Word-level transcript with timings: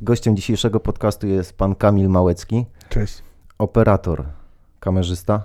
Gościem 0.00 0.36
dzisiejszego 0.36 0.80
podcastu 0.80 1.26
jest 1.26 1.56
pan 1.56 1.74
Kamil 1.74 2.08
Małecki, 2.08 2.66
Cześć. 2.88 3.22
operator, 3.58 4.24
kamerzysta, 4.80 5.42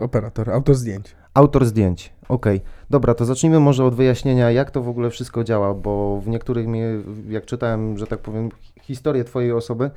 Operator, 0.00 0.50
autor 0.50 0.74
zdjęć. 0.74 1.16
Autor 1.34 1.64
zdjęć. 1.64 2.12
Okej, 2.28 2.60
dobra, 2.90 3.14
to 3.14 3.24
zacznijmy 3.24 3.60
może 3.60 3.84
od 3.84 3.94
wyjaśnienia, 3.94 4.50
jak 4.50 4.70
to 4.70 4.82
w 4.82 4.88
ogóle 4.88 5.10
wszystko 5.10 5.44
działa, 5.44 5.74
bo 5.74 6.20
w 6.20 6.28
niektórych, 6.28 6.66
jak 7.28 7.46
czytałem, 7.46 7.98
że 7.98 8.06
tak 8.06 8.18
powiem, 8.18 8.48
historię 8.80 9.24
twojej 9.24 9.52
osoby, 9.52 9.90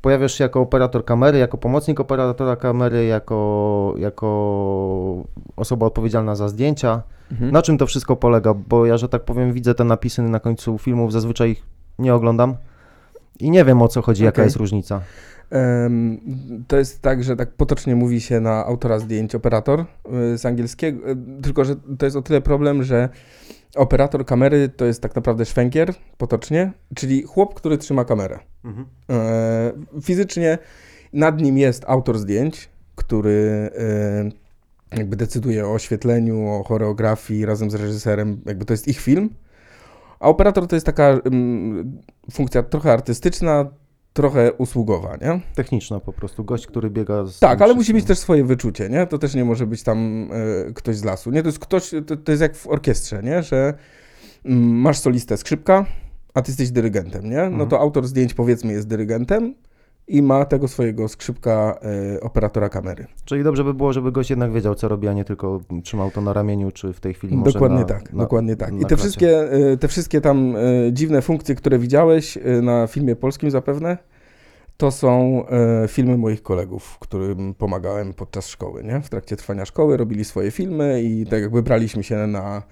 pojawiasz 0.00 0.34
się 0.34 0.44
jako 0.44 0.60
operator 0.60 1.04
kamery, 1.04 1.38
jako 1.38 1.58
pomocnik 1.58 2.00
operatora 2.00 2.56
kamery, 2.56 3.06
jako, 3.06 3.94
jako 3.98 5.24
osoba 5.56 5.86
odpowiedzialna 5.86 6.34
za 6.34 6.48
zdjęcia. 6.48 7.02
Mhm. 7.32 7.52
Na 7.52 7.62
czym 7.62 7.78
to 7.78 7.86
wszystko 7.86 8.16
polega? 8.16 8.54
Bo 8.54 8.86
ja, 8.86 8.96
że 8.96 9.08
tak 9.08 9.24
powiem, 9.24 9.52
widzę 9.52 9.74
te 9.74 9.84
napisy 9.84 10.22
na 10.22 10.40
końcu 10.40 10.78
filmów, 10.78 11.12
zazwyczaj 11.12 11.50
ich 11.50 11.62
nie 11.98 12.14
oglądam 12.14 12.56
i 13.40 13.50
nie 13.50 13.64
wiem 13.64 13.82
o 13.82 13.88
co 13.88 14.02
chodzi, 14.02 14.24
jaka 14.24 14.34
Okej. 14.34 14.44
jest 14.44 14.56
różnica. 14.56 15.00
To 16.68 16.76
jest 16.76 17.02
tak, 17.02 17.24
że 17.24 17.36
tak 17.36 17.50
potocznie 17.50 17.96
mówi 17.96 18.20
się 18.20 18.40
na 18.40 18.66
autora 18.66 18.98
zdjęć 18.98 19.34
operator 19.34 19.80
y, 20.34 20.38
z 20.38 20.46
angielskiego, 20.46 21.10
y, 21.10 21.16
tylko 21.42 21.64
że 21.64 21.76
to 21.98 22.06
jest 22.06 22.16
o 22.16 22.22
tyle 22.22 22.40
problem, 22.40 22.82
że 22.82 23.08
operator 23.76 24.24
kamery 24.24 24.68
to 24.68 24.84
jest 24.84 25.02
tak 25.02 25.16
naprawdę 25.16 25.44
szwękier, 25.44 25.94
potocznie, 26.18 26.72
czyli 26.94 27.22
chłop, 27.22 27.54
który 27.54 27.78
trzyma 27.78 28.04
kamerę. 28.04 28.38
E, 29.10 29.72
Fizycznie 30.02 30.58
nad 31.12 31.40
nim 31.40 31.58
jest 31.58 31.84
autor 31.86 32.18
zdjęć, 32.18 32.68
który 32.94 33.70
e, 34.92 34.98
jakby 34.98 35.16
decyduje 35.16 35.66
o 35.66 35.72
oświetleniu, 35.72 36.48
o 36.48 36.64
choreografii 36.64 37.46
razem 37.46 37.70
z 37.70 37.74
reżyserem, 37.74 38.40
jakby 38.46 38.64
to 38.64 38.72
jest 38.72 38.88
ich 38.88 39.00
film. 39.00 39.30
A 40.20 40.28
operator 40.28 40.66
to 40.66 40.76
jest 40.76 40.86
taka 40.86 41.08
mm, 41.08 42.02
funkcja 42.32 42.62
trochę 42.62 42.92
artystyczna, 42.92 43.70
trochę 44.16 44.52
usługowa, 44.52 45.16
nie? 45.16 45.40
Techniczna 45.54 46.00
po 46.00 46.12
prostu, 46.12 46.44
gość, 46.44 46.66
który 46.66 46.90
biega 46.90 47.24
z... 47.26 47.38
Tak, 47.38 47.62
ale 47.62 47.74
musi 47.74 47.94
mieć 47.94 48.04
też 48.04 48.18
swoje 48.18 48.44
wyczucie, 48.44 48.88
nie? 48.88 49.06
To 49.06 49.18
też 49.18 49.34
nie 49.34 49.44
może 49.44 49.66
być 49.66 49.82
tam 49.82 50.28
e, 50.68 50.72
ktoś 50.72 50.96
z 50.96 51.04
lasu, 51.04 51.30
nie? 51.30 51.42
To 51.42 51.48
jest 51.48 51.58
ktoś, 51.58 51.90
to, 52.06 52.16
to 52.16 52.32
jest 52.32 52.42
jak 52.42 52.56
w 52.56 52.66
orkiestrze, 52.66 53.22
nie? 53.22 53.42
Że 53.42 53.74
mm, 54.44 54.62
masz 54.80 54.98
solistę 54.98 55.36
skrzypka, 55.36 55.86
a 56.34 56.42
ty 56.42 56.50
jesteś 56.50 56.70
dyrygentem, 56.70 57.24
nie? 57.24 57.36
No 57.36 57.42
Mhm. 57.42 57.68
to 57.68 57.80
autor 57.80 58.06
zdjęć 58.06 58.34
powiedzmy 58.34 58.72
jest 58.72 58.88
dyrygentem 58.88 59.54
i 60.08 60.22
ma 60.22 60.44
tego 60.44 60.68
swojego 60.68 61.08
skrzypka 61.08 61.78
e, 62.16 62.20
operatora 62.20 62.68
kamery. 62.68 63.06
Czyli 63.24 63.44
dobrze 63.44 63.64
by 63.64 63.74
było, 63.74 63.92
żeby 63.92 64.12
gość 64.12 64.30
jednak 64.30 64.52
wiedział, 64.52 64.74
co 64.74 64.88
robi, 64.88 65.08
a 65.08 65.12
nie 65.12 65.24
tylko 65.24 65.60
trzymał 65.84 66.10
to 66.10 66.20
na 66.20 66.32
ramieniu, 66.32 66.70
czy 66.70 66.92
w 66.92 67.00
tej 67.00 67.14
chwili 67.14 67.36
może 67.36 67.52
Dokładnie 67.52 67.78
na, 67.78 67.84
tak, 67.84 68.12
na, 68.12 68.22
dokładnie 68.22 68.56
tak. 68.56 68.80
I 68.80 68.86
te 68.86 68.96
wszystkie, 68.96 69.52
e, 69.52 69.76
te 69.76 69.88
wszystkie 69.88 70.20
tam 70.20 70.56
e, 70.56 70.92
dziwne 70.92 71.22
funkcje, 71.22 71.54
które 71.54 71.78
widziałeś 71.78 72.38
na 72.62 72.86
filmie 72.86 73.16
polskim 73.16 73.50
zapewne, 73.50 73.98
to 74.76 74.90
są 74.90 75.44
filmy 75.88 76.18
moich 76.18 76.42
kolegów, 76.42 76.98
którym 76.98 77.54
pomagałem 77.54 78.14
podczas 78.14 78.48
szkoły, 78.48 78.84
nie? 78.84 79.00
W 79.00 79.08
trakcie 79.08 79.36
trwania 79.36 79.64
szkoły 79.64 79.96
robili 79.96 80.24
swoje 80.24 80.50
filmy 80.50 81.02
i 81.02 81.26
tak 81.26 81.42
jakby 81.42 81.62
braliśmy 81.62 82.02
się 82.02 82.26
na, 82.26 82.62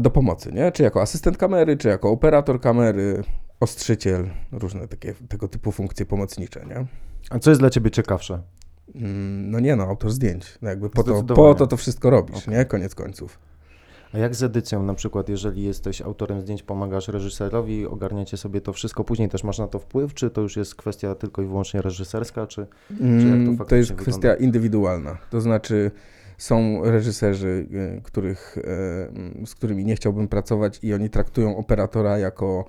do 0.00 0.10
pomocy, 0.10 0.52
nie? 0.52 0.72
Czy 0.72 0.82
jako 0.82 1.02
asystent 1.02 1.36
kamery, 1.36 1.76
czy 1.76 1.88
jako 1.88 2.10
operator 2.10 2.60
kamery, 2.60 3.22
ostrzyciel, 3.62 4.30
różne 4.52 4.88
takie, 4.88 5.14
tego 5.28 5.48
typu 5.48 5.72
funkcje 5.72 6.06
pomocnicze, 6.06 6.64
nie? 6.66 6.86
A 7.30 7.38
co 7.38 7.50
jest 7.50 7.60
dla 7.60 7.70
ciebie 7.70 7.90
ciekawsze? 7.90 8.42
Mm, 8.94 9.50
No 9.50 9.60
nie 9.60 9.76
no, 9.76 9.84
autor 9.84 10.10
zdjęć. 10.10 10.58
No 10.62 10.68
jakby 10.70 10.90
po 10.90 11.02
to, 11.04 11.22
po 11.22 11.54
to 11.54 11.66
to 11.66 11.76
wszystko 11.76 12.10
robisz, 12.10 12.36
Okej. 12.38 12.54
nie? 12.54 12.64
Koniec 12.64 12.94
końców. 12.94 13.38
A 14.14 14.18
jak 14.18 14.34
z 14.34 14.42
edycją, 14.42 14.82
na 14.82 14.94
przykład, 14.94 15.28
jeżeli 15.28 15.62
jesteś 15.62 16.02
autorem 16.02 16.40
zdjęć, 16.40 16.62
pomagasz 16.62 17.08
reżyserowi, 17.08 17.86
ogarniacie 17.86 18.36
sobie 18.36 18.60
to 18.60 18.72
wszystko, 18.72 19.04
później 19.04 19.28
też 19.28 19.44
masz 19.44 19.58
na 19.58 19.66
to 19.68 19.78
wpływ, 19.78 20.14
czy 20.14 20.30
to 20.30 20.40
już 20.40 20.56
jest 20.56 20.74
kwestia 20.74 21.14
tylko 21.14 21.42
i 21.42 21.46
wyłącznie 21.46 21.82
reżyserska, 21.82 22.46
czy... 22.46 22.60
jak 22.60 22.98
to 22.98 23.04
Mm, 23.04 23.46
to, 23.46 23.58
faktycznie 23.58 23.76
jest 23.78 23.90
wygląda? 23.90 24.10
kwestia 24.12 24.34
indywidualna. 24.34 25.18
To 25.30 25.40
znaczy, 25.40 25.90
są 26.38 26.84
reżyserzy, 26.84 27.66
y, 27.98 28.00
których, 28.02 28.58
y, 29.42 29.46
z 29.46 29.54
którymi 29.54 29.84
nie 29.84 29.96
chciałbym 29.96 30.28
pracować, 30.28 30.78
i 30.82 30.94
oni 30.94 31.10
traktują 31.10 31.56
operatora 31.56 32.18
jako 32.18 32.64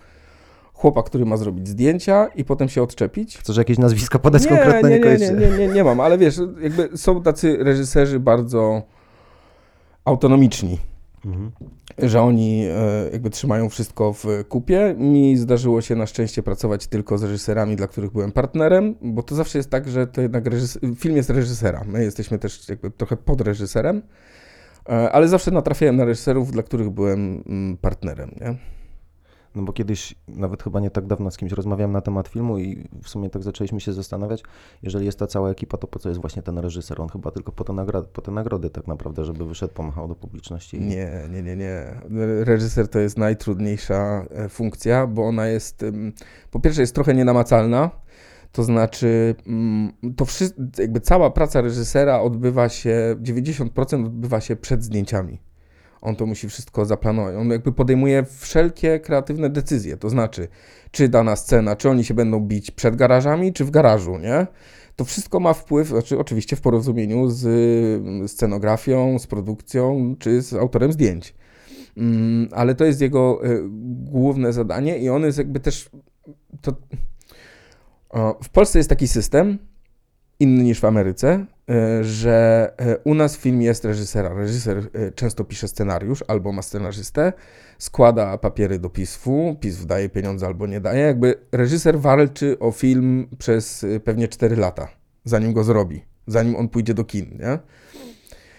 chłopa, 0.73 1.03
który 1.03 1.25
ma 1.25 1.37
zrobić 1.37 1.67
zdjęcia 1.67 2.27
i 2.35 2.45
potem 2.45 2.69
się 2.69 2.83
odczepić. 2.83 3.37
Chcesz 3.37 3.57
jakieś 3.57 3.77
nazwiska 3.77 4.19
podać 4.19 4.43
nie, 4.43 4.49
konkretne? 4.49 4.89
nie, 4.89 4.99
nie, 4.99 5.17
nie, 5.17 5.31
nie, 5.49 5.57
nie, 5.57 5.67
nie 5.67 5.83
mam, 5.83 5.99
ale 5.99 6.17
wiesz, 6.17 6.39
jakby 6.61 6.97
są 6.97 7.21
tacy 7.23 7.57
reżyserzy 7.63 8.19
bardzo 8.19 8.81
autonomiczni, 10.05 10.79
Mhm. 11.25 11.51
że 11.97 12.21
oni 12.21 12.65
e, 12.65 13.09
jakby 13.13 13.29
trzymają 13.29 13.69
wszystko 13.69 14.13
w 14.13 14.25
kupie. 14.49 14.95
Mi 14.97 15.37
zdarzyło 15.37 15.81
się 15.81 15.95
na 15.95 16.05
szczęście 16.05 16.43
pracować 16.43 16.87
tylko 16.87 17.17
z 17.17 17.23
reżyserami, 17.23 17.75
dla 17.75 17.87
których 17.87 18.11
byłem 18.11 18.31
partnerem, 18.31 18.95
bo 19.01 19.23
to 19.23 19.35
zawsze 19.35 19.59
jest 19.59 19.69
tak, 19.69 19.89
że 19.89 20.07
to 20.07 20.21
jednak 20.21 20.43
reżys- 20.45 20.95
film 20.95 21.15
jest 21.15 21.29
reżysera. 21.29 21.83
My 21.87 22.03
jesteśmy 22.03 22.39
też 22.39 22.69
jakby 22.69 22.91
trochę 22.91 23.17
pod 23.17 23.41
reżyserem, 23.41 24.01
e, 24.89 25.11
ale 25.11 25.27
zawsze 25.27 25.51
natrafiałem 25.51 25.95
na 25.95 26.05
reżyserów, 26.05 26.51
dla 26.51 26.63
których 26.63 26.89
byłem 26.89 27.43
mm, 27.47 27.77
partnerem, 27.77 28.31
nie? 28.41 28.55
No 29.55 29.63
bo 29.63 29.73
kiedyś, 29.73 30.15
nawet 30.27 30.63
chyba 30.63 30.79
nie 30.79 30.89
tak 30.89 31.07
dawno 31.07 31.31
z 31.31 31.37
kimś 31.37 31.51
rozmawiałem 31.51 31.91
na 31.91 32.01
temat 32.01 32.27
filmu 32.27 32.57
i 32.57 32.87
w 33.03 33.09
sumie 33.09 33.29
tak 33.29 33.43
zaczęliśmy 33.43 33.81
się 33.81 33.93
zastanawiać, 33.93 34.43
jeżeli 34.83 35.05
jest 35.05 35.19
ta 35.19 35.27
cała 35.27 35.49
ekipa, 35.49 35.77
to 35.77 35.87
po 35.87 35.99
co 35.99 36.09
jest 36.09 36.21
właśnie 36.21 36.41
ten 36.43 36.57
reżyser? 36.57 37.01
On 37.01 37.09
chyba 37.09 37.31
tylko 37.31 37.51
po 37.51 37.63
te, 37.63 37.73
nagrody, 37.73 38.07
po 38.13 38.21
te 38.21 38.31
nagrody 38.31 38.69
tak 38.69 38.87
naprawdę, 38.87 39.25
żeby 39.25 39.45
wyszedł, 39.45 39.73
pomachał 39.73 40.07
do 40.07 40.15
publiczności. 40.15 40.77
i- 40.77 40.81
Nie, 40.81 41.11
nie, 41.31 41.43
nie, 41.43 41.55
nie. 41.55 41.85
Reżyser 42.43 42.87
to 42.87 42.99
jest 42.99 43.17
najtrudniejsza 43.17 44.25
e, 44.31 44.49
funkcja, 44.49 45.07
bo 45.07 45.27
ona 45.27 45.47
jest, 45.47 45.85
po 46.51 46.59
pierwsze 46.59 46.81
jest 46.81 46.95
trochę 46.95 47.13
nienamacalna, 47.13 47.91
to 48.51 48.63
znaczy 48.63 49.35
mm, 49.47 49.91
to 50.15 50.25
wszystko, 50.25 50.61
jakby 50.77 50.99
cała 50.99 51.31
praca 51.31 51.61
reżysera 51.61 52.21
odbywa 52.21 52.69
się, 52.69 53.15
90% 53.21 54.05
odbywa 54.05 54.41
się 54.41 54.55
przed 54.55 54.83
zdjęciami. 54.83 55.39
On 56.03 56.15
to 56.15 56.25
musi 56.25 56.49
wszystko 56.49 56.85
zaplanować. 56.85 57.35
On 57.35 57.49
jakby 57.49 57.71
podejmuje 57.71 58.25
wszelkie 58.37 58.99
kreatywne 58.99 59.49
decyzje, 59.49 59.97
to 59.97 60.09
znaczy, 60.09 60.47
czy 60.91 61.09
dana 61.09 61.35
scena, 61.35 61.75
czy 61.75 61.89
oni 61.89 62.03
się 62.03 62.13
będą 62.13 62.39
bić 62.39 62.71
przed 62.71 62.95
garażami, 62.95 63.53
czy 63.53 63.65
w 63.65 63.71
garażu, 63.71 64.17
nie? 64.17 64.47
To 64.95 65.05
wszystko 65.05 65.39
ma 65.39 65.53
wpływ, 65.53 65.87
znaczy 65.87 66.19
oczywiście 66.19 66.55
w 66.55 66.61
porozumieniu 66.61 67.29
z 67.29 67.45
y, 68.23 68.27
scenografią, 68.27 69.19
z 69.19 69.27
produkcją, 69.27 70.15
czy 70.19 70.41
z 70.41 70.53
autorem 70.53 70.91
zdjęć. 70.91 71.35
Mm, 71.97 72.49
ale 72.51 72.75
to 72.75 72.85
jest 72.85 73.01
jego 73.01 73.45
y, 73.45 73.61
główne 74.11 74.53
zadanie 74.53 74.97
i 74.97 75.09
on 75.09 75.23
jest 75.23 75.37
jakby 75.37 75.59
też. 75.59 75.89
To, 76.61 76.73
w 78.43 78.49
Polsce 78.49 78.79
jest 78.79 78.89
taki 78.89 79.07
system, 79.07 79.57
inny 80.39 80.63
niż 80.63 80.79
w 80.79 80.85
Ameryce, 80.85 81.45
że 82.01 82.71
y, 82.81 82.97
u 83.03 83.13
nas 83.13 83.37
film 83.37 83.61
jest 83.61 83.85
reżysera. 83.85 84.33
Reżyser 84.33 84.77
y, 84.77 85.11
często 85.15 85.43
pisze 85.43 85.67
scenariusz 85.67 86.23
albo 86.27 86.51
ma 86.51 86.61
scenarzystę, 86.61 87.33
składa 87.77 88.37
papiery 88.37 88.79
do 88.79 88.89
PISF-u, 88.89 89.55
PISF 89.59 89.85
daje 89.85 90.09
pieniądze 90.09 90.45
albo 90.45 90.67
nie 90.67 90.81
daje. 90.81 90.99
Jakby 90.99 91.35
reżyser 91.51 91.99
walczy 91.99 92.59
o 92.59 92.71
film 92.71 93.27
przez 93.37 93.85
pewnie 94.03 94.27
4 94.27 94.55
lata, 94.55 94.87
zanim 95.23 95.53
go 95.53 95.63
zrobi, 95.63 96.01
zanim 96.27 96.55
on 96.55 96.69
pójdzie 96.69 96.93
do 96.93 97.03
kin, 97.03 97.37
nie? 97.39 97.59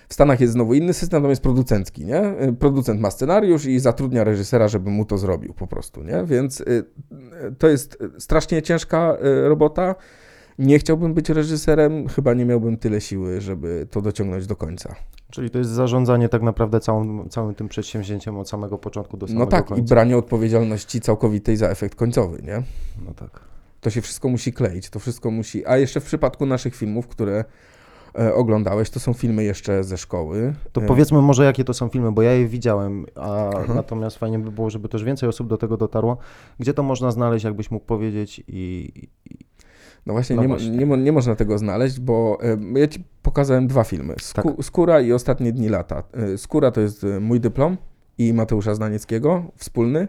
W 0.09 0.15
Stanach 0.15 0.41
jest 0.41 0.53
znowu 0.53 0.75
inny 0.75 0.92
system, 0.92 1.31
jest 1.31 1.42
producencki, 1.42 2.04
nie? 2.04 2.22
Producent 2.59 3.00
ma 3.00 3.10
scenariusz 3.10 3.66
i 3.66 3.78
zatrudnia 3.78 4.25
reżysera, 4.25 4.69
żeby 4.69 4.91
mu 4.91 5.04
to 5.04 5.19
zrobił 5.19 5.54
po 5.54 5.66
prostu, 5.66 6.03
nie? 6.03 6.25
Więc 6.25 6.65
to 7.59 7.69
jest 7.69 7.98
strasznie 8.18 8.62
ciężka 8.62 9.16
robota. 9.45 9.95
Nie 10.59 10.78
chciałbym 10.78 11.15
być 11.15 11.28
reżyserem, 11.28 12.09
chyba 12.09 12.34
nie 12.34 12.45
miałbym 12.45 12.77
tyle 12.77 13.01
siły, 13.01 13.41
żeby 13.41 13.86
to 13.91 14.01
dociągnąć 14.03 14.47
do 14.47 14.56
końca. 14.56 14.95
Czyli 15.30 15.51
to 15.51 15.59
jest 15.59 15.71
zarządzanie 15.71 16.28
tak 16.28 16.42
naprawdę 16.42 16.80
całym, 16.80 17.28
całym 17.28 17.54
tym 17.54 17.68
przedsięwzięciem 17.68 18.39
od 18.39 18.48
samego 18.48 18.78
początku 18.78 19.16
do 19.16 19.27
samego 19.27 19.45
No 19.45 19.51
tak, 19.51 19.65
i 19.66 19.68
końca. 19.68 19.95
branie 19.95 20.16
odpowiedzialności 20.16 21.01
całkowitej 21.01 21.56
za 21.56 21.68
efekt 21.68 21.95
końcowy, 21.95 22.42
nie? 22.42 22.62
No 23.06 23.15
tak. 23.15 23.41
To 23.80 23.91
się 23.91 24.01
wszystko 24.01 24.28
musi 24.28 24.53
kleić, 24.53 24.91
to 24.91 24.98
wszystko 24.98 25.30
musi. 25.30 25.66
A 25.66 25.77
jeszcze 25.77 26.01
w 26.01 26.04
przypadku 26.04 26.47
naszych 26.47 26.74
filmów, 26.74 27.09
które 27.09 27.45
e, 28.18 28.34
oglądałeś, 28.34 28.91
to 28.91 29.00
są 29.00 29.12
filmy 29.12 29.45
jeszcze 29.45 29.84
ze 29.84 29.98
szkoły. 29.98 30.54
To 30.72 30.83
E, 30.83 30.86
powiedzmy 30.86 31.22
może, 31.22 31.45
jakie 31.45 31.65
to 31.65 31.74
są 31.74 31.89
filmy, 31.89 32.12
bo 32.12 32.22
ja 32.22 32.33
je 32.33 32.47
widziałem, 32.48 33.07
a 33.15 33.50
Aha. 33.50 33.74
natomiast 33.74 34.18
fajnie 34.18 34.39
by 34.39 34.50
było, 34.53 34.71
żeby 34.71 34.89
też 34.89 35.04
więcej 35.04 35.28
osób 35.28 35.48
do 35.48 35.57
tego 35.57 35.77
dotarło. 35.77 36.16
Gdzie 36.60 36.74
to 36.74 36.83
można 36.83 37.10
znaleźć, 37.10 37.45
jakbyś 37.45 37.71
mógł 37.71 37.86
powiedzieć 37.86 38.42
i... 38.48 38.92
No 40.06 40.12
właśnie, 40.12 40.36
No 40.36 40.42
nie, 40.42 40.48
właśnie. 40.48 40.71
Nie, 40.71 40.97
nie 40.97 41.12
można 41.12 41.34
tego 41.36 41.59
znaleźć, 41.59 42.01
bo 42.01 42.39
e, 42.74 42.80
ja 42.80 42.89
ci 42.89 43.04
pokazałem 43.22 43.66
dwa 43.66 43.84
filmy. 43.84 44.15
Sku- 44.15 44.34
Tak. 44.56 44.65
Skóra 44.65 45.01
i 45.01 45.12
Ostatnie 45.12 45.53
dni 45.53 45.68
lata. 45.68 46.03
E, 46.12 46.39
Skóra 46.39 46.71
to 46.71 46.80
jest 46.80 47.04
e, 47.04 47.21
mój 47.21 47.41
dyplom 47.41 47.77
i 48.18 48.33
Mateusza 48.33 48.74
Znanieckiego, 48.74 49.45
wspólny. 49.56 50.09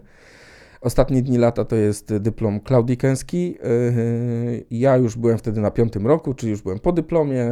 Ostatnie 0.82 1.22
dni 1.22 1.38
lata 1.38 1.66
to 1.66 1.76
jest 1.76 2.18
dyplom 2.18 2.60
Klaudikeński. 2.60 3.52
Yy, 3.52 4.66
Ja 4.72 4.98
już 4.98 5.18
byłem 5.18 5.38
wtedy 5.38 5.62
na 5.62 5.72
piątym 5.72 6.08
roku, 6.08 6.34
czyli 6.34 6.52
już 6.52 6.62
byłem 6.62 6.80
po 6.80 6.92
dyplomie, 6.92 7.52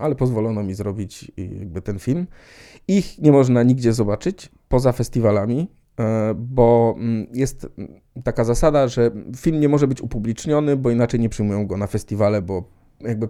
ale 0.00 0.14
pozwolono 0.14 0.62
mi 0.62 0.74
zrobić 0.74 1.32
jakby 1.36 1.82
ten 1.82 1.98
film. 1.98 2.26
Ich 2.88 3.18
nie 3.18 3.32
można 3.32 3.62
nigdzie 3.62 3.92
zobaczyć 3.92 4.50
poza 4.68 4.92
festiwalami, 4.92 5.68
bo 6.36 6.94
mm, 6.98 7.26
jest 7.32 7.66
taka 8.24 8.44
zasada, 8.44 8.88
że 8.88 9.10
film 9.36 9.60
nie 9.60 9.68
może 9.68 9.86
być 9.86 10.00
upubliczniony, 10.02 10.76
bo 10.76 10.90
inaczej 10.90 11.20
nie 11.20 11.28
przyjmują 11.28 11.66
go 11.66 11.76
na 11.76 11.86
festiwale, 11.86 12.42
bo 12.42 12.64
jakby 13.00 13.28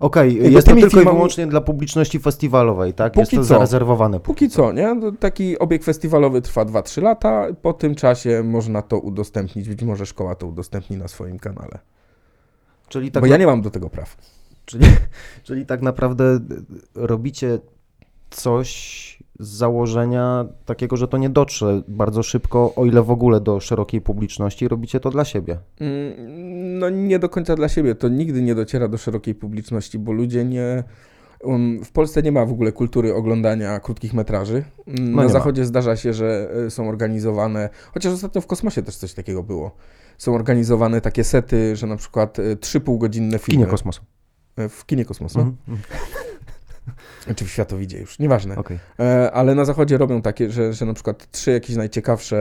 Okej, 0.00 0.34
Jakby 0.34 0.50
jest 0.50 0.66
to 0.66 0.72
tylko 0.74 0.86
i 0.86 0.90
filmami- 0.90 1.14
wyłącznie 1.14 1.46
dla 1.46 1.60
publiczności 1.60 2.18
festiwalowej, 2.18 2.94
tak? 2.94 3.12
Póki 3.12 3.20
jest 3.20 3.30
to 3.30 3.36
co. 3.36 3.44
zarezerwowane. 3.44 4.20
Póki 4.20 4.48
co, 4.48 4.72
nie? 4.72 4.94
No, 4.94 5.12
Taki 5.12 5.58
obieg 5.58 5.84
festiwalowy 5.84 6.42
trwa 6.42 6.64
2-3 6.64 7.02
lata. 7.02 7.46
Po 7.62 7.72
tym 7.72 7.94
czasie 7.94 8.42
można 8.44 8.82
to 8.82 8.98
udostępnić. 8.98 9.68
Być 9.68 9.82
może 9.82 10.06
szkoła 10.06 10.34
to 10.34 10.46
udostępni 10.46 10.96
na 10.96 11.08
swoim 11.08 11.38
kanale. 11.38 11.78
Czyli 12.88 13.10
tak, 13.10 13.20
Bo 13.22 13.26
na, 13.26 13.32
ja 13.32 13.36
nie 13.38 13.46
mam 13.46 13.62
do 13.62 13.70
tego 13.70 13.90
praw. 13.90 14.16
czyli, 14.64 14.84
czyli 15.44 15.66
tak 15.66 15.82
naprawdę 15.82 16.38
robicie 16.94 17.58
coś 18.30 19.17
z 19.38 19.48
założenia 19.48 20.44
takiego, 20.64 20.96
że 20.96 21.08
to 21.08 21.18
nie 21.18 21.30
dotrze 21.30 21.82
bardzo 21.88 22.22
szybko, 22.22 22.72
o 22.76 22.84
ile 22.84 23.02
w 23.02 23.10
ogóle 23.10 23.40
do 23.40 23.60
szerokiej 23.60 24.00
publiczności, 24.00 24.68
robicie 24.68 25.00
to 25.00 25.10
dla 25.10 25.24
siebie. 25.24 25.58
Mm, 25.80 26.78
No 26.78 26.90
nie 26.90 27.18
do 27.18 27.28
końca 27.28 27.56
dla 27.56 27.68
siebie. 27.68 27.94
To 27.94 28.08
nigdy 28.08 28.42
nie 28.42 28.54
dociera 28.54 28.88
do 28.88 28.98
szerokiej 28.98 29.34
publiczności, 29.34 29.98
bo 29.98 30.12
ludzie 30.12 30.44
nie... 30.44 30.84
um, 31.42 31.84
W 31.84 31.92
Polsce 31.92 32.22
nie 32.22 32.32
ma 32.32 32.44
w 32.46 32.52
ogóle 32.52 32.72
kultury 32.72 33.14
oglądania 33.14 33.80
krótkich 33.80 34.14
metraży. 34.14 34.64
Mm, 34.86 35.10
No 35.10 35.16
Na 35.16 35.22
nie 35.22 35.28
ma. 35.28 35.32
zachodzie 35.32 35.64
zdarza 35.64 35.96
się, 35.96 36.12
że 36.12 36.50
e, 36.66 36.70
są 36.70 36.88
organizowane, 36.88 37.68
chociaż 37.94 38.12
ostatnio 38.12 38.40
w 38.40 38.46
kosmosie 38.46 38.82
też 38.82 38.96
coś 38.96 39.14
takiego 39.14 39.42
było. 39.42 39.76
Są 40.18 40.34
organizowane 40.34 41.00
takie 41.00 41.24
sety, 41.24 41.76
że 41.76 41.86
na 41.86 41.96
przykład 41.96 42.38
e, 42.38 42.56
trzy 42.56 42.80
półgodzinne 42.80 43.38
W 43.38 43.42
filmy. 43.42 43.60
kinie 43.64 43.70
kosmosu. 43.70 44.02
E, 44.56 44.68
W 44.68 44.86
kinie 44.86 45.04
kosmosu. 45.04 45.38
Mhm, 45.38 45.56
mhm. 45.68 45.88
Czy 47.34 47.44
w 47.44 47.50
światowidzie 47.50 47.98
już, 47.98 48.18
nieważne. 48.18 48.56
Okej. 48.56 48.78
E, 48.98 49.30
Ale 49.32 49.54
na 49.54 49.64
zachodzie 49.64 49.98
robią 49.98 50.22
takie, 50.22 50.50
że, 50.50 50.72
że 50.72 50.86
na 50.86 50.94
przykład 50.94 51.30
trzy 51.30 51.50
jakieś 51.50 51.76
najciekawsze 51.76 52.36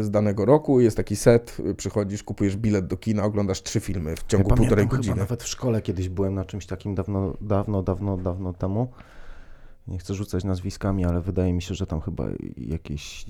e, 0.00 0.04
z 0.04 0.10
danego 0.10 0.44
roku, 0.44 0.80
jest 0.80 0.96
taki 0.96 1.16
set, 1.16 1.56
y, 1.70 1.74
przychodzisz, 1.74 2.22
kupujesz 2.22 2.56
bilet 2.56 2.86
do 2.86 2.96
kina, 2.96 3.24
oglądasz 3.24 3.62
trzy 3.62 3.80
filmy 3.80 4.16
w 4.16 4.26
ciągu 4.26 4.50
Ja 4.50 4.56
półtorej 4.56 4.86
godziny. 4.86 5.14
Chyba 5.14 5.24
nawet 5.24 5.42
w 5.42 5.48
szkole 5.48 5.82
kiedyś 5.82 6.08
byłem 6.08 6.34
na 6.34 6.44
czymś 6.44 6.66
takim 6.66 6.94
dawno, 6.94 7.34
dawno, 7.40 7.82
dawno, 7.82 8.16
dawno 8.16 8.52
temu. 8.52 8.88
Nie 9.88 9.98
chcę 9.98 10.14
rzucać 10.14 10.44
nazwiskami, 10.44 11.04
ale 11.04 11.20
wydaje 11.20 11.52
mi 11.52 11.62
się, 11.62 11.74
że 11.74 11.86
tam 11.86 12.00
chyba 12.00 12.24
jakieś 12.56 13.26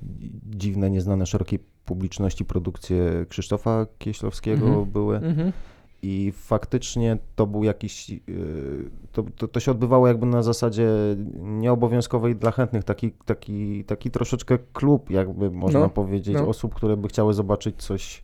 dziwne, 0.47 0.90
nieznane 0.90 1.26
szerokiej 1.26 1.58
publiczności 1.85 2.44
produkcje 2.44 3.26
Krzysztofa 3.29 3.87
Kieślowskiego 3.99 4.67
Mhm. 4.67 4.85
były. 4.90 5.17
Mhm. 5.17 5.52
I 6.06 6.33
faktycznie 6.37 7.19
to 7.37 7.47
był 7.47 7.65
jakiś. 7.65 8.11
yy, 8.11 8.21
To, 9.12 9.23
to, 9.37 9.49
to 9.49 9.61
się 9.61 9.71
odbywało 9.71 10.09
jakby 10.09 10.27
na 10.27 10.43
zasadzie 10.43 10.89
nieobowiązkowej 11.37 12.37
dla 12.37 12.51
chętnych, 12.51 12.85
taki, 12.85 13.12
taki, 13.25 13.85
taki 13.85 14.11
troszeczkę 14.11 14.59
klub, 14.73 15.11
jakby 15.11 15.51
można 15.51 15.81
No, 15.81 15.89
powiedzieć, 15.89 16.35
no. 16.35 16.49
osób, 16.49 16.75
które 16.75 16.97
by 16.97 17.09
chciały 17.09 17.35
zobaczyć 17.35 17.83
coś, 17.83 18.23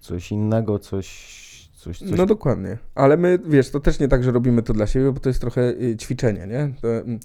coś 0.00 0.32
innego, 0.32 0.78
coś. 0.78 1.42
Coś, 1.74 1.98
coś 1.98 2.10
No 2.10 2.26
dokładnie. 2.26 2.78
Ale 2.94 3.16
my, 3.16 3.38
wiesz, 3.46 3.70
to 3.70 3.80
też 3.80 3.98
nie 3.98 4.08
tak, 4.08 4.24
że 4.24 4.30
robimy 4.32 4.62
to 4.62 4.72
dla 4.72 4.86
siebie, 4.86 5.12
bo 5.12 5.20
to 5.20 5.28
jest 5.28 5.40
trochę 5.40 5.70
y, 5.70 5.96
ćwiczenie, 5.96 6.46
nie? 6.46 6.72
To, 6.82 6.88
mm, 6.88 7.20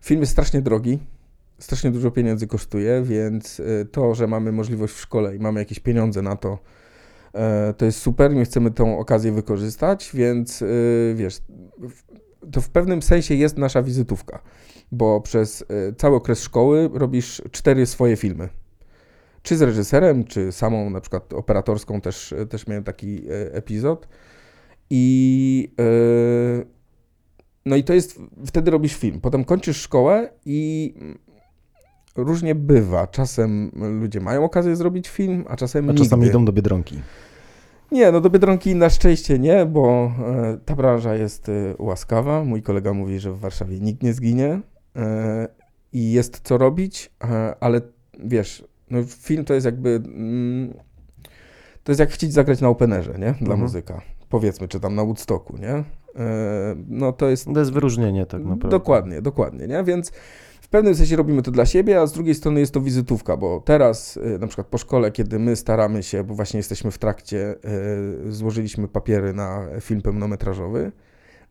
film 0.00 0.20
jest 0.20 0.32
strasznie 0.32 0.62
drogi, 0.62 0.98
strasznie 1.58 1.90
dużo 1.90 2.10
pieniędzy 2.10 2.46
kosztuje, 2.46 3.02
więc 3.02 3.60
y, 3.60 3.86
to, 3.92 4.14
że 4.14 4.26
mamy 4.26 4.52
możliwość 4.52 4.94
w 4.94 5.00
szkole 5.00 5.36
i 5.36 5.38
mamy 5.38 5.60
jakieś 5.60 5.80
pieniądze 5.80 6.22
na 6.22 6.36
to, 6.36 6.58
to 7.76 7.84
jest 7.84 7.98
super. 7.98 8.30
My 8.30 8.44
chcemy 8.44 8.70
tą 8.70 8.98
okazję 8.98 9.32
wykorzystać, 9.32 10.10
więc 10.14 10.62
y, 10.62 11.14
wiesz, 11.16 11.38
to 12.52 12.60
w 12.60 12.68
pewnym 12.68 13.02
sensie 13.02 13.34
jest 13.34 13.58
nasza 13.58 13.82
wizytówka, 13.82 14.42
bo 14.92 15.20
przez 15.20 15.60
y, 15.60 15.94
cały 15.98 16.16
okres 16.16 16.42
szkoły 16.42 16.90
robisz 16.94 17.42
cztery 17.50 17.86
swoje 17.86 18.16
filmy. 18.16 18.48
Czy 19.42 19.56
z 19.56 19.62
reżyserem, 19.62 20.24
czy 20.24 20.52
samą 20.52 20.90
na 20.90 21.00
przykład 21.00 21.32
operatorską 21.32 22.00
też, 22.00 22.34
też 22.48 22.66
miałem 22.66 22.84
taki 22.84 23.28
e, 23.28 23.54
epizod. 23.54 24.08
I 24.90 25.72
e, 25.80 26.64
no 27.66 27.76
i 27.76 27.84
to 27.84 27.94
jest, 27.94 28.20
wtedy 28.46 28.70
robisz 28.70 28.96
film. 28.96 29.20
Potem 29.20 29.44
kończysz 29.44 29.80
szkołę 29.80 30.32
i 30.44 30.94
różnie 32.16 32.54
bywa. 32.54 33.06
Czasem 33.06 33.70
ludzie 34.00 34.20
mają 34.20 34.44
okazję 34.44 34.76
zrobić 34.76 35.08
film, 35.08 35.44
a 35.48 35.56
czasem 35.56 35.90
A 35.90 35.94
czasami 35.94 36.20
nigdy. 36.22 36.30
idą 36.36 36.44
do 36.44 36.52
Biedronki. 36.52 37.00
Nie, 37.92 38.12
no 38.12 38.20
do 38.20 38.30
Biedronki 38.30 38.74
na 38.74 38.90
szczęście 38.90 39.38
nie, 39.38 39.66
bo 39.66 40.12
e, 40.18 40.58
ta 40.64 40.76
branża 40.76 41.14
jest 41.14 41.48
e, 41.48 41.52
łaskawa. 41.78 42.44
Mój 42.44 42.62
kolega 42.62 42.92
mówi, 42.92 43.18
że 43.20 43.32
w 43.32 43.38
Warszawie 43.38 43.80
nikt 43.80 44.02
nie 44.02 44.12
zginie 44.12 44.60
e, 44.96 45.48
i 45.92 46.12
jest 46.12 46.40
co 46.44 46.58
robić, 46.58 47.10
ale 47.60 47.80
wiesz, 48.24 48.64
no 48.90 48.98
film 49.04 49.44
to 49.44 49.54
jest 49.54 49.66
jakby... 49.66 49.90
Mm, 49.90 50.74
to 51.84 51.92
jest 51.92 52.00
jak 52.00 52.10
chcieć 52.10 52.32
zagrać 52.32 52.60
na 52.60 52.68
openerze, 52.68 53.10
nie? 53.12 53.18
Dla 53.32 53.32
Mhm. 53.40 53.60
muzyka. 53.60 54.00
Powiedzmy, 54.28 54.68
czy 54.68 54.80
tam 54.80 54.94
na 54.94 55.04
Woodstocku, 55.04 55.56
nie? 55.56 55.84
No 56.88 57.12
to 57.12 57.28
jest 57.28 57.44
To 57.54 57.58
jest 57.60 57.72
wyróżnienie 57.72 58.26
tak 58.26 58.42
naprawdę. 58.42 58.68
Dokładnie, 58.68 59.22
dokładnie, 59.22 59.66
nie? 59.68 59.84
Więc 59.84 60.12
w 60.66 60.68
pewnym 60.68 60.94
sensie 60.94 61.16
robimy 61.16 61.42
to 61.42 61.50
dla 61.50 61.66
siebie, 61.66 62.00
a 62.00 62.06
z 62.06 62.12
drugiej 62.12 62.34
strony 62.34 62.60
jest 62.60 62.74
to 62.74 62.80
wizytówka, 62.80 63.36
bo 63.36 63.60
teraz 63.60 64.16
y, 64.16 64.38
na 64.38 64.46
przykład 64.46 64.66
po 64.66 64.78
szkole, 64.78 65.12
kiedy 65.12 65.38
my 65.38 65.56
staramy 65.56 66.02
się, 66.02 66.24
bo 66.24 66.34
właśnie 66.34 66.58
jesteśmy 66.58 66.90
w 66.90 66.98
trakcie, 66.98 67.54
y, 68.26 68.32
złożyliśmy 68.32 68.88
papiery 68.88 69.32
na 69.32 69.66
film 69.80 70.02
pełnometrażowy 70.02 70.92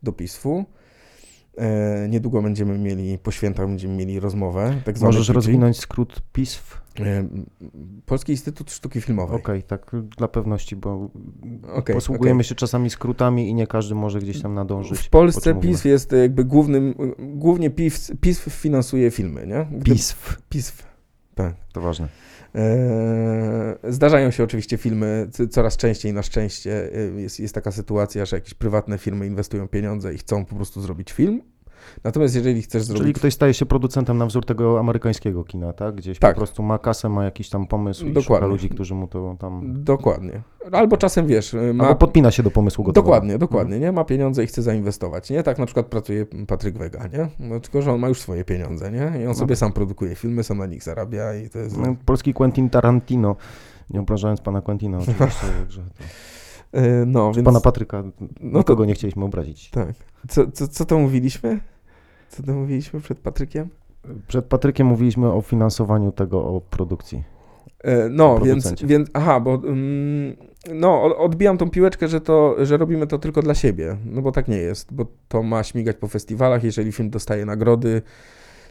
do 0.02 0.12
PISF-u. 0.12 0.64
Y, 2.04 2.08
niedługo 2.08 2.42
będziemy 2.42 2.78
mieli, 2.78 3.18
po 3.18 3.30
świętach 3.30 3.66
będziemy 3.66 3.94
mieli 3.94 4.20
rozmowę. 4.20 4.80
Tak 4.84 5.00
Możesz 5.00 5.28
rozwinąć 5.28 5.78
skrót 5.78 6.22
PISF? 6.32 6.85
Polski 8.06 8.32
Instytut 8.32 8.70
Sztuki 8.72 9.00
Filmowej. 9.00 9.36
Okej, 9.36 9.62
tak 9.62 9.90
dla 10.18 10.28
pewności, 10.28 10.76
bo 10.76 11.10
Okej, 11.72 11.94
posługujemy 11.94 12.38
okej. 12.38 12.48
się 12.48 12.54
czasami 12.54 12.90
skrótami 12.90 13.48
i 13.48 13.54
nie 13.54 13.66
każdy 13.66 13.94
może 13.94 14.18
gdzieś 14.20 14.42
tam 14.42 14.54
nadążyć. 14.54 14.98
W 14.98 15.04
po 15.10 15.18
Polsce. 15.18 15.54
PISF 15.54 15.84
jest 15.84 16.12
jakby 16.12 16.44
głównym, 16.44 16.94
głównie 17.18 17.70
PISF, 17.70 18.10
PISF 18.20 18.52
finansuje 18.52 19.10
filmy, 19.10 19.46
nie? 19.46 19.66
Gdy- 19.78 19.92
PISF, 19.92 20.42
PISF, 20.48 20.86
tak. 21.34 21.54
to 21.72 21.80
ważne. 21.80 22.08
Eee, 22.54 23.92
Zdarzają 23.92 24.30
się 24.30 24.44
oczywiście 24.44 24.76
filmy, 24.76 25.28
coraz 25.50 25.76
częściej 25.76 26.12
na 26.12 26.22
szczęście 26.22 26.96
y, 26.96 27.20
jest, 27.20 27.40
jest 27.40 27.54
taka 27.54 27.72
sytuacja, 27.72 28.24
że 28.24 28.36
jakieś 28.36 28.54
prywatne 28.54 28.98
firmy 28.98 29.26
inwestują 29.26 29.68
pieniądze 29.68 30.14
i 30.14 30.18
chcą 30.18 30.44
po 30.44 30.56
prostu 30.56 30.80
zrobić 30.80 31.12
film. 31.12 31.42
Natomiast 32.04 32.34
jeżeli 32.34 32.62
chcesz 32.62 32.86
Czyli 32.86 32.98
zrobić... 32.98 33.16
ktoś 33.16 33.34
staje 33.34 33.54
się 33.54 33.66
producentem 33.66 34.18
na 34.18 34.26
wzór 34.26 34.44
tego 34.44 34.78
amerykańskiego 34.80 35.44
kina, 35.44 35.72
tak? 35.72 35.94
Gdzieś 35.94 36.18
Tak. 36.18 36.34
po 36.34 36.40
prostu 36.40 36.62
ma 36.62 36.78
kasę, 36.78 37.08
ma 37.08 37.24
jakiś 37.24 37.48
tam 37.50 37.66
pomysł 37.66 38.04
i 38.04 38.08
szuka 38.08 38.20
Dokładnie. 38.20 38.48
ludzi, 38.48 38.68
którzy 38.68 38.94
mu 38.94 39.06
to 39.06 39.36
tam... 39.38 39.84
Dokładnie. 39.84 40.42
Albo 40.72 40.96
czasem 40.96 41.26
wiesz, 41.26 41.56
ma... 41.74 41.84
Albo 41.84 41.96
podpina 41.96 42.30
się 42.30 42.42
do 42.42 42.50
pomysłu 42.50 42.84
gotowego. 42.84 43.06
Dokładnie, 43.06 43.38
dokładnie, 43.38 43.78
nie? 43.78 43.92
Ma 43.92 44.04
pieniądze 44.04 44.44
i 44.44 44.46
chce 44.46 44.62
zainwestować, 44.62 45.30
nie? 45.30 45.42
Tak 45.42 45.58
na 45.58 45.66
przykład 45.66 45.86
pracuje 45.86 46.26
Patryk 46.46 46.78
Wega, 46.78 47.06
nie? 47.06 47.28
No, 47.38 47.60
tylko, 47.60 47.82
że 47.82 47.92
on 47.92 48.00
ma 48.00 48.08
już 48.08 48.20
swoje 48.20 48.44
pieniądze, 48.44 48.92
nie? 48.92 49.22
I 49.22 49.26
on 49.26 49.34
sobie 49.34 49.56
sam 49.56 49.72
produkuje 49.72 50.14
filmy, 50.14 50.42
sam 50.44 50.58
na 50.58 50.66
nich 50.66 50.82
zarabia 50.82 51.34
i 51.34 51.50
to 51.50 51.58
jest... 51.58 51.76
No, 51.78 51.96
Polski 52.04 52.34
Quentin 52.34 52.70
Tarantino, 52.70 53.36
nie 53.90 54.00
obrażając 54.00 54.40
pana 54.40 54.60
Quentina 54.60 54.98
oczywiście, 54.98 55.46
także 55.58 55.82
to, 55.82 56.04
E, 56.72 57.06
No, 57.06 57.30
czy 57.30 57.36
więc... 57.36 57.44
pana 57.46 57.60
Patryka, 57.60 58.02
No 58.40 58.58
nikogo 58.58 58.82
to... 58.82 58.84
nie 58.84 58.94
chcieliśmy 58.94 59.24
obrazić. 59.24 59.70
Tak. 59.70 59.92
Co, 60.28 60.50
co, 60.50 60.68
co 60.68 60.84
to 60.84 60.98
mówiliśmy? 60.98 61.60
Co 62.36 62.42
to 62.42 62.52
mówiliśmy 62.52 63.00
przed 63.00 63.18
Patrykiem? 63.18 63.68
Przed 64.28 64.44
Patrykiem 64.44 64.86
mówiliśmy 64.86 65.32
o 65.32 65.40
finansowaniu 65.40 66.12
tego, 66.12 66.44
o 66.44 66.60
produkcji. 66.60 67.22
E, 67.84 68.08
No, 68.08 68.38
więc, 68.38 68.82
więc, 68.82 69.08
aha, 69.12 69.40
bo 69.40 69.54
mm, 69.54 70.36
no, 70.74 71.16
odbijam 71.18 71.58
tą 71.58 71.70
piłeczkę, 71.70 72.08
że, 72.08 72.20
to, 72.20 72.66
że 72.66 72.76
robimy 72.76 73.06
to 73.06 73.18
tylko 73.18 73.42
dla 73.42 73.54
siebie, 73.54 73.96
no 74.04 74.22
bo 74.22 74.32
tak 74.32 74.48
nie 74.48 74.56
jest, 74.56 74.94
bo 74.94 75.06
to 75.28 75.42
ma 75.42 75.62
śmigać 75.62 75.96
po 75.96 76.08
festiwalach, 76.08 76.64
jeżeli 76.64 76.92
film 76.92 77.10
dostaje 77.10 77.44
nagrody, 77.46 78.02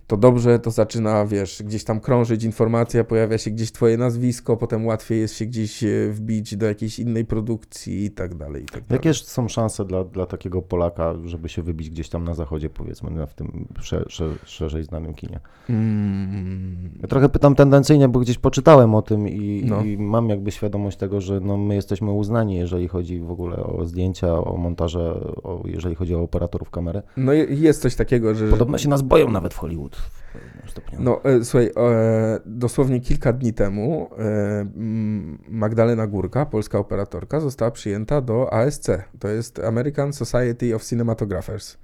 to 0.07 0.17
dobrze, 0.17 0.59
to 0.59 0.71
zaczyna, 0.71 1.25
wiesz, 1.25 1.63
gdzieś 1.65 1.83
tam 1.83 1.99
krążyć 1.99 2.43
informacja, 2.43 3.03
pojawia 3.03 3.37
się 3.37 3.51
gdzieś 3.51 3.71
twoje 3.71 3.97
nazwisko, 3.97 4.57
potem 4.57 4.85
łatwiej 4.85 5.19
jest 5.19 5.35
się 5.35 5.45
gdzieś 5.45 5.83
e, 5.83 5.87
wbić 6.11 6.55
do 6.57 6.65
jakiejś 6.65 6.99
innej 6.99 7.25
produkcji 7.25 8.05
i 8.05 8.11
tak 8.11 8.35
dalej, 8.35 8.63
i 8.63 8.65
tak 8.65 8.83
dalej. 8.83 8.85
Jakie 8.91 9.13
są 9.13 9.47
szanse 9.47 9.85
dla, 9.85 10.03
dla 10.03 10.25
takiego 10.25 10.61
Polaka, 10.61 11.13
żeby 11.25 11.49
się 11.49 11.61
wybić 11.61 11.89
gdzieś 11.89 12.09
tam 12.09 12.23
na 12.23 12.33
zachodzie, 12.33 12.69
powiedzmy, 12.69 13.27
w 13.27 13.33
tym 13.33 13.67
sze, 13.81 14.05
sze, 14.09 14.25
szerzej 14.45 14.83
znanym 14.83 15.13
kinie? 15.13 15.39
Mm, 15.69 16.89
Ja 17.01 17.07
trochę 17.07 17.29
pytam 17.29 17.55
tendencyjnie, 17.55 18.07
bo 18.09 18.19
gdzieś 18.19 18.37
poczytałem 18.37 18.95
o 18.95 19.01
tym 19.01 19.27
i, 19.29 19.63
No. 19.65 19.83
i 19.83 19.97
mam 19.97 20.29
jakby 20.29 20.51
świadomość 20.51 20.97
tego, 20.97 21.21
że 21.21 21.39
no, 21.39 21.57
my 21.57 21.75
jesteśmy 21.75 22.11
uznani, 22.11 22.55
jeżeli 22.55 22.87
chodzi 22.87 23.19
w 23.19 23.31
ogóle 23.31 23.55
o 23.57 23.85
zdjęcia, 23.85 24.33
o 24.33 24.57
montaże, 24.57 24.99
o, 25.43 25.63
jeżeli 25.65 25.95
chodzi 25.95 26.15
o 26.15 26.21
operatorów 26.21 26.69
kamery. 26.69 27.01
no 27.17 27.33
je- 27.33 27.43
jest 27.49 27.81
coś 27.81 27.95
takiego, 27.95 28.35
że... 28.35 28.47
Podobno 28.47 28.77
się 28.77 28.89
nas 28.89 29.01
boją 29.01 29.31
nawet 29.31 29.53
w 29.53 29.57
Hollywood. 29.57 29.94
Pewnym 30.39 30.69
stopniu. 30.69 30.97
No, 31.01 31.23
e, 31.23 31.45
słuchaj, 31.45 31.65
e, 31.77 32.39
dosłownie 32.45 32.99
kilka 32.99 33.33
dni 33.33 33.53
temu 33.53 34.09
e, 34.17 34.21
mm, 34.61 35.37
Magdalena 35.49 36.07
Górka, 36.07 36.45
polska 36.45 36.79
operatorka, 36.79 37.39
została 37.39 37.71
przyjęta 37.71 38.21
do 38.21 38.53
ASC. 38.53 38.87
To 39.19 39.27
jest 39.27 39.59
American 39.59 40.13
Society 40.13 40.75
of 40.75 40.83
Cinematographers. 40.85 41.77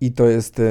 I 0.00 0.12
to 0.12 0.28
jest 0.28 0.60
e, 0.60 0.62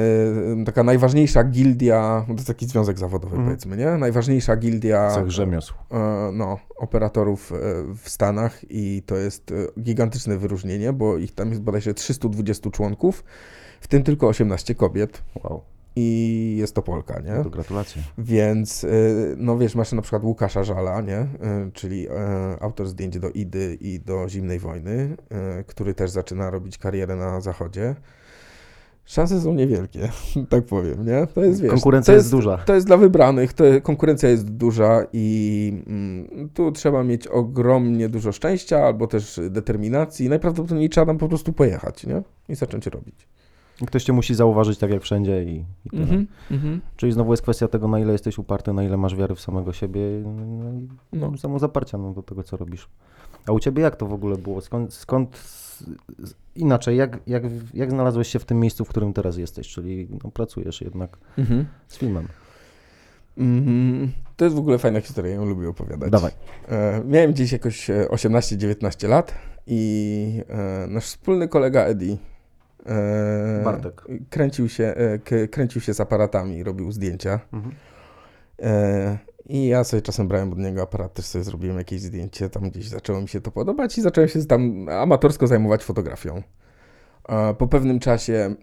taka 0.66 0.82
najważniejsza 0.82 1.44
gildia, 1.44 2.24
to 2.26 2.32
jest 2.32 2.46
taki 2.46 2.66
związek 2.66 2.98
zawodowy, 2.98 3.36
Mhm. 3.36 3.44
powiedzmy, 3.48 3.76
nie? 3.76 3.86
Najważniejsza 3.90 4.56
gildia 4.56 5.10
Cech 5.14 5.30
rzemiosł. 5.30 5.74
e, 5.90 6.30
no, 6.32 6.58
operatorów 6.76 7.52
e, 7.52 7.56
w 8.02 8.08
Stanach 8.08 8.60
i 8.70 9.02
to 9.06 9.16
jest 9.16 9.52
e, 9.52 9.80
gigantyczne 9.82 10.36
wyróżnienie, 10.38 10.92
bo 10.92 11.16
ich 11.18 11.34
tam 11.34 11.48
jest 11.48 11.62
bodajże 11.62 11.94
320 11.94 12.70
członków, 12.70 13.24
w 13.80 13.88
tym 13.88 14.02
tylko 14.02 14.28
18 14.28 14.74
kobiet 14.74 15.22
Wow, 15.44 15.62
i 15.96 16.56
jest 16.58 16.74
to 16.74 16.82
Polka, 16.82 17.20
nie? 17.20 17.44
to 17.44 17.50
gratulacje. 17.50 18.02
Więc, 18.18 18.84
y, 18.84 19.34
no 19.38 19.58
wiesz, 19.58 19.74
masz 19.74 19.92
na 19.92 20.02
przykład 20.02 20.24
Łukasza 20.24 20.64
Żala, 20.64 21.00
nie? 21.00 21.20
Y, 21.20 21.26
czyli 21.72 22.08
e, 22.08 22.56
autor 22.60 22.88
zdjęć 22.88 23.18
do 23.18 23.30
Idy 23.30 23.78
i 23.80 24.00
do 24.00 24.28
Zimnej 24.28 24.58
Wojny, 24.58 25.16
y, 25.60 25.64
który 25.64 25.94
też 25.94 26.10
zaczyna 26.10 26.50
robić 26.50 26.78
karierę 26.78 27.16
na 27.16 27.40
zachodzie. 27.40 27.94
Szanse 29.04 29.40
są 29.40 29.54
niewielkie, 29.54 30.08
tak 30.48 30.64
powiem, 30.64 31.06
nie? 31.06 31.26
To 31.34 31.44
jest, 31.44 31.60
wiesz, 31.60 31.70
Konkurencja 31.70 32.12
to 32.12 32.16
jest 32.16 32.30
duża. 32.30 32.58
To 32.58 32.74
jest 32.74 32.86
dla 32.86 32.96
wybranych, 32.96 33.52
to, 33.52 33.64
konkurencja 33.82 34.28
jest 34.28 34.50
duża 34.50 35.06
i 35.12 35.82
mm, 35.86 36.48
tu 36.54 36.72
trzeba 36.72 37.04
mieć 37.04 37.26
ogromnie 37.26 38.08
dużo 38.08 38.32
szczęścia 38.32 38.86
albo 38.86 39.06
też 39.06 39.40
determinacji. 39.50 40.28
Najprawdopodobniej 40.28 40.88
trzeba 40.88 41.06
tam 41.06 41.18
po 41.18 41.28
prostu 41.28 41.52
pojechać, 41.52 42.06
nie? 42.06 42.22
I 42.48 42.54
zacząć 42.54 42.86
robić. 42.86 43.28
Ktoś 43.86 44.04
cię 44.04 44.12
musi 44.12 44.34
zauważyć 44.34 44.78
tak 44.78 44.90
jak 44.90 45.02
wszędzie 45.02 45.44
i, 45.44 45.64
i 45.84 45.90
tyle. 45.90 46.02
Mhm, 46.02 46.26
mhm. 46.50 46.80
Czyli 46.96 47.12
znowu 47.12 47.32
jest 47.32 47.42
kwestia 47.42 47.68
tego, 47.68 47.88
na 47.88 48.00
ile 48.00 48.12
jesteś 48.12 48.38
uparty, 48.38 48.72
na 48.72 48.84
ile 48.84 48.96
masz 48.96 49.16
wiary 49.16 49.34
w 49.34 49.40
samego 49.40 49.72
siebie 49.72 50.00
no 50.52 50.72
i 50.72 50.88
No. 51.12 51.36
samo 51.36 51.58
zaparcia 51.58 51.98
no, 51.98 52.12
do 52.12 52.22
tego, 52.22 52.42
co 52.42 52.56
robisz. 52.56 52.88
A 53.46 53.52
u 53.52 53.60
ciebie 53.60 53.82
jak 53.82 53.96
to 53.96 54.06
w 54.06 54.12
ogóle 54.12 54.36
było? 54.36 54.60
Skąd, 54.60 54.94
skąd 54.94 55.40
inaczej, 56.56 56.96
jak, 56.96 57.18
jak, 57.26 57.42
jak 57.74 57.90
znalazłeś 57.90 58.28
się 58.28 58.38
w 58.38 58.44
tym 58.44 58.60
miejscu, 58.60 58.84
w 58.84 58.88
którym 58.88 59.12
teraz 59.12 59.36
jesteś, 59.36 59.68
czyli 59.68 60.08
no, 60.24 60.30
pracujesz 60.30 60.80
jednak 60.80 61.16
Mhm. 61.38 61.66
z 61.88 61.96
filmem? 61.98 62.28
Mhm. 63.38 64.12
To 64.36 64.44
jest 64.44 64.56
w 64.56 64.58
ogóle 64.58 64.78
fajna 64.78 65.00
historia, 65.00 65.34
ją 65.34 65.44
lubię 65.44 65.68
opowiadać. 65.68 66.10
Dawaj. 66.10 66.32
E, 66.68 67.02
miałem 67.06 67.32
gdzieś 67.32 67.52
jakoś 67.52 67.90
e, 67.90 68.06
18-19 68.10 69.08
lat 69.08 69.34
i 69.66 70.42
e, 70.48 70.86
nasz 70.88 71.04
wspólny 71.04 71.48
kolega 71.48 71.80
Eddie 71.84 72.16
e, 72.86 73.62
Bartek. 73.64 74.02
kręcił 74.30 74.68
się, 74.68 74.84
e, 74.84 75.48
kręcił 75.48 75.80
się 75.80 75.94
z 75.94 76.00
aparatami, 76.00 76.64
robił 76.64 76.92
zdjęcia. 76.92 77.40
Mhm. 77.52 77.74
E, 78.62 79.18
I 79.46 79.66
ja 79.66 79.84
sobie 79.84 80.02
czasem 80.02 80.28
brałem 80.28 80.52
od 80.52 80.58
niego 80.58 80.82
aparat, 80.82 81.14
też 81.14 81.24
sobie 81.24 81.44
zrobiłem 81.44 81.78
jakieś 81.78 82.00
zdjęcie, 82.00 82.50
tam 82.50 82.70
gdzieś 82.70 82.88
zaczęło 82.88 83.20
mi 83.20 83.28
się 83.28 83.40
to 83.40 83.50
podobać 83.50 83.98
i 83.98 84.02
zacząłem 84.02 84.28
się 84.28 84.44
tam 84.44 84.88
amatorsko 84.88 85.46
zajmować 85.46 85.84
fotografią. 85.84 86.42
Po 87.58 87.68
pewnym 87.68 88.00
czasie 88.00 88.54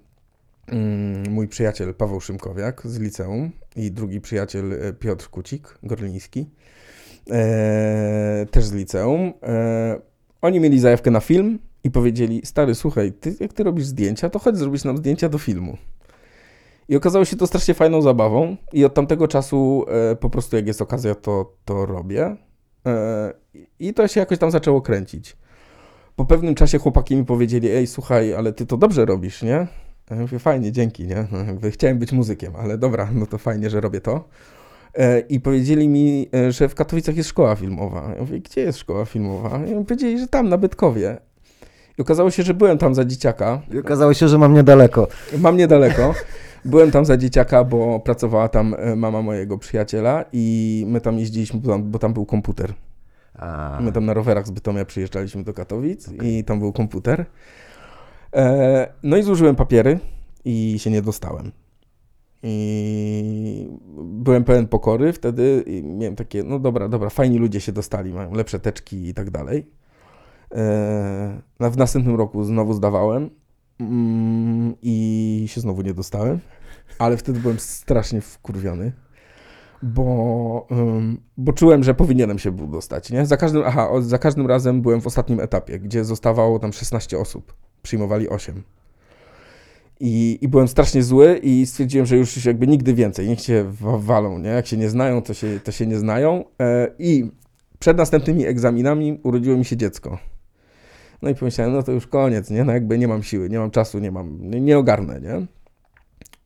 mm, 0.68 1.32
mój 1.32 1.48
przyjaciel 1.48 1.94
Paweł 1.94 2.22
Szymkowiak 2.22 2.82
z 2.86 3.00
liceum 3.00 3.52
i 3.76 3.92
drugi 3.92 4.22
przyjaciel 4.22 4.74
e, 4.74 4.94
Piotr 4.94 5.30
Kucik, 5.30 5.78
Gorliński, 5.84 6.50
e, 7.32 8.46
też 8.52 8.66
z 8.66 8.74
liceum, 8.74 9.34
oni 10.42 10.60
mieli 10.60 10.80
zajawkę 10.80 11.12
na 11.12 11.20
film 11.20 11.60
i 11.84 11.92
powiedzieli, 11.92 12.42
stary, 12.46 12.76
słuchaj, 12.76 13.12
ty, 13.12 13.36
jak 13.40 13.54
ty 13.54 13.64
robisz 13.64 13.86
zdjęcia, 13.86 14.30
to 14.30 14.40
chodź 14.40 14.58
zrobić 14.58 14.84
nam 14.84 14.98
zdjęcia 14.98 15.30
do 15.30 15.38
filmu. 15.38 15.78
I 16.90 16.96
okazało 16.96 17.26
się 17.26 17.38
to 17.38 17.48
strasznie 17.48 17.74
fajną 17.74 18.02
zabawą 18.02 18.58
i 18.74 18.86
od 18.86 18.94
tamtego 18.94 19.28
czasu 19.28 19.86
e, 19.88 20.16
po 20.16 20.30
prostu 20.30 20.56
jak 20.56 20.68
jest 20.68 20.82
okazja, 20.82 21.16
to, 21.16 21.54
to 21.66 21.86
robię. 21.86 22.36
E, 22.86 23.34
I 23.80 23.94
to 23.94 24.08
się 24.08 24.20
jakoś 24.20 24.38
tam 24.38 24.52
zaczęło 24.52 24.82
kręcić. 24.82 25.38
Po 26.16 26.26
pewnym 26.26 26.56
czasie 26.56 26.78
chłopaki 26.78 27.16
mi 27.16 27.26
powiedzieli, 27.26 27.70
ej 27.70 27.88
słuchaj, 27.88 28.34
ale 28.34 28.54
ty 28.54 28.66
to 28.66 28.78
dobrze 28.78 29.06
robisz, 29.06 29.42
nie? 29.42 29.68
Ja 30.10 30.16
mówię, 30.16 30.40
fajnie, 30.40 30.72
dzięki, 30.72 31.08
nie? 31.08 31.28
No, 31.32 31.38
jakby 31.38 31.72
chciałem 31.72 32.00
być 32.00 32.12
muzykiem, 32.12 32.56
ale 32.56 32.78
dobra, 32.78 33.10
no 33.14 33.26
to 33.26 33.38
fajnie, 33.38 33.70
że 33.70 33.82
robię 33.82 34.02
to. 34.02 34.28
E, 34.96 35.20
I 35.20 35.40
powiedzieli 35.40 35.90
mi, 35.90 36.30
e, 36.34 36.52
że 36.52 36.70
w 36.70 36.76
Katowicach 36.76 37.18
jest 37.18 37.30
szkoła 37.30 37.56
filmowa. 37.56 38.14
Ja 38.16 38.22
mówię, 38.22 38.40
gdzie 38.40 38.62
jest 38.62 38.80
szkoła 38.80 39.06
filmowa? 39.06 39.66
I 39.66 39.86
powiedzieli, 39.86 40.20
że 40.20 40.28
tam, 40.28 40.50
na 40.50 40.58
Bytkowie. 40.58 41.18
I 42.00 42.02
okazało 42.02 42.32
się, 42.32 42.44
że 42.44 42.54
byłem 42.54 42.78
tam 42.78 42.96
za 42.96 43.06
dzieciaka. 43.06 43.62
I 43.74 43.78
okazało 43.78 44.14
się, 44.14 44.28
że 44.28 44.38
mam 44.38 44.54
niedaleko. 44.54 45.08
Mam 45.38 45.58
niedaleko. 45.58 46.14
Byłem 46.66 46.92
tam 46.92 47.06
za 47.06 47.18
dzieciaka, 47.18 47.64
bo 47.64 48.00
pracowała 48.00 48.50
tam 48.50 48.76
e, 48.78 48.96
mama 48.96 49.22
mojego 49.22 49.58
przyjaciela 49.58 50.26
i 50.34 50.84
my 50.88 51.02
tam 51.02 51.20
jeździliśmy, 51.20 51.60
bo 51.84 52.00
tam, 52.00 52.14
był 52.14 52.26
komputer. 52.26 52.74
A, 53.34 53.80
My 53.82 53.92
tam 53.92 54.06
na 54.06 54.14
rowerach 54.14 54.48
z 54.48 54.52
Bytomia 54.52 54.86
przyjeżdżaliśmy 54.86 55.44
do 55.44 55.54
Katowic 55.54 56.10
i 56.24 56.44
tam 56.44 56.60
był 56.60 56.74
komputer. 56.74 57.26
E, 58.36 58.94
no 59.04 59.18
i 59.18 59.24
złożyłem 59.24 59.56
papiery 59.56 60.00
i 60.46 60.80
się 60.80 60.92
nie 60.92 61.02
dostałem. 61.02 61.52
I 62.44 63.70
byłem 64.04 64.44
pełen 64.44 64.68
pokory 64.68 65.14
wtedy 65.14 65.64
i 65.68 65.84
miałem 65.84 66.16
takie, 66.16 66.44
no 66.44 66.60
dobra, 66.60 66.90
dobra, 66.90 67.10
fajni 67.10 67.38
ludzie 67.38 67.62
się 67.62 67.72
dostali, 67.72 68.14
mają 68.14 68.34
lepsze 68.34 68.60
teczki 68.60 69.08
i 69.08 69.14
tak 69.14 69.30
dalej. 69.30 69.79
E, 70.56 71.70
w 71.72 71.78
następnym 71.78 72.16
roku 72.16 72.44
znowu 72.44 72.74
zdawałem 72.74 73.30
mm, 73.80 74.76
i 74.82 75.46
się 75.48 75.62
znowu 75.62 75.82
nie 75.82 75.94
dostałem, 75.94 76.40
ale 77.00 77.18
wtedy 77.18 77.40
byłem 77.40 77.60
strasznie 77.60 78.22
wkurwiony 78.22 78.92
bo, 79.84 80.68
bo 81.38 81.54
czułem, 81.54 81.84
że 81.84 81.94
powinienem 81.94 82.40
się 82.40 82.52
był 82.52 82.68
dostać, 82.68 83.12
nie? 83.12 83.26
Za 83.26 83.38
każdym, 83.38 83.64
aha, 83.66 83.90
za 84.02 84.18
każdym 84.18 84.48
razem 84.48 84.82
byłem 84.82 85.02
w 85.02 85.08
ostatnim 85.08 85.40
etapie, 85.40 85.80
gdzie 85.80 86.06
zostawało 86.06 86.60
tam 86.60 86.74
16 86.74 87.18
osób, 87.18 87.54
przyjmowali 87.82 88.30
8. 88.30 88.64
I, 90.00 90.38
I 90.42 90.48
byłem 90.48 90.68
strasznie 90.68 91.04
zły 91.04 91.40
i 91.44 91.66
stwierdziłem, 91.66 92.06
że 92.06 92.18
już 92.18 92.46
jakby 92.46 92.68
nigdy 92.68 92.94
więcej, 92.94 93.28
niech 93.28 93.42
się 93.42 93.66
wa- 93.72 93.98
walą, 93.98 94.40
nie? 94.40 94.50
Jak 94.50 94.68
się 94.68 94.78
nie 94.78 94.90
znają, 94.90 95.22
to 95.22 95.34
się, 95.34 95.60
to 95.64 95.72
się 95.72 95.88
nie 95.88 95.98
znają. 95.98 96.44
E, 96.62 96.88
I 97.00 97.32
przed 97.80 97.98
następnymi 97.98 98.46
egzaminami 98.46 99.20
urodziło 99.24 99.58
mi 99.58 99.66
się 99.66 99.78
dziecko. 99.78 100.18
No 101.22 101.30
i 101.30 101.36
pomyślałem, 101.36 101.74
no 101.74 101.84
to 101.84 101.92
już 101.92 102.08
koniec, 102.08 102.50
nie? 102.50 102.64
No 102.64 102.74
jakby 102.74 102.98
nie 102.98 103.08
mam 103.08 103.24
siły, 103.24 103.50
nie 103.50 103.60
mam 103.60 103.72
czasu, 103.72 104.00
nie 104.00 104.12
mam, 104.12 104.50
nie, 104.50 104.78
ogarnę, 104.78 105.22
nie? 105.22 105.48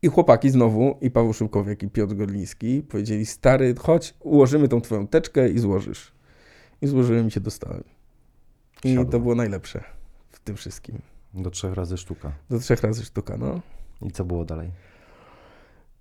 I 0.02 0.08
chłopaki 0.08 0.50
znowu, 0.50 0.98
i 1.00 1.10
Paweł 1.10 1.32
Szymkowiak, 1.32 1.82
i 1.82 1.88
Piotr 1.90 2.14
Godliński 2.14 2.82
powiedzieli, 2.82 3.26
stary, 3.26 3.74
chodź, 3.78 4.14
ułożymy 4.20 4.68
tą 4.68 4.80
twoją 4.80 5.06
teczkę 5.06 5.48
i 5.48 5.58
złożysz. 5.58 6.12
I 6.82 6.86
złożyłem 6.86 7.28
i 7.28 7.30
się 7.30 7.40
dostałem. 7.40 7.84
I 8.84 8.88
Siadło. 8.88 9.04
to 9.12 9.20
było 9.20 9.34
najlepsze 9.34 9.84
w 10.30 10.40
tym 10.40 10.56
wszystkim. 10.56 10.98
do 11.34 11.50
trzech 11.50 11.74
razy 11.74 11.96
sztuka. 11.96 12.32
Do 12.50 12.58
trzech 12.58 12.82
razy 12.82 13.04
sztuka, 13.04 13.36
no. 13.36 13.60
I 14.02 14.10
co 14.10 14.24
było 14.24 14.44
dalej? 14.44 14.70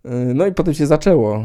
Yy, 0.05 0.33
No 0.33 0.45
i 0.47 0.51
potem 0.53 0.73
się 0.73 0.85
zaczęło. 0.87 1.43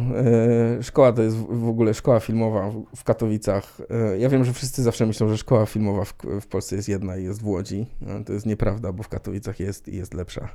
Yy, 0.77 0.83
Szkoła 0.83 1.13
to 1.13 1.23
jest 1.23 1.37
w 1.37 1.69
ogóle 1.69 1.95
szkoła 1.95 2.21
filmowa 2.21 2.71
w- 2.97 3.05
Katowicach. 3.05 3.81
Yy, 4.11 4.19
Ja 4.19 4.29
wiem, 4.29 4.45
że 4.45 4.53
wszyscy 4.53 4.83
zawsze 4.83 5.07
myślą, 5.07 5.29
że 5.29 5.39
szkoła 5.39 5.67
filmowa 5.67 6.05
w, 6.41 6.47
Polsce 6.47 6.77
jest 6.77 6.89
jedna 6.89 7.17
i 7.17 7.25
jest 7.25 7.43
w 7.43 7.47
Łodzi. 7.47 7.87
No, 8.01 8.25
To 8.25 8.33
jest 8.33 8.47
nieprawda, 8.47 8.93
bo 8.93 9.03
w 9.03 9.09
Katowicach 9.09 9.61
jest 9.61 9.89
i 9.89 9.97
jest 9.97 10.15
lepsza. 10.15 10.49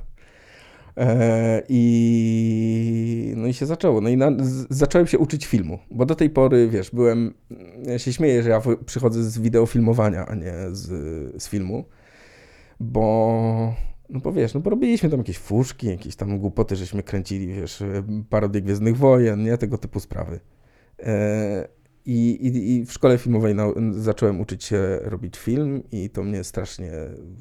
I 1.68 3.34
no 3.36 3.46
i 3.46 3.54
się 3.54 3.66
zaczęło. 3.66 4.00
No 4.00 4.08
i 4.08 4.16
na, 4.16 4.30
zacząłem 4.70 5.06
się 5.06 5.18
uczyć 5.18 5.46
filmu, 5.46 5.78
bo 5.90 6.06
do 6.06 6.14
tej 6.14 6.30
pory, 6.30 6.68
wiesz, 6.68 6.90
byłem, 6.90 7.34
ja 7.86 7.98
się 7.98 8.12
śmieję, 8.12 8.42
że 8.42 8.50
ja 8.50 8.62
przychodzę 8.86 9.22
z 9.24 9.38
wideofilmowania, 9.38 10.26
a 10.26 10.34
nie 10.34 10.52
z, 10.72 10.82
z 11.42 11.48
filmu, 11.48 11.84
bo, 12.80 13.74
no 14.08 14.20
bo 14.20 14.32
wiesz, 14.32 14.54
no 14.54 14.60
bo 14.60 14.70
robiliśmy 14.70 15.10
tam 15.10 15.18
jakieś 15.18 15.38
fuszki, 15.38 15.86
jakieś 15.86 16.16
tam 16.16 16.38
głupoty, 16.38 16.76
żeśmy 16.76 17.02
kręcili, 17.02 17.46
wiesz, 17.46 17.82
parodię 18.30 18.62
Gwiezdnych 18.62 18.96
Wojen, 18.96 19.42
nie, 19.42 19.58
tego 19.58 19.78
typu 19.78 20.00
sprawy. 20.00 20.40
E, 21.02 21.68
i, 22.06 22.30
i, 22.30 22.72
I 22.74 22.84
w 22.86 22.92
szkole 22.92 23.18
filmowej 23.18 23.54
nau- 23.54 23.92
zacząłem 23.92 24.40
uczyć 24.40 24.64
się 24.64 24.98
robić 25.02 25.36
film 25.38 25.82
i 25.92 26.10
to 26.10 26.22
mnie 26.22 26.44
strasznie 26.44 26.90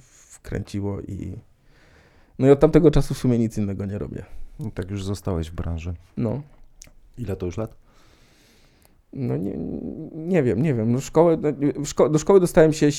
wkręciło 0.01 1.01
i 1.01 1.33
no 2.39 2.47
i 2.47 2.49
od 2.49 2.59
tamtego 2.59 2.91
czasu 2.91 3.13
w 3.13 3.17
sumie 3.17 3.39
nic 3.39 3.57
innego 3.57 3.85
nie 3.85 3.97
robię. 3.97 4.25
I 4.59 4.71
tak 4.71 4.91
już 4.91 5.03
zostałeś 5.03 5.49
w 5.51 5.53
branży. 5.55 5.93
No, 6.17 6.41
Ile 7.17 7.35
to 7.35 7.45
już 7.45 7.57
lat? 7.57 7.75
no 9.13 9.37
nie, 9.37 9.53
nie 10.15 10.43
wiem, 10.43 10.61
nie 10.61 10.73
wiem. 10.73 10.91
No 10.91 11.01
szkołę, 11.01 11.37
no, 11.37 11.49
szko- 11.83 12.11
do 12.11 12.19
szkoły 12.19 12.39
dostałem 12.39 12.73
się 12.73 12.91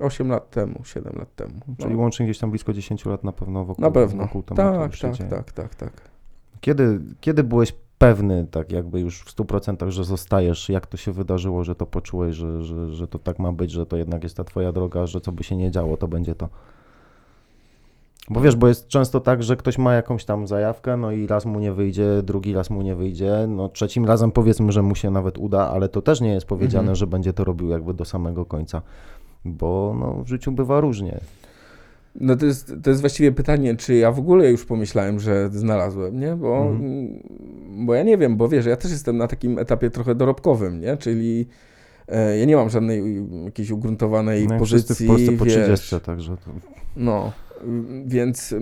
8 0.00 0.28
lat 0.28 0.50
temu, 0.50 0.80
7 0.84 1.12
lat 1.18 1.34
temu. 1.34 1.52
Czyli 1.78 1.94
no, 1.94 2.00
łącznie 2.00 2.26
gdzieś 2.26 2.38
tam 2.38 2.50
blisko 2.50 2.72
10 2.72 3.06
lat 3.06 3.24
na 3.24 3.32
pewno 3.32 3.64
wokół, 3.64 3.82
na 3.84 3.90
pewno. 3.90 4.22
wokół 4.22 4.42
tematu 4.42 4.78
Tak, 4.78 4.98
tak, 4.98 5.12
dzieje. 5.14 5.30
tak, 5.30 5.52
tak, 5.52 5.74
tak. 5.74 5.92
Kiedy, 6.60 7.00
kiedy 7.20 7.44
byłeś 7.44 7.72
pewny, 7.98 8.46
tak 8.50 8.72
jakby 8.72 9.00
już 9.00 9.20
w 9.20 9.36
100%, 9.36 9.90
że 9.90 10.04
zostajesz? 10.04 10.68
Jak 10.68 10.86
to 10.86 10.96
się 10.96 11.12
wydarzyło, 11.12 11.64
że 11.64 11.74
to 11.74 11.86
poczułeś, 11.86 12.36
że, 12.36 12.62
że, 12.64 12.88
że 12.94 13.08
to 13.08 13.18
tak 13.18 13.38
ma 13.38 13.52
być, 13.52 13.70
że 13.70 13.86
to 13.86 13.96
jednak 13.96 14.22
jest 14.22 14.36
ta 14.36 14.44
twoja 14.44 14.72
droga, 14.72 15.06
że 15.06 15.20
co 15.20 15.32
by 15.32 15.44
się 15.44 15.56
nie 15.56 15.70
działo, 15.70 15.96
to 15.96 16.08
będzie 16.08 16.34
to? 16.34 16.48
Bo 18.30 18.40
wiesz, 18.40 18.56
bo 18.56 18.68
jest 18.68 18.88
często 18.88 19.20
tak, 19.20 19.42
że 19.42 19.56
ktoś 19.56 19.78
ma 19.78 19.94
jakąś 19.94 20.24
tam 20.24 20.46
zajawkę, 20.46 20.96
no 20.96 21.12
i 21.12 21.26
raz 21.26 21.44
mu 21.46 21.60
nie 21.60 21.72
wyjdzie, 21.72 22.22
drugi 22.22 22.54
raz 22.54 22.70
mu 22.70 22.82
nie 22.82 22.94
wyjdzie, 22.96 23.46
no 23.48 23.68
trzecim 23.68 24.04
razem 24.04 24.30
powiedzmy, 24.32 24.72
że 24.72 24.82
mu 24.82 24.94
się 24.94 25.10
nawet 25.10 25.38
uda, 25.38 25.70
ale 25.70 25.88
to 25.88 26.02
też 26.02 26.20
nie 26.20 26.32
jest 26.32 26.46
powiedziane, 26.46 26.80
Mhm. 26.82 26.96
że 26.96 27.06
będzie 27.06 27.32
to 27.32 27.44
robił 27.44 27.68
jakby 27.68 27.94
do 27.94 28.04
samego 28.04 28.44
końca, 28.44 28.82
bo 29.44 29.96
no, 30.00 30.24
w 30.24 30.28
życiu 30.28 30.52
bywa 30.52 30.80
różnie. 30.80 31.20
No 32.20 32.36
to 32.36 32.46
jest, 32.46 32.74
to 32.82 32.90
jest 32.90 33.00
właściwie 33.02 33.32
pytanie, 33.32 33.76
czy 33.76 33.94
ja 33.94 34.12
w 34.12 34.18
ogóle 34.18 34.50
już 34.50 34.64
pomyślałem, 34.64 35.20
że 35.20 35.48
znalazłem, 35.52 36.20
nie? 36.20 36.36
Bo, 36.36 36.56
Mhm. 36.66 37.22
bo 37.86 37.94
ja 37.94 38.02
nie 38.02 38.18
wiem, 38.18 38.36
bo 38.36 38.48
wiesz, 38.48 38.66
ja 38.66 38.76
też 38.76 38.90
jestem 38.90 39.16
na 39.16 39.28
takim 39.28 39.58
etapie 39.58 39.90
trochę 39.90 40.14
dorobkowym, 40.14 40.80
nie? 40.80 40.96
Czyli 40.96 41.46
e, 42.08 42.38
ja 42.38 42.44
nie 42.44 42.56
mam 42.56 42.70
żadnej 42.70 43.26
jakiejś 43.44 43.70
ugruntowanej 43.70 44.46
No, 44.48 44.58
pozycji, 44.58 45.06
w 45.06 45.08
Polsce 45.08 45.32
po 45.32 45.44
wiesz, 45.44 45.54
30, 45.64 46.00
także 46.00 46.36
to... 46.36 46.50
No, 46.96 47.32
więc 48.06 48.54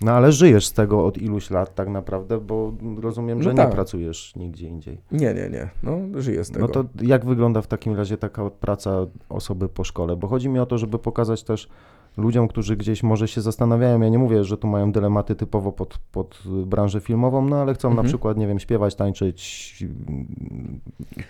No 0.00 0.12
ale 0.12 0.32
żyjesz 0.32 0.66
z 0.66 0.72
tego 0.72 1.06
od 1.06 1.18
iluś 1.18 1.50
lat 1.50 1.74
tak 1.74 1.88
naprawdę, 1.88 2.38
bo 2.40 2.72
rozumiem, 3.00 3.42
że 3.42 3.48
No 3.48 3.52
nie 3.52 3.56
tak. 3.66 3.70
pracujesz 3.74 4.36
nigdzie 4.36 4.68
indziej. 4.68 5.00
nie, 5.12 5.34
nie, 5.34 5.50
nie, 5.50 5.68
no 5.82 6.20
żyję 6.22 6.44
z 6.44 6.50
tego. 6.50 6.66
No 6.66 6.72
to 6.72 6.84
jak 7.02 7.24
wygląda 7.24 7.62
w 7.62 7.66
takim 7.66 7.94
razie 7.96 8.16
taka 8.16 8.50
praca 8.50 9.06
osoby 9.28 9.68
po 9.68 9.84
szkole? 9.84 10.16
Bo 10.16 10.28
chodzi 10.28 10.48
mi 10.48 10.58
o 10.58 10.66
to, 10.66 10.78
żeby 10.78 10.98
pokazać 10.98 11.42
też 11.42 11.68
ludziom, 12.16 12.48
którzy 12.48 12.76
gdzieś 12.76 13.02
może 13.02 13.28
się 13.28 13.40
zastanawiają, 13.40 14.00
ja 14.00 14.08
nie 14.08 14.18
mówię, 14.18 14.44
że 14.44 14.56
tu 14.58 14.66
mają 14.68 14.92
dylematy 14.92 15.34
typowo 15.34 15.72
pod, 15.72 15.98
pod 16.12 16.42
branżę 16.66 17.00
filmową, 17.00 17.48
no 17.48 17.56
ale 17.56 17.74
chcą 17.74 17.88
na 17.88 17.92
Mhm. 17.92 18.08
przykład, 18.08 18.36
nie 18.36 18.46
wiem, 18.46 18.58
śpiewać, 18.58 18.94
tańczyć, 18.94 19.84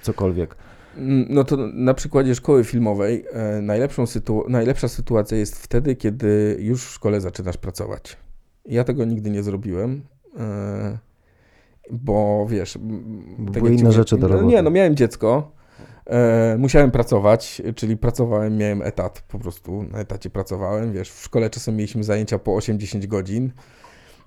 cokolwiek. 0.02 0.56
Mm, 0.96 1.26
No 1.30 1.44
to 1.44 1.56
na 1.74 1.94
przykładzie 1.94 2.34
szkoły 2.34 2.64
filmowej 2.64 3.24
e, 3.32 3.60
najlepszą 3.62 4.04
sytu- 4.04 4.48
najlepsza 4.48 4.88
sytuacja 4.88 5.38
jest 5.38 5.56
wtedy, 5.62 5.96
kiedy 5.96 6.56
już 6.60 6.84
w 6.84 6.90
szkole 6.90 7.20
zaczynasz 7.20 7.56
pracować. 7.56 8.16
Ja 8.66 8.84
tego 8.84 9.04
nigdy 9.04 9.30
nie 9.30 9.42
zrobiłem, 9.42 10.02
e, 10.38 10.98
bo 11.90 12.46
wiesz... 12.48 12.78
tak 13.52 13.62
były 13.62 13.74
inne 13.74 13.92
rzeczy 13.92 14.16
do 14.16 14.28
no, 14.28 14.34
roboty. 14.34 14.54
Nie, 14.54 14.62
no 14.62 14.70
miałem 14.70 14.96
dziecko, 14.96 15.52
e, 16.06 16.56
musiałem 16.58 16.90
pracować, 16.90 17.62
czyli 17.74 17.96
pracowałem, 17.96 18.56
miałem 18.56 18.82
etat, 18.82 19.22
po 19.28 19.38
prostu 19.38 19.82
na 19.82 19.98
etacie 19.98 20.30
pracowałem, 20.30 20.92
wiesz, 20.92 21.10
w 21.10 21.22
szkole 21.22 21.50
czasem 21.50 21.76
mieliśmy 21.76 22.04
zajęcia 22.04 22.38
po 22.38 22.56
8-10 22.56 23.06
godzin, 23.06 23.52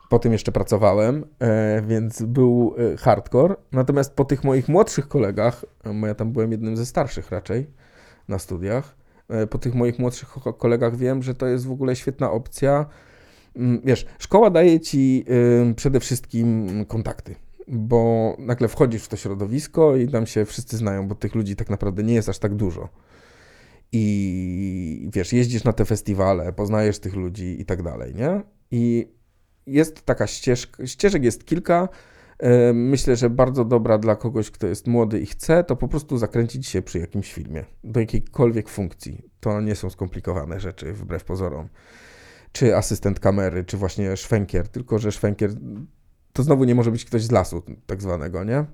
Potem 0.10 0.32
jeszcze 0.32 0.52
pracowałem, 0.52 1.26
e, 1.40 1.82
więc 1.82 2.22
był 2.22 2.76
hardcore. 3.00 3.56
Natomiast 3.72 4.16
po 4.16 4.26
tych 4.26 4.44
moich 4.44 4.70
młodszych 4.70 5.08
kolegach, 5.08 5.66
bo 6.02 6.08
ja 6.08 6.16
tam 6.16 6.32
byłem 6.32 6.52
jednym 6.52 6.78
ze 6.78 6.86
starszych 6.86 7.32
raczej 7.32 7.68
na 8.28 8.40
studiach, 8.40 8.96
po 9.50 9.58
tych 9.58 9.76
moich 9.76 10.00
młodszych 10.00 10.30
ko- 10.30 10.54
kolegach 10.54 10.96
wiem, 10.96 11.24
że 11.24 11.36
to 11.36 11.48
jest 11.48 11.68
w 11.68 11.72
ogóle 11.72 11.96
świetna 11.96 12.32
opcja. 12.32 12.86
Mm, 13.56 13.82
Wiesz, 13.86 14.06
szkoła 14.20 14.50
daje 14.50 14.80
ci 14.80 15.26
przede 15.76 16.00
wszystkim 16.00 16.68
kontakty, 16.88 17.36
bo 17.68 18.36
nagle 18.40 18.68
wchodzisz 18.68 19.04
w 19.04 19.08
to 19.08 19.18
środowisko 19.18 19.96
i 19.96 20.08
tam 20.08 20.26
się 20.26 20.46
wszyscy 20.46 20.78
znają, 20.78 21.08
bo 21.08 21.16
tych 21.16 21.36
ludzi 21.36 21.56
tak 21.56 21.70
naprawdę 21.70 22.04
nie 22.04 22.14
jest 22.14 22.30
aż 22.30 22.40
tak 22.40 22.56
dużo. 22.56 22.90
I 23.92 25.10
wiesz, 25.14 25.34
jeździsz 25.34 25.64
na 25.64 25.74
te 25.74 25.86
festiwale, 25.86 26.54
poznajesz 26.54 27.00
tych 27.00 27.16
ludzi 27.16 27.62
i 27.62 27.66
tak 27.66 27.84
dalej, 27.84 28.16
nie? 28.16 28.42
I 28.72 29.08
jest 29.68 30.06
taka 30.06 30.28
ścieżka, 30.28 30.88
ścieżek 30.88 31.24
jest 31.24 31.46
kilka. 31.46 31.90
Myślę, 32.74 33.16
że 33.16 33.30
bardzo 33.30 33.66
dobra 33.66 33.98
dla 33.98 34.16
kogoś, 34.16 34.52
kto 34.52 34.68
jest 34.68 34.88
młody 34.88 35.20
i 35.20 35.26
chce, 35.26 35.64
to 35.64 35.76
po 35.76 35.88
prostu 35.88 36.18
zakręcić 36.18 36.68
się 36.68 36.82
przy 36.82 37.00
jakimś 37.00 37.34
filmie, 37.34 37.66
do 37.84 38.00
jakiejkolwiek 38.00 38.70
funkcji. 38.70 39.30
To 39.40 39.62
nie 39.62 39.76
są 39.76 39.90
skomplikowane 39.90 40.60
rzeczy, 40.60 40.94
wbrew 40.94 41.24
pozorom. 41.24 41.70
Czy 42.52 42.76
asystent 42.78 43.20
kamery, 43.20 43.64
czy 43.64 43.78
właśnie 43.78 44.18
szwękier, 44.18 44.68
tylko 44.68 45.00
że 45.00 45.12
szwękier 45.12 45.52
to 46.34 46.44
znowu 46.44 46.64
nie 46.64 46.76
może 46.76 46.92
być 46.92 47.06
ktoś 47.06 47.24
z 47.24 47.32
lasu, 47.32 47.62
tak 47.86 48.02
zwanego, 48.02 48.44
nie? 48.44 48.66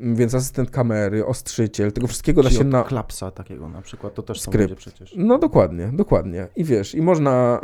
Więc 0.00 0.34
asystent 0.34 0.70
kamery, 0.70 1.26
ostrzyciel, 1.26 1.92
tego 1.92 2.06
wszystkiego 2.06 2.42
da 2.42 2.50
się 2.50 2.64
na. 2.64 2.82
klapsa 2.84 3.30
takiego 3.30 3.68
na 3.68 3.82
przykład, 3.82 4.14
to 4.14 4.22
też 4.22 4.40
są 4.40 4.50
Skrypt. 4.50 4.70
ludzie 4.70 4.76
przecież. 4.76 5.14
No 5.16 5.38
dokładnie, 5.38 5.90
dokładnie. 5.92 6.46
I 6.56 6.64
wiesz, 6.64 6.94
i 6.94 7.02
można. 7.02 7.60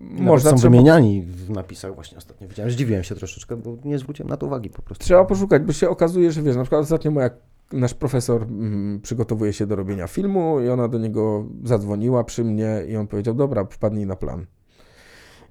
można 0.00 0.50
są 0.50 0.56
trzeba- 0.56 0.70
wymieniani 0.70 1.22
w 1.22 1.50
napisach 1.50 1.94
właśnie 1.94 2.18
ostatnio 2.18 2.48
widziałem. 2.48 2.72
Zdziwiłem 2.72 3.02
się 3.04 3.14
troszeczkę, 3.14 3.56
bo 3.56 3.76
nie 3.84 3.98
zwróciłem 3.98 4.30
na 4.30 4.36
to 4.36 4.46
uwagi 4.46 4.70
po 4.70 4.82
prostu. 4.82 5.04
Trzeba 5.04 5.24
poszukać, 5.24 5.62
bo 5.62 5.72
się 5.72 5.88
okazuje, 5.88 6.32
że 6.32 6.42
wiesz, 6.42 6.56
na 6.56 6.62
przykład 6.62 6.82
ostatnio 6.82 7.10
moja, 7.10 7.30
nasz 7.72 7.94
profesor 7.94 8.42
mm, 8.42 9.00
przygotowuje 9.00 9.52
się 9.52 9.66
do 9.66 9.76
robienia 9.76 10.06
filmu 10.06 10.60
i 10.60 10.68
ona 10.68 10.88
do 10.88 10.98
niego 10.98 11.44
zadzwoniła 11.64 12.24
przy 12.24 12.44
mnie 12.44 12.82
i 12.88 12.96
on 12.96 13.06
powiedział, 13.06 13.34
dobra, 13.34 13.64
wpadnij 13.64 14.06
na 14.06 14.16
plan. 14.16 14.46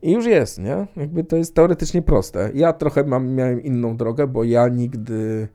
I 0.01 0.11
już 0.11 0.25
jest, 0.25 0.59
nie? 0.59 0.87
Jakby 0.95 1.23
to 1.23 1.37
jest 1.37 1.55
teoretycznie 1.55 2.01
proste. 2.01 2.51
Ja 2.53 2.73
trochę 2.73 3.03
mam, 3.03 3.29
miałem 3.29 3.63
inną 3.63 3.97
drogę, 3.97 4.27
bo 4.27 4.43
ja 4.43 4.67
nigdy 4.67 5.47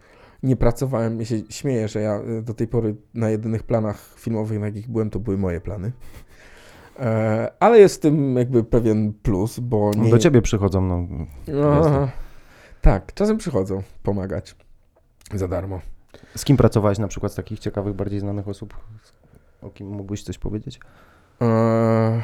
nie 0.43 0.57
pracowałem, 0.57 1.19
ja 1.19 1.25
się 1.25 1.37
śmieję, 1.51 1.89
że 1.89 2.01
ja 2.01 2.21
y, 2.21 2.43
do 2.43 2.55
tej 2.55 2.69
pory 2.69 2.95
na 3.15 3.31
jedynych 3.31 3.63
planach 3.63 4.15
filmowych, 4.17 4.61
na 4.61 4.67
jakich 4.67 4.89
byłem, 4.89 5.11
to 5.11 5.21
były 5.21 5.39
moje 5.39 5.61
plany. 5.61 5.93
E, 6.99 7.53
ale 7.61 7.79
jest 7.79 7.97
w 7.97 7.99
tym 7.99 8.37
jakby 8.37 8.65
pewien 8.65 9.13
plus, 9.13 9.59
bo 9.59 9.91
nie... 9.97 10.11
Do 10.11 10.19
ciebie 10.19 10.43
przychodzą, 10.43 10.81
no. 10.81 11.07
Aha. 11.73 12.09
Tak, 12.81 13.15
czasem 13.15 13.39
przychodzą 13.39 13.83
pomagać 14.03 14.57
za 15.35 15.49
darmo. 15.49 15.81
Z 16.37 16.45
kim 16.45 16.57
pracowałeś 16.57 16.99
na 16.99 17.09
przykład 17.09 17.33
z 17.33 17.35
takich 17.35 17.59
ciekawych, 17.59 17.95
bardziej 17.95 18.21
znanych 18.21 18.49
osób? 18.49 18.77
O 19.63 19.71
kim 19.71 19.89
mógłbyś 19.89 20.23
coś 20.23 20.39
powiedzieć? 20.39 20.81
Eee, 21.41 22.23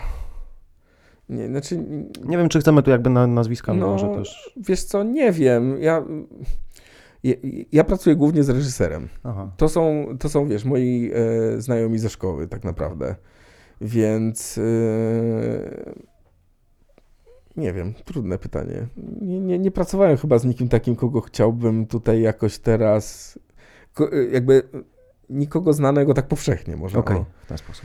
nie, 1.28 1.46
znaczy, 1.48 1.84
Nie 2.24 2.38
wiem, 2.38 2.48
czy 2.48 2.60
chcemy 2.60 2.82
tu 2.82 2.90
jakby 2.90 3.10
na, 3.10 3.26
nazwiskami 3.26 3.80
No, 3.80 3.86
może 3.86 4.08
też. 4.08 4.54
wiesz 4.56 4.84
co, 4.84 5.02
nie 5.02 5.32
wiem. 5.32 5.82
Ja, 5.82 6.04
ja, 7.24 7.34
ja 7.72 7.84
pracuję 7.84 8.16
głównie 8.16 8.44
z 8.44 8.48
reżyserem. 8.48 9.08
Aha. 9.24 9.52
To 9.56 9.68
są, 9.68 10.06
to 10.20 10.28
są 10.28 10.48
wiesz, 10.48 10.64
moi 10.64 11.10
e, 11.14 11.60
znajomi 11.60 11.98
ze 11.98 12.08
szkoły 12.10 12.48
tak 12.48 12.64
naprawdę. 12.64 13.14
Więc 13.80 14.58
e, 14.58 14.62
nie 17.56 17.72
wiem, 17.72 17.94
trudne 18.04 18.38
pytanie. 18.38 18.86
Nie, 19.20 19.40
nie, 19.40 19.58
nie 19.58 19.70
pracowałem 19.70 20.16
chyba 20.16 20.38
z 20.38 20.44
nikim 20.44 20.68
takim, 20.68 20.96
kogo 20.96 21.20
chciałbym 21.20 21.86
tutaj 21.86 22.20
jakoś 22.22 22.58
teraz, 22.58 23.38
jakby 24.32 24.62
nikogo 25.30 25.72
znanego 25.72 26.14
tak 26.14 26.28
powszechnie 26.28 26.76
może. 26.76 26.98
Okej, 26.98 27.16
o. 27.16 27.24
w 27.44 27.46
ten 27.46 27.58
sposób. 27.58 27.84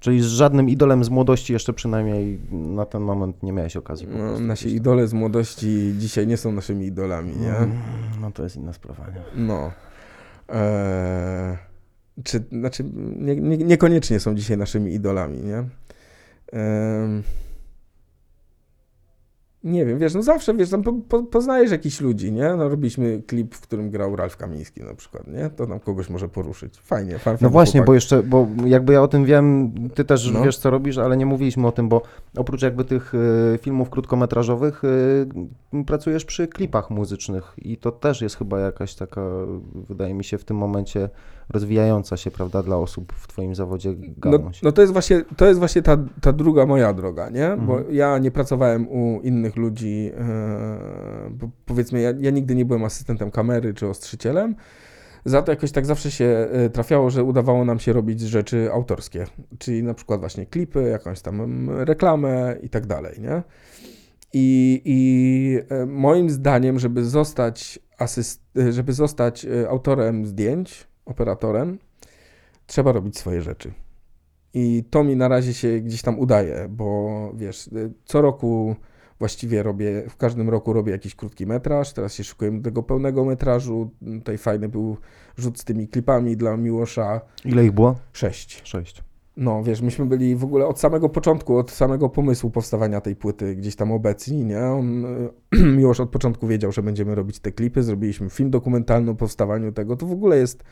Czyli 0.00 0.22
z 0.22 0.26
żadnym 0.26 0.68
idolem 0.68 1.04
z 1.04 1.10
młodości 1.10 1.52
jeszcze 1.52 1.72
przynajmniej 1.72 2.38
na 2.50 2.86
ten 2.86 3.02
moment 3.02 3.42
nie 3.42 3.52
miałeś 3.52 3.76
okazji. 3.76 4.06
No, 4.10 4.40
nasi 4.40 4.74
idole 4.74 5.06
z 5.06 5.12
młodości 5.12 5.94
dzisiaj 5.98 6.26
nie 6.26 6.36
są 6.36 6.52
naszymi 6.52 6.86
idolami, 6.86 7.36
nie? 7.36 7.56
Mm, 7.56 7.78
No 8.20 8.30
to 8.30 8.42
jest 8.42 8.56
inna 8.56 8.72
sprawa, 8.72 9.06
nie? 9.10 9.44
No. 9.46 9.72
Eee, 10.48 11.56
czy, 12.24 12.44
znaczy, 12.52 12.84
nie, 13.16 13.36
nie, 13.36 13.56
niekoniecznie 13.56 14.20
są 14.20 14.34
dzisiaj 14.34 14.58
naszymi 14.58 14.94
idolami, 14.94 15.38
nie? 15.38 15.56
Em, 16.52 17.22
nie 19.64 19.84
wiem, 19.86 19.98
wiesz, 19.98 20.14
no 20.14 20.22
zawsze, 20.22 20.54
wiesz, 20.54 20.70
tam 20.70 20.82
po, 20.82 20.92
po, 20.92 21.22
poznajesz 21.22 21.70
jakichś 21.70 22.00
ludzi, 22.00 22.32
nie? 22.32 22.54
No 22.56 22.68
robiliśmy 22.68 23.22
klip, 23.26 23.54
w 23.54 23.60
którym 23.60 23.90
grał 23.90 24.16
Ralf 24.16 24.36
Kamiński 24.36 24.82
na 24.82 24.94
przykład, 24.94 25.26
nie? 25.26 25.50
To 25.50 25.66
tam 25.66 25.80
kogoś 25.80 26.10
może 26.10 26.28
poruszyć. 26.28 26.78
Fajnie, 26.78 27.18
fajnie. 27.18 27.38
No 27.42 27.50
właśnie, 27.50 27.82
bo 27.82 27.94
jeszcze, 27.94 28.22
bo 28.22 28.46
jakby 28.66 28.92
ja 28.92 29.02
o 29.02 29.08
tym 29.08 29.24
wiem, 29.24 29.72
ty 29.94 30.04
też 30.04 30.30
No. 30.32 30.42
wiesz 30.42 30.58
co 30.58 30.70
robisz, 30.70 30.98
ale 30.98 31.16
nie 31.16 31.26
mówiliśmy 31.26 31.66
o 31.66 31.72
tym, 31.72 31.88
bo 31.88 32.02
oprócz 32.36 32.62
jakby 32.62 32.84
tych 32.84 33.14
y, 33.14 33.58
filmów 33.62 33.90
krótkometrażowych 33.90 34.82
y, 34.84 35.84
pracujesz 35.86 36.24
przy 36.24 36.48
klipach 36.48 36.90
muzycznych 36.90 37.54
i 37.58 37.76
to 37.76 37.92
też 37.92 38.20
jest 38.22 38.36
chyba 38.36 38.60
jakaś 38.60 38.94
taka, 38.94 39.22
wydaje 39.74 40.14
mi 40.14 40.24
się 40.24 40.38
w 40.38 40.44
tym 40.44 40.56
momencie 40.56 41.08
rozwijająca 41.50 42.16
się, 42.16 42.30
prawda, 42.30 42.62
dla 42.62 42.76
osób 42.76 43.12
w 43.12 43.26
twoim 43.28 43.54
zawodzie 43.54 43.94
No, 44.24 44.30
gałąź. 44.38 44.62
no 44.62 44.72
to 44.72 44.80
jest 44.80 44.92
właśnie, 44.92 45.22
to 45.36 45.46
jest 45.46 45.58
właśnie 45.58 45.82
ta, 45.82 45.96
ta 46.20 46.32
druga 46.32 46.66
moja 46.66 46.92
droga, 46.92 47.30
nie? 47.30 47.56
Bo 47.66 47.76
Mhm. 47.78 47.94
ja 47.94 48.18
nie 48.18 48.30
pracowałem 48.30 48.88
u 48.88 49.20
innych 49.20 49.56
ludzi, 49.56 50.10
bo 51.30 51.50
powiedzmy, 51.66 52.00
ja, 52.00 52.12
ja 52.20 52.30
nigdy 52.30 52.54
nie 52.54 52.64
byłem 52.64 52.84
asystentem 52.84 53.30
kamery 53.30 53.74
czy 53.74 53.88
ostrzycielem, 53.88 54.54
za 55.24 55.42
to 55.42 55.52
jakoś 55.52 55.72
tak 55.72 55.86
zawsze 55.86 56.10
się 56.10 56.24
e, 56.52 56.70
trafiało, 56.70 57.10
że 57.10 57.24
udawało 57.24 57.64
nam 57.64 57.78
się 57.78 57.92
robić 57.92 58.20
rzeczy 58.20 58.72
autorskie, 58.72 59.24
czyli 59.58 59.82
na 59.82 59.94
przykład 59.94 60.20
właśnie 60.20 60.46
klipy, 60.46 60.82
jakąś 60.82 61.20
tam 61.20 61.40
mm, 61.40 61.80
reklamę 61.80 62.56
i 62.62 62.68
tak 62.68 62.86
dalej, 62.86 63.20
nie? 63.20 63.42
I, 64.32 64.82
i 64.84 65.58
e, 65.68 65.86
moim 65.86 66.30
zdaniem, 66.30 66.78
żeby 66.78 67.04
zostać, 67.04 67.78
asyst, 67.98 68.42
żeby 68.70 68.92
zostać 68.92 69.46
autorem 69.68 70.26
zdjęć, 70.26 70.86
operatorem, 71.06 71.78
trzeba 72.66 72.92
robić 72.92 73.18
swoje 73.18 73.42
rzeczy. 73.42 73.72
I 74.54 74.84
to 74.90 75.04
mi 75.04 75.16
na 75.16 75.28
razie 75.28 75.54
się 75.54 75.80
gdzieś 75.80 76.02
tam 76.02 76.18
udaje, 76.18 76.66
bo 76.70 77.08
wiesz, 77.36 77.66
y, 77.66 77.92
co 78.04 78.22
roku 78.22 78.76
właściwie 79.18 79.62
robię, 79.62 80.04
w 80.08 80.16
każdym 80.16 80.50
roku 80.50 80.72
robię 80.72 80.92
jakiś 80.92 81.14
krótki 81.14 81.46
metraż, 81.46 81.92
teraz 81.92 82.14
się 82.14 82.24
szykuję 82.24 82.52
do 82.52 82.62
tego 82.62 82.82
pełnego 82.82 83.24
metrażu. 83.24 83.90
Tutaj 84.18 84.38
fajny 84.38 84.68
był 84.68 84.96
rzut 85.36 85.58
z 85.58 85.64
tymi 85.64 85.88
klipami 85.88 86.36
dla 86.36 86.56
Miłosza. 86.56 87.20
Ile 87.44 87.64
ich 87.64 87.72
było? 87.72 87.96
Sześć. 88.12 88.60
Sześć. 88.64 89.02
No, 89.36 89.62
wiesz, 89.62 89.80
myśmy 89.80 90.06
byli 90.06 90.36
w 90.36 90.44
ogóle 90.44 90.66
od 90.66 90.80
samego 90.80 91.08
początku, 91.08 91.56
od 91.56 91.70
samego 91.70 92.08
pomysłu 92.08 92.50
powstawania 92.50 93.00
tej 93.00 93.16
płyty 93.16 93.56
gdzieś 93.56 93.76
tam 93.76 93.92
obecni, 93.92 94.44
nie? 94.44 94.60
On 94.60 95.04
y, 95.04 95.30
już 95.80 96.00
od 96.00 96.10
początku 96.10 96.46
wiedział, 96.46 96.72
że 96.72 96.82
będziemy 96.82 97.14
robić 97.14 97.38
te 97.38 97.52
klipy, 97.52 97.82
zrobiliśmy 97.82 98.30
film 98.30 98.50
dokumentalny 98.50 99.10
o 99.10 99.14
powstawaniu 99.14 99.72
tego. 99.72 99.96
To 99.96 100.06
w 100.06 100.12
ogóle 100.12 100.38
jest 100.38 100.64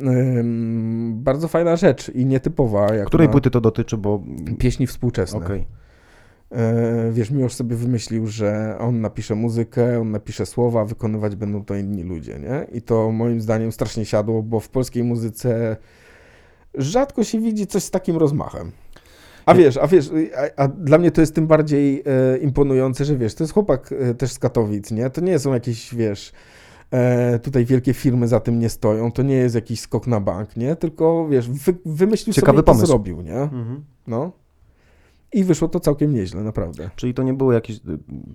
ym, 0.00 1.12
bardzo 1.16 1.48
fajna 1.48 1.76
rzecz 1.76 2.08
i 2.08 2.26
nietypowa. 2.26 2.94
Jak 2.94 3.06
Której 3.06 3.26
na 3.26 3.32
płyty 3.32 3.50
to 3.50 3.60
dotyczy, 3.60 3.96
bo... 3.96 4.22
Pieśni 4.58 4.86
współczesne. 4.86 5.38
Okej. 5.38 5.66
E, 6.50 7.12
Wiesz, 7.12 7.30
Miłosz 7.30 7.54
sobie 7.54 7.76
wymyślił, 7.76 8.26
że 8.26 8.76
on 8.78 9.00
napisze 9.00 9.34
muzykę, 9.34 10.00
on 10.00 10.10
napisze 10.10 10.46
słowa, 10.46 10.84
wykonywać 10.84 11.36
będą 11.36 11.64
to 11.64 11.74
inni 11.74 12.02
ludzie, 12.02 12.38
nie? 12.38 12.78
I 12.78 12.82
to 12.82 13.12
moim 13.12 13.40
zdaniem 13.40 13.72
strasznie 13.72 14.04
siadło, 14.04 14.42
bo 14.42 14.60
w 14.60 14.68
polskiej 14.68 15.04
muzyce 15.04 15.76
rzadko 16.74 17.24
się 17.24 17.40
widzi 17.40 17.66
coś 17.66 17.82
z 17.82 17.90
takim 17.90 18.16
rozmachem. 18.16 18.72
A 19.46 19.54
wiesz, 19.54 19.76
a 19.76 19.86
wiesz, 19.86 20.10
a, 20.56 20.62
a 20.62 20.68
dla 20.68 20.98
mnie 20.98 21.10
to 21.10 21.20
jest 21.20 21.34
tym 21.34 21.46
bardziej 21.46 22.02
e, 22.06 22.38
imponujące, 22.38 23.04
że 23.04 23.16
wiesz, 23.16 23.34
to 23.34 23.44
jest 23.44 23.54
chłopak 23.54 23.92
e, 23.92 24.14
też 24.14 24.32
z 24.32 24.38
Katowic, 24.38 24.90
nie? 24.90 25.10
To 25.10 25.20
nie 25.20 25.38
są 25.38 25.54
jakieś, 25.54 25.94
wiesz, 25.94 26.32
e, 26.90 27.38
tutaj 27.38 27.64
wielkie 27.64 27.94
firmy 27.94 28.28
za 28.28 28.40
tym 28.40 28.58
nie 28.58 28.68
stoją, 28.68 29.12
to 29.12 29.22
nie 29.22 29.34
jest 29.34 29.54
jakiś 29.54 29.80
skok 29.80 30.06
na 30.06 30.20
bank, 30.20 30.56
nie? 30.56 30.76
Tylko, 30.76 31.28
wiesz, 31.28 31.48
wy, 31.50 31.74
wymyślił 31.86 32.34
Ciekawy 32.34 32.56
sobie 32.58 32.62
to 32.66 32.72
pomysł. 32.72 32.86
zrobił, 32.86 33.20
nie? 33.20 33.36
Mhm. 33.40 33.84
No. 34.06 34.32
I 35.32 35.44
wyszło 35.44 35.68
to 35.68 35.80
całkiem 35.80 36.14
nieźle, 36.14 36.42
naprawdę. 36.42 36.90
Czyli 36.96 37.14
to 37.14 37.22
nie 37.22 37.34
było 37.34 37.52
jakieś... 37.52 37.80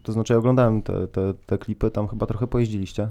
To 0.03 0.11
znaczy 0.11 0.33
ja 0.33 0.39
oglądałem 0.39 0.81
te, 0.81 1.07
te, 1.07 1.33
te 1.45 1.57
klipy, 1.57 1.91
tam 1.91 2.07
chyba 2.07 2.25
trochę 2.25 2.47
pojeździliście. 2.47 3.09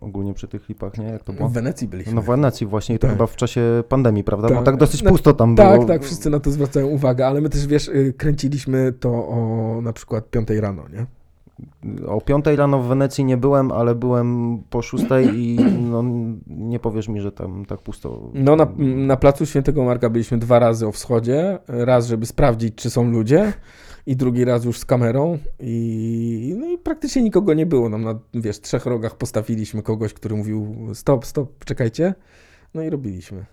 Ogólnie 0.00 0.34
przy 0.34 0.48
tych 0.48 0.62
klipach, 0.62 0.98
nie? 0.98 1.04
Jak 1.04 1.24
to 1.24 1.32
było? 1.32 1.48
W 1.48 1.52
Wenecji 1.52 1.88
byliśmy. 1.88 2.14
No 2.14 2.22
w 2.22 2.24
Wenecji 2.26 2.66
właśnie 2.66 2.94
i 2.94 2.98
to 2.98 3.06
Tak. 3.06 3.16
chyba 3.16 3.26
w 3.26 3.36
czasie 3.36 3.84
pandemii, 3.88 4.24
prawda? 4.24 4.48
Bo 4.48 4.54
Tak. 4.54 4.64
tak 4.64 4.76
dosyć 4.76 5.02
No, 5.02 5.10
pusto 5.10 5.32
tam 5.34 5.54
było. 5.54 5.68
tak, 5.78 5.86
tak, 5.86 6.04
wszyscy 6.04 6.30
na 6.30 6.40
to 6.40 6.50
zwracają 6.50 6.86
uwagę, 6.86 7.26
ale 7.26 7.40
my 7.40 7.48
też, 7.48 7.66
wiesz, 7.66 7.88
y, 7.88 8.14
kręciliśmy 8.16 8.92
to 8.92 9.10
o 9.28 9.78
na 9.82 9.92
przykład 9.92 10.30
5 10.30 10.48
rano, 10.60 10.82
nie? 10.92 11.06
O 12.06 12.20
5 12.20 12.46
rano 12.46 12.82
w 12.82 12.86
Wenecji 12.86 13.24
nie 13.24 13.36
byłem, 13.36 13.72
ale 13.72 13.94
byłem 13.94 14.58
po 14.70 14.82
6 14.82 15.04
i 15.34 15.58
no, 15.90 16.04
nie 16.46 16.78
powiesz 16.78 17.08
mi, 17.08 17.20
że 17.20 17.32
tam 17.32 17.64
tak 17.66 17.80
pusto. 17.80 18.30
No 18.34 18.56
na, 18.56 18.66
na 18.78 19.16
placu 19.16 19.46
Świętego 19.46 19.84
Marka 19.84 20.10
byliśmy 20.10 20.38
dwa 20.38 20.58
razy 20.58 20.86
o 20.86 20.92
wschodzie, 20.92 21.58
raz, 21.68 22.06
żeby 22.06 22.26
sprawdzić, 22.26 22.74
czy 22.74 22.90
są 22.90 23.10
ludzie 23.10 23.52
i 24.06 24.16
drugi 24.16 24.44
raz 24.44 24.64
już 24.64 24.78
z 24.78 24.84
kamerą 24.84 25.38
i, 25.60 26.54
no 26.58 26.66
i 26.66 26.78
praktycznie 26.78 27.22
nikogo 27.22 27.54
nie 27.54 27.66
było. 27.66 27.88
Nam 27.88 28.04
na, 28.04 28.18
wiesz, 28.34 28.60
trzech 28.60 28.86
rogach 28.86 29.16
postawiliśmy 29.16 29.82
kogoś, 29.82 30.14
który 30.14 30.36
mówił 30.36 30.76
stop, 30.94 31.26
stop, 31.26 31.64
czekajcie, 31.64 32.14
no 32.74 32.82
i 32.82 32.90
robiliśmy. 32.90 33.44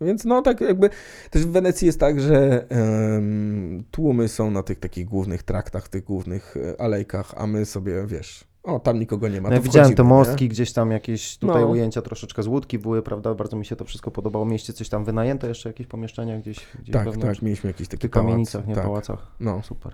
Więc 0.00 0.24
no 0.24 0.42
tak 0.42 0.60
jakby 0.60 0.90
też 1.30 1.46
w 1.46 1.50
Wenecji 1.50 1.86
jest 1.86 2.00
tak, 2.00 2.20
że 2.20 2.66
em, 2.70 3.84
tłumy 3.90 4.28
są 4.28 4.50
na 4.50 4.62
tych 4.62 4.78
takich 4.80 5.06
głównych 5.06 5.42
traktach, 5.42 5.88
tych 5.88 6.04
głównych 6.04 6.54
e, 6.56 6.80
alejkach, 6.80 7.34
a 7.36 7.46
my 7.46 7.64
sobie, 7.66 8.06
wiesz, 8.06 8.44
o 8.62 8.80
tam 8.80 8.98
nikogo 8.98 9.28
nie 9.28 9.40
ma. 9.40 9.48
No, 9.48 9.54
ja 9.54 9.60
widziałem 9.60 9.88
te 9.90 9.94
wchodzimy, 9.94 10.12
nie? 10.14 10.18
mostki, 10.18 10.48
gdzieś 10.48 10.72
tam 10.72 10.90
jakieś 10.90 11.38
tutaj 11.38 11.62
No. 11.62 11.68
ujęcia 11.68 12.02
troszeczkę 12.02 12.42
z 12.42 12.46
łódki 12.46 12.78
były, 12.78 13.02
prawda? 13.02 13.34
Bardzo 13.34 13.56
mi 13.56 13.64
się 13.66 13.76
to 13.76 13.84
wszystko 13.84 14.10
podobało. 14.10 14.44
Mieście 14.46 14.72
coś 14.72 14.88
tam 14.88 15.04
wynajęte, 15.04 15.48
jeszcze 15.48 15.68
jakieś 15.68 15.86
pomieszczenia 15.86 16.38
gdzieś, 16.38 16.66
gdzieś 16.78 16.92
Tak, 16.92 17.04
wewnątrz? 17.04 17.38
tak, 17.38 17.42
mieliśmy 17.42 17.70
jakiś 17.70 17.86
W 17.86 17.90
taki 17.90 18.00
tych 18.00 18.10
pałac. 18.10 18.26
kamienicach, 18.26 18.66
nie 18.66 18.74
tak. 18.74 18.84
pałacach. 18.84 19.26
No, 19.40 19.62
Super. 19.62 19.92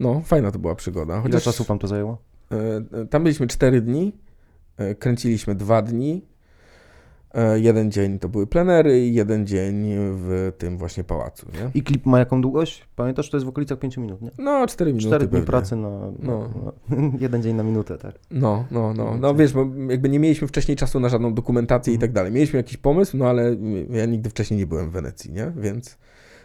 no, 0.00 0.20
fajna 0.24 0.50
to 0.50 0.58
była 0.58 0.74
przygoda. 0.74 1.14
Ile 1.14 1.22
Chociaż 1.22 1.44
czasu 1.44 1.64
wam 1.64 1.78
to 1.78 1.86
zajęło? 1.88 2.18
e, 2.52 2.56
e, 3.00 3.06
tam 3.06 3.22
byliśmy 3.22 3.46
4 3.46 3.80
dni, 3.80 4.12
kręciliśmy 4.98 5.54
dwa 5.54 5.82
dni. 5.82 6.24
E, 7.34 7.60
jeden 7.60 7.90
dzień 7.90 8.18
to 8.18 8.28
były 8.28 8.46
plenery 8.46 9.06
i 9.06 9.14
jeden 9.14 9.46
dzień 9.46 9.84
w 9.96 10.52
tym 10.58 10.78
właśnie 10.78 11.04
pałacu, 11.04 11.46
nie? 11.54 11.70
I 11.74 11.82
klip 11.82 12.06
ma 12.06 12.18
jaką 12.18 12.42
długość? 12.42 12.88
Pamiętasz, 12.96 13.30
to 13.30 13.36
jest 13.36 13.44
w 13.44 13.48
okolicach 13.48 13.78
5 13.78 13.96
minut, 13.96 14.22
nie? 14.22 14.30
No, 14.38 14.66
4 14.66 14.90
minuty 14.92 15.06
4 15.08 15.26
dni 15.26 15.30
pewnie. 15.32 15.46
pracy 15.46 15.76
na, 15.76 15.88
No. 16.18 16.48
na 16.90 16.96
jeden 17.20 17.42
dzień 17.42 17.56
na 17.56 17.62
minutę, 17.62 17.98
tak? 17.98 18.14
No, 18.30 18.64
no, 18.70 18.94
no, 18.94 19.16
no 19.20 19.34
wiesz, 19.34 19.52
bo 19.52 19.66
jakby 19.88 20.08
nie 20.08 20.18
mieliśmy 20.18 20.48
wcześniej 20.48 20.76
czasu 20.76 21.00
na 21.00 21.08
żadną 21.08 21.34
dokumentację 21.34 21.92
i 21.92 21.96
Mhm. 21.96 22.08
tak 22.08 22.14
dalej. 22.14 22.32
Mieliśmy 22.32 22.56
jakiś 22.56 22.76
pomysł, 22.76 23.16
no 23.16 23.28
ale 23.28 23.56
ja 23.90 24.06
nigdy 24.06 24.30
wcześniej 24.30 24.58
nie 24.58 24.66
byłem 24.66 24.90
w 24.90 24.92
Wenecji, 24.92 25.32
nie? 25.32 25.52
Więc 25.56 25.98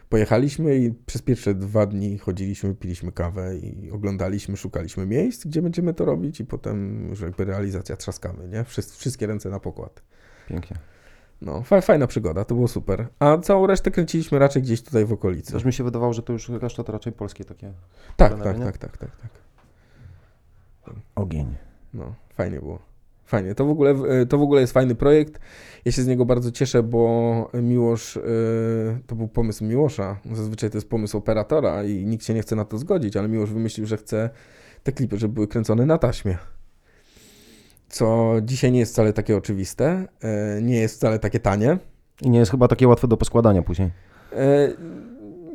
pojechaliśmy 0.10 0.78
i 0.78 0.92
przez 1.06 1.22
pierwsze 1.22 1.54
dwa 1.56 1.86
dni 1.86 2.18
chodziliśmy, 2.18 2.76
piliśmy 2.76 3.12
kawę 3.12 3.58
i 3.58 3.92
oglądaliśmy, 3.92 4.58
szukaliśmy 4.58 5.06
miejsc, 5.06 5.46
gdzie 5.48 5.62
będziemy 5.62 5.94
to 5.94 6.06
robić 6.06 6.40
i 6.40 6.46
potem 6.46 7.08
już 7.10 7.22
jakby 7.22 7.46
realizacja 7.46 7.96
trzaskamy, 7.96 8.48
nie? 8.48 8.64
Wszys- 8.64 8.98
Wszystkie 8.98 9.28
ręce 9.28 9.50
na 9.50 9.60
pokład. 9.60 10.02
Pięknie. 10.48 10.78
No, 11.42 11.62
fa- 11.62 11.82
fajna 11.82 12.08
przygoda, 12.08 12.46
to 12.46 12.56
było 12.56 12.68
super. 12.68 13.08
A 13.20 13.38
całą 13.38 13.68
resztę 13.68 13.92
kręciliśmy 13.92 14.40
raczej 14.40 14.62
gdzieś 14.62 14.82
tutaj 14.82 15.06
w 15.06 15.14
okolicy. 15.14 15.54
Też 15.54 15.66
mi 15.66 15.74
się 15.74 15.84
wydawało, 15.84 16.14
że 16.14 16.24
to 16.24 16.34
już 16.34 16.50
reszta 16.50 16.84
to 16.84 16.92
raczej 16.92 17.14
polskie 17.14 17.46
takie 17.46 17.74
Tak, 18.16 18.36
plenery, 18.36 18.60
tak, 18.60 18.78
tak, 18.78 18.98
tak, 18.98 19.18
tak, 19.18 19.32
tak. 20.86 20.94
ogień. 21.16 21.56
No, 21.94 22.16
fajnie 22.34 22.60
było. 22.60 22.80
Fajnie. 23.26 23.56
To 23.56 23.66
w, 23.66 23.70
ogóle, 23.70 23.92
e, 23.92 24.26
to 24.26 24.38
w 24.38 24.42
ogóle 24.42 24.62
jest 24.62 24.74
fajny 24.74 24.96
projekt. 24.96 25.40
Ja 25.86 25.92
się 25.92 26.02
z 26.02 26.08
niego 26.08 26.26
bardzo 26.26 26.52
cieszę, 26.52 26.84
bo 26.84 27.52
Miłosz, 27.54 28.18
e, 28.18 28.22
to 29.08 29.16
był 29.16 29.28
pomysł 29.28 29.66
Miłosza. 29.66 30.18
Zazwyczaj 30.34 30.70
to 30.70 30.78
jest 30.78 30.90
pomysł 30.90 31.18
operatora 31.18 31.84
i 31.84 32.06
nikt 32.06 32.26
się 32.26 32.34
nie 32.34 32.42
chce 32.42 32.56
na 32.56 32.66
to 32.66 32.78
zgodzić, 32.78 33.18
ale 33.18 33.28
Miłosz 33.28 33.52
wymyślił, 33.52 33.86
że 33.88 33.98
chce 33.98 34.30
te 34.84 34.92
klipy, 34.92 35.18
żeby 35.18 35.34
były 35.34 35.48
kręcone 35.48 35.86
na 35.86 35.98
taśmie. 35.98 36.38
Co 37.90 38.34
dzisiaj 38.42 38.72
nie 38.72 38.80
jest 38.80 38.94
wcale 38.94 39.14
takie 39.14 39.38
oczywiste, 39.38 40.08
e, 40.22 40.62
nie 40.62 40.76
jest 40.80 40.96
wcale 40.96 41.20
takie 41.20 41.40
tanie. 41.40 41.78
I 42.22 42.30
nie 42.30 42.40
jest 42.40 42.52
chyba 42.52 42.68
takie 42.68 42.88
łatwe 42.88 43.08
do 43.08 43.18
poskładania 43.18 43.62
później. 43.62 43.92
E, 44.34 44.70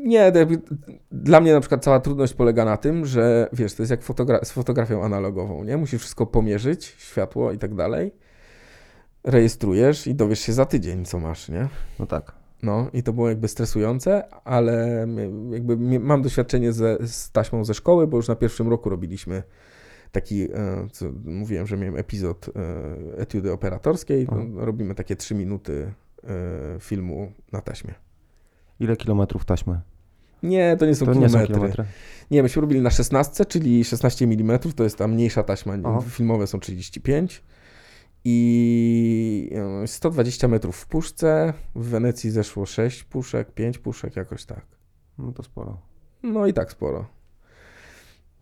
Nie, 0.04 0.32
dla 1.12 1.40
mnie 1.40 1.52
na 1.52 1.60
przykład 1.60 1.84
cała 1.84 2.00
trudność 2.00 2.34
polega 2.34 2.64
na 2.64 2.76
tym, 2.76 3.06
że 3.06 3.48
wiesz, 3.52 3.74
to 3.74 3.82
jest 3.82 3.90
jak 3.90 4.02
fotogra- 4.02 4.44
z 4.44 4.50
fotografią 4.50 5.04
analogową, 5.04 5.64
nie? 5.64 5.76
Musisz 5.76 6.00
wszystko 6.00 6.26
pomierzyć, 6.26 6.84
światło 6.98 7.52
i 7.52 7.58
tak 7.58 7.74
dalej. 7.74 8.12
Rejestrujesz 9.24 10.06
i 10.06 10.14
dowiesz 10.14 10.40
się 10.40 10.52
za 10.52 10.64
tydzień, 10.66 11.04
co 11.04 11.18
masz, 11.18 11.48
nie? 11.48 11.68
No 11.98 12.06
tak. 12.06 12.32
No 12.62 12.86
i 12.92 13.02
to 13.02 13.12
było 13.12 13.28
jakby 13.28 13.48
stresujące, 13.48 14.24
ale 14.44 15.06
jakby 15.50 15.76
mam 16.00 16.22
doświadczenie 16.22 16.72
ze, 16.72 16.98
z 17.06 17.32
taśmą 17.32 17.64
ze 17.64 17.74
szkoły, 17.74 18.06
bo 18.06 18.16
już 18.16 18.28
na 18.28 18.36
pierwszym 18.36 18.68
roku 18.68 18.90
robiliśmy 18.90 19.42
taki, 20.12 20.42
e, 20.42 20.48
co 20.92 21.06
mówiłem, 21.24 21.66
że 21.66 21.76
miałem 21.76 21.96
epizod 21.96 22.46
e, 22.48 23.18
etiudy 23.18 23.52
operatorskiej. 23.52 24.26
No, 24.32 24.64
robimy 24.64 24.94
takie 24.94 25.16
trzy 25.16 25.34
minuty 25.34 25.92
e, 26.24 26.28
filmu 26.80 27.32
na 27.52 27.60
taśmie. 27.60 27.94
Ile 28.80 28.96
kilometrów 28.96 29.44
taśmy? 29.44 29.80
Nie, 30.42 30.76
to 30.76 30.86
nie 30.86 30.94
są 30.94 31.06
To 31.06 31.14
nie 31.14 31.26
kilometry. 31.26 31.40
są 31.40 31.46
kilometry. 31.46 31.84
Nie, 32.30 32.42
myśmy 32.42 32.60
robili 32.60 32.80
na 32.80 32.90
16, 32.90 33.44
czyli 33.44 33.84
16 33.84 34.24
mm, 34.24 34.58
to 34.58 34.84
jest 34.84 34.98
ta 34.98 35.08
mniejsza 35.08 35.42
taśma, 35.42 35.74
Aha. 35.84 36.00
filmowe 36.08 36.46
są 36.46 36.60
35 36.60 37.42
i 38.24 39.50
e, 39.82 39.86
120 39.86 40.48
metrów 40.48 40.76
w 40.76 40.86
puszce, 40.86 41.52
w 41.74 41.86
Wenecji 41.86 42.30
zeszło 42.30 42.66
6 42.66 43.04
puszek, 43.04 43.54
5 43.54 43.78
puszek, 43.78 44.16
jakoś 44.16 44.44
tak. 44.44 44.66
No 45.18 45.32
to 45.32 45.42
sporo. 45.42 45.80
No 46.22 46.46
i 46.46 46.52
tak 46.52 46.72
sporo. 46.72 47.06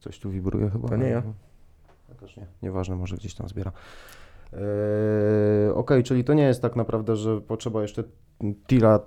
Coś 0.00 0.18
tu 0.18 0.30
wibruje 0.30 0.70
chyba. 0.70 0.88
To 0.88 0.96
nie 0.96 1.08
ja. 1.08 1.22
Ja 2.08 2.14
nie. 2.36 2.46
Nieważne, 2.62 2.96
może 2.96 3.16
gdzieś 3.16 3.34
tam 3.34 3.48
zbiera. 3.48 3.72
Eee, 4.52 4.58
Okej, 5.74 6.02
czyli 6.02 6.24
to 6.24 6.34
nie 6.34 6.42
jest 6.42 6.62
tak 6.62 6.76
naprawdę, 6.76 7.16
że 7.16 7.40
potrzeba 7.40 7.82
jeszcze 7.82 8.04
tira 8.66 9.00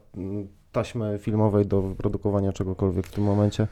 taśmy 0.71 1.19
filmowej 1.19 1.65
do 1.65 1.81
wyprodukowania 1.81 2.53
czegokolwiek 2.53 3.07
w 3.07 3.11
tym 3.11 3.23
momencie. 3.23 3.67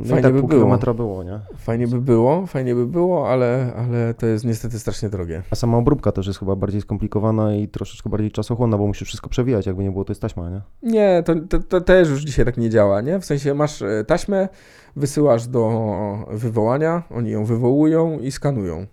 No 0.00 0.06
Fajnie 0.06 0.22
tak 0.22 0.32
by 0.32 0.42
było. 0.42 0.94
było, 0.94 1.24
nie? 1.24 1.40
Fajnie 1.56 1.86
by 1.88 2.00
było, 2.00 2.46
fajnie 2.46 2.74
by 2.74 2.86
było, 2.86 3.28
ale, 3.30 3.72
ale 3.76 4.14
to 4.14 4.26
jest 4.26 4.44
niestety 4.44 4.78
strasznie 4.78 5.08
drogie. 5.08 5.42
A 5.50 5.54
sama 5.54 5.76
obróbka 5.78 6.12
też 6.12 6.26
jest 6.26 6.38
chyba 6.38 6.56
bardziej 6.56 6.80
skomplikowana 6.80 7.54
i 7.54 7.68
troszeczkę 7.68 8.10
bardziej 8.10 8.30
czasochłonna, 8.30 8.78
bo 8.78 8.86
musisz 8.86 9.08
wszystko 9.08 9.28
przewijać, 9.30 9.66
jakby 9.66 9.82
nie 9.82 9.90
było, 9.90 10.04
to 10.04 10.10
jest 10.10 10.22
taśma, 10.22 10.50
nie? 10.50 10.60
Nie, 10.82 11.22
to, 11.26 11.34
to, 11.48 11.58
to 11.58 11.80
też 11.80 12.08
już 12.08 12.20
dzisiaj 12.22 12.44
tak 12.44 12.56
nie 12.56 12.70
działa, 12.70 13.00
nie? 13.00 13.20
W 13.20 13.24
sensie 13.24 13.54
masz 13.54 13.82
e, 13.82 14.04
taśmę, 14.04 14.48
wysyłasz 14.96 15.46
do 15.46 15.70
wywołania, 16.30 17.02
oni 17.10 17.30
ją 17.30 17.44
wywołują 17.44 18.18
i 18.18 18.30
skanują. 18.32 18.80
I 18.82 18.86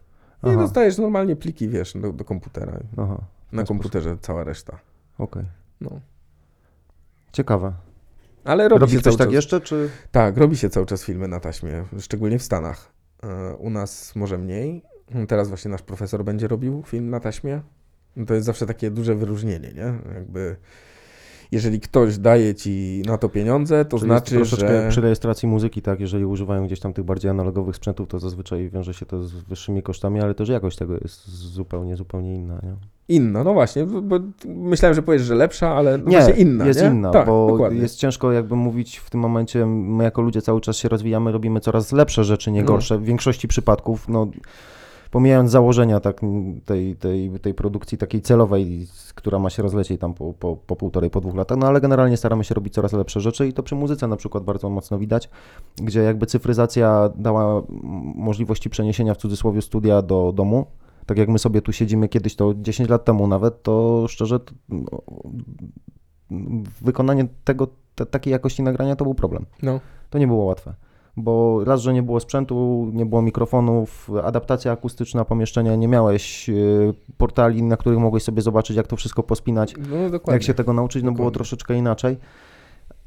Aha. 0.49 0.55
dostajesz 0.57 0.97
normalnie 0.97 1.35
pliki, 1.35 1.69
wiesz, 1.69 1.93
do, 1.93 2.13
do 2.13 2.25
komputera. 2.25 2.79
Aha, 2.97 3.17
Na 3.51 3.63
komputerze 3.63 4.17
cała 4.21 4.43
reszta. 4.43 4.79
okej. 5.17 5.43
No. 5.81 5.89
Ciekawe. 7.37 7.73
Ale 8.43 8.67
robi, 8.69 8.79
Robi 8.81 8.93
się 8.93 8.99
ktoś 8.99 9.17
tak 9.17 9.27
czas. 9.27 9.33
jeszcze, 9.33 9.61
czy... 9.61 9.89
Tak, 10.11 10.37
robi 10.37 10.57
się 10.57 10.69
cały 10.69 10.85
czas 10.85 11.03
filmy 11.03 11.27
na 11.27 11.39
taśmie, 11.39 11.83
szczególnie 11.99 12.39
w 12.39 12.43
Stanach. 12.43 12.91
E, 13.23 13.55
U 13.55 13.69
nas 13.69 14.15
może 14.15 14.37
mniej. 14.37 14.81
Teraz 15.27 15.47
właśnie 15.47 15.71
nasz 15.71 15.81
profesor 15.81 16.23
będzie 16.23 16.47
robił 16.47 16.83
film 16.85 17.09
na 17.09 17.19
taśmie. 17.19 17.61
No 18.15 18.25
To 18.25 18.33
jest 18.33 18.45
zawsze 18.45 18.65
takie 18.65 18.91
duże 18.91 19.15
wyróżnienie, 19.15 19.71
nie? 19.75 20.13
Jakby 20.15 20.55
jeżeli 21.51 21.79
ktoś 21.79 22.17
daje 22.17 22.55
ci 22.55 23.01
na 23.05 23.17
to 23.17 23.29
pieniądze, 23.29 23.85
to 23.85 23.97
Czyli 23.97 24.09
znaczy, 24.09 24.35
troszeczkę 24.35 24.81
że... 24.81 24.89
przy 24.89 25.01
rejestracji 25.01 25.47
muzyki, 25.47 25.81
tak, 25.81 25.99
jeżeli 25.99 26.25
używają 26.25 26.65
gdzieś 26.65 26.79
tam 26.79 26.93
tych 26.93 27.05
bardziej 27.05 27.31
analogowych 27.31 27.75
sprzętów, 27.75 28.07
to 28.07 28.19
zazwyczaj 28.19 28.69
wiąże 28.69 28.93
się 28.93 29.05
to 29.05 29.23
z 29.23 29.31
wyższymi 29.33 29.83
kosztami, 29.83 30.21
ale 30.21 30.35
też 30.35 30.49
jakość 30.49 30.77
tego 30.77 30.93
jest 30.93 31.27
zupełnie, 31.29 31.95
zupełnie 31.95 32.35
inna, 32.35 32.59
nie? 32.63 32.75
Inna, 33.09 33.43
no 33.43 33.53
właśnie, 33.53 33.85
bo, 33.85 34.19
myślałem, 34.45 34.95
że 34.95 35.01
powiesz, 35.01 35.21
że 35.21 35.35
lepsza, 35.35 35.75
ale 35.75 35.97
no 35.97 36.09
Nie, 36.09 36.17
właśnie 36.17 36.33
inna, 36.43 36.65
jest 36.65 36.81
nie? 36.81 36.87
inna, 36.87 37.11
tak, 37.11 37.25
bo 37.27 37.47
dokładnie. 37.51 37.79
jest 37.79 37.95
ciężko 37.95 38.31
jakby 38.31 38.55
mówić 38.55 38.97
w 38.97 39.09
tym 39.09 39.19
momencie, 39.19 39.65
my 39.65 40.03
jako 40.03 40.21
ludzie 40.21 40.41
cały 40.41 40.61
czas 40.61 40.77
się 40.77 40.89
rozwijamy, 40.89 41.31
robimy 41.31 41.59
coraz 41.59 41.91
lepsze 41.91 42.23
rzeczy, 42.23 42.51
nie 42.51 42.61
No. 42.61 42.67
gorsze. 42.67 42.97
W 42.97 43.03
większości 43.03 43.47
przypadków, 43.47 44.09
no 44.09 44.27
pomijając 45.11 45.51
założenia 45.51 45.99
tak, 45.99 46.21
tej, 46.65 46.95
tej, 46.95 47.31
tej 47.41 47.53
produkcji 47.53 47.97
takiej 47.97 48.21
celowej, 48.21 48.87
która 49.15 49.39
ma 49.39 49.49
się 49.49 49.63
rozlecieć 49.63 50.01
tam 50.01 50.13
po, 50.13 50.33
po, 50.33 50.57
po 50.67 50.75
półtorej, 50.75 51.09
po 51.09 51.21
dwóch 51.21 51.35
latach, 51.35 51.57
no 51.57 51.67
ale 51.67 51.81
generalnie 51.81 52.17
staramy 52.17 52.43
się 52.43 52.55
robić 52.55 52.73
coraz 52.73 52.93
lepsze 52.93 53.19
rzeczy 53.21 53.47
i 53.47 53.53
to 53.53 53.63
przy 53.63 53.75
muzyce 53.75 54.07
na 54.07 54.15
przykład 54.15 54.43
bardzo 54.43 54.69
mocno 54.69 54.99
widać, 54.99 55.29
gdzie 55.75 55.99
jakby 56.03 56.25
cyfryzacja 56.25 57.09
dała 57.15 57.61
możliwości 58.15 58.69
przeniesienia 58.69 59.13
w 59.13 59.17
cudzysłowie 59.17 59.61
studia 59.61 60.01
do 60.01 60.31
domu. 60.35 60.65
Tak 61.07 61.17
jak 61.17 61.29
my 61.29 61.39
sobie 61.39 61.61
tu 61.61 61.73
siedzimy 61.73 62.09
kiedyś, 62.09 62.35
to 62.35 62.53
10 62.55 62.89
lat 62.89 63.05
temu 63.05 63.27
nawet, 63.27 63.63
to 63.63 64.05
szczerze 64.09 64.39
to, 64.39 64.53
no, 64.69 64.87
wykonanie 66.81 67.27
tego, 67.43 67.67
te, 67.95 68.05
takiej 68.05 68.31
jakości 68.31 68.63
nagrania 68.63 68.95
to 68.95 69.03
był 69.05 69.15
problem. 69.15 69.45
No. 69.61 69.79
To 70.09 70.17
nie 70.17 70.27
było 70.27 70.45
łatwe. 70.45 70.73
Bo 71.17 71.63
raz, 71.63 71.81
że 71.81 71.93
nie 71.93 72.03
było 72.03 72.19
sprzętu, 72.19 72.87
nie 72.93 73.05
było 73.05 73.21
mikrofonów, 73.21 74.09
adaptacja 74.23 74.71
akustyczna 74.71 75.25
pomieszczenia, 75.25 75.75
nie 75.75 75.87
miałeś 75.87 76.49
y, 76.49 76.93
portali, 77.17 77.63
na 77.63 77.77
których 77.77 77.99
mogłeś 77.99 78.23
sobie 78.23 78.41
zobaczyć, 78.41 78.77
jak 78.77 78.87
to 78.87 78.95
wszystko 78.95 79.23
pospinać, 79.23 79.73
No 80.25 80.33
jak 80.33 80.43
się 80.43 80.53
tego 80.53 80.73
nauczyć, 80.73 81.03
no 81.03 81.11
było 81.11 81.15
Dokładnie. 81.17 81.33
troszeczkę 81.33 81.75
inaczej. 81.75 82.17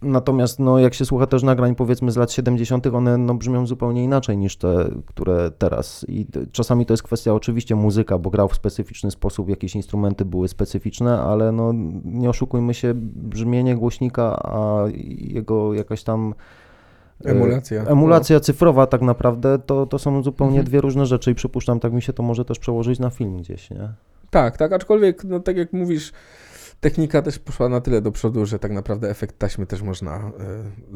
Natomiast 0.03 0.59
no, 0.59 0.79
jak 0.79 0.95
się 0.95 1.05
słucha 1.05 1.27
też 1.27 1.43
nagrań 1.43 1.75
powiedzmy 1.75 2.11
z 2.11 2.17
lat 2.17 2.33
70., 2.33 2.87
one 2.87 3.19
no, 3.19 3.35
brzmią 3.35 3.67
zupełnie 3.67 4.05
inaczej 4.05 4.37
niż 4.39 4.57
te, 4.57 4.91
które 5.07 5.51
teraz. 5.59 6.07
I 6.09 6.27
czasami 6.53 6.87
to 6.87 6.93
jest 6.93 7.03
kwestia 7.03 7.35
oczywiście 7.35 7.75
muzyka, 7.75 8.19
bo 8.19 8.31
grał 8.31 8.49
w 8.49 8.55
specyficzny 8.55 9.11
sposób, 9.11 9.49
jakieś 9.49 9.77
instrumenty 9.77 10.25
były 10.25 10.49
specyficzne, 10.49 11.21
ale 11.21 11.53
no, 11.53 11.73
nie 12.05 12.31
oszukujmy 12.31 12.75
się, 12.75 12.93
brzmienie 12.95 13.77
głośnika, 13.77 14.43
a 14.43 14.85
jego 15.19 15.75
jakaś 15.75 16.03
tam 16.03 16.35
e, 17.25 17.29
Emulacja. 17.29 17.85
Emulacja 17.85 18.41
cyfrowa 18.41 18.87
tak 18.87 19.03
naprawdę 19.03 19.59
to, 19.59 19.87
to 19.87 19.99
są 19.99 20.23
zupełnie 20.23 20.59
Mhm. 20.59 20.67
dwie 20.67 20.81
różne 20.81 21.07
rzeczy 21.07 21.31
i 21.31 21.35
przypuszczam, 21.35 21.81
tak 21.81 21.93
mi 21.93 22.03
się 22.03 22.13
to 22.13 22.23
może 22.23 22.45
też 22.45 22.59
przełożyć 22.59 22.99
na 22.99 23.11
film 23.11 23.39
gdzieś, 23.39 23.71
nie? 23.71 23.89
Tak, 24.31 24.57
tak, 24.57 24.73
aczkolwiek, 24.73 25.25
no 25.25 25.41
tak 25.41 25.57
jak 25.57 25.73
mówisz, 25.73 26.13
technika 26.81 27.23
też 27.23 27.39
poszła 27.39 27.69
na 27.69 27.81
tyle 27.81 28.03
do 28.03 28.13
przodu, 28.13 28.47
że 28.47 28.59
tak 28.59 28.73
naprawdę 28.73 29.11
efekt 29.11 29.39
taśmy 29.39 29.67
też 29.67 29.83
można 29.83 30.17
e, 30.17 30.31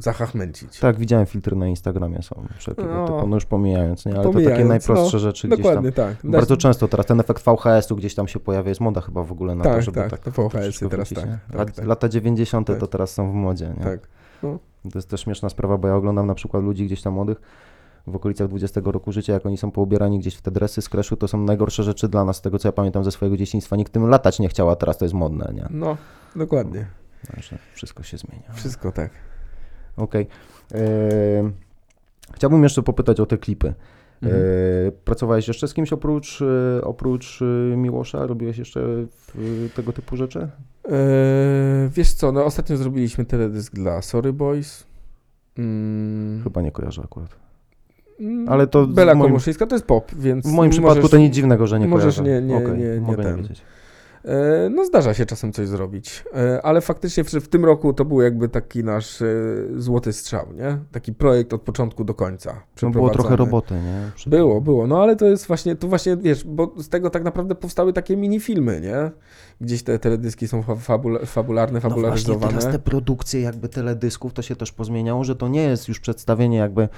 zachachmęcić. 0.03 0.79
Tak, 0.81 0.99
widziałem 0.99 1.27
filtry 1.27 1.57
na 1.57 1.69
Instagramie 1.69 2.23
są 2.23 2.47
wszelkiego 2.59 2.95
No. 2.95 3.07
typu, 3.07 3.27
no 3.27 3.37
już 3.37 3.45
pomijając, 3.45 4.07
nie? 4.07 4.13
Ale 4.13 4.23
to 4.23 4.29
takie 4.29 4.45
Pomijając, 4.45 4.69
najprostsze 4.69 5.17
no, 5.17 5.21
rzeczy 5.21 5.49
gdzieś 5.49 5.67
tam. 5.67 5.93
Tak. 5.93 6.17
Bardzo 6.25 6.57
często 6.57 6.89
teraz 6.89 7.07
ten 7.07 7.21
efekt 7.21 7.43
VHS-u 7.45 7.97
gdzieś 7.97 8.15
tam 8.15 8.29
się 8.29 8.41
pojawia, 8.41 8.69
jest 8.69 8.81
moda 8.81 9.01
chyba 9.01 9.23
w 9.23 9.33
ogóle 9.33 9.55
na 9.55 9.65
to, 9.65 9.71
Tak, 9.71 9.83
żeby 9.83 10.01
tak, 10.01 10.11
tak, 10.11 10.21
to 10.21 10.31
VHS-y 10.31 10.89
teraz 10.89 11.09
wrócić, 11.09 11.19
tak, 11.19 11.41
tak, 11.49 11.59
Lat, 11.59 11.77
tak. 11.77 11.87
Lata 11.87 12.09
90. 12.09 12.67
to 12.67 12.77
Tak. 12.77 12.91
teraz 12.91 13.13
są 13.13 13.31
w 13.31 13.35
modzie, 13.35 13.75
nie? 13.79 13.85
Tak. 13.85 14.09
To 14.93 14.99
jest 14.99 15.11
też 15.11 15.21
śmieszna 15.21 15.49
sprawa, 15.49 15.79
bo 15.79 15.89
ja 15.89 15.97
oglądam 15.97 16.27
na 16.27 16.35
przykład 16.35 16.63
ludzi 16.65 16.87
gdzieś 16.87 17.03
tam 17.03 17.13
młodych 17.13 17.41
w 18.07 18.17
okolicach 18.17 18.49
20 18.49 18.81
roku 18.85 19.13
życia, 19.13 19.33
jak 19.33 19.47
oni 19.47 19.57
są 19.57 19.71
poubierani 19.71 20.19
gdzieś 20.19 20.35
w 20.35 20.41
te 20.43 20.51
dresy 20.51 20.83
z 20.83 20.89
kreszu, 20.89 21.17
to 21.17 21.29
są 21.29 21.39
najgorsze 21.45 21.83
rzeczy 21.83 22.09
dla 22.09 22.25
nas, 22.25 22.37
z 22.37 22.41
tego 22.41 22.59
co 22.59 22.69
ja 22.69 22.73
pamiętam 22.73 23.05
ze 23.05 23.11
swojego 23.13 23.37
dzieciństwa. 23.37 23.77
Nikt 23.77 23.93
tym 23.93 24.09
latać 24.09 24.39
nie 24.39 24.49
chciał, 24.49 24.71
a 24.71 24.77
teraz 24.77 24.99
to 24.99 25.05
jest 25.05 25.15
modne, 25.15 25.53
nie? 25.55 25.67
No, 25.71 25.97
dokładnie. 26.37 26.87
Także 27.35 27.59
wszystko 27.75 28.03
się 28.03 28.17
zmienia. 28.19 28.53
Wszystko 28.53 28.93
tak. 28.93 29.11
Okej. 29.97 30.27
Eee, 30.75 31.53
Chciałbym 32.35 32.63
jeszcze 32.63 32.83
popytać 32.83 33.21
o 33.21 33.27
te 33.27 33.39
klipy. 33.39 33.75
Mhm. 34.23 34.43
Eee, 34.43 34.93
Pracowałeś 35.05 35.49
jeszcze 35.49 35.69
z 35.69 35.75
kimś 35.75 35.93
oprócz, 35.93 36.43
e, 36.43 36.85
oprócz 36.85 37.43
e, 37.43 37.77
Miłosza? 37.77 38.27
Robiłeś 38.27 38.59
jeszcze 38.59 38.81
tego 39.75 39.93
typu 39.93 40.17
rzeczy? 40.17 40.49
Wiesz 41.91 42.13
co, 42.13 42.33
no 42.33 42.45
ostatnio 42.45 42.77
zrobiliśmy 42.77 43.25
teledysk 43.25 43.73
dla 43.75 44.03
Sorry 44.03 44.33
Boys. 44.33 44.87
Mm, 45.59 46.41
Chyba 46.45 46.63
nie 46.63 46.73
kojarzę 46.73 47.03
akurat. 47.05 47.44
Mm, 48.21 48.49
ale 48.49 48.67
to 48.67 48.87
Bela 48.87 49.15
moim- 49.15 49.23
Komorzyńska 49.29 49.67
to 49.67 49.75
jest 49.75 49.87
pop, 49.87 50.15
więc 50.15 50.47
W 50.47 50.53
moim 50.53 50.71
przypadku 50.71 50.97
możesz, 50.97 51.11
to 51.11 51.17
nic 51.19 51.35
dziwnego, 51.35 51.67
że 51.67 51.81
nie 51.81 51.89
możesz 51.89 52.17
kojarzę. 52.17 52.41
nie- 52.43 52.47
nie- 52.49 52.57
Okej, 52.57 52.79
nie- 52.79 53.01
nie 53.01 53.17
ten. 53.17 53.37
nie. 53.43 53.49
E, 54.25 54.71
No 54.71 54.85
zdarza 54.85 55.15
się 55.15 55.27
czasem 55.27 55.53
coś 55.53 55.69
zrobić, 55.69 56.25
E, 56.37 56.63
ale 56.63 56.81
faktycznie 56.81 57.25
w, 57.25 57.31
w 57.31 57.49
tym 57.49 57.65
roku 57.65 57.93
to 57.93 58.05
był 58.05 58.21
jakby 58.23 58.49
taki 58.49 58.85
nasz 58.85 59.23
e, 59.23 59.27
złoty 59.77 60.13
strzał, 60.13 60.47
nie? 60.55 60.79
Taki 60.93 61.13
projekt 61.13 61.53
od 61.53 61.63
początku 61.63 62.05
do 62.05 62.15
końca. 62.15 62.63
No 62.83 62.91
było 62.91 63.11
trochę 63.11 63.37
roboty, 63.37 63.75
nie? 63.75 64.11
Przy- 64.15 64.31
Było, 64.31 64.61
było, 64.61 64.87
no 64.87 65.03
ale 65.03 65.17
to 65.17 65.27
jest 65.27 65.47
właśnie, 65.47 65.77
tu 65.77 65.89
właśnie, 65.89 66.17
wiesz, 66.17 66.45
bo 66.45 66.73
z 66.79 66.89
tego 66.89 67.11
tak 67.11 67.25
naprawdę 67.25 67.55
powstały 67.55 67.93
takie 67.93 68.17
minifilmy, 68.17 68.81
nie? 68.81 69.11
Gdzieś 69.61 69.83
te 69.83 69.99
teledyski 69.99 70.49
są 70.49 70.63
fa- 70.63 70.75
fabula, 70.77 71.19
fabularne, 71.27 71.75
No 71.75 71.81
właśnie, 71.81 71.91
fabularyzowane. 71.91 72.49
teraz 72.49 72.65
te 72.73 72.79
produkcje 72.79 73.41
jakby 73.41 73.69
teledysków 73.69 74.33
to 74.33 74.43
się 74.43 74.57
też 74.57 74.73
pozmieniało, 74.73 75.25
że 75.25 75.37
to 75.37 75.49
nie 75.49 75.63
jest 75.63 75.89
już 75.89 76.01
przedstawienie 76.01 76.57
jakby 76.59 76.89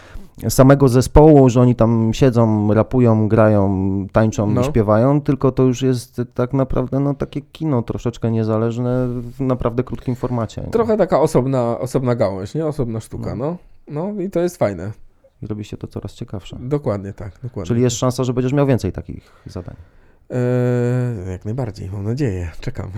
samego 0.49 0.89
zespołu, 0.89 1.49
że 1.49 1.61
oni 1.61 1.75
tam 1.75 2.11
siedzą, 2.15 2.75
rapują, 2.75 3.29
grają, 3.29 3.71
tańczą 4.13 4.51
No. 4.51 4.61
i 4.61 4.65
śpiewają, 4.65 5.21
tylko 5.21 5.53
to 5.53 5.63
już 5.63 5.83
jest 5.83 6.21
tak 6.35 6.53
naprawdę 6.53 7.01
no 7.01 7.15
takie 7.15 7.41
kino 7.41 7.83
troszeczkę 7.83 8.31
niezależne 8.31 9.07
w 9.09 9.41
naprawdę 9.41 9.85
krótkim 9.85 10.15
formacie. 10.17 10.63
nie? 10.63 10.69
Trochę 10.71 10.97
taka 10.97 11.21
osobna, 11.21 11.79
osobna 11.79 12.15
gałąź, 12.15 12.55
nie? 12.55 12.67
Osobna 12.67 13.01
sztuka, 13.01 13.35
No. 13.35 13.57
no. 13.89 14.09
No 14.15 14.23
i 14.23 14.31
to 14.31 14.41
jest 14.41 14.57
fajne. 14.57 14.93
I 15.43 15.47
robi 15.47 15.65
się 15.65 15.77
to 15.77 15.87
coraz 15.87 16.15
ciekawsze. 16.15 16.57
Dokładnie 16.61 17.13
tak, 17.13 17.33
dokładnie. 17.43 17.69
Czyli 17.69 17.83
jest 17.83 17.97
szansa, 17.97 18.25
że 18.25 18.33
będziesz 18.33 18.53
miał 18.53 18.67
więcej 18.67 18.93
takich 18.93 19.33
zadań. 19.47 19.75
Eee, 20.31 21.31
jak 21.31 21.45
najbardziej, 21.45 21.91
mam 21.91 22.05
nadzieję. 22.05 22.51
Czekam. 22.61 22.91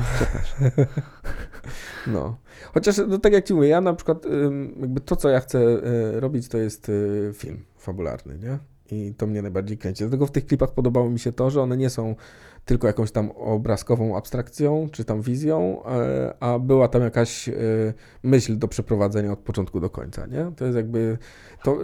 no. 2.06 2.36
Chociaż, 2.74 3.00
no 3.08 3.18
tak 3.18 3.32
jak 3.32 3.44
ci 3.44 3.54
mówię, 3.54 3.68
ja 3.68 3.80
na 3.80 3.94
przykład 3.94 4.26
jakby 4.80 5.00
to, 5.00 5.16
co 5.16 5.28
ja 5.28 5.40
chcę 5.40 5.58
y, 5.58 6.20
robić, 6.20 6.48
to 6.48 6.58
jest 6.58 6.88
y, 6.88 7.30
film 7.34 7.64
fabularny, 7.76 8.38
nie? 8.38 8.58
I 8.90 9.14
to 9.14 9.26
mnie 9.26 9.42
najbardziej 9.42 9.78
kręci. 9.78 10.04
Dlatego 10.04 10.26
w 10.26 10.30
tych 10.30 10.46
klipach 10.46 10.74
podobało 10.74 11.10
mi 11.10 11.18
się 11.18 11.32
to, 11.32 11.50
że 11.50 11.62
one 11.62 11.76
nie 11.76 11.90
są 11.90 12.14
tylko 12.64 12.86
jakąś 12.86 13.12
tam 13.12 13.30
obrazkową 13.30 14.16
abstrakcją, 14.16 14.88
czy 14.92 15.04
tam 15.04 15.22
wizją, 15.22 15.84
e, 15.84 16.34
a 16.40 16.58
była 16.58 16.88
tam 16.88 17.02
jakaś 17.02 17.48
y, 17.48 17.94
myśl 18.22 18.58
do 18.58 18.68
przeprowadzenia 18.68 19.32
od 19.32 19.38
początku 19.38 19.80
do 19.80 19.90
końca, 19.90 20.26
nie? 20.26 20.52
To 20.56 20.64
jest 20.64 20.76
jakby, 20.76 21.18
to, 21.62 21.78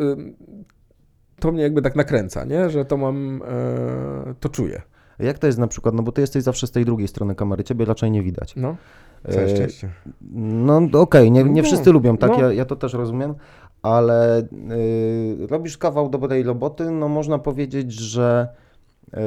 to 1.40 1.52
mnie 1.52 1.62
jakby 1.62 1.82
tak 1.82 1.96
nakręca, 1.96 2.44
nie? 2.44 2.70
Że 2.70 2.84
to 2.84 2.96
mam, 2.96 3.42
e, 3.42 4.34
to 4.40 4.48
czuję. 4.48 4.82
Jak 5.18 5.38
to 5.38 5.46
jest 5.46 5.58
na 5.58 5.66
przykład, 5.66 5.94
no 5.94 6.02
bo 6.02 6.12
ty 6.12 6.20
jesteś 6.20 6.42
zawsze 6.42 6.66
z 6.66 6.70
tej 6.70 6.84
drugiej 6.84 7.08
strony 7.08 7.34
kamery, 7.34 7.64
ciebie 7.64 7.84
raczej 7.84 8.10
nie 8.10 8.22
widać. 8.22 8.56
No, 8.56 8.76
całe 9.30 9.44
E, 9.44 9.48
szczęście. 9.56 9.90
No 10.32 10.80
okej, 10.92 11.30
nie, 11.30 11.44
nie 11.44 11.62
No, 11.62 11.68
wszyscy 11.68 11.92
lubią, 11.92 12.16
tak? 12.16 12.30
no. 12.30 12.40
Ja, 12.40 12.52
ja 12.52 12.64
to 12.64 12.76
też 12.76 12.92
rozumiem, 12.94 13.34
ale 13.82 14.38
y, 14.40 15.46
robisz 15.50 15.78
kawał 15.78 16.08
dobrej 16.08 16.42
roboty, 16.42 16.90
no 16.90 17.08
można 17.08 17.38
powiedzieć, 17.38 17.92
że 17.92 18.48
y, 19.14 19.18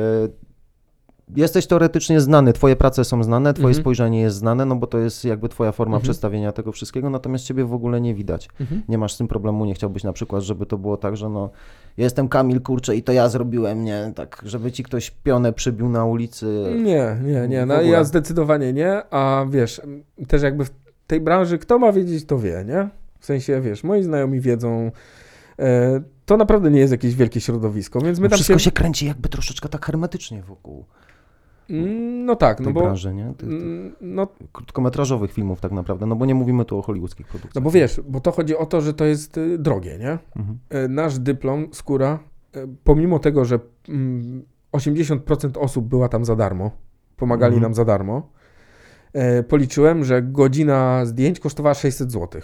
jesteś 1.36 1.67
teoretycznie 1.67 2.21
znany, 2.21 2.54
twoje 2.54 2.76
prace 2.76 3.06
są 3.06 3.23
znane, 3.23 3.54
twoje 3.54 3.67
Mhm. 3.67 3.84
spojrzenie 3.84 4.21
jest 4.21 4.38
znane, 4.38 4.65
no 4.65 4.76
bo 4.76 4.88
to 4.88 4.97
jest 4.97 5.26
jakby 5.26 5.50
twoja 5.50 5.71
forma 5.71 5.95
Mhm. 5.95 6.04
przedstawienia 6.04 6.52
tego 6.52 6.71
wszystkiego, 6.71 7.10
natomiast 7.10 7.45
ciebie 7.45 7.65
w 7.65 7.73
ogóle 7.73 8.02
nie 8.02 8.15
widać. 8.15 8.50
Mhm. 8.60 8.82
Nie 8.89 8.97
masz 8.97 9.13
z 9.13 9.17
tym 9.17 9.28
problemu, 9.28 9.65
nie 9.65 9.73
chciałbyś 9.73 10.04
na 10.04 10.13
przykład, 10.13 10.43
żeby 10.43 10.65
to 10.65 10.78
było 10.78 10.97
tak, 10.97 11.17
że 11.17 11.30
no 11.30 11.50
jestem 11.98 12.28
Kamil, 12.28 12.62
kurczę 12.62 12.96
i 12.96 13.04
to 13.04 13.12
ja 13.12 13.30
zrobiłem, 13.30 13.84
nie? 13.84 14.12
Tak, 14.16 14.42
żeby 14.46 14.72
ci 14.72 14.84
ktoś 14.84 15.12
pionę 15.12 15.54
przybił 15.54 15.90
na 15.90 16.06
ulicy. 16.06 16.76
Nie, 16.84 17.18
nie, 17.24 17.48
nie. 17.48 17.66
No, 17.66 17.82
ja 17.82 18.04
zdecydowanie 18.04 18.74
nie, 18.74 19.02
a 19.12 19.46
wiesz, 19.50 19.82
też 20.28 20.42
jakby 20.42 20.66
w 20.66 20.72
tej 21.08 21.22
branży, 21.22 21.58
kto 21.58 21.80
ma 21.80 21.92
wiedzieć, 21.92 22.26
to 22.26 22.40
wie, 22.40 22.66
nie? 22.68 22.90
W 23.20 23.26
sensie, 23.26 23.62
wiesz, 23.62 23.84
moi 23.84 24.04
znajomi 24.04 24.42
wiedzą. 24.42 24.92
E, 25.60 26.02
to 26.26 26.38
naprawdę 26.38 26.72
nie 26.72 26.80
jest 26.80 26.92
jakieś 26.92 27.16
wielkie 27.16 27.42
środowisko, 27.42 28.02
więc 28.02 28.20
my 28.20 28.24
No 28.24 28.30
tam 28.30 28.38
wszystko 28.38 28.60
się... 28.60 28.64
się 28.64 28.72
kręci 28.72 29.06
jakby 29.06 29.30
troszeczkę 29.30 29.70
tak 29.70 29.86
hermetycznie 29.86 30.42
wokół 30.42 30.86
No 32.26 32.36
tak, 32.36 32.60
no 32.60 32.72
bo... 32.72 32.82
branży, 32.82 33.14
nie? 33.14 33.26
Tych, 33.26 33.36
tych 33.50 33.62
mm, 33.62 33.96
No, 34.02 34.28
krótkometrażowych 34.52 35.32
filmów 35.32 35.62
tak 35.62 35.72
naprawdę, 35.72 36.06
no 36.06 36.16
bo 36.16 36.26
nie 36.26 36.36
mówimy 36.36 36.66
tu 36.66 36.78
o 36.80 36.82
hollywoodzkich 36.82 37.28
produkcjach. 37.28 37.56
no 37.56 37.62
bo 37.62 37.72
wiesz, 37.72 38.02
bo 38.08 38.20
to 38.22 38.32
chodzi 38.32 38.58
o 38.58 38.66
to, 38.66 38.82
że 38.82 38.94
to 38.94 39.06
jest 39.06 39.38
y, 39.38 39.58
drogie, 39.58 39.98
nie? 39.98 40.18
Mhm. 40.36 40.58
E, 40.70 40.88
Nasz 40.88 41.20
dyplom, 41.20 41.68
skóra, 41.72 42.20
e, 42.56 42.68
pomimo 42.84 43.20
tego, 43.20 43.46
że 43.46 43.60
mm, 43.90 44.44
80% 44.72 45.58
osób 45.60 45.86
była 45.88 46.10
tam 46.10 46.26
za 46.26 46.36
darmo, 46.36 46.72
pomagali 47.18 47.54
Mhm. 47.56 47.62
nam 47.64 47.74
za 47.74 47.86
darmo, 47.86 48.30
e, 49.14 49.44
policzyłem, 49.44 50.04
że 50.04 50.22
godzina 50.22 51.06
zdjęć 51.06 51.40
kosztowała 51.40 51.74
600 51.74 52.12
zł. 52.12 52.42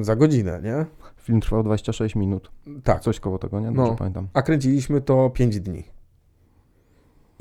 Za 0.00 0.16
godzinę, 0.16 0.60
nie? 0.64 0.86
Film 1.16 1.40
trwał 1.40 1.62
26 1.62 2.16
minut, 2.16 2.50
Tak. 2.84 3.00
coś 3.00 3.20
koło 3.20 3.38
tego, 3.38 3.60
nie? 3.60 3.70
No. 3.70 3.96
Pamiętam. 3.96 4.28
A 4.32 4.42
kręciliśmy 4.42 5.00
to 5.00 5.30
5 5.30 5.60
dni. 5.60 5.84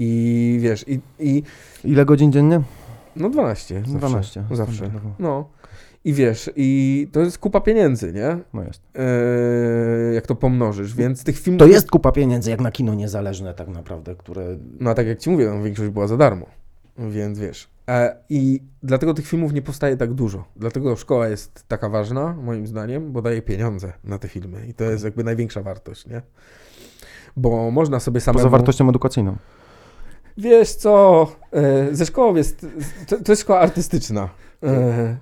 I 0.01 0.57
wiesz, 0.61 0.85
i, 0.87 0.99
i 1.19 1.43
Ile 1.83 2.05
godzin 2.05 2.31
dziennie? 2.31 2.61
no 3.15 3.29
12. 3.29 3.83
Zawsze, 3.85 3.97
12. 3.97 4.43
Zawsze. 4.51 4.91
No. 5.19 5.49
I 6.05 6.13
wiesz, 6.13 6.49
i 6.55 7.07
to 7.11 7.19
jest 7.19 7.37
kupa 7.37 7.61
pieniędzy, 7.61 8.13
nie? 8.13 8.37
No 8.53 8.63
jest. 8.63 8.81
E, 8.95 10.13
jak 10.13 10.27
to 10.27 10.35
pomnożysz, 10.35 10.95
więc 10.95 11.23
tych 11.23 11.39
filmów... 11.39 11.59
To 11.59 11.67
jest 11.67 11.91
kupa 11.91 12.11
pieniędzy 12.11 12.49
jak 12.51 12.61
na 12.61 12.71
kino 12.71 12.93
niezależne 12.93 13.53
tak 13.53 13.67
naprawdę, 13.67 14.15
które... 14.15 14.57
No 14.79 14.89
a 14.89 14.93
tak 14.93 15.07
jak 15.07 15.19
ci 15.19 15.29
mówię, 15.29 15.45
no, 15.55 15.63
większość 15.63 15.89
była 15.89 16.07
za 16.07 16.17
darmo. 16.17 16.45
Więc 16.97 17.39
wiesz. 17.39 17.69
E, 17.89 18.15
I 18.29 18.61
dlatego 18.83 19.13
tych 19.13 19.27
filmów 19.27 19.53
nie 19.53 19.61
powstaje 19.61 19.97
tak 19.97 20.13
dużo. 20.13 20.45
Dlatego 20.55 20.95
szkoła 20.95 21.27
jest 21.27 21.63
taka 21.67 21.89
ważna, 21.89 22.33
moim 22.43 22.67
zdaniem, 22.67 23.11
bo 23.11 23.21
daje 23.21 23.41
pieniądze 23.41 23.93
na 24.03 24.19
te 24.19 24.27
filmy. 24.27 24.67
I 24.67 24.73
to 24.73 24.83
jest 24.83 25.03
jakby 25.03 25.23
największa 25.23 25.61
wartość, 25.61 26.07
nie? 26.07 26.21
Bo 27.37 27.71
można 27.71 27.99
sobie 27.99 28.21
samemu... 28.21 28.39
Poza 28.39 28.49
wartością 28.49 28.89
edukacyjną. 28.89 29.35
Wiesz 30.39 30.75
co, 30.75 31.27
e, 31.51 31.95
ze 31.95 32.05
szkołą 32.05 32.35
jest, 32.35 32.65
to, 33.07 33.17
to 33.23 33.31
jest 33.31 33.41
szkoła 33.41 33.59
artystyczna. 33.59 34.29
E, 34.63 35.17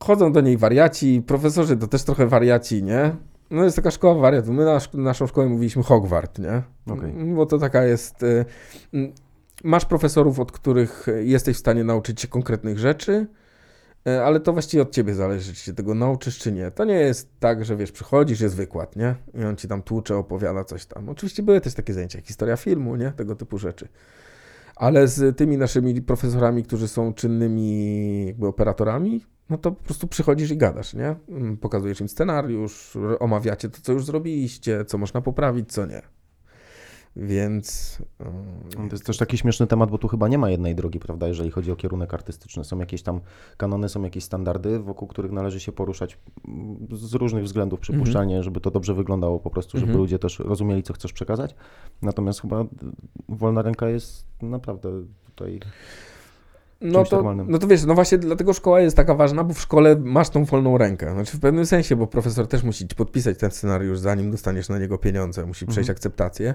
chodzą 0.00 0.32
do 0.32 0.40
niej 0.40 0.56
wariaci, 0.56 1.22
profesorzy 1.26 1.76
to 1.76 1.86
też 1.86 2.02
trochę 2.02 2.26
wariaci, 2.26 2.82
nie? 2.82 3.16
No 3.50 3.64
jest 3.64 3.76
taka 3.76 3.90
szkoła 3.90 4.14
wariatów. 4.14 4.50
My 4.50 4.64
na 4.64 4.78
naszą 4.94 5.26
szkołę 5.26 5.48
mówiliśmy 5.48 5.82
Hogwart, 5.82 6.38
nie? 6.38 6.62
Okej. 6.92 7.12
Bo 7.34 7.46
to 7.46 7.58
taka 7.58 7.84
jest... 7.84 8.22
e, 8.22 8.44
Masz 9.64 9.84
profesorów, 9.84 10.40
od 10.40 10.52
których 10.52 11.06
jesteś 11.22 11.56
w 11.56 11.60
stanie 11.60 11.84
nauczyć 11.84 12.20
się 12.20 12.28
konkretnych 12.28 12.78
rzeczy, 12.78 13.26
ale 14.24 14.40
to 14.40 14.52
właściwie 14.52 14.82
od 14.82 14.90
ciebie 14.90 15.14
zależy, 15.14 15.54
czy 15.54 15.60
się 15.60 15.72
tego 15.72 15.94
nauczysz, 15.94 16.38
czy 16.38 16.52
nie. 16.52 16.70
To 16.70 16.84
nie 16.84 16.94
jest 16.94 17.30
tak, 17.40 17.64
że 17.64 17.76
wiesz, 17.76 17.92
przychodzisz, 17.92 18.40
jest 18.40 18.56
wykład, 18.56 18.96
nie? 18.96 19.14
I 19.34 19.44
on 19.44 19.56
ci 19.56 19.68
tam 19.68 19.82
tłucze, 19.82 20.16
opowiada 20.16 20.64
coś 20.64 20.86
tam. 20.86 21.08
Oczywiście 21.08 21.42
były 21.42 21.60
też 21.60 21.74
takie 21.74 21.94
zajęcia, 21.94 22.20
historia 22.20 22.56
filmu, 22.56 22.96
nie? 22.96 23.12
Tego 23.12 23.34
typu 23.34 23.58
rzeczy. 23.58 23.88
Ale 24.76 25.08
z 25.08 25.36
tymi 25.36 25.56
naszymi 25.58 26.02
profesorami, 26.02 26.62
którzy 26.62 26.88
są 26.88 27.14
czynnymi 27.14 28.26
jakby 28.26 28.46
operatorami, 28.46 29.24
no 29.50 29.58
to 29.58 29.72
po 29.72 29.84
prostu 29.84 30.06
przychodzisz 30.06 30.50
i 30.50 30.56
gadasz, 30.56 30.94
nie? 30.94 31.16
Mm, 31.28 31.56
Pokazujesz 31.56 32.00
im 32.00 32.08
scenariusz, 32.08 32.98
omawiacie 33.18 33.68
to, 33.68 33.78
co 33.82 33.92
już 33.92 34.04
zrobiliście, 34.04 34.84
co 34.84 34.98
można 34.98 35.20
poprawić, 35.20 35.72
co 35.72 35.86
nie. 35.86 36.02
Więc... 37.18 37.98
mm, 38.76 38.88
To 38.88 38.94
jest 38.94 39.06
też 39.06 39.16
taki 39.18 39.38
śmieszny 39.38 39.66
temat, 39.66 39.90
bo 39.90 39.98
tu 39.98 40.08
chyba 40.08 40.28
nie 40.28 40.38
ma 40.38 40.50
jednej 40.50 40.74
drogi, 40.74 40.98
prawda, 40.98 41.28
jeżeli 41.28 41.50
chodzi 41.50 41.72
o 41.72 41.76
kierunek 41.76 42.14
artystyczny. 42.14 42.64
Są 42.64 42.78
jakieś 42.78 43.02
tam 43.02 43.20
kanony, 43.56 43.88
są 43.88 44.02
jakieś 44.02 44.24
standardy, 44.24 44.78
wokół 44.78 45.08
których 45.08 45.32
należy 45.32 45.60
się 45.60 45.72
poruszać 45.72 46.18
mm, 46.48 46.76
z 46.92 47.14
różnych 47.14 47.44
względów 47.44 47.80
przypuszczalnie, 47.80 48.42
żeby 48.42 48.60
to 48.60 48.70
dobrze 48.70 48.94
wyglądało 48.94 49.38
po 49.40 49.50
prostu, 49.50 49.78
żeby 49.78 49.90
Mhm. 49.90 49.98
ludzie 50.00 50.18
też 50.18 50.38
rozumieli, 50.38 50.82
co 50.82 50.92
chcesz 50.94 51.12
przekazać. 51.12 51.54
Natomiast 52.02 52.40
chyba 52.40 52.64
wolna 53.28 53.62
ręka 53.62 53.88
jest 53.88 54.24
naprawdę 54.42 54.90
tutaj... 55.26 55.60
No 56.80 57.04
to, 57.04 57.16
normalnym. 57.16 57.46
no 57.50 57.58
to 57.58 57.66
wiesz, 57.66 57.84
no 57.84 57.94
właśnie 57.94 58.18
dlatego 58.18 58.52
szkoła 58.52 58.80
jest 58.80 58.96
taka 58.96 59.14
ważna, 59.14 59.44
bo 59.44 59.54
w 59.54 59.60
szkole 59.60 59.96
masz 59.96 60.28
tą 60.28 60.44
wolną 60.44 60.78
rękę. 60.78 61.12
Znaczy 61.12 61.36
w 61.36 61.40
pewnym 61.40 61.66
sensie, 61.66 61.96
bo 61.96 62.06
profesor 62.06 62.46
też 62.46 62.62
musi 62.62 62.88
ci 62.88 62.96
podpisać 62.96 63.38
ten 63.38 63.50
scenariusz, 63.50 63.98
zanim 63.98 64.30
dostaniesz 64.30 64.68
na 64.68 64.78
niego 64.78 64.98
pieniądze, 64.98 65.46
musi 65.46 65.66
przejść 65.66 65.88
Mhm. 65.90 65.96
akceptację. 65.96 66.54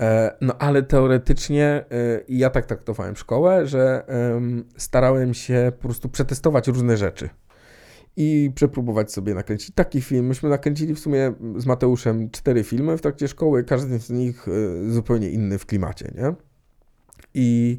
E, 0.00 0.36
no 0.40 0.58
ale 0.58 0.82
teoretycznie 0.82 1.64
e, 1.64 1.84
ja 2.28 2.50
tak 2.50 2.66
traktowałem 2.66 3.16
szkołę, 3.16 3.66
że 3.66 4.04
em, 4.06 4.64
starałem 4.76 5.34
się 5.34 5.72
po 5.76 5.82
prostu 5.82 6.08
przetestować 6.08 6.68
różne 6.68 6.96
rzeczy 6.96 7.28
i 8.16 8.50
przepróbować 8.54 9.12
sobie 9.12 9.34
nakręcić 9.34 9.74
taki 9.74 10.00
film. 10.00 10.26
Myśmy 10.26 10.48
nakręcili 10.48 10.94
w 10.94 10.98
sumie 10.98 11.32
z 11.56 11.66
Mateuszem 11.66 12.30
cztery 12.30 12.64
filmy 12.64 12.96
w 12.96 13.00
trakcie 13.00 13.28
szkoły, 13.28 13.64
każdy 13.64 13.98
z 13.98 14.10
nich 14.10 14.46
e, 14.48 14.90
zupełnie 14.90 15.30
inny 15.30 15.58
w 15.58 15.66
klimacie, 15.66 16.12
nie? 16.14 16.34
I, 17.34 17.78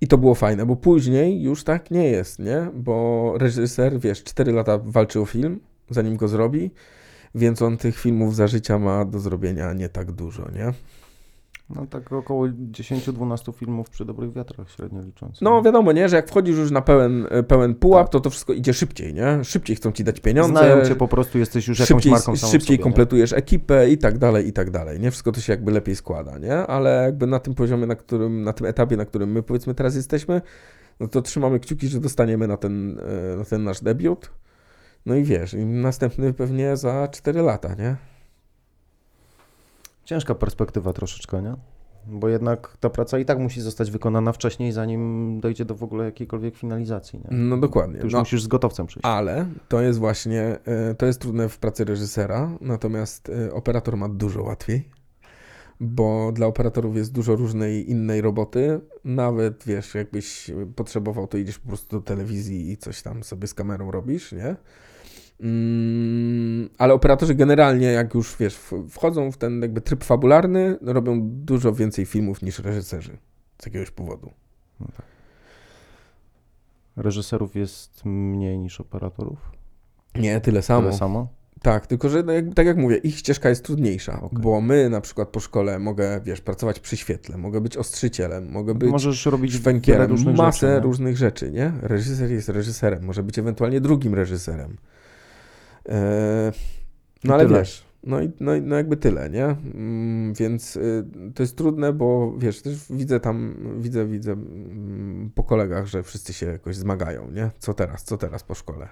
I 0.00 0.08
to 0.08 0.18
było 0.18 0.34
fajne, 0.34 0.66
bo 0.66 0.76
później 0.76 1.42
już 1.42 1.64
tak 1.64 1.90
nie 1.90 2.08
jest, 2.08 2.38
nie? 2.38 2.70
Bo 2.74 3.34
reżyser, 3.38 4.00
wiesz, 4.00 4.24
cztery 4.24 4.52
lata 4.52 4.78
walczy 4.78 5.20
o 5.20 5.26
film, 5.26 5.60
zanim 5.90 6.16
go 6.16 6.28
zrobi, 6.28 6.70
więc 7.34 7.62
on 7.62 7.76
tych 7.76 7.98
filmów 7.98 8.36
za 8.36 8.46
życia 8.46 8.78
ma 8.78 9.04
do 9.04 9.20
zrobienia 9.20 9.72
nie 9.72 9.88
tak 9.88 10.12
dużo, 10.12 10.50
nie? 10.50 10.72
No 11.70 11.86
tak 11.86 12.12
około 12.12 12.46
10-12 12.46 13.54
filmów 13.54 13.90
przy 13.90 14.04
dobrych 14.04 14.32
wiatrach 14.32 14.70
średnio 14.70 15.02
licząc. 15.02 15.40
No 15.40 15.62
wiadomo, 15.62 15.92
nie, 15.92 16.08
że 16.08 16.16
jak 16.16 16.28
wchodzisz 16.28 16.56
już 16.56 16.70
na 16.70 16.80
pełen, 16.82 17.26
e, 17.30 17.42
pełen 17.42 17.74
pułap, 17.74 18.06
Tak. 18.06 18.12
to 18.12 18.20
to 18.20 18.30
wszystko 18.30 18.52
idzie 18.52 18.74
szybciej, 18.74 19.14
nie? 19.14 19.44
Szybciej 19.44 19.76
chcą 19.76 19.92
ci 19.92 20.04
dać 20.04 20.20
pieniądze. 20.20 20.50
Znają 20.52 20.84
cię 20.84 20.96
po 20.96 21.08
prostu, 21.08 21.38
jesteś 21.38 21.68
już 21.68 21.78
jakąś 21.78 21.88
szybciej, 21.88 22.12
marką 22.12 22.36
samą 22.36 22.50
szybciej 22.52 22.66
sobie, 22.66 22.76
nie? 22.78 22.82
kompletujesz 22.82 23.32
ekipę 23.32 23.90
i 23.90 23.98
tak 23.98 24.18
dalej, 24.18 24.48
i 24.48 24.52
tak 24.52 24.70
dalej, 24.70 25.00
nie? 25.00 25.10
Wszystko 25.10 25.32
to 25.32 25.40
się 25.40 25.52
jakby 25.52 25.72
lepiej 25.72 25.96
składa, 25.96 26.38
nie? 26.38 26.54
Ale 26.56 27.02
jakby 27.04 27.26
na 27.26 27.38
tym 27.40 27.54
poziomie, 27.54 27.86
na 27.86 27.96
którym, 27.96 28.42
na 28.42 28.52
tym 28.52 28.66
etapie, 28.66 28.96
na 28.96 29.04
którym 29.04 29.32
my 29.32 29.42
powiedzmy 29.42 29.74
teraz 29.74 29.96
jesteśmy, 29.96 30.42
no 31.00 31.08
to 31.08 31.22
trzymamy 31.22 31.60
kciuki, 31.60 31.88
że 31.88 32.00
dostaniemy 32.00 32.46
na 32.46 32.56
ten, 32.56 32.98
e, 33.32 33.36
na 33.36 33.44
ten 33.44 33.64
nasz 33.64 33.80
debiut. 33.80 34.30
No 35.06 35.14
i 35.14 35.24
wiesz, 35.24 35.54
i 35.54 35.64
następny 35.64 36.32
pewnie 36.34 36.76
za 36.76 37.08
4 37.08 37.42
lata, 37.42 37.74
nie? 37.74 37.96
Ciężka 40.08 40.34
perspektywa 40.34 40.92
troszeczkę, 40.92 41.42
nie? 41.42 41.54
Bo 42.06 42.28
jednak 42.28 42.76
ta 42.80 42.90
praca 42.90 43.18
i 43.18 43.24
tak 43.24 43.38
musi 43.38 43.60
zostać 43.60 43.90
wykonana 43.90 44.32
wcześniej, 44.32 44.72
zanim 44.72 45.40
dojdzie 45.40 45.64
do 45.64 45.74
w 45.74 45.82
ogóle 45.82 46.04
jakiejkolwiek 46.04 46.56
finalizacji, 46.56 47.18
nie? 47.18 47.36
No 47.36 47.56
dokładnie. 47.56 47.98
Ty 47.98 48.04
już 48.04 48.12
No, 48.12 48.18
musisz 48.18 48.42
z 48.42 48.46
gotowcem 48.46 48.86
przyjść. 48.86 49.06
ale 49.06 49.46
to 49.68 49.80
jest 49.80 49.98
właśnie, 49.98 50.58
e, 50.64 50.94
to 50.94 51.06
jest 51.06 51.20
trudne 51.20 51.48
w 51.48 51.58
pracy 51.58 51.84
reżysera, 51.84 52.50
natomiast 52.60 53.28
e, 53.28 53.52
operator 53.52 53.96
ma 53.96 54.08
dużo 54.08 54.42
łatwiej, 54.42 54.88
bo 55.80 56.32
dla 56.32 56.46
operatorów 56.46 56.96
jest 56.96 57.12
dużo 57.12 57.36
różnej 57.36 57.90
innej 57.90 58.20
roboty. 58.20 58.80
Nawet 59.04 59.64
wiesz, 59.66 59.94
jakbyś 59.94 60.50
potrzebował, 60.76 61.26
to 61.26 61.38
idziesz 61.38 61.58
po 61.58 61.68
prostu 61.68 61.96
do 61.96 62.02
telewizji 62.02 62.70
i 62.72 62.76
coś 62.76 63.02
tam 63.02 63.22
sobie 63.22 63.46
z 63.48 63.54
kamerą 63.54 63.90
robisz, 63.90 64.32
nie? 64.32 64.56
Mm, 65.40 66.68
ale 66.78 66.94
operatorzy 66.94 67.34
generalnie, 67.34 67.86
jak 67.86 68.14
już 68.14 68.36
wiesz, 68.40 68.60
wchodzą 68.90 69.32
w 69.32 69.36
ten 69.36 69.62
jakby 69.62 69.80
tryb 69.80 70.04
fabularny, 70.04 70.78
robią 70.82 71.20
dużo 71.22 71.72
więcej 71.72 72.06
filmów 72.06 72.42
niż 72.42 72.58
reżyserzy 72.58 73.18
z 73.62 73.66
jakiegoś 73.66 73.90
powodu. 73.90 74.30
Reżyserów 76.96 77.56
jest 77.56 78.04
mniej 78.04 78.58
niż 78.58 78.80
operatorów? 78.80 79.38
Nie, 80.14 80.40
tyle 80.40 80.62
samo. 80.62 80.82
Tyle 80.82 80.98
samo? 80.98 81.28
Tak, 81.62 81.86
tylko 81.86 82.08
że 82.08 82.22
no 82.22 82.32
jak, 82.32 82.54
tak 82.54 82.66
jak 82.66 82.76
mówię, 82.76 82.96
ich 82.96 83.18
ścieżka 83.18 83.48
jest 83.48 83.64
trudniejsza, 83.64 84.20
Okej. 84.22 84.38
bo 84.38 84.60
my 84.60 84.88
na 84.88 85.00
przykład 85.00 85.28
po 85.28 85.40
szkole 85.40 85.78
mogę, 85.78 86.20
wiesz, 86.24 86.40
pracować 86.40 86.80
przy 86.80 86.96
świetle, 86.96 87.38
mogę 87.38 87.60
być 87.60 87.76
ostrzycielem, 87.76 88.50
mogę 88.50 88.74
być 88.74 88.90
Możesz 88.90 89.26
robić 89.26 89.52
szwękierem, 89.52 90.10
różnych 90.10 90.36
masę 90.36 90.74
rzeczy, 90.74 90.80
różnych 90.80 91.16
rzeczy, 91.16 91.50
nie? 91.50 91.72
Reżyser 91.82 92.30
jest 92.30 92.48
reżyserem, 92.48 93.04
może 93.04 93.22
być 93.22 93.38
ewentualnie 93.38 93.80
drugim 93.80 94.14
reżyserem. 94.14 94.76
Eee, 95.88 96.52
no 97.24 97.34
ale 97.34 97.46
tyle. 97.46 97.58
wiesz, 97.58 97.84
no 98.04 98.20
i 98.22 98.30
no, 98.40 98.54
i- 98.54 98.62
no 98.62 98.76
jakby 98.76 98.96
tyle, 98.96 99.30
nie? 99.30 99.44
Mm, 99.44 100.34
więc 100.34 100.76
y, 100.76 101.04
to 101.34 101.42
jest 101.42 101.56
trudne, 101.56 101.92
bo 101.92 102.32
wiesz, 102.38 102.62
też 102.62 102.92
widzę 102.92 103.20
tam, 103.20 103.54
widzę, 103.80 104.06
widzę 104.06 104.32
mm, 104.32 105.30
po 105.34 105.44
kolegach, 105.44 105.86
że 105.86 106.02
wszyscy 106.02 106.32
się 106.32 106.46
jakoś 106.46 106.76
zmagają, 106.76 107.30
nie? 107.30 107.50
Co 107.58 107.74
teraz, 107.74 108.04
co 108.04 108.16
teraz 108.16 108.42
po 108.42 108.54
szkole? 108.54 108.88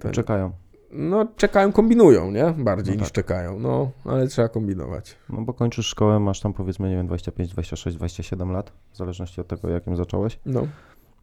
To- 0.00 0.10
Czekają. 0.10 0.52
no, 0.92 1.26
czekają, 1.36 1.72
kombinują, 1.72 2.30
nie? 2.30 2.54
Bardziej 2.58 2.94
No 2.94 3.00
niż 3.00 3.08
tak. 3.08 3.14
czekają. 3.14 3.58
No, 3.60 3.90
ale 4.04 4.26
trzeba 4.28 4.48
kombinować. 4.48 5.16
No 5.30 5.42
bo 5.42 5.54
kończysz 5.54 5.86
szkołę, 5.86 6.20
masz 6.20 6.40
tam 6.40 6.52
powiedzmy, 6.52 6.88
nie 6.90 6.96
wiem, 6.96 7.06
25, 7.06 7.50
26, 7.52 7.96
27 7.96 8.50
lat, 8.52 8.72
w 8.92 8.96
zależności 8.96 9.40
od 9.40 9.46
tego, 9.48 9.68
jakim 9.68 9.96
zacząłeś. 9.96 10.38
No. 10.46 10.66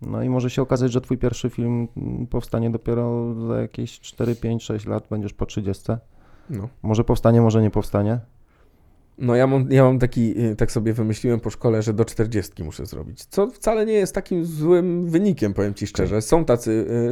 No 0.01 0.23
i 0.23 0.29
może 0.29 0.49
się 0.49 0.62
okazać, 0.62 0.91
że 0.91 1.01
twój 1.01 1.17
pierwszy 1.17 1.49
film 1.49 1.88
powstanie 2.29 2.69
dopiero 2.69 3.33
za 3.47 3.62
jakieś 3.62 3.99
4, 3.99 4.35
5, 4.35 4.63
6 4.63 4.85
lat, 4.85 5.07
będziesz 5.09 5.33
po 5.33 5.45
30. 5.45 5.83
No. 6.49 6.69
Może 6.81 7.03
powstanie, 7.03 7.41
może 7.41 7.62
nie 7.62 7.71
powstanie. 7.71 8.19
No 9.17 9.35
ja 9.35 9.47
mam, 9.47 9.71
ja 9.71 9.83
mam 9.83 9.99
taki, 9.99 10.43
y, 10.45 10.55
tak 10.55 10.71
sobie 10.71 10.93
wymyśliłem 10.93 11.39
po 11.39 11.49
szkole, 11.49 11.81
że 11.81 11.93
do 11.93 12.05
40 12.05 12.63
muszę 12.63 12.85
zrobić. 12.85 13.25
Co 13.25 13.47
wcale 13.47 13.85
nie 13.85 13.93
jest 13.93 14.15
takim 14.15 14.45
złym 14.45 15.09
wynikiem, 15.09 15.53
powiem 15.53 15.73
ci 15.73 15.88
szczerze. 15.88 16.21
Są 16.21 16.45
tacy, 16.45 16.71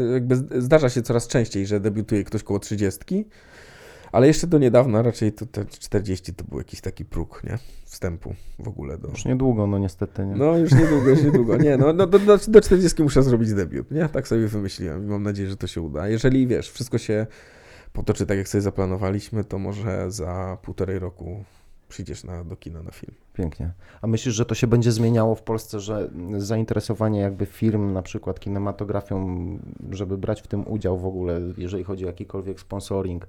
y, 0.09 0.13
jakby 0.13 0.35
zdarza 0.61 0.89
się 0.89 1.01
coraz 1.01 1.27
częściej, 1.27 1.65
że 1.65 1.79
debiutuje 1.79 2.23
ktoś 2.23 2.43
koło 2.43 2.59
30, 2.59 3.25
ale 4.17 4.27
jeszcze 4.27 4.47
do 4.47 4.57
niedawna 4.57 5.01
raczej 5.01 5.31
to 5.31 5.45
te 5.45 5.65
40 5.65 6.33
to 6.33 6.43
był 6.43 6.57
jakiś 6.57 6.81
taki 6.81 7.05
próg, 7.05 7.41
nie? 7.43 7.57
Wstępu 7.85 8.35
w 8.59 8.67
ogóle 8.67 8.97
do... 8.97 9.07
Już 9.07 9.25
niedługo, 9.25 9.67
no 9.67 9.77
niestety, 9.77 10.25
nie? 10.25 10.35
No 10.35 10.57
już 10.57 10.71
niedługo, 10.71 11.09
już 11.09 11.23
niedługo. 11.23 11.57
Nie, 11.57 11.77
no, 11.77 11.93
no 11.93 12.07
do, 12.07 12.19
do, 12.19 12.37
do 12.47 12.61
40 12.61 13.03
muszę 13.03 13.23
zrobić 13.23 13.53
debiut, 13.53 13.91
nie? 13.91 14.09
Tak 14.09 14.27
sobie 14.27 14.47
wymyśliłem 14.47 15.03
i 15.03 15.07
mam 15.07 15.23
nadzieję, 15.23 15.49
że 15.49 15.57
to 15.57 15.67
się 15.67 15.81
uda. 15.81 16.07
Jeżeli, 16.07 16.47
wiesz, 16.47 16.71
wszystko 16.71 16.97
się 16.97 17.27
potoczy 17.93 18.25
tak, 18.25 18.37
jak 18.37 18.47
sobie 18.47 18.61
zaplanowaliśmy, 18.61 19.43
to 19.43 19.59
może 19.59 20.11
za 20.11 20.57
półtorej 20.61 20.99
roku 20.99 21.43
przyjdziesz 21.89 22.23
na, 22.23 22.43
do 22.43 22.55
kina 22.55 22.83
na 22.83 22.91
film. 22.91 23.13
Pięknie. 23.33 23.71
A 24.01 24.07
myślisz, 24.07 24.35
że 24.35 24.45
to 24.45 24.55
się 24.55 24.67
będzie 24.67 24.91
zmieniało 24.91 25.35
w 25.35 25.41
Polsce, 25.41 25.79
że 25.79 26.09
zainteresowanie 26.37 27.19
jakby 27.19 27.45
firm, 27.45 27.93
na 27.93 28.01
przykład 28.01 28.39
kinematografią, 28.39 29.37
żeby 29.91 30.17
brać 30.17 30.41
w 30.41 30.47
tym 30.47 30.67
udział 30.67 30.97
w 30.97 31.05
ogóle, 31.05 31.41
jeżeli 31.57 31.83
chodzi 31.83 32.03
o 32.05 32.07
jakikolwiek 32.07 32.59
sponsoring, 32.59 33.27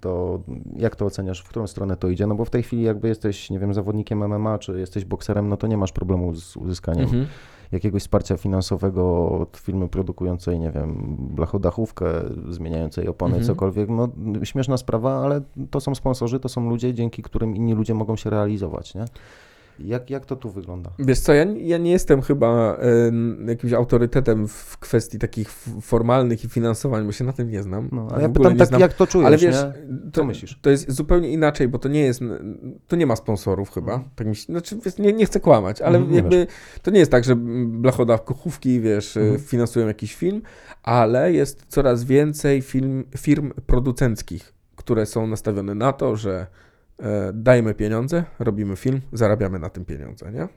to 0.00 0.40
jak 0.76 0.96
to 0.96 1.06
oceniasz, 1.06 1.40
w 1.40 1.48
którą 1.48 1.66
stronę 1.66 1.96
to 1.96 2.08
idzie? 2.08 2.26
No 2.26 2.34
bo 2.34 2.44
w 2.44 2.50
tej 2.50 2.62
chwili 2.62 2.82
jakby 2.82 3.08
jesteś, 3.08 3.50
nie 3.50 3.58
wiem, 3.58 3.74
zawodnikiem 3.74 4.18
MMA, 4.28 4.58
czy 4.58 4.78
jesteś 4.80 5.04
bokserem, 5.04 5.48
no 5.48 5.56
to 5.56 5.66
nie 5.66 5.76
masz 5.76 5.92
problemu 5.92 6.34
z 6.34 6.56
uzyskaniem 6.56 7.04
Mhm. 7.04 7.26
jakiegoś 7.72 8.02
wsparcia 8.02 8.36
finansowego 8.36 9.28
od 9.30 9.56
firmy 9.56 9.88
produkującej, 9.88 10.58
nie 10.58 10.70
wiem, 10.70 11.16
blachodachówkę, 11.18 12.06
zmieniającej 12.48 13.08
opony, 13.08 13.34
Mhm. 13.36 13.46
cokolwiek. 13.46 13.88
No, 13.90 14.08
śmieszna 14.44 14.76
sprawa, 14.76 15.24
ale 15.24 15.40
to 15.70 15.80
są 15.80 15.94
sponsorzy, 15.94 16.40
to 16.40 16.48
są 16.48 16.68
ludzie, 16.70 16.94
dzięki 16.94 17.22
którym 17.22 17.56
inni 17.56 17.74
ludzie 17.74 17.94
mogą 17.94 18.16
się 18.16 18.30
realizować, 18.30 18.94
nie? 18.94 19.04
Jak, 19.84 20.10
jak 20.10 20.26
to 20.26 20.36
tu 20.36 20.50
wygląda? 20.50 20.90
Wiesz 20.98 21.20
co, 21.20 21.32
ja, 21.34 21.44
ja 21.58 21.78
nie 21.78 21.90
jestem 21.90 22.22
chyba 22.22 22.76
em, 22.76 23.46
jakimś 23.48 23.72
autorytetem 23.72 24.48
w 24.48 24.78
kwestii 24.78 25.18
takich 25.18 25.50
formalnych 25.80 26.44
i 26.44 26.48
finansowań, 26.48 27.06
bo 27.06 27.12
się 27.12 27.24
na 27.24 27.32
tym 27.32 27.50
nie 27.50 27.62
znam. 27.62 27.88
No, 27.92 28.06
W 28.06 28.12
a 28.14 28.20
ja 28.20 28.28
pytam 28.28 28.56
tak, 28.56 28.68
znam. 28.68 28.80
jak 28.80 28.92
to 28.92 29.06
czujesz, 29.06 29.26
Ale 29.26 29.38
wiesz, 29.38 29.56
nie? 29.56 30.10
to, 30.12 30.24
myślisz? 30.24 30.58
to 30.62 30.70
jest 30.70 30.90
zupełnie 30.92 31.28
inaczej, 31.30 31.68
bo 31.68 31.78
to 31.78 31.88
nie 31.88 32.00
jest, 32.00 32.20
to 32.88 32.96
nie 32.96 33.06
ma 33.06 33.16
sponsorów 33.16 33.70
chyba. 33.70 33.92
Mhm. 33.92 34.10
Tak 34.16 34.26
mi 34.26 34.36
się, 34.36 34.42
znaczy, 34.44 34.76
nie, 34.98 35.12
nie 35.12 35.26
chcę 35.26 35.40
kłamać, 35.40 35.82
ale 35.82 35.98
Mhm, 35.98 36.16
jakby 36.16 36.46
to 36.82 36.90
nie 36.90 36.98
jest 36.98 37.10
tak, 37.10 37.24
że 37.24 37.36
blachoda 37.66 38.18
kuchówki, 38.18 38.80
wiesz, 38.80 39.16
Mhm. 39.16 39.38
finansują 39.40 39.86
jakiś 39.86 40.14
film, 40.14 40.42
ale 40.82 41.32
jest 41.32 41.64
coraz 41.68 42.04
więcej 42.04 42.62
film, 42.62 43.04
firm 43.18 43.52
producenckich, 43.66 44.52
które 44.76 45.06
są 45.06 45.26
nastawione 45.26 45.74
na 45.74 45.92
to, 45.92 46.16
że 46.16 46.40
e, 46.40 46.69
dajemy 47.32 47.74
pieniądze, 47.74 48.24
robimy 48.38 48.76
film, 48.76 49.00
zarabiamy 49.12 49.58
na 49.58 49.70
tym 49.70 49.84
pieniądze, 49.84 50.32
nie? 50.32 50.48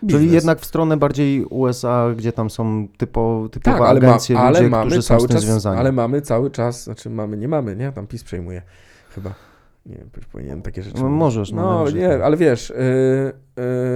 Czyli 0.00 0.12
Biznes. 0.12 0.32
jednak 0.32 0.60
w 0.60 0.64
stronę 0.64 0.96
bardziej 0.96 1.44
USA, 1.44 2.14
gdzie 2.16 2.32
tam 2.32 2.50
są 2.50 2.88
typo, 2.96 3.48
typowe 3.52 3.78
tak, 3.78 3.88
ale, 3.88 4.00
ma, 4.00 4.06
agencje, 4.06 4.38
ale 4.38 4.58
ludzie, 4.58 4.70
mamy 4.70 4.86
którzy 4.86 5.02
są 5.02 5.08
cały 5.08 5.20
z 5.20 5.26
tym 5.26 5.36
czas, 5.36 5.44
związani. 5.44 5.78
ale 5.80 5.92
mamy 5.92 6.22
cały 6.22 6.50
czas, 6.50 6.84
znaczy 6.84 7.10
mamy, 7.10 7.36
nie 7.36 7.48
mamy, 7.48 7.76
nie? 7.76 7.92
Tam 7.92 8.06
PiS 8.06 8.24
przejmuje 8.24 8.62
chyba. 9.14 9.34
Nie 9.86 9.96
wiem, 9.96 10.10
powinienem 10.32 10.62
takie 10.62 10.82
rzeczy 10.82 11.02
No, 11.02 11.08
możesz, 11.08 11.52
no, 11.52 11.84
No, 11.84 11.90
nie, 11.90 12.24
ale 12.24 12.36
wiesz, 12.36 12.70
yy, 12.70 12.82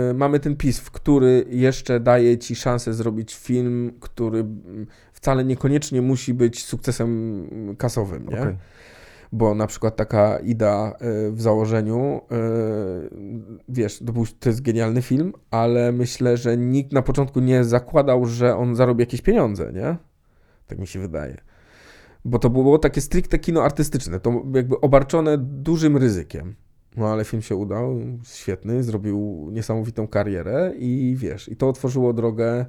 yy, 0.09 0.15
mamy 0.15 0.41
ten 0.41 0.57
PiS, 0.57 0.91
który 0.91 1.45
jeszcze 1.49 2.01
daje 2.01 2.39
ci 2.39 2.57
szansę 2.57 2.95
zrobić 2.95 3.35
film, 3.35 3.93
który 4.01 4.39
mm, 4.41 4.87
wcale 5.13 5.45
niekoniecznie 5.45 6.03
musi 6.03 6.35
być 6.35 6.65
sukcesem 6.65 7.49
kasowym, 7.79 8.27
nie? 8.29 8.41
Okej. 8.41 8.57
Bo 9.33 9.55
na 9.55 9.67
przykład 9.67 9.97
taka 9.97 10.39
Ida 10.39 10.93
y, 11.29 11.33
w 11.33 11.43
założeniu, 11.43 12.21
y, 12.33 13.11
wiesz, 13.69 14.03
to 14.41 14.49
jest 14.49 14.63
genialny 14.63 15.03
film, 15.03 15.33
ale 15.51 15.93
myślę, 15.93 16.37
że 16.37 16.57
nikt 16.57 16.93
na 16.93 17.03
początku 17.03 17.41
nie 17.41 17.65
zakładał, 17.65 18.27
że 18.27 18.57
on 18.57 18.77
zarobi 18.77 19.03
jakieś 19.03 19.23
pieniądze, 19.23 19.73
nie? 19.73 19.97
Tak 20.67 20.79
mi 20.79 20.87
się 20.87 20.99
wydaje. 20.99 21.37
Bo 22.25 22.39
to 22.39 22.51
było 22.51 22.79
takie 22.79 23.01
stricte 23.01 23.39
kino 23.39 23.63
artystyczne, 23.65 24.21
to 24.21 24.43
jakby 24.55 24.81
obarczone 24.81 25.39
dużym 25.39 25.97
ryzykiem. 25.97 26.55
No 26.97 27.09
ale 27.09 27.25
film 27.25 27.43
się 27.43 27.57
udał, 27.57 27.97
świetny, 28.25 28.83
zrobił 28.83 29.49
niesamowitą 29.53 30.09
karierę 30.09 30.73
i 30.79 31.15
wiesz, 31.19 31.49
i 31.49 31.57
to 31.57 31.69
otworzyło 31.69 32.13
drogę 32.13 32.67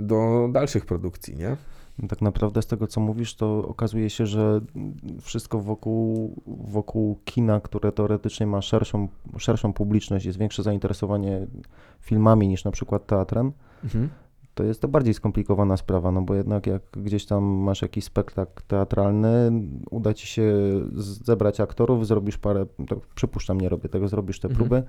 do 0.00 0.48
dalszych 0.52 0.86
produkcji, 0.86 1.36
nie? 1.36 1.56
Tak 2.08 2.22
naprawdę 2.22 2.62
z 2.62 2.66
tego, 2.66 2.86
co 2.86 3.00
mówisz, 3.00 3.34
to 3.34 3.68
okazuje 3.68 4.10
się, 4.10 4.26
że 4.26 4.60
wszystko 5.20 5.60
wokół, 5.60 6.34
wokół 6.46 7.20
kina, 7.24 7.60
które 7.60 7.92
teoretycznie 7.92 8.46
ma 8.46 8.62
szerszą, 8.62 9.08
szerszą 9.38 9.72
publiczność, 9.72 10.26
jest 10.26 10.38
większe 10.38 10.62
zainteresowanie 10.62 11.46
filmami 12.00 12.48
niż 12.48 12.64
na 12.64 12.70
przykład 12.70 13.06
teatrem, 13.06 13.52
Mhm. 13.84 14.08
To 14.58 14.64
jest 14.64 14.80
to 14.80 14.88
bardziej 14.88 15.14
skomplikowana 15.14 15.76
sprawa, 15.76 16.12
no 16.12 16.22
bo 16.22 16.34
jednak 16.34 16.66
jak 16.66 16.82
gdzieś 16.92 17.26
tam 17.26 17.44
masz 17.44 17.82
jakiś 17.82 18.04
spektakl 18.04 18.62
teatralny, 18.68 19.50
uda 19.90 20.14
ci 20.14 20.26
się 20.26 20.52
zebrać 20.98 21.60
aktorów, 21.60 22.06
zrobisz 22.06 22.38
parę, 22.38 22.66
to 22.88 23.00
przypuszczam, 23.14 23.60
nie 23.60 23.68
robię 23.68 23.88
tego, 23.88 24.08
zrobisz 24.08 24.40
te 24.40 24.48
Mhm. 24.48 24.68
próby, 24.68 24.82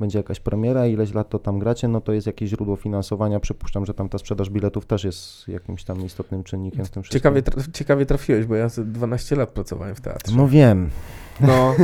będzie 0.00 0.18
jakaś 0.18 0.40
premiera, 0.40 0.86
ileś 0.86 1.14
lat 1.14 1.28
to 1.28 1.38
tam 1.38 1.58
gracie, 1.58 1.88
no 1.88 2.00
to 2.00 2.12
jest 2.12 2.26
jakieś 2.26 2.50
źródło 2.50 2.76
finansowania, 2.76 3.40
przypuszczam, 3.40 3.86
że 3.86 3.94
tam 3.94 4.08
ta 4.08 4.18
sprzedaż 4.18 4.50
biletów 4.50 4.86
też 4.86 5.04
jest 5.04 5.48
jakimś 5.48 5.84
tam 5.84 6.04
istotnym 6.04 6.44
czynnikiem 6.44 6.84
w 6.84 6.90
tym 6.90 7.02
wszystkim. 7.02 7.34
Ciekawie, 7.34 7.62
ciekawie 7.72 8.06
trafiłeś, 8.06 8.46
bo 8.46 8.54
ja 8.54 8.68
ze 8.68 8.84
12 8.84 9.36
lat 9.36 9.48
pracowałem 9.48 9.94
w 9.94 10.00
teatrze. 10.00 10.36
No 10.36 10.48
wiem, 10.48 10.90
No, 11.40 11.74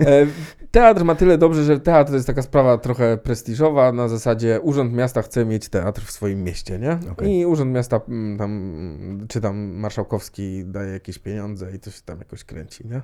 e, 0.00 0.26
teatr 0.70 1.04
ma 1.04 1.14
tyle 1.14 1.38
dobrze, 1.38 1.64
że 1.64 1.80
teatr 1.80 2.10
to 2.10 2.14
jest 2.14 2.26
taka 2.26 2.42
sprawa 2.42 2.78
trochę 2.78 3.16
prestiżowa, 3.16 3.92
na 3.92 4.08
zasadzie 4.08 4.60
Urząd 4.62 4.92
Miasta 4.92 5.22
chce 5.22 5.44
mieć 5.44 5.68
teatr 5.68 6.02
w 6.02 6.10
swoim 6.10 6.44
mieście, 6.44 6.78
nie? 6.78 6.85
Okej. 7.12 7.38
I 7.40 7.46
Urząd 7.46 7.72
Miasta 7.72 8.00
mm, 8.08 8.38
tam, 8.38 8.50
mm, 8.50 9.28
czy 9.28 9.40
tam 9.40 9.56
Marszałkowski 9.56 10.64
daje 10.64 10.92
jakieś 10.92 11.18
pieniądze 11.18 11.72
i 11.76 11.78
to 11.78 11.90
się 11.90 12.02
tam 12.04 12.18
jakoś 12.18 12.44
kręci, 12.44 12.88
nie? 12.88 13.02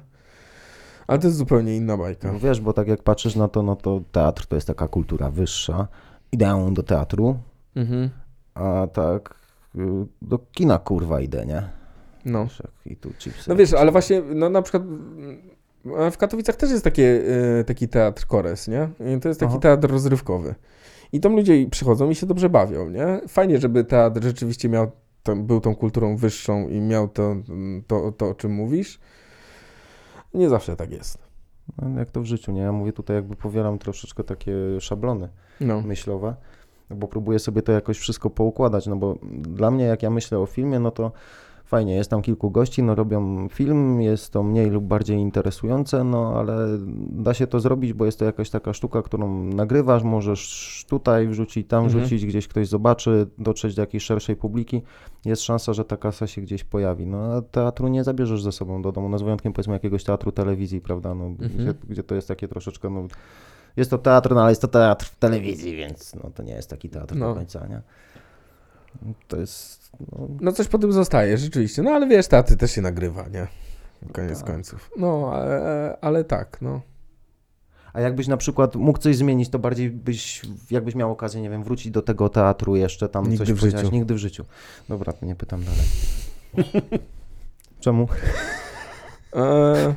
Ale 1.07 1.19
to 1.19 1.27
jest 1.27 1.37
zupełnie 1.39 1.77
inna 1.77 1.97
bajka. 1.97 2.33
no 2.33 2.39
wiesz, 2.39 2.61
bo 2.61 2.73
tak 2.73 2.89
jak 2.89 3.03
patrzysz 3.03 3.37
na 3.37 3.49
to, 3.49 3.63
no 3.63 3.77
to 3.77 4.01
teatr 4.13 4.47
to 4.47 4.55
jest 4.55 4.67
taka 4.67 4.89
kultura 4.89 5.31
wyższa, 5.31 5.89
idę 6.33 6.71
do 6.73 6.83
teatru, 6.83 7.39
Mhm. 7.77 8.11
a 8.55 8.87
tak 8.93 9.35
y, 9.77 9.81
do 10.23 10.39
kina 10.39 10.79
kurwa 10.79 11.21
idę, 11.21 11.47
nie? 11.47 11.63
No. 12.25 12.47
I 12.87 12.97
tu 12.97 13.11
chipsy. 13.19 13.51
No 13.51 13.57
wiesz, 13.57 13.73
ale 13.73 13.93
właśnie, 13.93 14.23
no 14.35 14.49
na 14.49 14.63
przykład 14.63 14.83
mm, 14.83 16.11
w 16.13 16.17
Katowicach 16.17 16.57
też 16.57 16.71
jest 16.71 16.85
takie, 16.85 17.23
e, 17.61 17.65
taki 17.65 17.89
teatr 17.89 18.27
Kores, 18.27 18.69
nie? 18.69 18.89
I 19.17 19.21
to 19.21 19.29
jest 19.29 19.41
taki 19.41 19.51
Aha. 19.53 19.59
teatr 19.61 19.91
rozrywkowy. 19.91 20.55
I 21.13 21.21
tam 21.21 21.37
ludzie 21.37 21.67
przychodzą 21.71 22.11
i 22.11 22.15
się 22.15 22.27
dobrze 22.27 22.51
bawią, 22.51 22.91
nie? 22.91 23.21
Fajnie, 23.29 23.59
żeby 23.59 23.85
teatr 23.85 24.23
rzeczywiście 24.23 24.69
miał, 24.69 24.91
był 25.37 25.61
tą 25.61 25.75
kulturą 25.75 26.17
wyższą 26.17 26.69
i 26.69 26.81
miał 26.81 27.09
to, 27.09 27.37
to, 27.87 28.13
to, 28.13 28.29
o 28.31 28.35
czym 28.35 28.53
mówisz. 28.53 29.01
Nie 30.35 30.49
zawsze 30.49 30.77
tak 30.77 30.91
jest. 30.93 31.19
No, 31.83 31.99
jak 31.99 32.11
to 32.11 32.21
w 32.21 32.25
życiu, 32.25 32.53
nie? 32.53 32.61
Ja 32.61 32.73
mówię 32.73 32.93
tutaj 32.93 33.17
jakby 33.17 33.37
powieram 33.37 33.79
troszeczkę 33.79 34.25
takie 34.25 34.55
szablony 34.81 35.29
No. 35.61 35.81
myślowe, 35.81 36.35
bo 36.91 37.09
próbuję 37.09 37.39
sobie 37.39 37.63
to 37.63 37.73
jakoś 37.73 37.99
wszystko 37.99 38.31
poukładać, 38.31 38.87
no 38.87 38.97
bo 38.97 39.19
dla 39.33 39.71
mnie 39.71 39.85
jak 39.85 40.03
ja 40.03 40.11
myślę 40.11 40.39
o 40.39 40.47
filmie, 40.47 40.79
no 40.79 40.91
to 40.91 41.13
fajnie, 41.73 41.95
jest 41.95 42.11
tam 42.11 42.23
kilku 42.23 42.51
gości, 42.51 42.83
no 42.83 42.95
robią 42.95 43.49
film, 43.49 44.01
jest 44.01 44.33
to 44.33 44.43
mniej 44.43 44.71
lub 44.71 44.85
bardziej 44.85 45.19
interesujące, 45.19 46.05
no 46.05 46.35
ale 46.39 46.55
da 47.11 47.35
się 47.35 47.47
to 47.47 47.61
zrobić, 47.61 47.93
bo 47.93 48.05
jest 48.07 48.19
to 48.19 48.25
jakaś 48.25 48.51
taka 48.51 48.73
sztuka, 48.73 49.03
którą 49.03 49.45
nagrywasz, 49.45 50.03
możesz 50.03 50.85
tutaj 50.89 51.29
wrzucić, 51.29 51.69
tam 51.69 51.85
Mhm. 51.85 52.01
wrzucić, 52.05 52.27
gdzieś 52.27 52.49
ktoś 52.49 52.69
zobaczy, 52.69 53.27
dotrzeć 53.39 53.75
do 53.75 53.83
jakiejś 53.83 54.03
szerszej 54.05 54.37
publiki, 54.37 54.83
jest 55.25 55.43
szansa, 55.43 55.73
że 55.73 55.85
ta 55.85 55.97
kasa 55.97 56.27
się 56.27 56.41
gdzieś 56.41 56.65
pojawi. 56.65 57.07
No 57.07 57.19
a 57.19 57.43
teatru 57.43 57.89
nie 57.89 58.05
zabierzesz 58.05 58.43
ze 58.43 58.53
sobą 58.53 58.83
do 58.83 58.93
domu, 58.93 59.09
no 59.09 59.19
z 59.19 59.23
wyjątkiem 59.23 59.53
powiedzmy 59.53 59.73
jakiegoś 59.75 60.05
teatru 60.05 60.33
telewizji, 60.33 60.81
prawda, 60.81 61.15
no, 61.15 61.25
Mhm. 61.25 61.51
gdzie, 61.51 61.75
gdzie 61.89 62.03
to 62.03 62.15
jest 62.15 62.29
takie 62.29 62.49
troszeczkę, 62.49 62.91
no 62.91 63.07
jest 63.77 63.91
to 63.91 63.99
teatr, 63.99 64.35
no 64.35 64.41
ale 64.41 64.51
jest 64.51 64.63
to 64.63 64.69
teatr 64.69 65.07
w 65.07 65.17
telewizji, 65.17 65.77
więc 65.77 66.15
no, 66.15 66.31
to 66.35 66.43
nie 66.43 66.53
jest 66.53 66.71
taki 66.71 66.89
teatr 66.89 67.17
No. 67.17 67.29
do 67.29 67.35
końca, 67.35 67.67
nie? 67.67 67.83
To 69.29 69.37
jest, 69.37 69.91
no, 70.13 70.29
No 70.41 70.53
coś 70.53 70.69
po 70.69 70.79
tym 70.79 70.93
zostaje, 70.93 71.39
rzeczywiście. 71.39 71.83
No 71.83 71.91
ale 71.91 72.07
wiesz, 72.09 72.29
teatr 72.29 72.57
też 72.57 72.73
się 72.73 72.83
nagrywa, 72.83 73.29
nie? 73.29 73.47
Koniec 74.13 74.39
tak. 74.39 74.47
końców. 74.47 74.91
No, 74.97 75.31
ale, 75.35 75.97
ale 76.01 76.25
tak, 76.25 76.59
no. 76.61 76.81
A 77.93 78.01
jakbyś 78.01 78.29
na 78.29 78.37
przykład 78.37 78.75
mógł 78.77 78.99
coś 78.99 79.17
zmienić, 79.17 79.49
to 79.49 79.59
bardziej 79.59 79.91
byś, 79.91 80.43
jakbyś 80.71 80.95
miał 80.95 81.13
okazję, 81.13 81.43
nie 81.43 81.51
wiem, 81.51 81.65
wrócić 81.65 81.93
do 81.93 82.03
tego 82.03 82.29
teatru 82.29 82.77
jeszcze 82.77 83.09
tam 83.09 83.25
Nigdy 83.25 83.39
coś 83.47 83.53
w 83.53 83.61
życiu. 83.61 83.91
Nigdy 83.93 84.15
w 84.15 84.19
życiu. 84.19 84.45
Dobra, 84.89 85.13
to 85.13 85.27
nie 85.27 85.35
pytam 85.35 85.61
dalej. 85.65 85.87
Czemu? 87.81 88.09
E, 89.37 89.95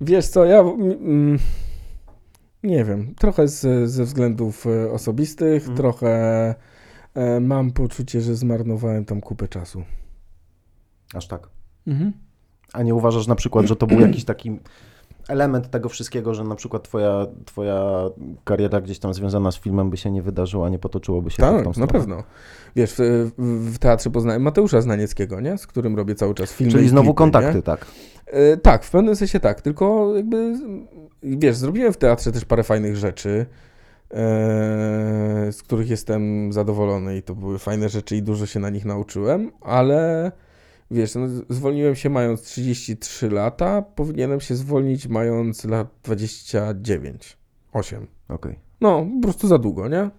wiesz 0.00 0.26
co, 0.26 0.44
ja 0.44 0.60
mm, 0.60 1.38
nie 2.62 2.84
wiem, 2.84 3.14
trochę 3.14 3.48
z, 3.48 3.90
ze 3.90 4.04
względów 4.04 4.66
e, 4.66 4.92
osobistych, 4.92 5.62
Mhm. 5.62 5.76
trochę 5.76 6.54
mam 7.40 7.70
poczucie, 7.70 8.20
że 8.20 8.34
zmarnowałem 8.36 9.04
tam 9.04 9.20
kupę 9.20 9.48
czasu. 9.48 9.82
Aż 11.14 11.26
tak. 11.28 11.48
Mhm. 11.86 12.12
A 12.72 12.82
nie 12.82 12.94
uważasz 12.94 13.26
na 13.26 13.34
przykład, 13.34 13.66
że 13.66 13.76
to 13.76 13.86
był 13.86 14.00
jakiś 14.00 14.24
taki 14.24 14.58
element 15.28 15.70
tego 15.70 15.88
wszystkiego, 15.88 16.34
że 16.34 16.44
na 16.44 16.54
przykład 16.54 16.82
twoja, 16.82 17.26
twoja 17.44 17.84
kariera 18.44 18.80
gdzieś 18.80 18.98
tam 18.98 19.14
związana 19.14 19.50
z 19.52 19.58
filmem 19.58 19.90
by 19.90 19.96
się 19.96 20.10
nie 20.10 20.22
wydarzyła, 20.22 20.68
nie 20.68 20.78
potoczyłoby 20.78 21.30
się 21.30 21.36
to 21.36 21.52
w 21.52 21.54
Tak, 21.54 21.64
tą 21.64 21.68
na 21.68 21.72
stronę? 21.72 21.92
pewno. 21.92 22.22
Wiesz, 22.76 22.94
w, 22.98 23.30
w, 23.72 23.78
teatrze 23.78 24.10
poznałem 24.10 24.42
Mateusza 24.42 24.80
Znanieckiego, 24.80 25.40
nie? 25.40 25.58
Z 25.58 25.66
którym 25.66 25.96
robię 25.96 26.14
cały 26.14 26.34
czas 26.34 26.52
filmy 26.52 26.72
Czyli 26.72 26.88
znowu 26.88 27.04
klipy, 27.06 27.18
kontakty, 27.18 27.54
Nie? 27.54 27.62
tak. 27.62 27.86
E, 28.26 28.56
tak, 28.56 28.84
w 28.84 28.90
pewnym 28.90 29.16
sensie 29.16 29.40
tak, 29.40 29.60
tylko 29.60 30.16
jakby, 30.16 30.54
wiesz, 31.22 31.56
zrobiłem 31.56 31.92
w 31.92 31.96
teatrze 31.96 32.32
też 32.32 32.44
parę 32.44 32.62
fajnych 32.62 32.96
rzeczy, 32.96 33.30
e, 33.40 33.46
z 35.52 35.62
których 35.62 35.90
jestem 35.90 36.52
zadowolony 36.52 37.16
i 37.16 37.22
to 37.22 37.34
były 37.34 37.58
fajne 37.58 37.88
rzeczy 37.88 38.16
i 38.16 38.22
dużo 38.22 38.46
się 38.46 38.60
na 38.60 38.70
nich 38.70 38.84
nauczyłem, 38.84 39.50
ale 39.60 40.32
wiesz, 40.90 41.14
no, 41.14 41.26
zwolniłem 41.50 41.94
się 41.94 42.10
mając 42.10 42.42
33 42.42 43.30
lata, 43.30 43.82
powinienem 43.82 44.40
się 44.40 44.56
zwolnić 44.56 45.08
mając 45.08 45.64
lat 45.64 45.88
29, 46.02 47.36
8. 47.72 48.06
Okej. 48.28 48.58
No, 48.80 49.06
po 49.20 49.22
prostu 49.22 49.48
za 49.48 49.58
długo, 49.58 49.88
nie? 49.88 50.10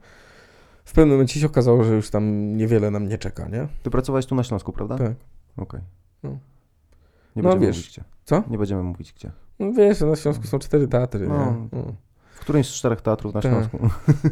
W 0.86 0.94
pewnym 0.94 1.10
momencie 1.16 1.40
się 1.40 1.46
okazało, 1.46 1.84
że 1.84 1.96
już 1.96 2.10
tam 2.10 2.56
niewiele 2.58 2.92
na 2.92 3.00
mnie 3.00 3.18
czeka, 3.18 3.48
nie? 3.48 3.68
Ty 3.84 3.90
pracowałeś 3.90 4.26
tu 4.26 4.36
na 4.36 4.44
Śląsku, 4.44 4.72
prawda? 4.74 4.98
Tak. 4.98 5.14
Okej. 5.58 5.82
No. 6.24 6.30
Nie 7.36 7.44
No, 7.44 7.50
będziemy 7.50 7.66
wiesz. 7.68 7.76
mówić 7.78 7.90
gdzie. 7.92 8.04
Co? 8.26 8.44
Nie 8.50 8.58
będziemy 8.58 8.84
mówić 8.84 9.14
gdzie. 9.14 9.32
No 9.60 9.72
wiesz, 9.74 10.02
na 10.02 10.16
Śląsku 10.16 10.48
są 10.48 10.60
cztery 10.60 10.88
teatry, 10.88 11.28
No. 11.28 11.38
nie? 11.38 11.68
No. 11.80 11.94
W 12.44 12.46
którymś 12.46 12.68
z 12.70 12.74
czterech 12.74 13.02
teatrów 13.02 13.34
na 13.34 13.42
Tak. 13.42 13.52
Śląsku. 13.52 13.80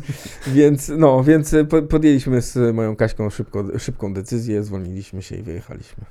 Więc, 0.47 0.91
no, 0.97 1.23
więc 1.23 1.55
po- 1.69 1.81
podjęliśmy 1.81 2.41
z 2.41 2.75
moją 2.75 2.95
Kaśką 2.95 3.29
szybko, 3.29 3.79
szybką 3.79 4.13
decyzję, 4.13 4.63
zwolniliśmy 4.63 5.21
się 5.21 5.35
i 5.35 5.43
wyjechaliśmy 5.43 6.05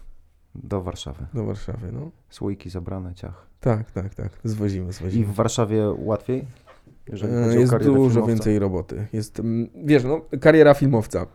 Do 0.54 0.82
Warszawy. 0.82 1.26
do 1.34 1.44
Warszawy, 1.44 1.92
no. 1.92 2.10
Słoiki 2.30 2.70
zabrane, 2.70 3.14
ciach. 3.14 3.46
Tak, 3.60 3.90
tak, 3.90 4.14
tak, 4.14 4.30
zwozimy, 4.44 4.88
I 4.90 4.92
zwozimy. 4.92 5.26
w 5.26 5.34
Warszawie 5.34 5.94
łatwiej? 5.98 6.44
jeżeli 7.06 7.34
E, 7.34 7.60
Jest 7.60 7.72
dużo 7.76 8.08
filmowca? 8.10 8.26
więcej 8.26 8.58
roboty. 8.58 9.06
Jest, 9.12 9.40
mm, 9.40 9.68
wiesz, 9.84 10.04
no, 10.04 10.20
kariera 10.40 10.74
filmowca. 10.74 11.26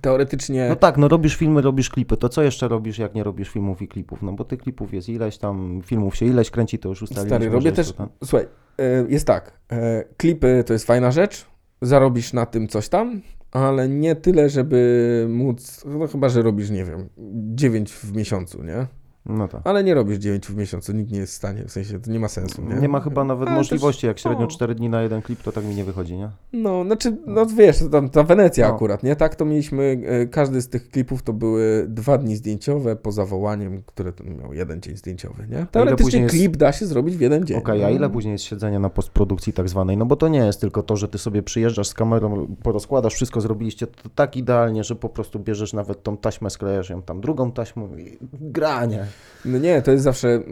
Teoretycznie. 0.00 0.66
No 0.68 0.76
tak, 0.76 0.98
no 0.98 1.08
robisz 1.08 1.36
filmy, 1.36 1.60
robisz 1.62 1.90
klipy, 1.90 2.16
to 2.16 2.28
co 2.28 2.42
jeszcze 2.42 2.68
robisz, 2.68 2.98
jak 2.98 3.14
nie 3.14 3.24
robisz 3.24 3.48
filmów 3.48 3.82
i 3.82 3.88
klipów? 3.88 4.22
No 4.22 4.32
bo 4.32 4.44
tych 4.44 4.58
klipów 4.60 4.94
jest 4.94 5.08
ileś 5.08 5.38
tam, 5.38 5.80
filmów 5.84 6.16
się 6.16 6.26
ileś 6.26 6.50
kręci, 6.50 6.78
to 6.78 6.88
już 6.88 7.02
ustaliliśmy. 7.02 7.36
Stary, 7.38 7.50
robię 7.50 7.72
też. 7.72 7.92
tam- 7.92 8.08
Słuchaj, 8.24 8.46
e, 8.78 9.04
jest 9.08 9.26
tak. 9.26 9.52
e, 9.72 10.04
Klipy 10.16 10.64
to 10.66 10.72
jest 10.72 10.86
fajna 10.86 11.10
rzecz. 11.10 11.46
Zarobisz 11.82 12.32
na 12.32 12.46
tym 12.46 12.68
coś 12.68 12.88
tam, 12.88 13.22
ale 13.52 13.88
nie 13.88 14.16
tyle, 14.16 14.48
żeby 14.48 15.26
móc. 15.30 15.84
No 15.86 16.06
chyba, 16.06 16.28
że 16.28 16.42
robisz, 16.42 16.70
nie 16.70 16.84
wiem, 16.84 17.08
9 17.54 17.92
w 17.92 18.16
miesiącu, 18.16 18.62
nie? 18.62 18.86
No 19.26 19.48
tak. 19.48 19.60
Ale 19.64 19.84
nie 19.84 19.94
robisz 19.94 20.18
9 20.18 20.46
w 20.46 20.56
miesiącu, 20.56 20.92
nikt 20.92 21.12
nie 21.12 21.18
jest 21.18 21.32
w 21.32 21.36
stanie, 21.36 21.64
w 21.64 21.72
sensie 21.72 22.00
to 22.00 22.10
nie 22.10 22.20
ma 22.20 22.28
sensu, 22.28 22.62
nie? 22.62 22.74
Nie 22.74 22.88
ma 22.88 23.00
chyba 23.00 23.24
nawet 23.24 23.48
Ale 23.48 23.56
możliwości, 23.56 24.06
jak 24.06 24.18
średnio 24.18 24.44
o. 24.44 24.48
4 24.48 24.74
dni 24.74 24.88
na 24.88 25.02
jeden 25.02 25.22
klip, 25.22 25.42
to 25.42 25.52
tak 25.52 25.64
mi 25.64 25.74
nie 25.74 25.84
wychodzi, 25.84 26.16
nie? 26.16 26.30
No, 26.52 26.84
znaczy, 26.84 27.16
no 27.26 27.46
wiesz, 27.46 27.76
tam 27.92 28.10
ta 28.10 28.22
Wenecja 28.22 28.68
No. 28.68 28.74
akurat, 28.74 29.02
nie? 29.02 29.16
Tak, 29.16 29.34
to 29.36 29.44
mieliśmy, 29.44 30.00
e, 30.06 30.26
każdy 30.26 30.62
z 30.62 30.68
tych 30.68 30.88
klipów 30.90 31.22
to 31.22 31.32
były 31.32 31.86
dwa 31.88 32.18
dni 32.18 32.36
zdjęciowe 32.36 32.96
poza 32.96 33.24
wołaniem, 33.26 33.82
które 33.86 34.12
miał 34.40 34.54
jeden 34.54 34.80
dzień 34.80 34.96
zdjęciowy, 34.96 35.46
nie? 35.50 35.66
Teoretycznie 35.70 36.20
jest- 36.20 36.34
klip 36.34 36.56
da 36.56 36.72
się 36.72 36.86
zrobić 36.86 37.16
w 37.16 37.20
jeden 37.20 37.46
dzień. 37.46 37.56
Okej, 37.58 37.84
a 37.84 37.88
no. 37.88 37.94
ile 37.94 38.10
później 38.10 38.32
jest 38.32 38.44
siedzenia 38.44 38.78
na 38.78 38.90
postprodukcji 38.90 39.52
tak 39.52 39.68
zwanej? 39.68 39.96
No 39.96 40.06
bo 40.06 40.16
to 40.16 40.28
nie 40.28 40.38
jest 40.38 40.60
tylko 40.60 40.82
to, 40.82 40.96
że 40.96 41.08
ty 41.08 41.18
sobie 41.18 41.42
przyjeżdżasz 41.42 41.88
z 41.88 41.94
kamerą, 41.94 42.46
porozkładasz, 42.62 43.14
wszystko 43.14 43.40
zrobiliście 43.40 43.86
to 43.86 44.08
tak 44.14 44.36
idealnie, 44.36 44.84
że 44.84 44.94
po 44.96 45.08
prostu 45.08 45.38
bierzesz 45.38 45.72
nawet 45.72 46.02
tą 46.02 46.16
taśmę, 46.16 46.50
sklejasz 46.50 46.90
ją 46.90 47.02
tam 47.02 47.20
drugą 47.20 47.52
taśmą 47.52 47.88
i 47.96 48.18
granie. 48.40 49.06
No 49.44 49.58
nie, 49.58 49.82
to 49.82 49.92
jest 49.92 50.04
zawsze. 50.04 50.28
y, 50.28 50.42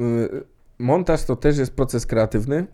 montaż 0.78 1.24
to 1.24 1.36
też 1.36 1.58
jest 1.58 1.72
proces 1.74 2.06
kreatywny 2.06 2.66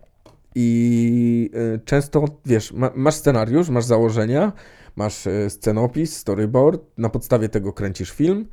i 0.55 1.51
y, 1.55 1.81
często, 1.85 2.25
wiesz, 2.47 2.73
ma, 2.73 2.91
masz 2.95 3.15
scenariusz, 3.15 3.69
masz 3.69 3.85
założenia, 3.85 4.53
masz 4.97 5.27
y, 5.27 5.51
scenopis, 5.51 6.17
storyboard, 6.17 6.83
na 6.99 7.09
podstawie 7.09 7.49
tego 7.49 7.73
kręcisz 7.73 8.11
film, 8.11 8.47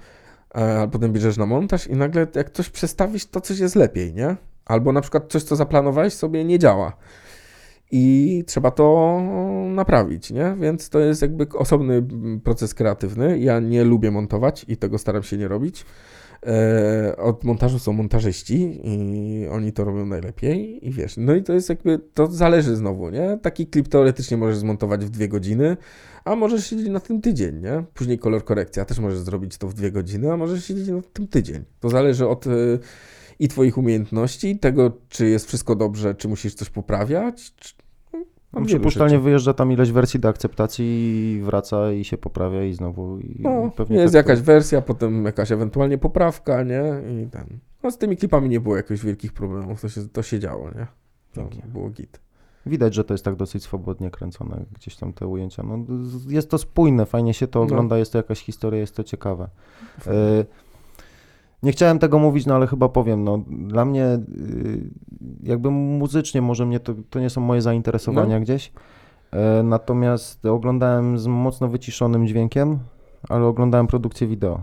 a 0.53 0.87
potem 0.91 1.13
bierzesz 1.13 1.37
na 1.37 1.45
montaż 1.45 1.87
i 1.87 1.93
nagle 1.93 2.27
jak 2.35 2.51
coś 2.51 2.69
przestawisz, 2.69 3.25
to 3.25 3.41
coś 3.41 3.59
jest 3.59 3.75
lepiej, 3.75 4.13
nie? 4.13 4.35
Albo 4.65 4.91
na 4.91 5.01
przykład 5.01 5.31
coś, 5.31 5.43
co 5.43 5.55
zaplanowałeś 5.55 6.13
sobie 6.13 6.45
nie 6.45 6.59
działa. 6.59 6.97
I 7.91 8.43
trzeba 8.47 8.71
to 8.71 9.19
naprawić, 9.67 10.31
nie? 10.31 10.55
Więc 10.59 10.89
to 10.89 10.99
jest 10.99 11.21
jakby 11.21 11.47
osobny 11.49 11.93
mm, 11.93 12.41
proces 12.41 12.73
kreatywny. 12.73 13.39
Ja 13.39 13.59
nie 13.59 13.83
lubię 13.83 14.11
montować 14.11 14.65
i 14.67 14.77
tego 14.77 14.97
staram 14.97 15.23
się 15.23 15.37
nie 15.37 15.47
robić. 15.47 15.85
E, 16.45 17.15
od 17.17 17.43
montażu 17.43 17.79
są 17.79 17.93
montażyści 17.93 18.81
i 18.83 19.47
oni 19.51 19.73
to 19.73 19.83
robią 19.83 20.05
najlepiej 20.05 20.87
i 20.87 20.91
wiesz, 20.91 21.13
no 21.17 21.35
i 21.35 21.43
to 21.43 21.53
jest 21.53 21.69
jakby, 21.69 21.99
to 22.13 22.27
zależy 22.27 22.75
znowu, 22.75 23.09
nie? 23.09 23.39
Taki 23.41 23.67
klip 23.67 23.87
teoretycznie 23.87 24.37
możesz 24.37 24.57
zmontować 24.57 25.05
w 25.05 25.09
dwie 25.09 25.27
godziny, 25.27 25.77
a 26.25 26.35
możesz 26.35 26.67
siedzieć 26.67 26.89
na 26.89 26.99
tym 26.99 27.21
tydzień, 27.21 27.61
nie? 27.61 27.83
Później 27.93 28.19
kolor 28.19 28.43
korekcja 28.43 28.85
też 28.85 28.99
możesz 28.99 29.19
zrobić 29.19 29.57
to 29.57 29.67
w 29.67 29.73
dwie 29.73 29.91
godziny, 29.91 30.31
a 30.31 30.37
możesz 30.37 30.65
siedzieć 30.65 30.87
na 30.87 31.01
tym 31.13 31.27
tydzień. 31.27 31.63
To 31.79 31.89
zależy 31.89 32.27
od 32.27 32.47
y, 32.47 32.79
i 33.39 33.47
twoich 33.47 33.77
umiejętności, 33.77 34.59
tego 34.59 34.97
czy 35.09 35.29
jest 35.29 35.47
wszystko 35.47 35.75
dobrze, 35.75 36.15
czy 36.15 36.27
musisz 36.27 36.53
coś 36.53 36.69
poprawiać, 36.69 37.55
czy... 37.55 37.73
no, 38.53 38.65
Przypuszczalnie 38.65 39.15
rzeczy. 39.15 39.23
wyjeżdża 39.23 39.53
tam 39.53 39.71
ileś 39.71 39.91
wersji 39.91 40.19
do 40.19 40.29
akceptacji 40.29 40.85
i 40.85 41.41
wraca 41.41 41.91
i 41.91 42.03
się 42.03 42.17
poprawia 42.17 42.63
i 42.63 42.73
znowu. 42.73 43.19
I 43.19 43.35
No, 43.39 43.71
pewnie 43.75 43.97
jest 43.97 44.13
tak 44.13 44.25
to- 44.25 44.31
jakaś 44.31 44.45
wersja, 44.45 44.81
potem 44.81 45.25
jakaś 45.25 45.51
ewentualnie 45.51 45.97
poprawka, 45.97 46.63
nie? 46.63 46.83
I 47.23 47.27
ten. 47.29 47.45
No 47.83 47.91
z 47.91 47.97
tymi 47.97 48.17
klipami 48.17 48.49
nie 48.49 48.59
było 48.59 48.75
jakichś 48.77 49.03
wielkich 49.03 49.33
problemów, 49.33 49.81
to 49.81 49.89
się, 49.89 50.01
to 50.09 50.23
się 50.23 50.39
działo, 50.39 50.69
nie? 50.75 50.87
To 51.33 51.41
Dzięki. 51.41 51.67
było 51.67 51.89
git. 51.89 52.19
Widać, 52.65 52.93
że 52.93 53.03
to 53.03 53.13
jest 53.13 53.25
tak 53.25 53.35
dosyć 53.35 53.63
swobodnie 53.63 54.11
kręcone, 54.11 54.65
gdzieś 54.73 54.95
tam 54.95 55.13
te 55.13 55.27
ujęcia. 55.27 55.63
No, 55.63 55.77
jest 56.27 56.49
to 56.49 56.57
spójne, 56.57 57.05
fajnie 57.05 57.33
się 57.33 57.47
to 57.47 57.59
No. 57.59 57.65
ogląda, 57.65 57.97
jest 57.97 58.11
to 58.11 58.17
jakaś 58.17 58.39
historia, 58.39 58.79
jest 58.79 58.95
to 58.95 59.03
ciekawe. 59.03 59.49
Nie 61.63 61.71
chciałem 61.71 61.99
tego 61.99 62.19
mówić, 62.19 62.45
no 62.45 62.55
ale 62.55 62.67
chyba 62.67 62.89
powiem. 62.89 63.23
No, 63.23 63.39
dla 63.47 63.85
mnie, 63.85 64.05
y, 64.05 64.89
jakby 65.43 65.71
muzycznie, 65.71 66.41
może 66.41 66.65
mnie 66.65 66.79
to, 66.79 66.93
to 67.09 67.19
nie 67.19 67.29
są 67.29 67.41
moje 67.41 67.61
zainteresowania 67.61 68.35
No. 68.35 68.41
gdzieś. 68.41 68.71
E, 69.31 69.63
Natomiast 69.63 70.45
oglądałem 70.45 71.17
z 71.17 71.27
mocno 71.27 71.67
wyciszonym 71.67 72.27
dźwiękiem, 72.27 72.79
ale 73.29 73.45
oglądałem 73.45 73.87
produkcję 73.87 74.27
wideo. 74.27 74.59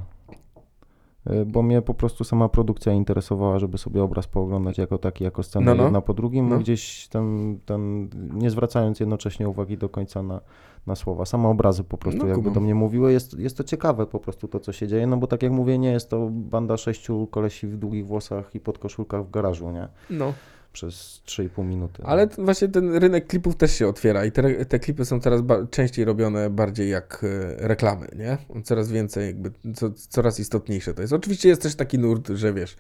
E, 1.26 1.44
Bo 1.44 1.62
mnie 1.62 1.82
po 1.82 1.94
prostu 1.94 2.24
sama 2.24 2.48
produkcja 2.48 2.92
interesowała, 2.92 3.58
żeby 3.58 3.78
sobie 3.78 4.02
obraz 4.02 4.26
pooglądać 4.26 4.78
jako 4.78 4.98
taki, 4.98 5.24
jako 5.24 5.42
scenę 5.42 5.66
No, 5.66 5.74
no. 5.74 5.82
jedna 5.84 6.00
po 6.00 6.14
drugim, 6.14 6.48
No. 6.48 6.58
gdzieś 6.58 7.08
ten, 7.08 7.58
ten, 7.66 8.08
nie 8.34 8.50
zwracając 8.50 9.00
jednocześnie 9.00 9.48
uwagi 9.48 9.78
do 9.78 9.88
końca 9.88 10.22
na, 10.22 10.40
na 10.86 10.94
słowa. 10.96 11.24
Same 11.24 11.48
obrazy 11.48 11.84
po 11.84 11.98
prostu 11.98 12.20
No, 12.20 12.26
jakby 12.26 12.40
kumam. 12.42 12.54
do 12.54 12.60
mnie 12.60 12.74
mówiły. 12.74 13.12
Jest, 13.12 13.38
jest 13.38 13.56
to 13.56 13.64
ciekawe 13.64 14.06
po 14.06 14.20
prostu 14.20 14.48
to, 14.48 14.60
co 14.60 14.72
się 14.72 14.88
dzieje, 14.88 15.06
no 15.06 15.16
bo 15.16 15.26
tak 15.26 15.42
jak 15.42 15.52
mówię, 15.52 15.78
nie 15.78 15.92
jest 15.92 16.10
to 16.10 16.28
banda 16.32 16.76
sześciu 16.76 17.26
kolesi 17.30 17.66
w 17.66 17.76
długich 17.76 18.06
włosach 18.06 18.54
i 18.54 18.60
podkoszulkach 18.60 19.24
w 19.26 19.30
garażu, 19.30 19.70
nie? 19.70 19.88
No, 20.10 20.32
Przez 20.72 21.22
3,5 21.26 21.64
minuty. 21.64 22.02
ale 22.06 22.26
t- 22.26 22.44
właśnie 22.44 22.68
ten 22.68 22.94
rynek 22.94 23.26
klipów 23.26 23.56
też 23.56 23.72
się 23.72 23.88
otwiera 23.88 24.24
i 24.24 24.32
te, 24.32 24.64
te 24.64 24.78
klipy 24.78 25.04
są 25.04 25.20
coraz 25.20 25.40
częściej 25.70 26.04
robione 26.04 26.50
bardziej 26.50 26.90
jak 26.90 27.24
e, 27.24 27.68
reklamy, 27.68 28.06
nie? 28.18 28.38
Coraz 28.64 28.90
więcej, 28.90 29.26
jakby, 29.26 29.50
co, 29.74 29.90
coraz 29.90 30.40
istotniejsze 30.40 30.94
to 30.94 31.02
jest. 31.02 31.12
Oczywiście 31.12 31.48
jest 31.48 31.62
też 31.62 31.74
taki 31.74 31.98
nurt, 31.98 32.28
że 32.28 32.52
wiesz, 32.52 32.76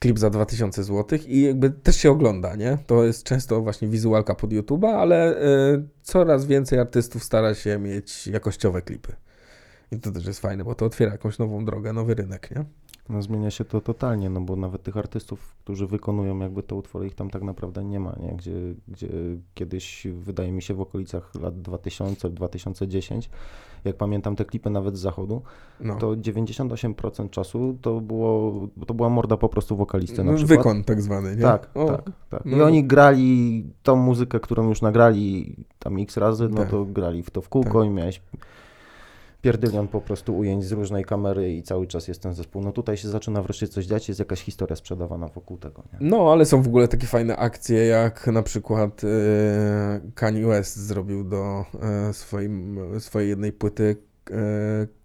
klip 0.00 0.18
za 0.18 0.30
2000 0.30 0.84
zł 0.84 1.18
i 1.26 1.42
jakby 1.42 1.70
też 1.70 1.96
się 1.96 2.10
ogląda, 2.10 2.56
nie? 2.56 2.78
To 2.86 3.04
jest 3.04 3.24
często 3.24 3.60
właśnie 3.60 3.88
wizualka 3.88 4.34
pod 4.34 4.50
YouTube'a, 4.50 4.88
ale 4.88 5.36
e, 5.36 5.82
coraz 6.02 6.46
więcej 6.46 6.78
artystów 6.78 7.24
stara 7.24 7.54
się 7.54 7.78
mieć 7.78 8.26
jakościowe 8.26 8.82
klipy. 8.82 9.16
I 9.92 10.00
to 10.00 10.12
też 10.12 10.26
jest 10.26 10.40
fajne, 10.40 10.64
bo 10.64 10.74
to 10.74 10.84
otwiera 10.86 11.12
jakąś 11.12 11.38
nową 11.38 11.64
drogę, 11.64 11.92
nowy 11.92 12.14
rynek, 12.14 12.50
nie? 12.50 12.64
No 13.10 13.22
zmienia 13.22 13.50
się 13.50 13.64
to 13.64 13.80
totalnie, 13.80 14.30
no 14.30 14.40
bo 14.40 14.56
nawet 14.56 14.82
tych 14.82 14.96
artystów, 14.96 15.54
którzy 15.64 15.86
wykonują 15.86 16.38
jakby 16.38 16.62
te 16.62 16.74
utwory, 16.74 17.06
ich 17.06 17.14
tam 17.14 17.30
tak 17.30 17.42
naprawdę 17.42 17.84
nie 17.84 18.00
ma, 18.00 18.16
nie? 18.22 18.32
Gdzie, 18.36 18.52
gdzie 18.88 19.08
kiedyś, 19.54 20.06
wydaje 20.14 20.52
mi 20.52 20.62
się, 20.62 20.74
w 20.74 20.80
okolicach 20.80 21.34
lat 21.42 21.54
2000-2010, 21.54 23.28
jak 23.84 23.96
pamiętam 23.96 24.36
te 24.36 24.44
klipy 24.44 24.70
nawet 24.70 24.96
z 24.96 25.00
zachodu, 25.00 25.42
No. 25.80 25.96
to 25.96 26.06
98% 26.16 27.30
czasu 27.30 27.76
to, 27.82 28.00
było, 28.00 28.52
to 28.86 28.94
była 28.94 29.08
morda 29.08 29.36
po 29.36 29.48
prostu 29.48 29.76
wokalisty 29.76 30.24
na 30.24 30.30
No, 30.32 30.36
przykład. 30.38 30.58
Wykon 30.58 30.84
tak 30.84 31.02
zwany, 31.02 31.36
nie? 31.36 31.42
Tak, 31.42 31.70
O, 31.74 31.84
tak, 31.86 32.10
tak. 32.30 32.46
I 32.46 32.56
no. 32.56 32.64
oni 32.64 32.84
grali 32.84 33.64
tą 33.82 33.96
muzykę, 33.96 34.40
którą 34.40 34.68
już 34.68 34.82
nagrali 34.82 35.56
tam 35.78 35.98
x 35.98 36.16
razy, 36.16 36.48
no 36.48 36.56
Tak. 36.56 36.70
to 36.70 36.84
grali 36.84 37.22
w 37.22 37.30
to 37.30 37.40
w 37.42 37.48
kółko 37.48 37.84
i 37.84 37.90
miałeś 37.90 38.22
pierdylion 39.42 39.88
po 39.88 40.00
prostu 40.00 40.38
ujęć 40.38 40.64
z 40.64 40.72
różnej 40.72 41.04
kamery 41.04 41.52
i 41.52 41.62
cały 41.62 41.86
czas 41.86 42.08
jest 42.08 42.22
ten 42.22 42.34
zespół. 42.34 42.62
No 42.62 42.72
tutaj 42.72 42.96
się 42.96 43.08
zaczyna 43.08 43.42
wreszcie 43.42 43.68
coś 43.68 43.86
dziać, 43.86 44.08
jest 44.08 44.20
jakaś 44.20 44.40
historia 44.40 44.76
sprzedawana 44.76 45.28
wokół 45.28 45.58
tego, 45.58 45.82
nie? 45.92 46.08
No, 46.08 46.32
ale 46.32 46.44
są 46.44 46.62
w 46.62 46.66
ogóle 46.66 46.88
takie 46.88 47.06
fajne 47.06 47.36
akcje, 47.36 47.86
jak 47.86 48.26
na 48.26 48.42
przykład 48.42 49.02
e, 49.04 50.00
Kanye 50.14 50.46
West 50.46 50.76
zrobił 50.76 51.24
do 51.24 51.64
e, 51.82 52.12
swoim, 52.12 52.78
swojej 52.98 53.28
jednej 53.28 53.52
płyty 53.52 53.96
e, 54.30 54.34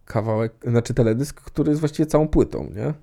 kawałek, 0.06 0.54
znaczy 0.68 0.94
teledysk, 0.94 1.42
który 1.42 1.70
jest 1.70 1.80
właściwie 1.80 2.06
całą 2.06 2.28
płytą, 2.28 2.64
nie? 2.76 2.94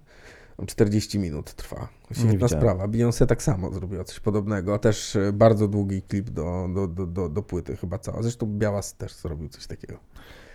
Tam 0.56 0.66
40 0.66 1.18
minut 1.18 1.54
trwa. 1.54 1.88
Świetna 2.12 2.48
sprawa. 2.48 2.88
Beyoncé 2.88 3.26
tak 3.26 3.42
samo 3.42 3.72
zrobiła 3.72 4.04
coś 4.04 4.20
podobnego. 4.20 4.78
Też 4.78 5.18
bardzo 5.32 5.68
długi 5.68 6.02
klip 6.02 6.30
do, 6.30 6.68
do, 6.74 6.86
do, 6.86 7.06
do, 7.06 7.28
do 7.28 7.42
płyty 7.42 7.76
chyba 7.76 7.98
cała. 7.98 8.22
Zresztą 8.22 8.46
Białas 8.58 8.96
też 8.96 9.14
zrobił 9.14 9.48
coś 9.48 9.66
takiego. 9.66 9.98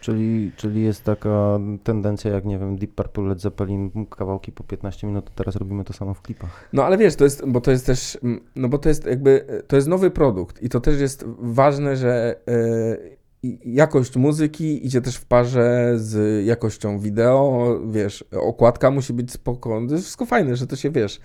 Czyli, 0.01 0.51
czyli 0.55 0.83
jest 0.83 1.03
taka 1.03 1.59
tendencja, 1.83 2.31
jak 2.31 2.45
nie 2.45 2.59
wiem, 2.59 2.77
Deep 2.77 2.95
Purple, 2.95 3.23
Led 3.23 3.41
Zeppelin, 3.41 3.91
kawałki 4.09 4.51
po 4.51 4.63
15 4.63 5.07
minut, 5.07 5.31
teraz 5.35 5.55
robimy 5.55 5.83
to 5.83 5.93
samo 5.93 6.13
w 6.13 6.21
klipach. 6.21 6.69
No 6.73 6.85
ale 6.85 6.97
wiesz, 6.97 7.15
to 7.15 7.23
jest, 7.23 7.45
bo 7.47 7.61
to 7.61 7.71
jest 7.71 7.85
też, 7.85 8.17
mm, 8.23 8.39
no 8.55 8.69
bo 8.69 8.77
to 8.77 8.89
jest 8.89 9.05
jakby, 9.05 9.63
to 9.67 9.75
jest 9.75 9.87
nowy 9.87 10.11
produkt 10.11 10.63
i 10.63 10.69
to 10.69 10.79
też 10.79 10.99
jest 11.01 11.25
ważne, 11.39 11.97
że 11.97 12.35
e, 12.47 13.17
jakość 13.65 14.15
muzyki 14.15 14.85
idzie 14.85 15.01
też 15.01 15.15
w 15.15 15.25
parze 15.25 15.93
z 15.95 16.45
jakością 16.45 16.99
wideo, 16.99 17.79
wiesz, 17.89 18.23
okładka 18.31 18.91
musi 18.91 19.13
być 19.13 19.31
spoko, 19.31 19.81
to 19.87 19.93
jest 19.93 20.03
wszystko 20.03 20.25
fajne, 20.25 20.55
że 20.55 20.67
to 20.67 20.75
się, 20.75 20.91
wiesz, 20.91 21.19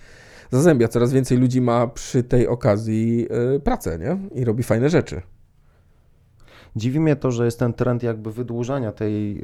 zazębia, 0.51 0.87
coraz 0.87 1.13
więcej 1.13 1.37
ludzi 1.37 1.61
ma 1.61 1.87
przy 1.87 2.23
tej 2.23 2.47
okazji 2.47 3.27
e, 3.55 3.59
pracę, 3.59 3.99
nie? 3.99 4.41
I 4.41 4.45
robi 4.45 4.63
fajne 4.63 4.89
rzeczy. 4.89 5.21
Dziwi 6.75 6.99
mnie 6.99 7.15
to, 7.15 7.31
że 7.31 7.45
jest 7.45 7.59
ten 7.59 7.73
trend 7.73 8.03
jakby 8.03 8.31
wydłużania 8.31 8.91
tej 8.91 9.41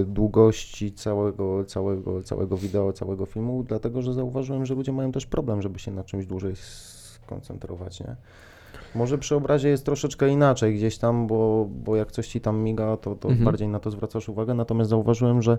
y, 0.00 0.04
długości 0.04 0.92
całego, 0.92 1.64
całego, 1.64 2.22
całego 2.22 2.56
wideo, 2.56 2.92
całego 2.92 3.26
filmu, 3.26 3.64
dlatego 3.68 4.02
że 4.02 4.14
zauważyłem, 4.14 4.66
że 4.66 4.74
ludzie 4.74 4.92
mają 4.92 5.12
też 5.12 5.26
problem, 5.26 5.62
żeby 5.62 5.78
się 5.78 5.90
na 5.90 6.04
czymś 6.04 6.26
dłużej 6.26 6.56
skoncentrować, 6.56 8.00
nie? 8.00 8.16
Może 8.94 9.18
przy 9.18 9.34
obrazie 9.36 9.68
jest 9.68 9.84
troszeczkę 9.84 10.28
inaczej 10.28 10.74
gdzieś 10.74 10.98
tam, 10.98 11.26
bo, 11.26 11.68
bo 11.70 11.96
jak 11.96 12.12
coś 12.12 12.28
ci 12.28 12.40
tam 12.40 12.58
miga, 12.58 12.96
to, 12.96 13.14
to 13.14 13.28
Mhm. 13.28 13.44
bardziej 13.44 13.68
na 13.68 13.80
to 13.80 13.90
zwracasz 13.90 14.28
uwagę. 14.28 14.54
Natomiast 14.54 14.90
zauważyłem, 14.90 15.42
że 15.42 15.58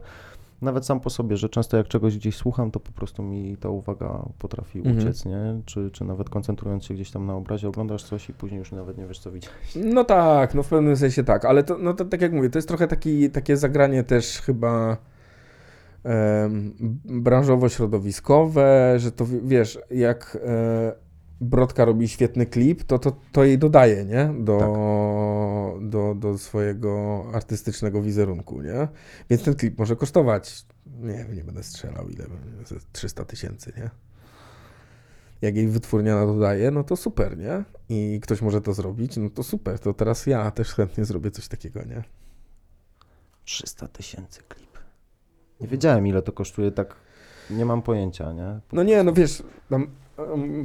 nawet 0.61 0.85
sam 0.85 0.99
po 0.99 1.09
sobie, 1.09 1.37
że 1.37 1.49
często 1.49 1.77
jak 1.77 1.87
czegoś 1.87 2.17
gdzieś 2.17 2.35
słucham, 2.35 2.71
to 2.71 2.79
po 2.79 2.91
prostu 2.91 3.23
mi 3.23 3.57
ta 3.57 3.69
uwaga 3.69 4.25
potrafi 4.39 4.79
Mhm. 4.79 4.97
uciec, 4.97 5.25
nie? 5.25 5.61
Czy, 5.65 5.91
czy 5.91 6.05
nawet 6.05 6.29
koncentrując 6.29 6.85
się 6.85 6.93
gdzieś 6.93 7.11
tam 7.11 7.25
na 7.25 7.35
obrazie, 7.35 7.67
oglądasz 7.67 8.03
coś 8.03 8.29
i 8.29 8.33
później 8.33 8.59
już 8.59 8.71
nawet 8.71 8.97
nie 8.97 9.07
wiesz, 9.07 9.19
co 9.19 9.31
widzieć. 9.31 9.51
No 9.75 10.03
tak, 10.03 10.53
no 10.55 10.63
w 10.63 10.67
pewnym 10.67 10.97
sensie 10.97 11.23
tak, 11.23 11.45
ale 11.45 11.63
to, 11.63 11.77
no 11.77 11.93
to 11.93 12.05
tak 12.05 12.21
jak 12.21 12.33
mówię, 12.33 12.49
to 12.49 12.57
jest 12.57 12.67
trochę 12.67 12.87
taki, 12.87 13.29
takie 13.29 13.57
zagranie 13.57 14.03
też 14.03 14.41
chyba 14.41 14.97
branżowo-środowiskowe, 17.05 18.93
że 18.99 19.11
to 19.11 19.25
wiesz, 19.43 19.79
jak 19.91 20.37
e, 20.45 21.06
Brodka 21.41 21.85
robi 21.85 22.07
świetny 22.07 22.45
klip, 22.45 22.83
to, 22.83 22.99
to, 22.99 23.15
to 23.31 23.43
jej 23.43 23.57
dodaje, 23.57 24.05
nie? 24.05 24.33
Do, 24.39 25.77
do, 25.81 26.15
do 26.15 26.37
swojego 26.37 27.23
artystycznego 27.33 28.01
wizerunku, 28.01 28.61
nie? 28.61 28.87
Więc 29.29 29.43
ten 29.43 29.55
klip 29.55 29.79
może 29.79 29.95
kosztować, 29.95 30.65
nie 30.85 31.13
wiem, 31.13 31.35
nie 31.35 31.43
będę 31.43 31.63
strzelał, 31.63 32.09
ile, 32.09 32.25
ze 32.65 32.75
300 32.91 33.25
tysięcy, 33.25 33.73
nie? 33.77 33.89
Jak 35.41 35.55
jej 35.55 35.67
wytwórnia 35.67 36.25
dodaje, 36.25 36.71
no 36.71 36.83
to 36.83 36.95
super, 36.95 37.37
nie? 37.37 37.63
I 37.89 38.19
ktoś 38.23 38.41
może 38.41 38.61
to 38.61 38.73
zrobić, 38.73 39.17
no 39.17 39.29
to 39.29 39.43
super, 39.43 39.79
to 39.79 39.93
teraz 39.93 40.25
ja 40.25 40.51
też 40.51 40.73
chętnie 40.73 41.05
zrobię 41.05 41.31
coś 41.31 41.47
takiego, 41.47 41.83
nie? 41.83 42.03
300 43.45 43.87
tysięcy 43.87 44.41
klip. 44.47 44.77
Nie 45.61 45.67
wiedziałem, 45.67 46.07
ile 46.07 46.21
to 46.21 46.31
kosztuje, 46.31 46.71
tak 46.71 46.95
nie 47.49 47.65
mam 47.65 47.81
pojęcia, 47.81 48.33
nie? 48.33 48.59
No 48.71 48.83
nie, 48.83 49.03
no 49.03 49.13
wiesz, 49.13 49.43
tam 49.69 49.87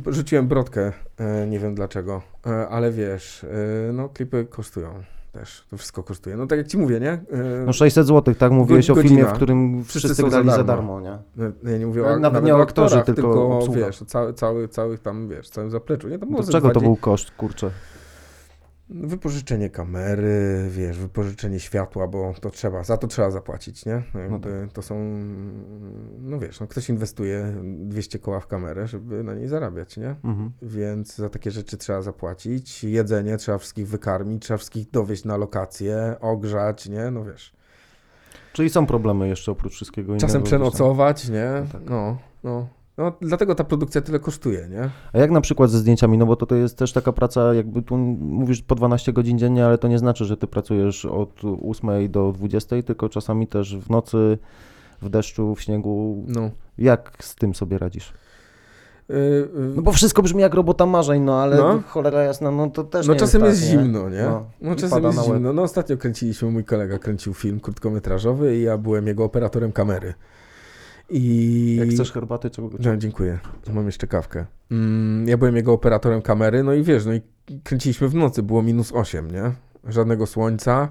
rzuciłem 0.07 0.49
brodkę, 0.49 0.93
e, 1.19 1.47
nie 1.47 1.59
wiem 1.59 1.75
dlaczego, 1.75 2.23
e, 2.47 2.69
ale 2.69 2.91
wiesz, 2.93 3.45
e, 3.45 3.93
no 3.93 4.09
klipy 4.09 4.47
kosztują 4.51 4.89
też, 5.33 5.65
to 5.71 5.77
wszystko 5.77 6.03
kosztuje. 6.03 6.37
No 6.37 6.47
tak 6.47 6.59
jak 6.59 6.67
ci 6.69 6.79
mówię, 6.79 7.01
nie? 7.01 7.23
No 7.67 7.73
600 7.73 8.07
zł, 8.07 8.35
tak 8.35 8.53
mówiłeś 8.53 8.91
o 8.91 8.95
godzina. 8.95 9.15
filmie, 9.15 9.31
w 9.31 9.33
którym 9.37 9.85
Wszyscy 9.85 10.09
wszyscy, 10.09 10.31
grali 10.31 10.51
za 10.51 10.65
darmo. 10.65 11.01
nie? 11.01 11.19
no, 11.37 11.71
ja 11.71 11.79
nie 11.79 11.87
mówię 11.87 12.03
o, 12.03 12.05
Nawet 12.05 12.23
nawet, 12.23 12.45
nie 12.45 12.55
o 12.55 12.59
o 12.59 12.63
aktorze, 12.63 13.03
tylko 13.03 13.13
tylko, 13.15 13.59
obsługa. 13.59 13.87
wiesz, 13.87 14.03
o 14.03 14.05
cały, 14.05 14.35
cały, 14.35 14.69
całych 14.69 15.01
tam, 15.01 15.29
wiesz, 15.29 15.49
całym 15.51 15.71
zapleczu, 15.71 16.09
nie? 16.09 16.19
To 16.19 16.27
było 16.27 16.39
Do 16.39 16.47
ze 16.47 16.53
czego 16.53 16.69
to 16.69 16.73
20 16.81 16.87
był 16.89 16.97
koszt, 16.97 17.31
kurczę? 17.31 17.71
Wypożyczenie 18.95 19.71
kamery, 19.71 20.67
wiesz, 20.71 20.99
wypożyczenie 20.99 21.61
światła, 21.61 22.09
bo 22.09 22.35
to 22.41 22.51
trzeba, 22.51 22.85
za 22.85 22.97
to 22.97 23.07
trzeba 23.07 23.31
zapłacić, 23.31 23.87
nie? 23.87 24.03
Jakby 24.15 24.69
To 24.73 24.83
są, 24.83 25.21
no 26.19 26.39
wiesz, 26.39 26.61
no 26.61 26.67
ktoś 26.67 26.89
inwestuje 26.89 27.55
200 27.63 28.19
koła 28.19 28.41
w 28.41 28.47
kamerę, 28.47 28.87
żeby 28.87 29.25
na 29.25 29.35
niej 29.35 29.49
zarabiać, 29.49 29.97
nie? 29.97 30.17
Mhm. 30.25 30.51
Więc 30.63 31.17
za 31.17 31.29
takie 31.29 31.51
rzeczy 31.51 31.77
trzeba 31.77 32.03
zapłacić. 32.03 32.85
Jedzenie 32.85 33.37
trzeba 33.37 33.59
wszystkich 33.59 33.89
wykarmić, 33.89 34.43
trzeba 34.43 34.59
wszystkich 34.59 34.91
dowieść 34.91 35.25
na 35.25 35.37
lokację, 35.37 36.17
ogrzać, 36.21 36.89
nie? 36.89 37.11
No 37.11 37.25
wiesz. 37.25 37.53
Czyli 38.53 38.71
są 38.71 38.87
problemy 38.87 39.29
jeszcze 39.29 39.53
oprócz 39.53 39.73
wszystkiego 39.73 40.13
innego. 40.13 40.27
Czasem 40.27 40.43
przenocować, 40.43 41.29
nie? 41.29 41.51
No 41.61 41.73
tak. 41.73 41.91
No, 41.91 42.19
no. 42.45 42.69
No, 42.99 43.13
dlatego 43.21 43.55
ta 43.55 43.65
produkcja 43.65 44.01
tyle 44.01 44.19
kosztuje, 44.19 44.69
nie? 44.71 44.91
A 45.13 45.19
jak 45.19 45.31
na 45.31 45.41
przykład 45.41 45.71
ze 45.71 45.79
zdjęciami, 45.79 46.19
no 46.19 46.27
bo 46.27 46.37
to, 46.37 46.47
to 46.47 46.55
jest 46.55 46.79
też 46.79 46.93
taka 46.93 47.13
praca, 47.13 47.55
jakby 47.55 47.83
tu 47.83 47.97
mówisz 47.97 48.63
po 48.63 48.75
12 48.75 49.13
godzin 49.13 49.39
dziennie, 49.39 49.67
ale 49.67 49.79
to 49.79 49.89
nie 49.89 49.99
znaczy, 49.99 50.25
że 50.25 50.37
ty 50.37 50.47
pracujesz 50.47 51.05
od 51.05 51.41
8 51.69 52.11
do 52.11 52.33
20, 52.33 52.83
tylko 52.83 53.09
czasami 53.09 53.47
też 53.47 53.77
w 53.77 53.91
nocy, 53.91 54.39
w 55.03 55.09
deszczu, 55.09 55.55
w 55.55 55.61
śniegu. 55.61 56.25
No. 56.29 56.51
Jak 56.79 57.13
z 57.21 57.35
tym 57.35 57.55
sobie 57.55 57.79
radzisz? 57.79 58.13
Yy, 59.09 59.49
No 59.77 59.83
bo 59.83 59.93
wszystko 59.93 60.23
brzmi 60.23 60.43
jak 60.43 60.55
robota 60.55 60.87
marzeń, 60.87 61.23
no 61.23 61.43
ale 61.43 61.57
No. 61.57 61.83
cholera 61.87 62.23
jasna, 62.23 62.51
no 62.51 62.71
to 62.71 62.85
też 62.85 63.07
No 63.07 63.15
nie 63.15 63.21
czasem 63.21 63.45
jest, 63.45 63.61
jest 63.61 63.73
tak, 63.73 63.83
zimno, 63.85 64.11
nie? 64.11 64.23
No, 64.23 64.45
No, 64.61 64.77
czasem 64.77 65.05
jest 65.05 65.25
zimno. 65.25 65.53
No 65.53 65.63
ostatnio 65.63 65.97
kręciliśmy, 65.97 66.51
mój 66.51 66.65
kolega 66.65 66.99
kręcił 66.99 67.35
film 67.35 67.61
krótkometrażowy 67.61 68.57
i 68.57 68.63
ja 68.63 68.79
byłem 68.79 69.07
jego 69.07 69.25
operatorem 69.25 69.73
kamery. 69.73 70.15
I... 71.13 71.77
Jak 71.81 71.89
chcesz 71.89 72.13
herbaty, 72.13 72.51
czego... 72.51 72.71
No, 72.79 72.97
dziękuję. 72.97 73.39
Mam 73.73 73.87
jeszcze 73.87 74.07
kawkę. 74.07 74.47
Mm, 74.71 75.29
ja 75.29 75.37
byłem 75.37 75.57
jego 75.57 75.73
operatorem 75.73 76.23
kamery, 76.23 76.63
no 76.63 76.75
i 76.75 76.83
wiesz, 76.83 77.07
no 77.07 77.15
i 77.15 77.21
kręciliśmy 77.65 78.09
w 78.09 78.15
nocy, 78.15 78.43
było 78.43 78.63
minus 78.63 78.93
8, 78.93 79.31
nie? 79.31 79.53
Żadnego 79.89 80.27
słońca. 80.27 80.89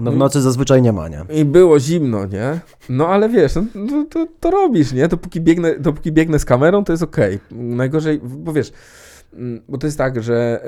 No 0.00 0.12
w 0.12 0.16
nocy 0.16 0.40
zazwyczaj 0.40 0.82
nie 0.82 0.92
ma, 0.92 1.08
nie? 1.08 1.24
I 1.34 1.44
było 1.44 1.80
zimno, 1.80 2.26
nie? 2.26 2.60
No 2.88 3.08
ale 3.08 3.28
wiesz, 3.28 3.54
no, 3.54 3.62
to, 3.88 4.04
to, 4.10 4.26
to 4.40 4.50
robisz, 4.50 4.92
nie? 4.92 5.08
Dopóki 5.08 5.40
biegnę, 5.40 5.78
dopóki 5.78 6.12
biegnę 6.12 6.38
z 6.38 6.44
kamerą, 6.44 6.84
to 6.84 6.92
jest 6.92 7.02
okej. 7.02 7.38
Najgorzej, 7.50 8.20
bo 8.22 8.52
wiesz, 8.52 8.72
mm, 9.32 9.60
bo 9.68 9.78
to 9.78 9.86
jest 9.86 9.98
tak, 9.98 10.22
że 10.22 10.64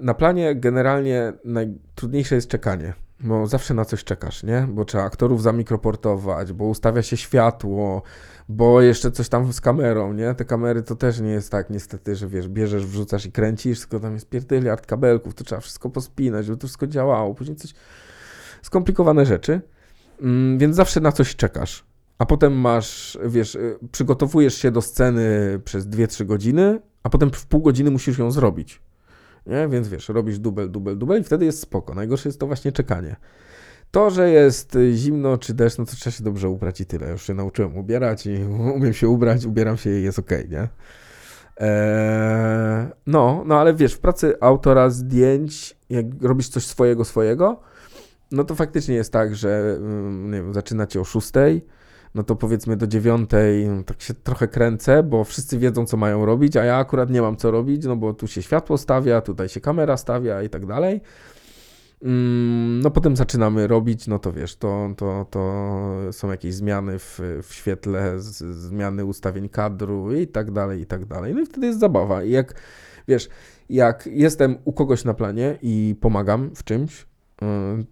e, 0.00 0.04
na 0.04 0.14
planie 0.14 0.54
generalnie 0.54 1.32
najtrudniejsze 1.44 2.34
jest 2.34 2.48
czekanie. 2.48 2.92
Bo 3.20 3.46
zawsze 3.46 3.74
na 3.74 3.84
coś 3.84 4.04
czekasz, 4.04 4.42
nie? 4.42 4.66
Bo 4.70 4.84
trzeba 4.84 5.04
aktorów 5.04 5.42
zamikroportować, 5.42 6.52
bo 6.52 6.64
ustawia 6.64 7.02
się 7.02 7.16
światło, 7.16 8.02
bo 8.48 8.82
jeszcze 8.82 9.10
coś 9.12 9.28
tam 9.28 9.52
z 9.52 9.60
kamerą, 9.60 10.12
nie? 10.12 10.34
Te 10.34 10.44
kamery 10.44 10.82
to 10.82 10.96
też 10.96 11.20
nie 11.20 11.30
jest 11.30 11.50
tak 11.50 11.70
niestety, 11.70 12.16
że 12.16 12.28
wiesz, 12.28 12.48
bierzesz, 12.48 12.86
wrzucasz 12.86 13.26
i 13.26 13.32
kręcisz, 13.32 13.80
tylko 13.80 14.00
tam 14.00 14.14
jest 14.14 14.28
pierdyliard 14.28 14.86
kabelków, 14.86 15.34
to 15.34 15.44
trzeba 15.44 15.60
wszystko 15.60 15.90
pospinać, 15.90 16.46
żeby 16.46 16.58
to 16.58 16.66
wszystko 16.66 16.86
działało, 16.86 17.34
później 17.34 17.56
coś... 17.56 17.74
Skomplikowane 18.62 19.26
rzeczy, 19.26 19.60
mm, 20.20 20.58
więc 20.58 20.76
zawsze 20.76 21.00
na 21.00 21.12
coś 21.12 21.36
czekasz. 21.36 21.84
A 22.18 22.26
potem 22.26 22.52
masz, 22.52 23.18
wiesz, 23.26 23.54
y, 23.54 23.78
przygotowujesz 23.92 24.54
się 24.54 24.70
do 24.70 24.82
sceny 24.82 25.60
przez 25.64 25.86
2-3 25.86 26.24
godziny, 26.24 26.80
a 27.02 27.08
potem 27.10 27.30
w 27.30 27.46
pół 27.46 27.60
godziny 27.60 27.90
musisz 27.90 28.18
ją 28.18 28.30
zrobić. 28.30 28.80
Nie? 29.46 29.68
Więc 29.68 29.88
wiesz, 29.88 30.08
robisz 30.08 30.38
dubel, 30.38 30.70
dubel, 30.70 30.98
dubel 30.98 31.20
i 31.20 31.24
wtedy 31.24 31.44
jest 31.44 31.60
spoko. 31.60 31.94
Najgorsze 31.94 32.28
jest 32.28 32.40
to 32.40 32.46
właśnie 32.46 32.72
czekanie. 32.72 33.16
To, 33.90 34.10
że 34.10 34.30
jest 34.30 34.78
zimno 34.94 35.38
czy 35.38 35.54
deszcz, 35.54 35.78
no 35.78 35.84
to 35.84 35.92
trzeba 35.92 36.16
się 36.16 36.24
dobrze 36.24 36.48
ubrać 36.48 36.80
i 36.80 36.86
tyle. 36.86 37.10
Już 37.10 37.26
się 37.26 37.34
nauczyłem 37.34 37.76
ubierać 37.76 38.26
i 38.26 38.44
umiem 38.76 38.92
się 38.92 39.08
ubrać, 39.08 39.44
ubieram 39.44 39.76
się 39.76 39.90
i 39.90 40.02
jest 40.02 40.18
okej, 40.18 40.48
nie? 40.48 40.68
Eee, 41.56 42.86
no, 43.06 43.42
no 43.46 43.60
ale 43.60 43.74
wiesz, 43.74 43.94
w 43.94 43.98
pracy 43.98 44.34
autora 44.40 44.90
zdjęć, 44.90 45.76
jak 45.90 46.06
robisz 46.20 46.48
coś 46.48 46.66
swojego, 46.66 47.04
swojego, 47.04 47.60
no 48.30 48.44
to 48.44 48.54
faktycznie 48.54 48.94
jest 48.94 49.12
tak, 49.12 49.36
że 49.36 49.76
mm, 49.78 50.30
nie 50.30 50.42
wiem, 50.42 50.54
zaczynacie 50.54 51.00
o 51.00 51.04
6, 51.04 51.32
no 52.16 52.22
to 52.22 52.36
powiedzmy 52.36 52.76
do 52.76 52.86
9 52.86 53.30
no, 53.68 53.82
tak 53.82 54.02
się 54.02 54.14
trochę 54.14 54.48
kręcę, 54.48 55.02
bo 55.02 55.24
wszyscy 55.24 55.58
wiedzą, 55.58 55.86
co 55.86 55.96
mają 55.96 56.26
robić, 56.26 56.56
a 56.56 56.64
ja 56.64 56.76
akurat 56.76 57.10
nie 57.10 57.22
mam 57.22 57.36
co 57.36 57.50
robić, 57.50 57.84
no 57.84 57.96
bo 57.96 58.14
tu 58.14 58.26
się 58.26 58.42
światło 58.42 58.78
stawia, 58.78 59.20
tutaj 59.20 59.48
się 59.48 59.60
kamera 59.60 59.96
stawia 59.96 60.42
i 60.42 60.48
tak 60.48 60.66
dalej. 60.66 61.00
Mm, 62.02 62.80
No 62.80 62.90
potem 62.90 63.16
zaczynamy 63.16 63.66
robić, 63.66 64.06
no 64.06 64.18
to 64.18 64.32
wiesz, 64.32 64.56
to, 64.56 64.90
to, 64.96 65.26
to 65.30 65.72
są 66.12 66.30
jakieś 66.30 66.54
zmiany 66.54 66.98
w, 66.98 67.20
w 67.42 67.54
świetle, 67.54 68.20
z, 68.20 68.44
zmiany 68.56 69.04
ustawień 69.04 69.48
kadru 69.48 70.14
i 70.14 70.26
tak 70.26 70.50
dalej, 70.50 70.80
i 70.80 70.86
tak 70.86 71.04
dalej. 71.04 71.34
No 71.34 71.40
i 71.40 71.46
wtedy 71.46 71.66
jest 71.66 71.80
zabawa. 71.80 72.22
I 72.22 72.30
jak, 72.30 72.54
wiesz, 73.08 73.28
jak 73.68 74.06
jestem 74.12 74.58
u 74.64 74.72
kogoś 74.72 75.04
na 75.04 75.14
planie 75.14 75.58
i 75.62 75.94
pomagam 76.00 76.50
w 76.54 76.64
czymś, 76.64 77.02
y, 77.02 77.06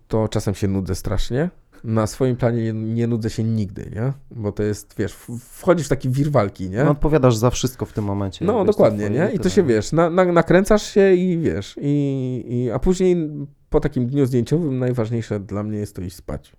to 0.08 0.28
czasem 0.28 0.54
się 0.54 0.68
nudzę 0.68 0.94
strasznie. 0.94 1.50
Na 1.84 2.06
swoim 2.06 2.36
planie 2.36 2.72
nie, 2.72 3.06
nudzę 3.06 3.30
się 3.30 3.44
nigdy, 3.44 3.90
nie? 3.94 4.12
Bo 4.30 4.52
to 4.52 4.62
jest, 4.62 4.94
wiesz, 4.98 5.12
wchodzisz 5.40 5.86
w 5.86 5.88
taki 5.88 6.10
wir 6.10 6.30
walki, 6.30 6.70
nie? 6.70 6.84
No 6.84 6.90
odpowiadasz 6.90 7.36
za 7.36 7.50
wszystko 7.50 7.86
w 7.86 7.92
tym 7.92 8.04
momencie. 8.04 8.44
No, 8.44 8.64
dokładnie, 8.64 9.10
nie? 9.10 9.30
I 9.34 9.38
to 9.38 9.48
się, 9.48 9.62
wiesz, 9.62 9.92
na, 9.92 10.10
na, 10.10 10.24
nakręcasz 10.24 10.82
się 10.82 11.14
i 11.14 11.38
wiesz, 11.38 11.76
i, 11.80 12.44
i, 12.48 12.70
a 12.70 12.78
później 12.78 13.30
po 13.70 13.80
takim 13.80 14.06
dniu 14.06 14.26
zdjęciowym 14.26 14.78
najważniejsze 14.78 15.40
dla 15.40 15.62
mnie 15.62 15.78
jest 15.78 15.96
to 15.96 16.02
iść 16.02 16.16
spać. 16.16 16.52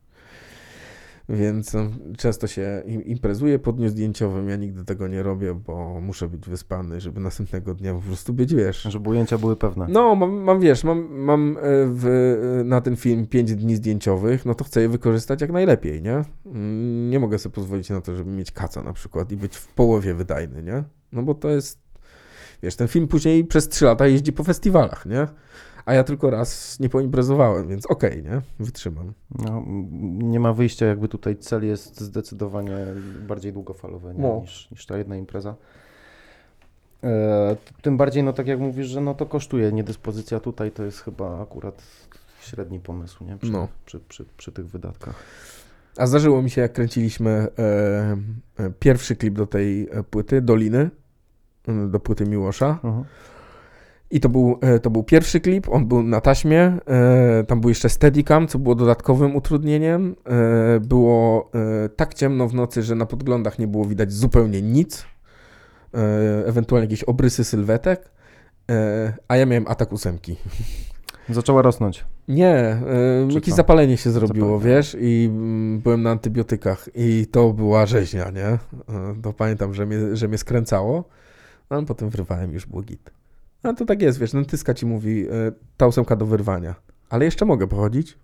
Więc 1.29 1.73
no, 1.73 1.81
często 2.17 2.47
się 2.47 2.83
im- 2.85 3.03
imprezuję 3.05 3.59
po 3.59 3.71
dniu 3.71 3.89
zdjęciowym, 3.89 4.49
ja 4.49 4.55
nigdy 4.55 4.85
tego 4.85 5.07
nie 5.07 5.23
robię, 5.23 5.53
bo 5.53 6.01
muszę 6.01 6.27
być 6.29 6.49
wyspany, 6.49 7.01
żeby 7.01 7.19
następnego 7.19 7.73
dnia 7.73 7.93
po 7.93 8.01
prostu 8.01 8.33
być, 8.33 8.55
wiesz, 8.55 8.81
Żeby 8.81 9.09
ujęcia 9.09 9.37
były 9.37 9.55
pewne. 9.55 9.85
no, 9.89 10.15
mam, 10.15 10.31
mam 10.31 10.59
wiesz, 10.59 10.83
mam, 10.83 11.13
mam 11.13 11.57
e, 11.57 11.61
w, 11.87 12.05
e, 12.61 12.63
na 12.63 12.81
ten 12.81 12.95
film 12.95 13.27
5 13.27 13.55
dni 13.55 13.75
zdjęciowych, 13.75 14.45
no 14.45 14.53
to 14.55 14.63
chcę 14.63 14.81
je 14.81 14.89
wykorzystać 14.89 15.41
jak 15.41 15.51
najlepiej, 15.51 16.01
nie? 16.01 16.21
Mm, 16.45 17.09
Nie 17.09 17.19
mogę 17.19 17.39
sobie 17.39 17.55
pozwolić 17.55 17.89
na 17.89 18.01
to, 18.01 18.15
żeby 18.15 18.31
mieć 18.31 18.51
kaca 18.51 18.83
na 18.83 18.93
przykład 18.93 19.31
i 19.31 19.37
być 19.37 19.55
w 19.55 19.67
połowie 19.67 20.13
wydajny, 20.13 20.63
nie? 20.63 20.83
No 21.11 21.23
bo 21.23 21.33
to 21.33 21.49
jest, 21.49 21.79
wiesz, 22.63 22.75
ten 22.75 22.87
film 22.87 23.07
później 23.07 23.45
przez 23.45 23.69
3 23.69 23.85
lata 23.85 24.07
jeździ 24.07 24.33
po 24.33 24.43
festiwalach, 24.43 25.05
nie? 25.05 25.27
A 25.85 25.93
ja 25.93 26.03
tylko 26.03 26.29
raz 26.29 26.79
nie 26.79 26.89
poimprezowałem, 26.89 27.67
więc 27.67 27.85
okej, 27.85 28.23
nie? 28.23 28.41
Wytrzymam. 28.59 29.13
No, 29.39 29.63
nie 30.19 30.39
ma 30.39 30.53
wyjścia, 30.53 30.85
jakby 30.85 31.07
tutaj 31.07 31.37
cel 31.37 31.65
jest 31.65 32.01
zdecydowanie 32.01 32.77
bardziej 33.27 33.53
długofalowy? 33.53 34.13
No. 34.17 34.39
niż, 34.41 34.71
niż 34.71 34.85
ta 34.85 34.97
jedna 34.97 35.15
impreza. 35.15 35.55
E, 37.03 37.55
tym 37.81 37.97
bardziej, 37.97 38.23
no 38.23 38.33
tak 38.33 38.47
jak 38.47 38.59
mówisz, 38.59 38.87
że 38.87 39.01
no 39.01 39.13
to 39.13 39.25
kosztuje. 39.25 39.71
Niedyspozycja 39.71 40.39
tutaj 40.39 40.71
to 40.71 40.83
jest 40.83 40.99
chyba 40.99 41.41
akurat 41.41 41.81
średni 42.41 42.79
pomysł, 42.79 43.23
nie? 43.23 43.37
Przy, 43.37 43.51
No. 43.51 43.67
przy, 43.85 43.99
przy, 43.99 44.25
przy 44.37 44.51
tych 44.51 44.67
wydatkach. 44.67 45.15
A 45.97 46.07
zdarzyło 46.07 46.41
mi 46.41 46.49
się, 46.49 46.61
jak 46.61 46.73
kręciliśmy 46.73 47.29
e, 47.29 48.17
e, 48.63 48.69
pierwszy 48.79 49.15
klip 49.15 49.33
do 49.33 49.47
tej 49.47 49.89
e, 49.91 50.03
płyty, 50.03 50.41
Doliny, 50.41 50.89
do 51.89 51.99
płyty 51.99 52.25
Miłosza, 52.25 52.79
Mhm. 52.83 53.03
I 54.11 54.19
to 54.19 54.29
był, 54.29 54.57
e, 54.61 54.79
to 54.79 54.89
był 54.89 55.03
pierwszy 55.03 55.39
klip, 55.39 55.69
on 55.69 55.87
był 55.87 56.03
na 56.03 56.21
taśmie, 56.21 56.59
e, 56.87 57.43
tam 57.47 57.61
był 57.61 57.69
jeszcze 57.69 57.89
Steadicam, 57.89 58.47
co 58.47 58.59
było 58.59 58.75
dodatkowym 58.75 59.35
utrudnieniem. 59.35 60.15
E, 60.25 60.79
było 60.79 61.51
tak 61.95 62.13
ciemno 62.13 62.47
w 62.47 62.53
nocy, 62.53 62.83
że 62.83 62.95
na 62.95 63.05
podglądach 63.05 63.59
nie 63.59 63.67
było 63.67 63.85
widać 63.85 64.13
zupełnie 64.13 64.61
nic, 64.61 65.05
ewentualnie 66.45 66.85
jakieś 66.85 67.03
obrysy 67.03 67.43
sylwetek, 67.43 68.11
a 69.27 69.37
ja 69.37 69.45
miałem 69.45 69.67
atak 69.67 69.91
ósemki. 69.93 70.35
Zaczęła 71.29 71.61
rosnąć. 71.61 72.05
Nie, 72.27 72.77
jakieś 73.29 73.49
co? 73.49 73.55
zapalenie 73.55 73.97
się 73.97 74.11
zrobiło, 74.11 74.57
Zapalenie. 74.57 74.75
wiesz, 74.75 74.97
i 74.99 75.29
byłem 75.83 76.03
na 76.03 76.11
antybiotykach 76.11 76.89
i 76.95 77.27
to 77.31 77.53
była 77.53 77.85
rzeźnia, 77.85 78.31
nie? 78.31 78.57
To 79.21 79.33
pamiętam, 79.33 79.73
że 79.73 79.85
mnie, 79.85 80.15
że 80.15 80.27
mnie 80.27 80.37
skręcało, 80.37 81.03
ale 81.69 81.85
potem 81.85 82.09
wyrwałem 82.09 82.53
już 82.53 82.65
było 82.65 82.81
git. 82.81 83.11
No 83.65 83.73
to 83.73 83.85
tak 83.85 84.01
jest, 84.01 84.19
wiesz, 84.19 84.31
dentyska 84.31 84.73
ci 84.73 84.85
mówi, 84.85 85.27
e, 85.29 85.31
ta 85.77 85.87
ósemka 85.87 86.15
do 86.15 86.25
wyrwania, 86.25 86.75
ale 87.09 87.25
jeszcze 87.25 87.45
mogę 87.45 87.67
pochodzić. 87.67 88.17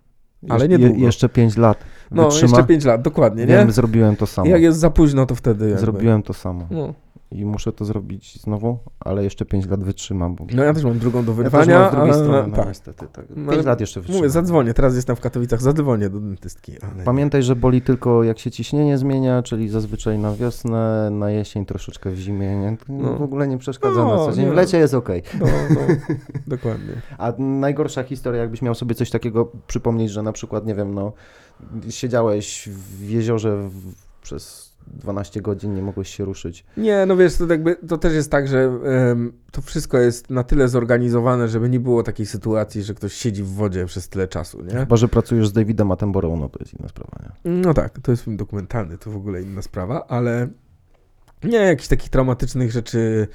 Ale 0.48 0.64
Jesz- 0.64 0.68
niedługo. 0.70 1.00
jeszcze 1.04 1.28
5 1.28 1.56
lat. 1.56 1.84
No, 2.10 2.22
Wytrzyma. 2.24 2.50
jeszcze 2.50 2.66
5 2.68 2.84
lat, 2.84 3.02
dokładnie, 3.02 3.46
nie? 3.46 3.54
Wiem, 3.54 3.72
zrobiłem 3.72 4.16
to 4.16 4.26
samo. 4.26 4.46
I 4.48 4.50
jak 4.50 4.62
jest 4.62 4.78
za 4.78 4.90
późno, 4.90 5.26
to 5.26 5.34
wtedy 5.34 5.64
jakby. 5.64 5.80
Zrobiłem 5.80 6.22
to 6.22 6.32
samo. 6.32 6.66
No. 6.70 6.94
I 7.32 7.44
muszę 7.44 7.72
to 7.72 7.84
zrobić 7.84 8.40
znowu, 8.40 8.78
ale 9.00 9.24
jeszcze 9.24 9.44
5 9.44 9.66
lat 9.66 9.84
wytrzymam. 9.84 10.34
Bo... 10.34 10.46
no 10.54 10.62
ja 10.64 10.74
też 10.74 10.84
mam 10.84 10.98
drugą 10.98 11.24
do 11.24 11.32
Ja 11.32 11.36
też 11.36 11.44
wyrwania, 11.44 11.78
mam 11.80 11.90
z 11.90 11.92
drugiej 11.94 12.10
a- 12.10 12.14
strony, 12.14 12.48
no 12.48 12.56
tak. 12.56 12.66
niestety. 12.68 13.06
Tak. 13.12 13.26
5 13.26 13.38
No, 13.46 13.62
lat 13.62 13.80
jeszcze 13.80 14.00
wytrzymam. 14.00 14.18
Mówię, 14.18 14.30
zadzwonię, 14.30 14.74
teraz 14.74 14.94
jestem 14.96 15.16
w 15.16 15.20
Katowicach, 15.20 15.62
zadzwonię 15.62 16.10
do 16.10 16.20
dentystki. 16.20 16.72
Ale... 16.82 17.04
Pamiętaj, 17.04 17.42
że 17.42 17.56
boli 17.56 17.82
tylko 17.82 18.22
jak 18.24 18.38
się 18.38 18.50
ciśnienie 18.50 18.98
zmienia, 18.98 19.42
czyli 19.42 19.68
zazwyczaj 19.68 20.18
na 20.18 20.34
wiosnę, 20.34 21.10
na 21.10 21.30
jesień, 21.30 21.66
troszeczkę 21.66 22.10
w 22.10 22.16
zimie. 22.18 22.56
Nie? 22.56 22.76
No. 22.88 23.14
W 23.14 23.22
ogóle 23.22 23.48
nie 23.48 23.58
przeszkadza 23.58 24.04
No, 24.04 24.16
na 24.16 24.24
co 24.24 24.32
dzień. 24.32 24.50
W 24.50 24.54
lecie 24.54 24.78
jest 24.78 24.94
ok. 24.94 25.08
No, 25.40 25.46
no, 25.70 25.80
dokładnie. 26.56 26.92
A 27.18 27.32
najgorsza 27.38 28.02
historia, 28.02 28.40
jakbyś 28.40 28.62
miał 28.62 28.74
sobie 28.74 28.94
coś 28.94 29.10
takiego 29.10 29.52
przypomnieć, 29.66 30.10
że 30.10 30.22
na 30.22 30.32
przykład, 30.32 30.66
nie 30.66 30.74
wiem, 30.74 30.94
no, 30.94 31.12
siedziałeś 31.90 32.68
w 32.68 33.10
jeziorze 33.10 33.56
w, 33.68 33.94
przez 34.22 34.71
12 34.86 35.40
godzin, 35.40 35.74
nie 35.74 35.82
mogłeś 35.82 36.16
się 36.16 36.24
ruszyć. 36.24 36.64
Nie, 36.76 37.06
no 37.06 37.16
wiesz, 37.16 37.36
to, 37.36 37.46
jakby, 37.46 37.76
to 37.76 37.98
też 37.98 38.12
jest 38.12 38.30
tak, 38.30 38.48
że 38.48 38.58
em, 38.84 39.32
to 39.50 39.62
wszystko 39.62 39.98
jest 39.98 40.30
na 40.30 40.44
tyle 40.44 40.68
zorganizowane, 40.68 41.48
żeby 41.48 41.68
nie 41.68 41.80
było 41.80 42.02
takiej 42.02 42.26
sytuacji, 42.26 42.82
że 42.82 42.94
ktoś 42.94 43.12
siedzi 43.12 43.42
w 43.42 43.48
wodzie 43.48 43.86
przez 43.86 44.08
tyle 44.08 44.28
czasu, 44.28 44.62
nie? 44.62 44.74
Chyba, 44.74 44.96
że 44.96 45.08
pracujesz 45.08 45.48
z 45.48 45.52
Davidem 45.52 45.92
Attenborough, 45.92 46.40
no 46.40 46.48
to 46.48 46.58
jest 46.60 46.74
inna 46.74 46.88
sprawa, 46.88 47.18
nie? 47.22 47.50
No 47.62 47.74
tak, 47.74 47.98
to 47.98 48.10
jest 48.10 48.24
film 48.24 48.36
dokumentalny, 48.36 48.98
to 48.98 49.10
w 49.10 49.16
ogóle 49.16 49.42
inna 49.42 49.62
sprawa, 49.62 50.06
ale 50.08 50.48
nie, 51.44 51.58
jakichś 51.58 51.88
takich 51.88 52.10
traumatycznych 52.10 52.70
rzeczy, 52.70 53.28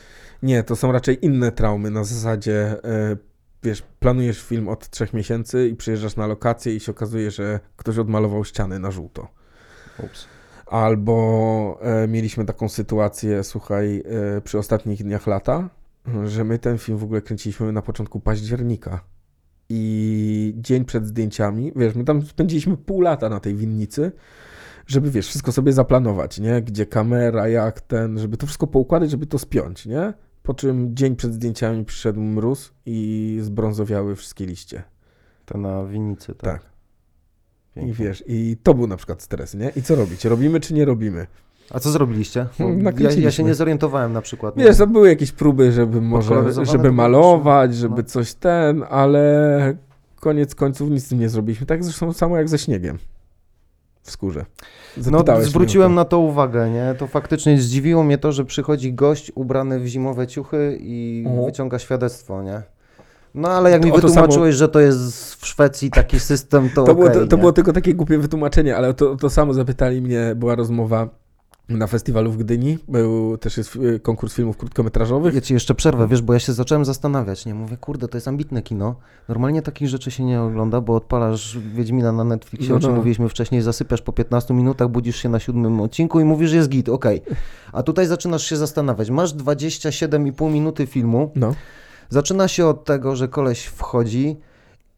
nie, 0.44 0.64
to 0.64 0.76
są 0.76 0.92
raczej 0.92 1.26
inne 1.26 1.52
traumy 1.52 1.92
na 1.92 2.04
zasadzie, 2.04 2.84
e, 2.84 3.18
wiesz, 3.64 3.84
planujesz 4.00 4.42
film 4.42 4.68
od 4.68 4.90
trzech 4.90 5.14
miesięcy 5.14 5.68
i 5.68 5.76
przyjeżdżasz 5.76 6.16
na 6.16 6.28
lokację 6.28 6.76
i 6.76 6.80
się 6.80 6.92
okazuje, 6.92 7.32
że 7.32 7.60
ktoś 7.76 7.98
odmalował 7.98 8.46
ściany 8.46 8.80
na 8.80 8.92
żółto. 8.92 9.28
Ups. 10.00 10.28
Albo 10.70 11.80
e, 11.82 12.08
mieliśmy 12.08 12.46
taką 12.46 12.70
sytuację, 12.70 13.44
słuchaj, 13.44 14.04
e, 14.38 14.42
przy 14.42 14.58
ostatnich 14.58 15.04
dniach 15.04 15.28
lata, 15.28 15.70
że 16.26 16.44
my 16.44 16.60
ten 16.60 16.78
film 16.78 16.98
w 16.98 17.04
ogóle 17.04 17.22
kręciliśmy 17.22 17.72
na 17.72 17.82
początku 17.82 18.20
października. 18.20 19.04
I 19.70 20.54
dzień 20.58 20.86
przed 20.86 21.06
zdjęciami, 21.08 21.72
wiesz, 21.76 21.96
my 21.96 22.04
tam 22.04 22.22
spędziliśmy 22.22 22.78
pół 22.78 23.02
lata 23.02 23.30
na 23.30 23.40
tej 23.40 23.56
winnicy, 23.56 24.12
żeby, 24.88 25.12
wiesz, 25.12 25.28
wszystko 25.28 25.52
sobie 25.52 25.74
zaplanować, 25.74 26.40
nie? 26.40 26.62
Gdzie 26.62 26.86
kamera, 26.86 27.48
jak 27.48 27.82
ten, 27.82 28.20
żeby 28.20 28.38
to 28.38 28.46
wszystko 28.46 28.68
poukładać, 28.68 29.12
żeby 29.12 29.26
to 29.26 29.40
spiąć, 29.40 29.86
nie? 29.86 30.14
Po 30.44 30.54
czym 30.54 30.96
dzień 30.96 31.16
przed 31.16 31.34
zdjęciami 31.34 31.86
przyszedł 31.86 32.22
mróz 32.22 32.74
i 32.86 33.38
zbrązowiały 33.42 34.16
wszystkie 34.16 34.46
liście. 34.46 34.84
To 35.46 35.58
na 35.58 35.86
winnicy, 35.86 36.36
tak. 36.36 36.62
Tak. 36.62 36.77
I 37.82 37.86
Pięknie. 37.86 38.06
wiesz, 38.06 38.24
i 38.28 38.58
to 38.64 38.74
był 38.74 38.88
na 38.88 38.98
przykład 38.98 39.22
stres, 39.22 39.54
nie? 39.54 39.72
I 39.76 39.82
co 39.82 39.96
robić? 39.96 40.26
Robimy 40.26 40.60
czy 40.60 40.74
nie 40.74 40.86
robimy? 40.86 41.28
A 41.72 41.80
co 41.80 41.92
zrobiliście? 41.92 42.46
Ja, 43.00 43.12
ja 43.12 43.32
się 43.32 43.44
nie 43.44 43.56
zorientowałem 43.56 44.14
na 44.14 44.22
przykład. 44.22 44.58
nie? 44.58 44.64
Wiesz, 44.64 44.78
to 44.78 44.88
były 44.88 45.10
jakieś 45.10 45.32
próby, 45.32 45.72
żeby 45.72 46.02
może, 46.02 46.44
żeby 46.66 46.92
malować, 46.92 47.76
żeby 47.76 48.02
no. 48.02 48.04
coś 48.04 48.34
ten, 48.34 48.84
ale 48.90 49.76
koniec 50.20 50.56
końców 50.56 50.90
nic 50.90 51.06
z 51.06 51.10
tym 51.10 51.20
nie 51.20 51.30
zrobiliśmy. 51.30 51.66
Tak 51.66 51.84
zresztą 51.84 52.14
samo 52.14 52.38
jak 52.38 52.50
ze 52.50 52.58
śniegiem 52.58 52.98
w 54.02 54.12
skórze. 54.12 54.46
No, 54.98 55.04
Zapytałeś 55.04 55.42
mnie 55.42 55.50
zwróciłem 55.50 55.92
to. 55.92 55.96
na 55.96 56.06
to 56.06 56.20
uwagę, 56.20 56.70
nie? 56.70 56.96
To 57.00 57.08
faktycznie 57.08 57.58
zdziwiło 57.62 58.04
mnie 58.04 58.18
to, 58.18 58.32
że 58.32 58.46
przychodzi 58.46 58.94
gość 58.94 59.32
ubrany 59.36 59.80
w 59.80 59.86
zimowe 59.88 60.28
ciuchy 60.28 60.78
i 60.82 61.24
Mhm. 61.28 61.46
wyciąga 61.46 61.80
świadectwo, 61.80 62.44
nie? 62.44 62.62
No 63.38 63.50
ale 63.50 63.72
jak 63.72 63.82
To 63.82 63.88
mi 63.88 63.94
wytłumaczyłeś, 63.94 64.56
że 64.56 64.70
to 64.70 64.80
jest 64.80 65.36
w 65.36 65.48
Szwecji 65.48 65.92
taki 65.92 66.20
system, 66.20 66.70
to 66.70 66.84
To, 66.86 66.96
było, 66.96 67.08
okej, 67.08 67.28
to, 67.28 67.38
było 67.38 67.52
tylko 67.52 67.74
takie 67.74 67.94
głupie 67.94 68.18
wytłumaczenie, 68.18 68.78
ale 68.78 68.94
to, 68.94 69.16
to 69.16 69.30
samo 69.30 69.54
zapytali 69.54 70.02
mnie, 70.02 70.34
była 70.36 70.56
rozmowa 70.56 71.10
na 71.70 71.88
festiwalu 71.88 72.32
w 72.32 72.38
Gdyni, 72.38 72.78
był 72.88 73.38
też 73.38 73.58
jest 73.58 73.76
y, 73.76 74.00
konkurs 74.00 74.34
filmów 74.34 74.58
krótkometrażowych. 74.58 75.36
Ja 75.36 75.42
ci 75.42 75.54
jeszcze 75.54 75.76
przerwę, 75.76 76.08
wiesz, 76.08 76.22
bo 76.22 76.34
ja 76.34 76.40
się 76.40 76.54
zacząłem 76.54 76.86
zastanawiać, 76.86 77.46
nie? 77.46 77.54
Mówię, 77.54 77.78
kurde, 77.78 78.08
to 78.08 78.18
jest 78.18 78.28
ambitne 78.28 78.62
kino. 78.62 78.96
Normalnie 79.28 79.62
takich 79.62 79.90
rzeczy 79.90 80.12
się 80.12 80.24
nie 80.24 80.42
ogląda, 80.42 80.82
bo 80.82 80.96
odpalasz 80.96 81.58
Wiedźmina 81.60 82.12
na 82.12 82.24
Netflixie, 82.24 82.70
No, 82.70 82.76
o 82.76 82.80
czym 82.80 82.90
no. 82.90 82.96
mówiliśmy 82.96 83.30
wcześniej, 83.30 83.62
zasypiasz 83.62 84.02
po 84.02 84.14
15 84.14 84.54
minutach, 84.54 84.90
budzisz 84.90 85.16
się 85.16 85.30
na 85.30 85.40
siódmym 85.40 85.82
odcinku 85.82 86.20
i 86.20 86.24
mówisz, 86.24 86.52
jest 86.52 86.70
git, 86.70 86.90
okej. 86.90 87.22
A 87.72 87.84
tutaj 87.84 88.08
zaczynasz 88.08 88.44
się 88.44 88.58
zastanawiać. 88.58 89.10
Masz 89.10 89.34
27,5 89.34 90.52
minuty 90.52 90.88
filmu, 90.88 91.32
No. 91.36 91.54
Zaczyna 92.10 92.48
się 92.48 92.66
od 92.68 92.86
tego, 92.86 93.16
że 93.16 93.28
koleś 93.28 93.66
wchodzi 93.66 94.38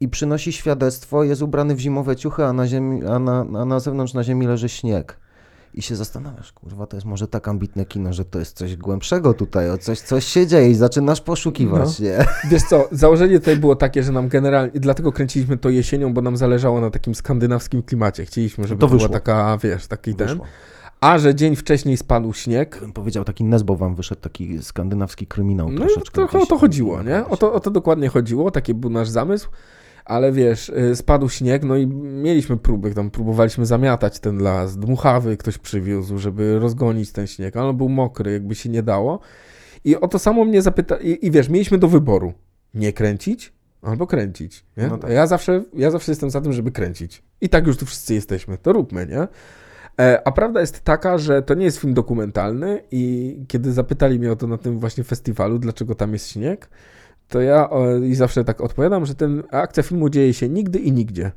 i 0.00 0.08
przynosi 0.08 0.52
świadectwo, 0.52 1.24
jest 1.24 1.42
ubrany 1.42 1.74
w 1.74 1.78
zimowe 1.80 2.16
ciuchy, 2.16 2.44
a 2.44 2.52
na, 2.52 2.66
ziemi, 2.66 3.06
a 3.06 3.18
na, 3.18 3.40
a 3.60 3.64
na 3.64 3.80
zewnątrz 3.80 4.14
na 4.14 4.24
ziemi 4.24 4.46
leży 4.46 4.68
śnieg. 4.68 5.16
I 5.74 5.82
się 5.82 5.96
zastanawiasz, 5.96 6.52
kurwa, 6.52 6.86
to 6.86 6.96
jest 6.96 7.06
może 7.06 7.28
tak 7.28 7.48
ambitne 7.48 7.84
kino, 7.84 8.12
że 8.12 8.24
to 8.24 8.38
jest 8.38 8.56
coś 8.56 8.76
głębszego 8.76 9.34
tutaj, 9.34 9.70
o 9.70 9.78
coś, 9.78 10.00
coś 10.00 10.24
się 10.24 10.46
dzieje 10.46 10.70
i 10.70 10.74
zaczynasz 10.74 11.20
poszukiwać, 11.20 11.98
No. 12.00 12.06
nie? 12.06 12.24
Wiesz 12.50 12.62
co, 12.62 12.88
założenie 12.92 13.38
tutaj 13.38 13.56
było 13.56 13.76
takie, 13.76 14.02
że 14.02 14.12
nam 14.12 14.28
generalnie, 14.28 14.72
dlatego 14.80 15.12
kręciliśmy 15.12 15.56
to 15.56 15.68
jesienią, 15.70 16.14
bo 16.14 16.20
nam 16.22 16.36
zależało 16.36 16.80
na 16.80 16.90
takim 16.90 17.14
skandynawskim 17.14 17.82
klimacie. 17.82 18.24
Chcieliśmy, 18.24 18.66
żeby 18.68 18.80
To 18.80 18.86
to, 18.86 18.88
była 18.90 18.98
wyszło. 18.98 19.12
taka, 19.14 19.58
wiesz, 19.62 19.86
taki 19.86 20.14
ten. 20.14 20.40
A 21.00 21.18
że 21.18 21.34
dzień 21.34 21.56
wcześniej 21.56 21.96
spadł 21.96 22.32
śnieg, 22.32 22.78
Bym 22.80 22.92
powiedział, 22.92 23.24
taki 23.24 23.44
Nesbo 23.44 23.76
wam 23.76 23.94
wyszedł, 23.94 24.20
taki 24.20 24.62
skandynawski 24.62 25.26
kryminał 25.26 25.70
no 25.70 25.80
troszeczkę. 25.80 26.12
trochę 26.12 26.38
o 26.38 26.46
to 26.46 26.58
chodziło, 26.58 27.02
nie? 27.02 27.26
O 27.26 27.36
to, 27.36 27.52
o 27.52 27.60
to 27.60 27.70
dokładnie 27.70 28.08
chodziło, 28.08 28.50
taki 28.50 28.74
był 28.74 28.90
nasz 28.90 29.08
zamysł. 29.08 29.50
Ale 30.04 30.32
wiesz, 30.32 30.68
y, 30.68 30.96
spadł 30.96 31.28
śnieg, 31.28 31.64
no 31.64 31.76
i 31.76 31.86
mieliśmy 31.86 32.56
próby, 32.56 32.94
tam 32.94 33.10
próbowaliśmy 33.10 33.66
zamiatać 33.66 34.18
ten 34.18 34.38
las, 34.42 34.76
dmuchawy 34.76 35.36
ktoś 35.36 35.58
przywiózł, 35.58 36.18
żeby 36.18 36.58
rozgonić 36.58 37.12
ten 37.12 37.26
śnieg, 37.26 37.56
ale 37.56 37.68
on 37.68 37.76
był 37.76 37.88
mokry, 37.88 38.32
jakby 38.32 38.54
się 38.54 38.68
nie 38.68 38.82
dało. 38.82 39.20
I 39.84 39.96
o 39.96 40.08
to 40.08 40.18
samo 40.18 40.44
mnie 40.44 40.62
zapyta, 40.62 40.96
i, 40.96 41.26
i 41.26 41.30
wiesz, 41.30 41.48
mieliśmy 41.48 41.78
do 41.78 41.88
wyboru, 41.88 42.32
nie 42.74 42.92
kręcić 42.92 43.52
albo 43.82 44.06
kręcić, 44.06 44.64
nie? 44.76 44.86
No 44.86 44.98
tak. 44.98 45.10
ja, 45.10 45.26
zawsze, 45.26 45.64
ja 45.74 45.90
zawsze 45.90 46.12
jestem 46.12 46.30
za 46.30 46.40
tym, 46.40 46.52
żeby 46.52 46.72
kręcić. 46.72 47.22
I 47.40 47.48
tak 47.48 47.66
już 47.66 47.76
tu 47.76 47.86
wszyscy 47.86 48.14
jesteśmy, 48.14 48.58
to 48.58 48.72
róbmy, 48.72 49.06
nie? 49.06 49.28
E, 50.00 50.22
A 50.28 50.32
prawda 50.32 50.60
jest 50.60 50.80
taka, 50.80 51.18
że 51.18 51.42
to 51.42 51.54
nie 51.54 51.64
jest 51.64 51.78
film 51.78 51.94
dokumentalny 51.94 52.82
i 52.90 53.36
kiedy 53.48 53.72
zapytali 53.72 54.18
mnie 54.18 54.32
o 54.32 54.36
to 54.36 54.46
na 54.46 54.58
tym 54.58 54.78
właśnie 54.78 55.04
festiwalu, 55.04 55.58
dlaczego 55.58 55.94
tam 55.94 56.12
jest 56.12 56.28
śnieg, 56.28 56.68
to 57.28 57.40
ja 57.40 57.70
o, 57.70 57.96
i 57.96 58.14
zawsze 58.14 58.44
tak 58.44 58.60
odpowiadam, 58.60 59.06
że 59.06 59.14
ten 59.14 59.42
akcja 59.50 59.82
filmu 59.82 60.08
dzieje 60.08 60.34
się 60.34 60.48
nigdy 60.48 60.78
i 60.78 60.92
nigdzie. 60.92 61.32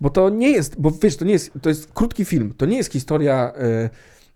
Bo 0.00 0.10
to 0.10 0.30
nie 0.30 0.50
jest, 0.50 0.80
bo 0.80 0.90
wiesz, 1.02 1.16
to 1.16 1.24
nie 1.24 1.32
jest, 1.32 1.50
to 1.62 1.68
jest 1.68 1.92
krótki 1.92 2.24
film, 2.24 2.54
to 2.56 2.66
nie 2.66 2.76
jest 2.76 2.92
historia 2.92 3.52
e, 3.56 3.90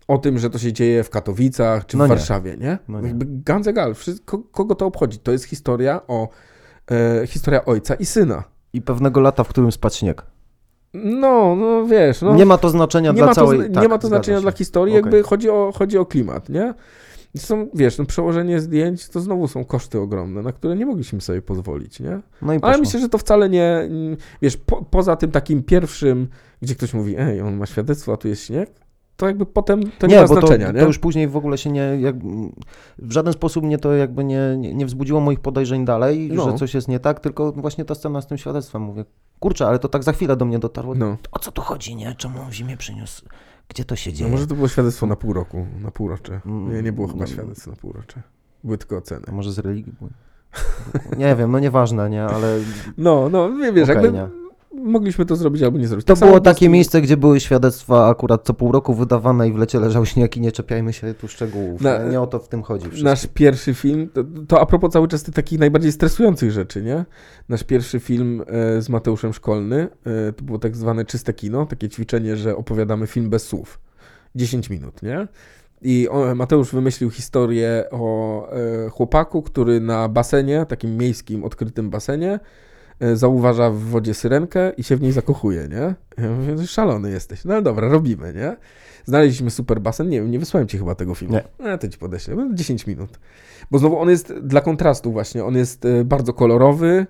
o 0.07 0.17
tym, 0.17 0.39
że 0.39 0.49
to 0.49 0.57
się 0.59 0.73
dzieje 0.73 1.03
w 1.03 1.09
Katowicach 1.09 1.85
czy 1.85 1.97
w 1.97 1.99
No 1.99 2.05
nie. 2.05 2.09
Warszawie, 2.09 2.57
nie? 2.57 2.77
No 2.87 3.01
nie. 3.01 3.07
Jakby 3.07 3.25
ganz 3.45 3.67
egal, 3.67 3.95
wszystko, 3.95 4.39
kogo 4.51 4.75
to 4.75 4.85
obchodzi. 4.85 5.19
To 5.19 5.31
jest 5.31 5.43
historia 5.45 6.01
o, 6.07 6.29
e, 6.91 7.27
historia 7.27 7.65
ojca 7.65 7.95
i 7.95 8.05
syna. 8.05 8.43
I 8.73 8.81
pewnego 8.81 9.21
lata, 9.21 9.43
w 9.43 9.47
którym 9.47 9.71
spadł 9.71 9.95
śnieg. 9.95 10.23
No, 11.03 11.55
no 11.55 11.85
wiesz, 11.85 12.21
no. 12.21 12.35
nie 12.35 12.45
ma 12.45 12.57
to 12.57 12.69
znaczenia 12.69 13.13
dla 13.13 13.27
to, 13.27 13.35
całej... 13.35 13.71
tak, 13.71 13.83
nie 13.83 13.89
ma 13.89 13.97
to 13.97 14.07
znaczenia 14.07 14.37
się. 14.37 14.41
dla 14.41 14.51
historii, 14.51 14.93
Okej. 14.93 15.03
jakby 15.03 15.23
chodzi 15.23 15.49
o, 15.49 15.71
chodzi 15.75 15.97
o 15.97 16.05
klimat, 16.05 16.49
nie? 16.49 16.73
Są, 17.37 17.67
wiesz, 17.73 17.97
no 17.97 18.05
przełożenie 18.05 18.59
zdjęć 18.59 19.09
to 19.09 19.19
znowu 19.19 19.47
są 19.47 19.65
koszty 19.65 19.99
ogromne, 19.99 20.41
na 20.41 20.51
które 20.51 20.75
nie 20.75 20.85
mogliśmy 20.85 21.21
sobie 21.21 21.41
pozwolić, 21.41 21.99
nie? 21.99 22.19
No 22.41 22.53
i 22.53 22.59
Ale 22.61 22.77
myślę, 22.77 22.99
że 22.99 23.09
to 23.09 23.17
wcale 23.17 23.49
nie, 23.49 23.89
wiesz, 24.41 24.57
po, 24.57 24.85
poza 24.85 25.15
tym 25.15 25.31
takim 25.31 25.63
pierwszym, 25.63 26.27
gdzie 26.61 26.75
ktoś 26.75 26.93
mówi, 26.93 27.15
ej, 27.17 27.41
on 27.41 27.57
ma 27.57 27.65
świadectwo, 27.65 28.13
a 28.13 28.17
tu 28.17 28.27
jest 28.27 28.43
śnieg, 28.43 28.71
to 29.17 29.27
jakby 29.27 29.45
potem 29.45 29.81
to 29.99 30.07
nie, 30.07 30.15
ma 30.15 30.21
bo 30.21 30.27
znaczenia, 30.27 30.67
to, 30.67 30.71
nie? 30.73 30.79
to 30.79 30.85
już 30.87 30.99
później 30.99 31.27
w 31.27 31.37
ogóle 31.37 31.57
się 31.57 31.71
nie, 31.71 31.81
jak, 31.99 32.15
w 32.99 33.11
żaden 33.11 33.33
sposób 33.33 33.63
mnie 33.63 33.77
to 33.77 33.93
jakby 33.93 34.23
nie, 34.23 34.55
nie, 34.57 34.73
nie 34.73 34.85
wzbudziło 34.85 35.19
moich 35.19 35.39
podejrzeń 35.39 35.85
dalej, 35.85 36.29
No. 36.33 36.51
że 36.51 36.57
coś 36.57 36.73
jest 36.73 36.87
nie 36.87 36.99
tak, 36.99 37.19
tylko 37.19 37.51
właśnie 37.51 37.85
ta 37.85 37.95
scena 37.95 38.21
z 38.21 38.27
tym 38.27 38.37
świadectwem. 38.37 38.81
Mówię, 38.81 39.05
kurczę, 39.39 39.67
ale 39.67 39.79
to 39.79 39.89
tak 39.89 40.03
za 40.03 40.11
chwilę 40.11 40.35
do 40.35 40.45
mnie 40.45 40.59
dotarło. 40.59 40.95
No. 40.95 41.17
O 41.31 41.39
co 41.39 41.51
tu 41.51 41.61
chodzi, 41.61 41.95
nie? 41.95 42.15
Czemu 42.17 42.41
on 42.41 42.51
zimie 42.51 42.77
przyniósł? 42.77 43.25
Gdzie 43.69 43.85
to 43.85 43.95
się 43.95 44.11
no 44.11 44.17
dzieje? 44.17 44.31
może 44.31 44.47
to 44.47 44.55
było 44.55 44.67
świadectwo 44.67 45.05
na 45.05 45.15
pół 45.15 45.33
roku, 45.33 45.65
na 45.81 45.91
półrocze. 45.91 46.41
Mm, 46.45 46.73
Nie, 46.73 46.81
nie 46.81 46.91
było 46.91 47.07
chyba 47.07 47.25
no. 47.37 47.71
na 47.71 47.75
półrocze. 47.75 48.21
Były 48.63 48.77
tylko 48.77 48.97
oceny. 48.97 49.25
A 49.27 49.31
może 49.31 49.51
z 49.51 49.59
religii? 49.59 49.93
były? 49.99 50.11
Nie 51.17 51.35
wiem, 51.35 51.51
no 51.51 51.59
nieważne, 51.59 52.09
nie, 52.09 52.23
ale 52.23 52.59
No, 52.97 53.29
no, 53.29 53.49
wie- 53.51 53.73
wiesz, 53.73 53.89
okej, 53.89 54.03
jakby 54.03 54.17
nie. 54.17 54.44
Mogliśmy 54.83 55.25
to 55.25 55.35
zrobić 55.35 55.63
albo 55.63 55.77
nie 55.77 55.87
zrobić. 55.87 56.05
To 56.05 56.15
Tak 56.15 56.27
było 56.27 56.39
takie 56.39 56.69
miejsce, 56.69 57.01
gdzie 57.01 57.17
były 57.17 57.39
świadectwa 57.39 58.07
akurat 58.09 58.45
co 58.45 58.53
pół 58.53 58.71
roku 58.71 58.93
wydawane 58.93 59.47
i 59.47 59.53
w 59.53 59.57
lecie 59.57 59.79
leżał 59.79 60.05
śnieg 60.05 60.37
i 60.37 60.41
nie 60.41 60.51
czepiajmy 60.51 60.93
się 60.93 61.13
tu 61.13 61.27
szczegółów. 61.27 61.81
Na- 61.81 62.03
nie, 62.03 62.21
o 62.21 62.27
to 62.27 62.39
w 62.39 62.47
tym 62.47 62.63
chodzi. 62.63 62.81
wszystkim. 62.85 63.05
Nasz 63.05 63.27
pierwszy 63.33 63.73
film, 63.73 64.09
to, 64.13 64.23
to 64.47 64.61
a 64.61 64.65
propos 64.65 64.93
cały 64.93 65.07
czas 65.07 65.23
tych 65.23 65.33
takich 65.33 65.59
najbardziej 65.59 65.91
stresujących 65.91 66.51
rzeczy, 66.51 66.81
nie? 66.81 67.05
Nasz 67.49 67.63
pierwszy 67.63 67.99
film 67.99 68.43
e, 68.47 68.81
z 68.81 68.89
Mateuszem 68.89 69.33
Szkolny, 69.33 69.87
e, 70.05 70.33
to 70.33 70.43
było 70.43 70.59
tak 70.59 70.75
zwane 70.75 71.05
czyste 71.05 71.33
kino, 71.33 71.65
takie 71.65 71.89
ćwiczenie, 71.89 72.37
że 72.37 72.55
opowiadamy 72.55 73.07
film 73.07 73.29
bez 73.29 73.43
słów. 73.47 73.79
10 74.35 74.69
minut, 74.69 75.03
nie? 75.03 75.27
I 75.81 76.07
on, 76.09 76.35
Mateusz 76.35 76.71
wymyślił 76.71 77.09
historię 77.11 77.83
o 77.91 78.47
e, 78.51 78.89
chłopaku, 78.89 79.41
który 79.41 79.79
na 79.79 80.09
basenie, 80.09 80.65
takim 80.65 80.97
miejskim, 80.97 81.43
odkrytym 81.43 81.89
basenie, 81.89 82.39
zauważa 83.13 83.69
w 83.69 83.77
wodzie 83.79 84.13
syrenkę 84.13 84.71
i 84.77 84.83
się 84.83 84.95
w 84.95 85.01
niej 85.01 85.11
zakochuje, 85.11 85.67
nie? 85.71 85.95
Ja 86.25 86.31
mówię, 86.31 86.55
"Ty 86.55 86.67
szalony 86.67 87.11
jesteś. 87.11 87.45
No 87.45 87.53
ale 87.53 87.63
dobra, 87.63 87.87
robimy, 87.89 88.33
nie? 88.33 88.57
Znaleźliśmy 89.05 89.51
super 89.51 89.81
basen, 89.81 90.09
nie 90.09 90.21
wiem, 90.21 90.31
nie 90.31 90.39
wysłałem 90.39 90.67
ci 90.67 90.77
chyba 90.77 90.95
tego 90.95 91.15
filmu. 91.15 91.33
Nie. 91.33 91.71
E, 91.71 91.77
to 91.77 91.87
ci 91.87 91.97
podeślę, 91.97 92.35
No, 92.35 92.49
10 92.53 92.87
minut. 92.87 93.19
Bo 93.71 93.77
znowu 93.79 93.99
on 93.99 94.09
jest 94.09 94.33
dla 94.33 94.61
kontrastu 94.61 95.11
właśnie, 95.11 95.43
on 95.45 95.55
jest 95.55 95.85
e, 95.85 96.05
bardzo 96.05 96.33
kolorowy, 96.33 97.05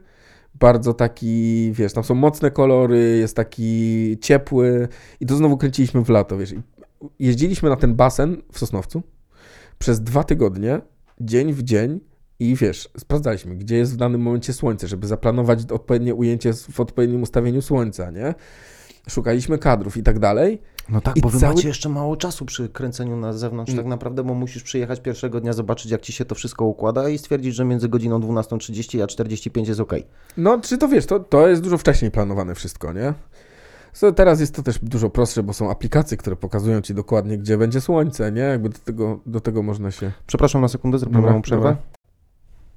bardzo 0.60 0.94
taki, 0.94 1.72
wiesz, 1.74 1.94
tam 1.94 2.04
są 2.04 2.16
mocne 2.16 2.52
kolory, 2.52 3.18
jest 3.18 3.36
taki 3.36 4.18
ciepły 4.22 4.88
i 5.20 5.26
to 5.26 5.36
znowu 5.36 5.58
kręciliśmy 5.58 6.06
w 6.06 6.10
lato, 6.10 6.38
wiesz. 6.38 6.54
Jeździliśmy 7.20 7.70
na 7.70 7.76
ten 7.76 7.96
basen 7.96 8.42
w 8.52 8.60
Sosnowcu 8.60 9.04
przez 9.80 10.02
dwa 10.02 10.24
tygodnie, 10.24 10.82
dzień 11.22 11.54
w 11.54 11.64
dzień 11.64 12.00
i 12.40 12.56
wiesz, 12.56 12.90
sprawdzaliśmy, 12.98 13.56
gdzie 13.56 13.76
jest 13.78 13.94
w 13.94 13.98
danym 13.98 14.22
momencie 14.22 14.54
słońce, 14.54 14.88
żeby 14.88 15.08
zaplanować 15.08 15.60
odpowiednie 15.72 16.16
ujęcie 16.16 16.54
w 16.54 16.80
odpowiednim 16.80 17.22
ustawieniu 17.24 17.62
słońca, 17.62 18.12
nie? 18.12 18.34
Szukaliśmy 19.10 19.58
kadrów 19.58 19.98
i 19.98 20.04
tak 20.04 20.20
dalej. 20.20 20.62
No 20.90 21.02
tak, 21.02 21.18
I 21.18 21.22
bo 21.22 21.30
wy 21.30 21.40
cały- 21.40 21.56
macie 21.56 21.68
jeszcze 21.68 21.90
mało 21.90 22.16
czasu 22.18 22.46
przy 22.46 22.70
kręceniu 22.70 23.18
na 23.18 23.34
zewnątrz 23.34 23.72
Mm. 23.72 23.84
tak 23.84 23.90
naprawdę, 23.90 24.24
bo 24.24 24.34
musisz 24.34 24.64
przyjechać 24.64 25.00
pierwszego 25.00 25.42
dnia, 25.42 25.54
zobaczyć 25.54 25.92
jak 25.92 26.02
ci 26.02 26.14
się 26.14 26.26
to 26.26 26.36
wszystko 26.36 26.66
układa 26.66 27.10
i 27.10 27.18
stwierdzić, 27.18 27.56
że 27.56 27.66
między 27.66 27.90
godziną 27.90 28.20
12.30 28.20 29.02
a 29.04 29.08
45 29.08 29.68
jest 29.68 29.80
ok. 29.80 29.94
No, 30.38 30.60
czy 30.62 30.78
to 30.78 30.88
wiesz, 30.88 31.06
to, 31.06 31.20
to 31.20 31.48
jest 31.48 31.62
dużo 31.62 31.78
wcześniej 31.78 32.12
planowane 32.12 32.56
wszystko, 32.56 32.94
nie? 32.94 33.14
So, 33.94 34.12
teraz 34.12 34.40
jest 34.40 34.56
to 34.56 34.64
też 34.64 34.80
dużo 34.82 35.10
prostsze, 35.10 35.44
bo 35.44 35.54
są 35.54 35.72
aplikacje, 35.72 36.18
które 36.18 36.36
pokazują 36.36 36.82
ci 36.82 36.94
dokładnie, 36.94 37.38
gdzie 37.38 37.58
będzie 37.58 37.82
słońce, 37.82 38.32
nie? 38.32 38.42
Jakby 38.42 38.70
do 38.70 38.78
tego, 38.80 39.20
do 39.26 39.40
tego 39.42 39.64
można 39.64 39.92
się... 39.92 40.12
Przepraszam 40.28 40.62
na 40.62 40.68
sekundę, 40.68 41.00
zrobię 41.00 41.14
Dobra, 41.16 41.30
małą 41.30 41.42
przerwę. 41.42 41.76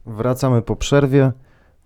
Wracamy 0.08 0.62
po 0.62 0.76
przerwie. 0.76 1.32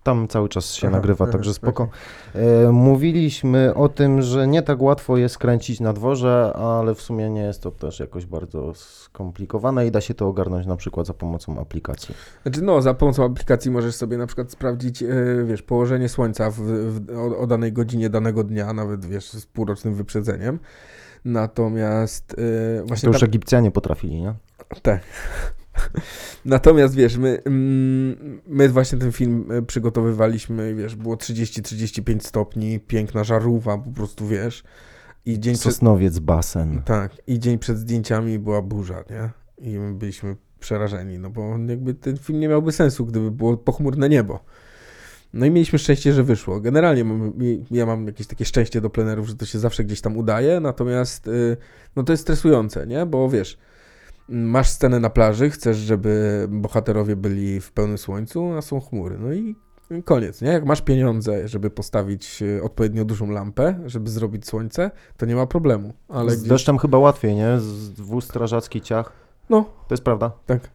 Tam 0.03 0.27
cały 0.27 0.49
czas 0.49 0.73
się 0.73 0.87
Aha, 0.87 0.95
nagrywa, 0.95 1.25
aha, 1.25 1.31
także 1.31 1.53
spoko. 1.53 1.87
E, 2.35 2.71
mówiliśmy 2.71 3.73
o 3.75 3.89
tym, 3.89 4.21
że 4.21 4.47
nie 4.47 4.61
tak 4.61 4.81
łatwo 4.81 5.17
jest 5.17 5.37
kręcić 5.37 5.79
na 5.79 5.93
dworze, 5.93 6.53
ale 6.55 6.95
w 6.95 7.01
sumie 7.01 7.29
nie 7.29 7.41
jest 7.41 7.61
to 7.61 7.71
też 7.71 7.99
jakoś 7.99 8.25
bardzo 8.25 8.73
skomplikowane 8.73 9.87
i 9.87 9.91
da 9.91 10.01
się 10.01 10.13
to 10.13 10.27
ogarnąć 10.27 10.65
na 10.67 10.75
przykład 10.75 11.07
za 11.07 11.13
pomocą 11.13 11.59
aplikacji. 11.59 12.15
Znaczy, 12.43 12.61
no, 12.61 12.81
za 12.81 12.93
pomocą 12.93 13.25
aplikacji 13.25 13.71
możesz 13.71 13.95
sobie 13.95 14.17
na 14.17 14.27
przykład 14.27 14.51
sprawdzić, 14.51 15.03
e, 15.03 15.07
wiesz, 15.45 15.61
położenie 15.61 16.09
słońca 16.09 16.49
w, 16.51 16.55
w, 16.55 17.17
o, 17.17 17.37
o 17.37 17.47
danej 17.47 17.73
godzinie 17.73 18.09
danego 18.09 18.43
dnia, 18.43 18.73
nawet, 18.73 19.05
wiesz, 19.05 19.29
z 19.29 19.45
półrocznym 19.45 19.95
wyprzedzeniem. 19.95 20.59
Natomiast 21.25 22.35
e, 22.79 22.83
właśnie 22.85 23.07
To 23.07 23.13
już 23.13 23.19
tam- 23.19 23.29
Egipcjanie 23.29 23.71
potrafili, 23.71 24.21
nie? 24.21 24.33
Tak. 24.81 25.01
Natomiast 26.45 26.95
wiesz, 26.95 27.17
my, 27.17 27.41
mm, 27.45 28.41
my 28.47 28.69
właśnie 28.69 28.97
ten 28.97 29.11
film 29.11 29.51
e, 29.51 29.61
przygotowywaliśmy, 29.61 30.75
wiesz, 30.75 30.95
było 30.95 31.15
30-35 31.15 32.19
stopni, 32.19 32.79
piękna 32.79 33.23
żarówka, 33.23 33.77
po 33.77 33.91
prostu 33.91 34.27
wiesz. 34.27 34.63
I 35.25 35.39
dzień 35.39 35.53
przed, 35.53 35.63
Sosnowiec, 35.73 36.19
basen. 36.19 36.81
tak, 36.85 37.11
i 37.27 37.39
dzień 37.39 37.59
przed 37.59 37.77
zdjęciami 37.77 38.39
była 38.39 38.61
burza, 38.61 39.03
nie? 39.09 39.29
I 39.57 39.79
my 39.79 39.93
byliśmy 39.93 40.35
przerażeni, 40.59 41.19
no 41.19 41.29
bo 41.29 41.57
jakby 41.67 41.93
ten 41.93 42.17
film 42.17 42.39
nie 42.39 42.47
miałby 42.47 42.71
sensu, 42.71 43.05
gdyby 43.05 43.31
było 43.31 43.57
pochmurne 43.57 44.09
niebo. 44.09 44.39
No 45.33 45.45
i 45.45 45.51
mieliśmy 45.51 45.79
szczęście, 45.79 46.13
że 46.13 46.23
wyszło. 46.23 46.59
Generalnie 46.61 47.03
mam, 47.03 47.33
ja 47.71 47.85
mam 47.85 48.07
jakieś 48.07 48.27
takie 48.27 48.45
szczęście 48.45 48.81
do 48.81 48.89
plenerów, 48.89 49.27
że 49.27 49.35
to 49.35 49.45
się 49.45 49.59
zawsze 49.59 49.83
gdzieś 49.83 50.01
tam 50.01 50.17
udaje, 50.17 50.59
natomiast 50.59 51.27
y, 51.27 51.57
no 51.95 52.03
to 52.03 52.13
jest 52.13 52.23
stresujące, 52.23 52.87
nie? 52.87 53.05
Bo 53.05 53.29
wiesz, 53.29 53.57
masz 54.29 54.69
scenę 54.69 54.99
na 54.99 55.09
plaży, 55.09 55.49
chcesz, 55.49 55.77
żeby 55.77 56.45
bohaterowie 56.51 57.15
byli 57.15 57.59
w 57.61 57.71
pełnym 57.71 57.97
słońcu, 57.97 58.51
a 58.57 58.61
są 58.61 58.79
chmury. 58.81 59.17
No 59.19 59.33
i 59.33 59.55
koniec, 60.05 60.41
nie? 60.41 60.47
Jak 60.49 60.65
masz 60.65 60.81
pieniądze, 60.81 61.47
żeby 61.47 61.69
postawić 61.69 62.41
y, 62.41 62.63
odpowiednio 62.63 63.05
dużą 63.05 63.29
lampę, 63.29 63.79
żeby 63.85 64.09
zrobić 64.09 64.47
słońce, 64.47 64.91
to 65.17 65.25
nie 65.25 65.35
ma 65.35 65.47
problemu. 65.47 65.93
Ale 66.09 66.31
Z 66.31 66.37
gdzieś... 66.37 66.49
deszczem 66.49 66.77
chyba 66.77 66.97
łatwiej, 66.97 67.35
nie? 67.35 67.59
Z 67.59 67.99
wóz 68.01 68.25
strażacki 68.25 68.81
ciach. 68.81 69.11
No, 69.49 69.61
To 69.87 69.93
jest 69.93 70.03
prawda. 70.03 70.31
tak. 70.45 70.63
Y, 70.63 70.69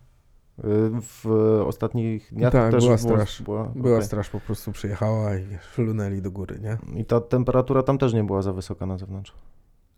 W 1.00 1.26
ostatnich 1.66 2.34
dniach 2.34 2.52
Tak, 2.52 2.70
też 2.70 2.84
była 2.84 2.98
straż. 2.98 3.42
Była, 3.42 3.64
Była 3.64 3.94
okej. 3.96 4.06
straż 4.06 4.30
po 4.30 4.40
prostu 4.40 4.72
przyjechała 4.72 5.36
i 5.36 5.44
wiesz, 5.44 5.64
flunęli 5.66 6.22
do 6.22 6.30
góry, 6.30 6.60
nie? 6.62 7.00
I 7.00 7.04
ta 7.04 7.20
temperatura 7.20 7.82
tam 7.82 7.98
też 7.98 8.14
nie 8.14 8.24
była 8.24 8.42
za 8.42 8.52
wysoka 8.52 8.86
na 8.86 8.98
zewnątrz. 8.98 9.34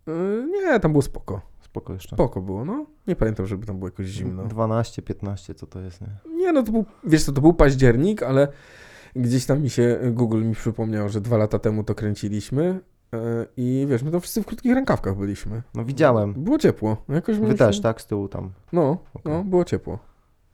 Yy, 0.07 0.47
nie, 0.53 0.81
tam 0.81 0.93
było 0.93 1.03
spoko. 1.03 1.41
Spoko 1.71 1.93
jeszcze. 1.93 2.16
Spoko 2.16 2.41
było, 2.41 2.64
no. 2.64 2.87
Nie 3.07 3.16
pamiętam, 3.16 3.47
żeby 3.47 3.66
tam 3.66 3.79
było 3.79 3.89
jakoś 3.89 4.07
zimno. 4.07 4.45
12, 4.45 5.03
15, 5.03 5.55
co 5.55 5.66
to 5.66 5.81
jest, 5.81 6.01
nie? 6.01 6.09
Nie, 6.37 6.53
no 6.53 6.62
to 6.62 6.73
był, 6.73 6.85
wiesz 7.05 7.25
co, 7.25 7.33
to 7.33 7.41
był 7.41 7.55
październik, 7.55 8.23
ale 8.23 8.49
gdzieś 9.16 9.47
tam 9.47 9.62
mi 9.62 9.71
się, 9.71 9.99
Google 10.12 10.45
mi 10.45 10.55
przypomniał, 10.55 11.09
że 11.09 11.21
dwa 11.21 11.37
lata 11.37 11.59
temu 11.59 11.85
to 11.85 11.95
kręciliśmy 11.95 12.81
yy, 13.12 13.18
i 13.57 13.87
wiesz, 13.89 14.03
my 14.03 14.11
to 14.11 14.21
wszyscy 14.21 14.43
w 14.43 14.47
krótkich 14.47 14.75
rękawkach 14.75 15.16
byliśmy. 15.16 15.62
No 15.75 15.85
widziałem. 15.85 16.35
Było 16.35 16.59
ciepło. 16.59 16.97
Jakoś 17.09 17.39
Wy 17.39 17.55
też, 17.55 17.81
tak? 17.81 18.01
Z 18.01 18.07
tyłu 18.07 18.29
tam. 18.29 18.51
No, 18.73 18.99
Okej. 19.14 19.33
no, 19.33 19.45
było 19.45 19.64
ciepło. 19.64 19.99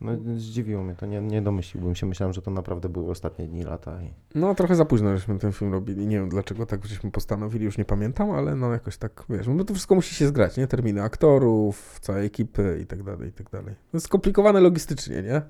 No 0.00 0.12
zdziwiło 0.36 0.82
mnie 0.82 0.94
to, 0.94 1.06
nie, 1.06 1.20
nie 1.20 1.42
domyśliłbym 1.42 1.94
się. 1.94 2.06
Myślałem, 2.06 2.32
że 2.32 2.42
to 2.42 2.50
naprawdę 2.50 2.88
były 2.88 3.10
ostatnie 3.10 3.46
dni 3.46 3.62
lata. 3.62 4.02
I... 4.02 4.14
No, 4.34 4.54
trochę 4.54 4.76
za 4.76 4.84
późno 4.84 5.16
żeśmy 5.16 5.38
ten 5.38 5.52
film 5.52 5.72
robili. 5.72 6.06
Nie 6.06 6.16
wiem 6.16 6.28
dlaczego 6.28 6.66
tak 6.66 6.86
żeśmy 6.86 7.10
postanowili, 7.10 7.64
już 7.64 7.78
nie 7.78 7.84
pamiętam, 7.84 8.30
ale 8.30 8.56
no 8.56 8.72
jakoś 8.72 8.96
tak, 8.96 9.24
wiesz, 9.28 9.46
no 9.46 9.64
to 9.64 9.74
wszystko 9.74 9.94
musi 9.94 10.14
się 10.14 10.26
zgrać, 10.26 10.56
nie? 10.56 10.66
Terminy 10.66 11.02
aktorów, 11.02 11.98
całej 12.00 12.26
ekipy 12.26 12.78
i 12.82 12.86
tak 12.86 13.02
dalej, 13.02 13.28
i 13.28 13.32
tak 13.32 13.50
dalej. 13.50 13.74
Skomplikowane 13.98 14.60
logistycznie, 14.60 15.22
nie? 15.22 15.42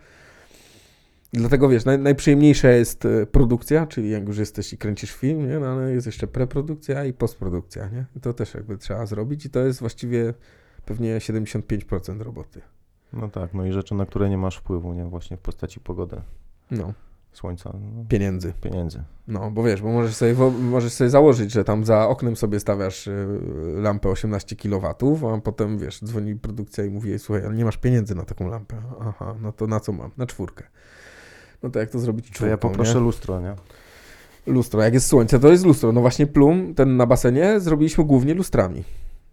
Dlatego 1.33 1.69
wiesz, 1.69 1.85
naj, 1.85 1.99
najprzyjemniejsza 1.99 2.71
jest 2.71 3.05
e, 3.05 3.27
produkcja, 3.27 3.87
czyli 3.87 4.11
jak 4.11 4.29
już 4.29 4.39
jesteś 4.39 4.73
i 4.73 4.79
kręcisz 4.79 5.13
film, 5.13 5.49
nie? 5.49 5.59
No, 5.59 5.67
ale 5.67 5.93
jest 5.93 6.07
jeszcze 6.07 6.27
preprodukcja 6.27 7.05
i 7.05 7.13
postprodukcja, 7.13 7.89
nie? 7.89 8.05
I 8.17 8.21
to 8.21 8.33
też 8.33 8.55
jakby 8.55 8.79
trzeba 8.79 9.07
zrobić 9.07 9.47
i 9.47 9.51
to 9.51 9.61
jest 9.61 9.81
właściwie 9.81 10.35
pewnie 10.85 11.19
75% 11.19 12.21
roboty. 12.21 12.61
No 13.13 13.29
tak, 13.29 13.55
no 13.55 13.65
i 13.65 13.73
rzeczy, 13.73 13.95
na 13.95 14.07
które 14.07 14.31
nie 14.31 14.39
masz 14.39 14.57
wpływu, 14.57 14.93
nie? 14.95 15.05
Właśnie 15.05 15.37
w 15.37 15.41
postaci 15.41 15.81
pogody, 15.81 16.21
No, 16.71 16.93
słońca, 17.33 17.71
no, 17.75 18.05
pieniędzy. 18.09 18.53
pieniędzy. 18.61 19.03
No, 19.29 19.51
bo 19.51 19.63
wiesz, 19.63 19.83
bo 19.83 19.89
możesz 19.93 20.15
sobie, 20.17 20.35
możesz 20.61 20.93
sobie 20.93 21.11
założyć, 21.11 21.53
że 21.53 21.65
tam 21.65 21.85
za 21.85 22.09
oknem 22.09 22.37
sobie 22.37 22.61
stawiasz 22.61 23.07
y, 23.07 23.39
lampę 23.77 24.09
18 24.09 24.57
kW, 24.57 24.87
a 25.35 25.41
potem 25.41 25.79
wiesz, 25.79 26.01
dzwoni 26.05 26.37
produkcja 26.37 26.85
i 26.85 26.91
mówi, 26.91 27.19
słuchaj, 27.19 27.45
ale 27.47 27.55
nie 27.55 27.65
masz 27.65 27.77
pieniędzy 27.77 28.15
na 28.15 28.25
taką 28.25 28.49
lampę. 28.49 28.77
Aha, 29.01 29.35
no 29.43 29.53
to 29.53 29.67
na 29.67 29.81
co 29.81 29.93
mam? 29.93 30.11
Na 30.17 30.27
czwórkę. 30.27 30.65
No 31.63 31.71
to 31.71 31.79
jak 31.79 31.91
to 31.91 31.99
zrobić 31.99 32.27
To 32.29 32.33
czwórką, 32.35 32.51
ja 32.51 32.57
poproszę 32.59 32.95
nie? 32.95 33.01
lustro, 33.01 33.41
nie? 33.41 33.55
Lustro. 34.47 34.83
Jak 34.83 34.95
jest 34.95 35.07
słońce, 35.07 35.39
to 35.39 35.49
jest 35.49 35.65
lustro. 35.67 35.93
No 35.93 36.01
właśnie 36.01 36.27
plum, 36.27 36.75
ten 36.75 36.97
na 36.97 37.07
basenie, 37.07 37.61
zrobiliśmy 37.61 38.05
głównie 38.05 38.35
lustrami. 38.35 38.85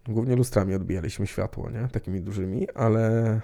Głównie 0.08 0.36
lustrami 0.36 0.76
odbijaliśmy 0.76 1.28
światło, 1.28 1.70
nie? 1.70 1.88
Takimi 1.92 2.22
dużymi, 2.22 2.68
ale 2.76 3.42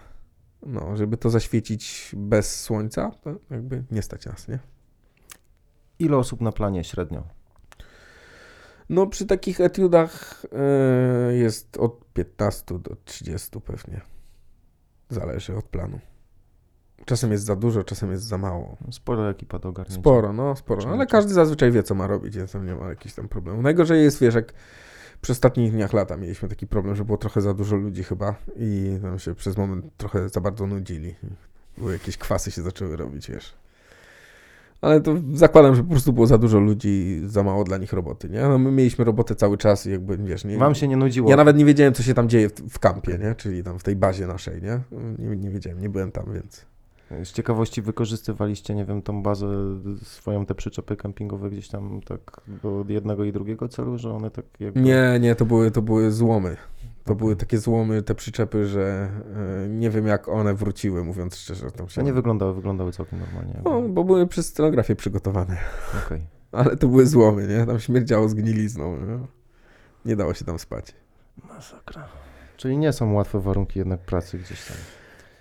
no, 0.65 0.97
żeby 0.97 1.17
to 1.17 1.29
zaświecić 1.29 2.11
bez 2.17 2.61
słońca, 2.61 3.11
to 3.21 3.35
jakby 3.49 3.83
nie 3.91 4.01
stać 4.01 4.25
nas, 4.25 4.47
nie? 4.47 4.59
Ile 5.99 6.17
osób 6.17 6.41
na 6.41 6.51
planie 6.51 6.83
średnio? 6.83 7.23
No 8.89 9.07
przy 9.07 9.25
takich 9.25 9.61
etiudach 9.61 10.45
e, 10.51 11.33
jest 11.33 11.77
od 11.77 12.13
15 12.13 12.79
do 12.79 12.95
30 13.05 13.61
pewnie. 13.61 14.01
Zależy 15.09 15.55
od 15.55 15.65
planu. 15.65 15.99
Czasem 17.05 17.31
jest 17.31 17.43
za 17.43 17.55
dużo, 17.55 17.83
czasem 17.83 18.11
jest 18.11 18.23
za 18.23 18.37
mało. 18.37 18.77
Spora 18.91 19.29
ekipa 19.29 19.59
do 19.59 19.69
ogarnięcia. 19.69 20.01
Sporo, 20.01 20.33
no 20.33 20.55
sporo. 20.55 20.91
Ale 20.91 21.07
każdy 21.07 21.33
zazwyczaj 21.33 21.71
wie, 21.71 21.83
co 21.83 21.95
ma 21.95 22.07
robić, 22.07 22.37
więc 22.37 22.51
tam 22.51 22.65
nie 22.65 22.75
ma 22.75 22.89
jakichś 22.89 23.15
tam 23.15 23.27
problemów. 23.27 23.63
Najgorzej 23.63 24.03
jest, 24.03 24.21
wiesz, 24.21 24.35
jak 24.35 24.53
przy 25.21 25.31
ostatnich 25.31 25.71
dniach 25.71 25.93
lata 25.93 26.17
mieliśmy 26.17 26.49
taki 26.49 26.67
problem, 26.67 26.95
że 26.95 27.05
było 27.05 27.17
trochę 27.17 27.41
za 27.41 27.53
dużo 27.53 27.75
ludzi 27.75 28.03
chyba 28.03 28.35
i 28.55 28.99
tam 29.01 29.19
się 29.19 29.35
przez 29.35 29.57
moment 29.57 29.85
trochę 29.97 30.29
za 30.29 30.41
bardzo 30.41 30.67
nudzili. 30.67 31.15
Były 31.77 31.93
jakieś 31.93 32.17
kwasy 32.17 32.51
się 32.51 32.61
zaczęły 32.61 32.97
robić, 32.97 33.31
wiesz. 33.31 33.53
Ale 34.81 35.01
to 35.01 35.15
zakładam, 35.33 35.75
że 35.75 35.83
po 35.83 35.89
prostu 35.89 36.13
było 36.13 36.27
za 36.27 36.37
dużo 36.37 36.59
ludzi 36.59 36.89
i 36.89 37.21
za 37.25 37.43
mało 37.43 37.63
dla 37.63 37.77
nich 37.77 37.93
roboty, 37.93 38.29
nie? 38.29 38.41
No 38.41 38.57
my 38.57 38.71
mieliśmy 38.71 39.05
robotę 39.05 39.35
cały 39.35 39.57
czas 39.57 39.85
i 39.85 39.91
jakby, 39.91 40.17
wiesz, 40.17 40.45
nie... 40.45 40.57
Wam 40.57 40.75
się 40.75 40.87
nie 40.87 40.97
nudziło? 40.97 41.29
Ja 41.29 41.35
nawet 41.35 41.57
nie 41.57 41.65
wiedziałem, 41.65 41.93
co 41.93 42.03
się 42.03 42.13
tam 42.13 42.29
dzieje 42.29 42.49
w, 42.49 42.53
w 42.53 42.79
kampie, 42.79 43.17
nie? 43.17 43.35
Czyli 43.35 43.63
tam 43.63 43.79
w 43.79 43.83
tej 43.83 43.95
bazie 43.95 44.27
naszej, 44.27 44.61
nie? 44.61 44.79
Nie, 45.19 45.35
nie 45.35 45.49
wiedziałem, 45.49 45.81
nie 45.81 45.89
byłem 45.89 46.11
tam, 46.11 46.33
więc... 46.33 46.65
Z 47.23 47.31
ciekawości 47.31 47.81
wykorzystywaliście, 47.81 48.75
nie 48.75 48.85
wiem, 48.85 49.01
tą 49.01 49.23
bazę 49.23 49.47
swoją, 50.03 50.45
te 50.45 50.55
przyczepy 50.55 50.95
kempingowe 50.95 51.49
gdzieś 51.49 51.67
tam 51.67 52.01
tak 52.01 52.41
do 52.47 52.85
jednego 52.87 53.23
i 53.23 53.31
drugiego 53.31 53.67
celu, 53.67 53.97
że 53.97 54.11
one 54.11 54.31
tak 54.31 54.45
jakby... 54.59 54.81
Nie, 54.81 55.17
nie, 55.21 55.35
to 55.35 55.45
były, 55.45 55.71
to 55.71 55.81
były 55.81 56.11
złomy. 56.11 56.57
To 57.03 57.15
były 57.15 57.35
takie 57.35 57.57
złomy, 57.57 58.03
te 58.03 58.15
przyczepy, 58.15 58.65
że 58.65 59.09
e, 59.65 59.69
nie 59.69 59.89
wiem 59.89 60.07
jak 60.07 60.27
one 60.27 60.53
wróciły, 60.53 61.03
mówiąc 61.03 61.35
szczerze. 61.35 61.71
Tam 61.71 61.89
się... 61.89 62.01
A 62.01 62.03
nie 62.03 62.13
wyglądały, 62.13 62.53
wyglądały 62.53 62.91
całkiem 62.91 63.19
normalnie. 63.19 63.53
jakby. 63.53 63.69
No, 63.69 63.81
bo 63.81 64.03
były 64.03 64.27
przez 64.27 64.47
scenografię 64.47 64.95
przygotowane. 64.95 65.57
Okej. 66.05 66.21
Ale 66.51 66.77
to 66.77 66.87
były 66.87 67.05
złomy, 67.05 67.47
nie? 67.47 67.65
Tam 67.65 67.79
śmierdziało 67.79 68.29
zgnilizną. 68.29 68.97
Nie, 68.97 69.19
nie 70.05 70.15
dało 70.15 70.33
się 70.33 70.45
tam 70.45 70.59
spać. 70.59 70.95
Masakra. 71.47 72.07
Czyli 72.57 72.77
nie 72.77 72.93
są 72.93 73.13
łatwe 73.13 73.39
warunki 73.39 73.79
jednak 73.79 73.99
pracy 73.99 74.37
gdzieś 74.37 74.65
tam. 74.65 74.77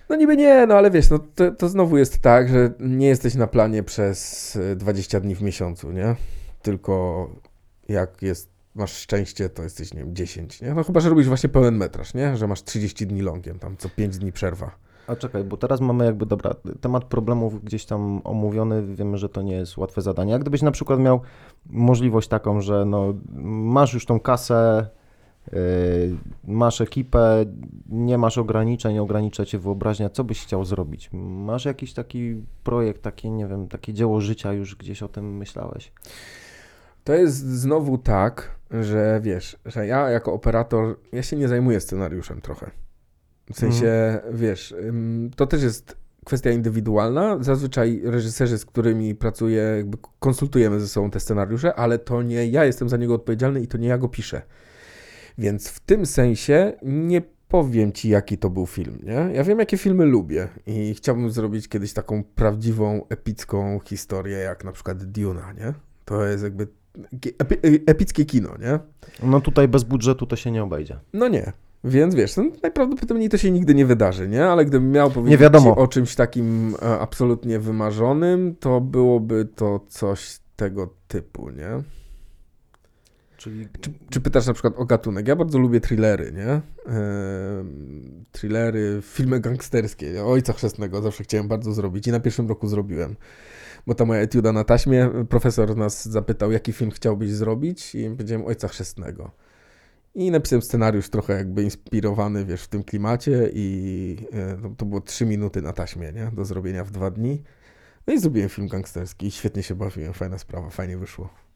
No 0.08 0.16
niby 0.16 0.36
nie, 0.36 0.66
no 0.66 0.74
ale 0.74 0.90
wiesz, 0.90 1.10
no 1.10 1.18
to, 1.34 1.50
to 1.50 1.68
znowu 1.68 1.98
jest 1.98 2.18
tak, 2.18 2.48
że 2.48 2.70
nie 2.80 3.06
jesteś 3.06 3.34
na 3.34 3.46
planie 3.46 3.82
przez 3.82 4.56
e, 4.56 4.76
20 4.76 5.20
dni 5.20 5.34
w 5.34 5.42
miesiącu, 5.42 5.92
nie? 5.92 6.16
Tylko 6.62 7.28
jak 7.88 8.22
jest, 8.22 8.50
masz 8.74 8.92
szczęście, 8.92 9.48
to 9.48 9.62
jesteś, 9.62 9.94
nie 9.94 10.00
wiem, 10.00 10.14
10, 10.14 10.60
nie? 10.60 10.74
No 10.74 10.84
chyba, 10.84 11.00
że 11.00 11.10
robisz 11.10 11.28
właśnie 11.28 11.48
pełen 11.48 11.76
metraż, 11.76 12.14
nie? 12.14 12.36
Że 12.36 12.46
masz 12.46 12.64
30 12.64 13.06
dni 13.06 13.20
longiem, 13.20 13.58
tam 13.58 13.76
co 13.76 13.88
5 13.88 14.18
dni 14.18 14.32
przerwa. 14.32 14.70
A 15.06 15.16
czekaj, 15.16 15.44
bo 15.44 15.56
teraz 15.56 15.80
mamy 15.80 16.04
jakby, 16.04 16.26
dobra, 16.26 16.54
temat 16.80 17.04
problemów 17.04 17.64
gdzieś 17.64 17.84
tam 17.84 18.20
omówiony, 18.24 18.94
wiemy, 18.94 19.18
że 19.18 19.28
to 19.28 19.42
nie 19.42 19.54
jest 19.54 19.76
łatwe 19.76 20.02
zadanie. 20.02 20.32
Jak 20.32 20.40
gdybyś 20.40 20.62
na 20.62 20.70
przykład 20.70 21.00
miał 21.00 21.20
możliwość 21.66 22.28
taką, 22.28 22.60
że 22.60 22.84
no, 22.84 23.14
masz 23.44 23.94
już 23.94 24.06
tą 24.06 24.20
kasę, 24.20 24.88
masz 26.44 26.80
ekipę, 26.80 27.44
nie 27.88 28.18
masz 28.18 28.38
ograniczeń, 28.38 28.98
ogranicza 28.98 29.44
cię 29.44 29.58
wyobraźnia, 29.58 30.10
co 30.10 30.24
byś 30.24 30.42
chciał 30.42 30.64
zrobić? 30.64 31.10
Masz 31.12 31.64
jakiś 31.64 31.92
taki 31.92 32.42
projekt, 32.64 33.02
takie, 33.02 33.30
nie 33.30 33.46
wiem, 33.46 33.68
takie 33.68 33.92
dzieło 33.92 34.20
życia, 34.20 34.52
już 34.52 34.76
gdzieś 34.76 35.02
o 35.02 35.08
tym 35.08 35.36
myślałeś? 35.36 35.92
To 37.04 37.14
jest 37.14 37.36
znowu 37.36 37.98
tak, 37.98 38.56
że 38.80 39.20
wiesz, 39.22 39.56
że 39.66 39.86
ja 39.86 40.10
jako 40.10 40.32
operator, 40.32 40.96
ja 41.12 41.22
się 41.22 41.36
nie 41.36 41.48
zajmuję 41.48 41.80
scenariuszem 41.80 42.40
trochę. 42.40 42.70
W 43.52 43.58
sensie, 43.58 44.20
wiesz, 44.32 44.72
ym, 44.72 45.30
to 45.36 45.46
też 45.46 45.62
jest 45.62 45.96
kwestia 46.24 46.50
indywidualna. 46.50 47.38
Zazwyczaj 47.40 48.00
reżyserzy, 48.04 48.58
z 48.58 48.66
którymi 48.66 49.14
pracuję, 49.14 49.62
jakby 49.62 49.98
konsultujemy 50.18 50.80
ze 50.80 50.88
sobą 50.88 51.10
te 51.10 51.20
scenariusze, 51.20 51.74
ale 51.74 51.98
to 51.98 52.22
nie 52.22 52.46
ja 52.46 52.64
jestem 52.64 52.88
za 52.88 52.96
niego 52.96 53.14
odpowiedzialny 53.14 53.60
i 53.60 53.66
to 53.66 53.78
nie 53.78 53.88
ja 53.88 53.98
go 53.98 54.08
piszę. 54.08 54.42
Więc 55.38 55.68
w 55.68 55.80
tym 55.80 56.06
sensie 56.06 56.72
nie 56.82 57.22
powiem 57.48 57.92
ci, 57.92 58.08
jaki 58.08 58.38
to 58.38 58.50
był 58.50 58.66
film, 58.66 58.98
nie? 59.02 59.34
Ja 59.34 59.44
wiem, 59.44 59.58
jakie 59.58 59.76
filmy 59.78 60.04
lubię 60.04 60.48
i 60.66 60.94
chciałbym 60.94 61.30
zrobić 61.30 61.68
kiedyś 61.68 61.92
taką 61.92 62.24
prawdziwą, 62.24 63.06
epicką 63.08 63.80
historię, 63.84 64.38
jak 64.38 64.64
na 64.64 64.72
przykład 64.72 65.04
Duna, 65.04 65.52
nie? 65.52 65.74
To 66.04 66.24
jest 66.24 66.44
jakby 66.44 66.66
epi- 67.22 67.80
epickie 67.86 68.24
kino, 68.24 68.50
nie? 68.60 68.78
No 69.22 69.40
tutaj 69.40 69.68
bez 69.68 69.84
budżetu 69.84 70.26
to 70.26 70.36
się 70.36 70.50
nie 70.50 70.62
obejdzie. 70.62 70.98
No 71.12 71.28
nie. 71.28 71.52
Więc 71.84 72.14
wiesz, 72.14 72.36
no, 72.36 72.44
najprawdopodobniej 72.62 73.28
to 73.28 73.38
się 73.38 73.50
nigdy 73.50 73.74
nie 73.74 73.86
wydarzy, 73.86 74.28
nie? 74.28 74.46
Ale 74.46 74.64
gdybym 74.64 74.90
miał 74.90 75.10
powiedzieć 75.10 75.38
o 75.76 75.86
czymś 75.86 76.14
takim 76.14 76.74
e, 76.82 76.98
absolutnie 76.98 77.58
wymarzonym, 77.58 78.56
to 78.60 78.80
byłoby 78.80 79.48
to 79.54 79.80
coś 79.88 80.38
tego 80.56 80.94
typu, 81.08 81.50
nie? 81.50 81.82
Czyli 83.38 83.68
Czy, 83.80 83.92
czy 84.10 84.20
pytasz 84.20 84.46
na 84.46 84.52
przykład 84.52 84.74
o 84.76 84.84
gatunek? 84.84 85.28
Ja 85.28 85.36
bardzo 85.36 85.58
lubię 85.58 85.80
thrillery, 85.80 86.32
nie? 86.32 86.48
Ehm, 86.48 88.24
thrillery, 88.32 88.98
filmy 89.02 89.40
gangsterskie. 89.40 90.24
Ojca 90.24 90.52
Chrzestnego 90.52 91.02
zawsze 91.02 91.24
chciałem 91.24 91.48
bardzo 91.48 91.72
zrobić 91.72 92.06
i 92.06 92.12
na 92.12 92.20
pierwszym 92.20 92.48
roku 92.48 92.68
zrobiłem. 92.68 93.16
Bo 93.86 93.94
ta 93.94 94.04
moja 94.04 94.20
etiuda 94.20 94.52
na 94.52 94.64
taśmie, 94.64 95.10
profesor 95.28 95.76
nas 95.76 96.08
zapytał, 96.08 96.52
jaki 96.52 96.72
film 96.72 96.90
chciałbyś 96.90 97.30
zrobić 97.30 97.94
i 97.94 98.10
powiedziałem 98.10 98.46
Ojca 98.46 98.68
Chrzestnego. 98.68 99.30
I 100.14 100.30
napisałem 100.30 100.62
scenariusz 100.62 101.08
trochę 101.08 101.32
jakby 101.32 101.62
inspirowany, 101.62 102.44
wiesz, 102.44 102.62
w 102.62 102.68
tym 102.68 102.84
klimacie 102.84 103.50
i 103.52 104.16
e, 104.32 104.56
to, 104.62 104.68
to 104.76 104.86
było 104.86 105.00
trzy 105.00 105.26
minuty 105.26 105.62
na 105.62 105.72
taśmie, 105.72 106.12
nie? 106.12 106.30
Do 106.32 106.44
zrobienia 106.44 106.84
w 106.84 106.90
dwa 106.90 107.10
dni. 107.10 107.42
No 108.06 108.14
i 108.14 108.18
zrobiłem 108.18 108.48
film 108.48 108.68
gangsterski 108.68 109.26
i 109.26 109.30
świetnie 109.30 109.62
się 109.62 109.74
bawiłem, 109.74 110.12
fajna 110.12 110.38
sprawa, 110.38 110.70
fajnie 110.70 110.98
wyszło. 110.98 111.47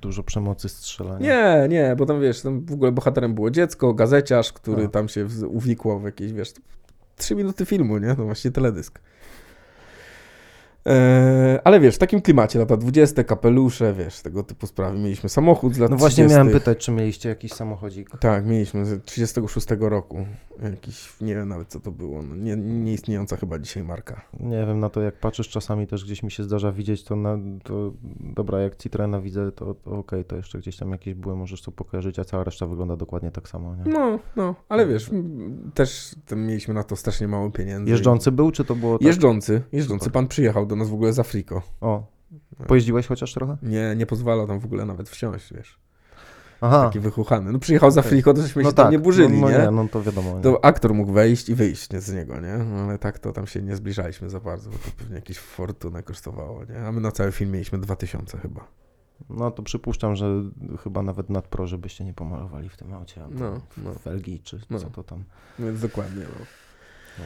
Dużo 0.00 0.22
przemocy, 0.22 0.68
strzelania. 0.68 1.18
Nie, 1.18 1.68
nie, 1.68 1.96
bo 1.96 2.06
tam 2.06 2.20
wiesz, 2.20 2.42
tam 2.42 2.66
w 2.66 2.72
ogóle 2.72 2.92
bohaterem 2.92 3.34
było 3.34 3.50
dziecko, 3.50 3.94
gazeciarz, 3.94 4.52
który 4.52 4.84
A. 4.84 4.88
tam 4.88 5.08
się 5.08 5.26
uwikłał 5.48 6.00
w 6.00 6.04
jakieś, 6.04 6.32
wiesz, 6.32 6.52
trzy 7.16 7.34
minuty 7.34 7.66
filmu, 7.66 7.98
nie? 7.98 8.14
No 8.18 8.24
właśnie 8.24 8.50
teledysk. 8.50 9.00
Eee, 10.88 11.58
ale 11.64 11.80
wiesz, 11.80 11.94
w 11.94 11.98
takim 11.98 12.22
klimacie, 12.22 12.58
lata 12.58 12.76
20, 12.76 13.24
kapelusze, 13.24 13.94
wiesz, 13.94 14.20
tego 14.20 14.42
typu 14.42 14.66
sprawy. 14.66 14.98
Mieliśmy 14.98 15.28
samochód 15.28 15.74
z 15.74 15.78
lat 15.78 15.90
No 15.90 15.96
właśnie 15.96 16.24
30. 16.24 16.34
miałem 16.34 16.52
pytać, 16.52 16.78
czy 16.78 16.92
mieliście 16.92 17.28
jakiś 17.28 17.52
samochodzik. 17.52 18.10
Tak, 18.20 18.46
mieliśmy 18.46 18.84
z 18.84 19.04
36 19.04 19.66
roku. 19.80 20.26
Jakiś, 20.62 21.12
nie 21.20 21.34
wiem 21.34 21.48
nawet 21.48 21.68
co 21.68 21.80
to 21.80 21.90
było, 21.92 22.22
no, 22.22 22.36
nie, 22.36 22.56
nieistniejąca 22.56 23.36
chyba 23.36 23.58
dzisiaj 23.58 23.82
marka. 23.84 24.20
Nie 24.40 24.66
wiem, 24.66 24.80
na 24.80 24.88
to 24.90 25.02
jak 25.02 25.14
patrzysz 25.20 25.48
czasami 25.48 25.86
też 25.86 26.04
gdzieś 26.04 26.22
mi 26.22 26.30
się 26.30 26.44
zdarza 26.44 26.72
widzieć, 26.72 27.04
to, 27.04 27.16
na, 27.16 27.38
to 27.64 27.92
dobra, 28.20 28.60
jak 28.60 28.76
Citroena 28.76 29.20
widzę, 29.20 29.52
to, 29.52 29.74
to 29.74 29.90
okej, 29.90 30.24
to 30.24 30.36
jeszcze 30.36 30.58
gdzieś 30.58 30.76
tam 30.76 30.90
jakieś 30.90 31.14
były, 31.14 31.36
możesz 31.36 31.62
to 31.62 31.72
pokojarzyć, 31.72 32.18
a 32.18 32.24
cała 32.24 32.44
reszta 32.44 32.66
wygląda 32.66 32.96
dokładnie 32.96 33.30
tak 33.30 33.48
samo, 33.48 33.76
nie? 33.76 33.92
No, 33.92 34.18
no, 34.36 34.54
ale 34.68 34.86
wiesz, 34.86 35.08
m, 35.12 35.70
też 35.74 36.14
mieliśmy 36.36 36.74
na 36.74 36.82
to 36.82 36.96
strasznie 36.96 37.28
mało 37.28 37.50
pieniędzy. 37.50 37.90
Jeżdżący 37.90 38.32
był, 38.32 38.50
czy 38.50 38.64
to 38.64 38.74
było 38.74 38.98
tak? 38.98 39.06
Jeżdżący, 39.06 39.62
jeżdżący. 39.72 40.10
Pan 40.10 40.28
przyjechał 40.28 40.66
do 40.66 40.76
nas 40.78 40.88
w 40.88 40.94
ogóle 40.94 41.12
z 41.12 41.18
Afriko. 41.18 41.62
O, 41.80 42.06
pojeździłeś 42.66 43.06
chociaż 43.06 43.34
trochę? 43.34 43.56
Nie, 43.62 43.94
nie 43.96 44.06
pozwala 44.06 44.46
tam 44.46 44.58
w 44.60 44.64
ogóle 44.64 44.84
nawet 44.84 45.08
wsiąść, 45.08 45.54
wiesz. 45.54 45.78
Aha, 46.60 46.84
Taki 46.86 47.00
wychuchany. 47.00 47.52
No 47.52 47.58
przyjechał 47.58 47.90
z 47.90 47.98
Okej. 47.98 48.08
Afriko, 48.08 48.34
to 48.34 48.42
żeśmy 48.42 48.62
no 48.62 48.70
się 48.70 48.74
tam 48.74 48.84
tak, 48.84 48.92
nie 48.92 48.98
burzyli, 48.98 49.40
no, 49.40 49.48
no 49.48 49.58
nie? 49.58 49.64
nie? 49.64 49.70
No 49.70 49.88
to 49.88 50.02
wiadomo, 50.02 50.36
nie? 50.36 50.42
To 50.42 50.64
aktor 50.64 50.94
mógł 50.94 51.12
wejść 51.12 51.48
i 51.48 51.54
wyjść 51.54 51.90
nie, 51.90 52.00
z 52.00 52.14
niego, 52.14 52.40
nie? 52.40 52.58
No, 52.58 52.80
Ale 52.80 52.98
tak 52.98 53.18
to 53.18 53.32
tam 53.32 53.46
się 53.46 53.62
nie 53.62 53.76
zbliżaliśmy 53.76 54.30
za 54.30 54.40
bardzo, 54.40 54.70
bo 54.70 54.76
to 54.78 54.90
pewnie 54.98 55.14
jakieś 55.16 55.38
fortunę 55.38 56.02
kosztowało, 56.02 56.64
nie? 56.64 56.78
A 56.86 56.92
my 56.92 57.00
na 57.00 57.12
cały 57.12 57.32
film 57.32 57.50
mieliśmy 57.50 57.78
2000 57.78 58.38
chyba. 58.38 58.68
No 59.30 59.50
to 59.50 59.62
przypuszczam, 59.62 60.16
że 60.16 60.42
chyba 60.82 61.02
nawet 61.02 61.30
nad 61.30 61.48
pro, 61.48 61.66
żebyście 61.66 62.04
nie 62.04 62.14
pomalowali 62.14 62.68
w 62.68 62.76
tym 62.76 62.92
aucie, 62.92 63.20
No, 63.30 63.60
no. 63.84 63.94
felgi, 63.94 64.40
czy 64.40 64.60
No. 64.70 64.78
co 64.78 64.90
to 64.90 65.02
tam. 65.02 65.24
Więc 65.58 65.80
dokładnie, 65.80 66.22
no. 66.22 66.44
No. 67.18 67.24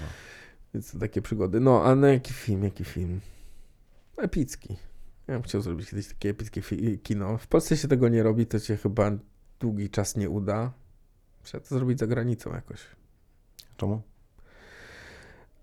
Więc 0.74 0.98
takie 1.00 1.22
przygody. 1.22 1.60
No, 1.60 1.84
a 1.84 1.94
na 1.94 2.08
jaki 2.08 2.32
film, 2.32 2.64
jaki 2.64 2.84
film? 2.84 3.20
Epicki. 4.16 4.76
Ja 5.28 5.34
bym 5.34 5.42
chciał 5.42 5.60
zrobić 5.60 5.90
kiedyś 5.90 6.08
takie 6.08 6.28
epickie 6.30 6.62
kino. 7.02 7.38
W 7.38 7.46
Polsce 7.46 7.76
się 7.76 7.88
tego 7.88 8.08
nie 8.08 8.22
robi, 8.22 8.46
to 8.46 8.58
się 8.58 8.76
chyba 8.76 9.10
długi 9.60 9.90
czas 9.90 10.16
nie 10.16 10.30
uda. 10.30 10.72
Trzeba 11.42 11.64
to 11.64 11.74
zrobić 11.74 11.98
za 11.98 12.06
granicą 12.06 12.52
jakoś. 12.54 12.80
Czemu? 13.76 14.02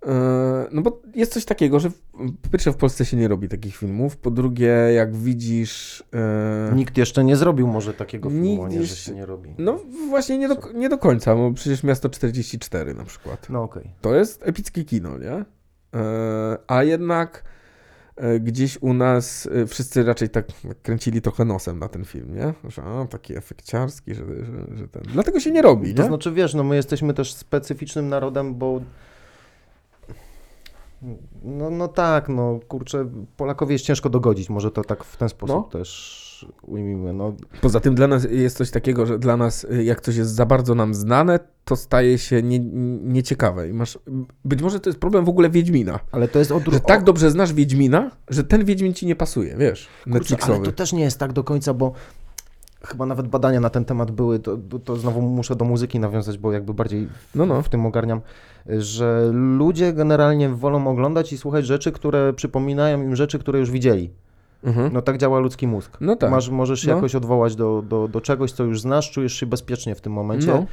E, 0.06 0.68
No 0.72 0.82
bo 0.82 1.02
jest 1.16 1.34
coś 1.34 1.46
takiego, 1.46 1.80
że 1.80 1.92
po 2.42 2.50
pierwsze 2.52 2.72
w 2.72 2.78
Polsce 2.78 3.06
się 3.06 3.18
nie 3.18 3.28
robi 3.28 3.50
takich 3.50 3.76
filmów, 3.76 4.18
po 4.18 4.32
drugie 4.32 4.68
jak 4.96 5.16
widzisz... 5.16 6.04
e, 6.14 6.72
Nikt 6.76 6.98
jeszcze 6.98 7.24
nie 7.24 7.36
zrobił 7.36 7.68
może 7.68 7.94
takiego 7.94 8.30
filmu, 8.30 8.68
nie, 8.68 8.84
że 8.84 8.96
się 8.96 9.14
nie 9.14 9.26
robi. 9.26 9.56
No 9.58 9.80
właśnie 10.10 10.38
nie 10.38 10.48
do, 10.48 10.58
nie 10.74 10.90
do 10.90 10.98
końca, 10.98 11.36
bo 11.36 11.52
przecież 11.54 11.84
Miasto 11.84 12.10
44 12.10 12.94
na 12.94 13.04
przykład. 13.06 13.50
No 13.50 13.64
okej. 13.64 13.90
To 14.02 14.16
jest 14.16 14.42
epickie 14.44 14.86
kino, 14.86 15.18
nie? 15.18 15.32
E, 15.94 16.58
A 16.68 16.84
jednak 16.84 17.44
gdzieś 18.40 18.78
u 18.82 18.94
nas 18.94 19.50
e, 19.52 19.66
wszyscy 19.68 20.04
raczej 20.04 20.30
tak 20.30 20.48
kręcili 20.84 21.22
trochę 21.22 21.46
nosem 21.46 21.80
na 21.80 21.88
ten 21.88 22.06
film, 22.06 22.36
nie? 22.36 22.54
Że 22.72 22.84
a, 22.84 23.06
taki 23.06 23.38
efekciarski, 23.38 24.16
że, 24.16 24.26
że, 24.26 24.78
że 24.78 24.88
ten... 24.88 25.04
Dlatego 25.04 25.40
się 25.40 25.52
nie 25.52 25.62
robi, 25.62 25.94
To 25.94 26.02
nie? 26.02 26.08
znaczy, 26.08 26.32
wiesz, 26.32 26.54
no 26.54 26.64
my 26.64 26.76
jesteśmy 26.76 27.14
też 27.14 27.34
specyficznym 27.34 28.10
narodem, 28.10 28.56
bo 28.56 28.82
no, 31.44 31.70
no 31.70 31.88
tak, 31.88 32.30
no 32.30 32.60
kurczę, 32.68 33.10
Polakowi 33.38 33.74
jest 33.74 33.86
ciężko 33.86 34.10
dogodzić, 34.10 34.50
może 34.50 34.72
to 34.72 34.84
tak 34.84 35.04
w 35.04 35.18
ten 35.18 35.30
sposób 35.30 35.56
No. 35.56 35.80
też 35.80 36.29
ujmijmy, 36.62 37.14
no 37.14 37.34
Poza 37.62 37.80
tym 37.80 37.96
dla 37.96 38.08
nas 38.08 38.28
jest 38.32 38.58
coś 38.58 38.72
takiego, 38.72 39.06
że 39.06 39.20
dla 39.20 39.38
nas 39.38 39.64
y, 39.64 39.84
jak 39.84 40.02
coś 40.02 40.16
jest 40.16 40.32
za 40.36 40.46
bardzo 40.46 40.76
nam 40.76 40.94
znane, 40.94 41.40
to 41.66 41.76
staje 41.76 42.18
się 42.18 42.44
nie, 42.44 42.60
nieciekawe. 43.04 43.70
I 43.70 43.74
masz, 43.74 44.00
być 44.46 44.62
może 44.62 44.80
to 44.80 44.90
jest 44.90 45.00
problem 45.00 45.26
w 45.26 45.30
ogóle 45.30 45.50
Wiedźmina. 45.50 46.00
ale 46.12 46.28
to 46.28 46.40
jest 46.40 46.52
odwrót. 46.52 46.74
Że 46.74 46.80
tak 46.80 47.04
dobrze 47.04 47.32
znasz 47.32 47.54
Wiedźmina, 47.54 48.12
że 48.30 48.44
ten 48.44 48.66
Wiedźmin 48.66 48.94
ci 48.94 49.06
nie 49.06 49.16
pasuje, 49.16 49.56
wiesz, 49.58 49.88
Kurczę, 50.12 50.38
ale 50.42 50.60
to 50.60 50.72
też 50.72 50.94
nie 50.94 51.04
jest 51.04 51.18
tak 51.20 51.34
do 51.34 51.44
końca, 51.44 51.74
bo 51.74 51.94
chyba 52.84 53.06
nawet 53.06 53.28
badania 53.28 53.60
na 53.60 53.70
ten 53.70 53.86
temat 53.86 54.12
były, 54.12 54.40
to, 54.40 54.58
to, 54.58 54.80
to 54.80 54.96
znowu 54.96 55.22
muszę 55.22 55.56
do 55.56 55.66
muzyki 55.66 56.00
nawiązać, 56.00 56.38
bo 56.38 56.52
jakby 56.52 56.74
bardziej 56.74 57.08
w, 57.08 57.36
No, 57.36 57.46
no. 57.46 57.62
w 57.62 57.70
tym 57.70 57.86
ogarniam, 57.86 58.22
że 58.78 59.30
ludzie 59.34 59.94
generalnie 59.94 60.50
wolą 60.50 60.88
oglądać 60.88 61.34
i 61.34 61.38
słuchać 61.38 61.66
rzeczy, 61.66 61.92
które 61.92 62.34
przypominają 62.34 63.02
im 63.04 63.16
rzeczy, 63.16 63.40
które 63.40 63.60
już 63.60 63.72
widzieli. 63.72 64.10
Mhm. 64.64 64.94
No 64.94 65.02
tak 65.02 65.18
działa 65.18 65.40
ludzki 65.40 65.68
mózg. 65.68 65.98
No 66.02 66.16
tak. 66.16 66.32
Masz, 66.32 66.50
możesz 66.50 66.82
się 66.82 66.90
No. 66.90 66.96
jakoś 66.96 67.16
odwołać 67.16 67.56
do, 67.56 67.82
do, 67.82 68.08
do 68.08 68.22
czegoś, 68.22 68.52
co 68.52 68.64
już 68.64 68.82
znasz, 68.82 69.12
czujesz 69.12 69.34
się 69.34 69.46
bezpiecznie 69.46 69.96
w 69.96 70.02
tym 70.02 70.14
momencie. 70.14 70.48
No. 70.48 70.66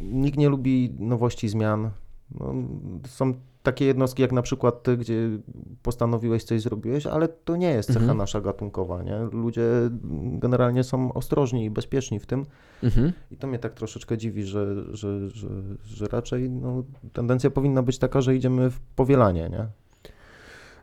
Nikt 0.00 0.38
nie 0.38 0.48
lubi 0.48 0.94
nowości, 0.98 1.48
zmian. 1.48 1.90
No, 2.40 2.54
są 3.06 3.34
takie 3.62 3.84
jednostki 3.84 4.22
jak 4.22 4.32
na 4.32 4.42
przykład 4.42 4.82
ty, 4.82 4.96
gdzie 4.96 5.28
postanowiłeś 5.82 6.44
coś 6.44 6.62
zrobiłeś, 6.62 7.06
ale 7.06 7.28
to 7.28 7.56
nie 7.56 7.70
jest 7.70 7.88
cecha 7.88 8.00
Mhm. 8.00 8.18
nasza 8.18 8.40
gatunkowa, 8.40 9.02
nie? 9.02 9.18
Ludzie 9.32 9.62
generalnie 10.32 10.84
są 10.84 11.12
ostrożni 11.12 11.64
i 11.64 11.70
bezpieczni 11.70 12.20
w 12.20 12.26
tym 12.26 12.46
Mhm. 12.82 13.12
i 13.30 13.36
to 13.36 13.46
mnie 13.46 13.58
tak 13.58 13.74
troszeczkę 13.74 14.18
dziwi, 14.18 14.44
że, 14.44 14.74
że, 14.96 15.30
że, 15.30 15.48
że 15.84 16.06
raczej 16.06 16.50
no, 16.50 16.82
tendencja 17.12 17.50
powinna 17.50 17.82
być 17.82 17.98
taka, 17.98 18.20
że 18.20 18.36
idziemy 18.36 18.70
w 18.70 18.80
powielanie, 18.80 19.48
nie? 19.48 19.66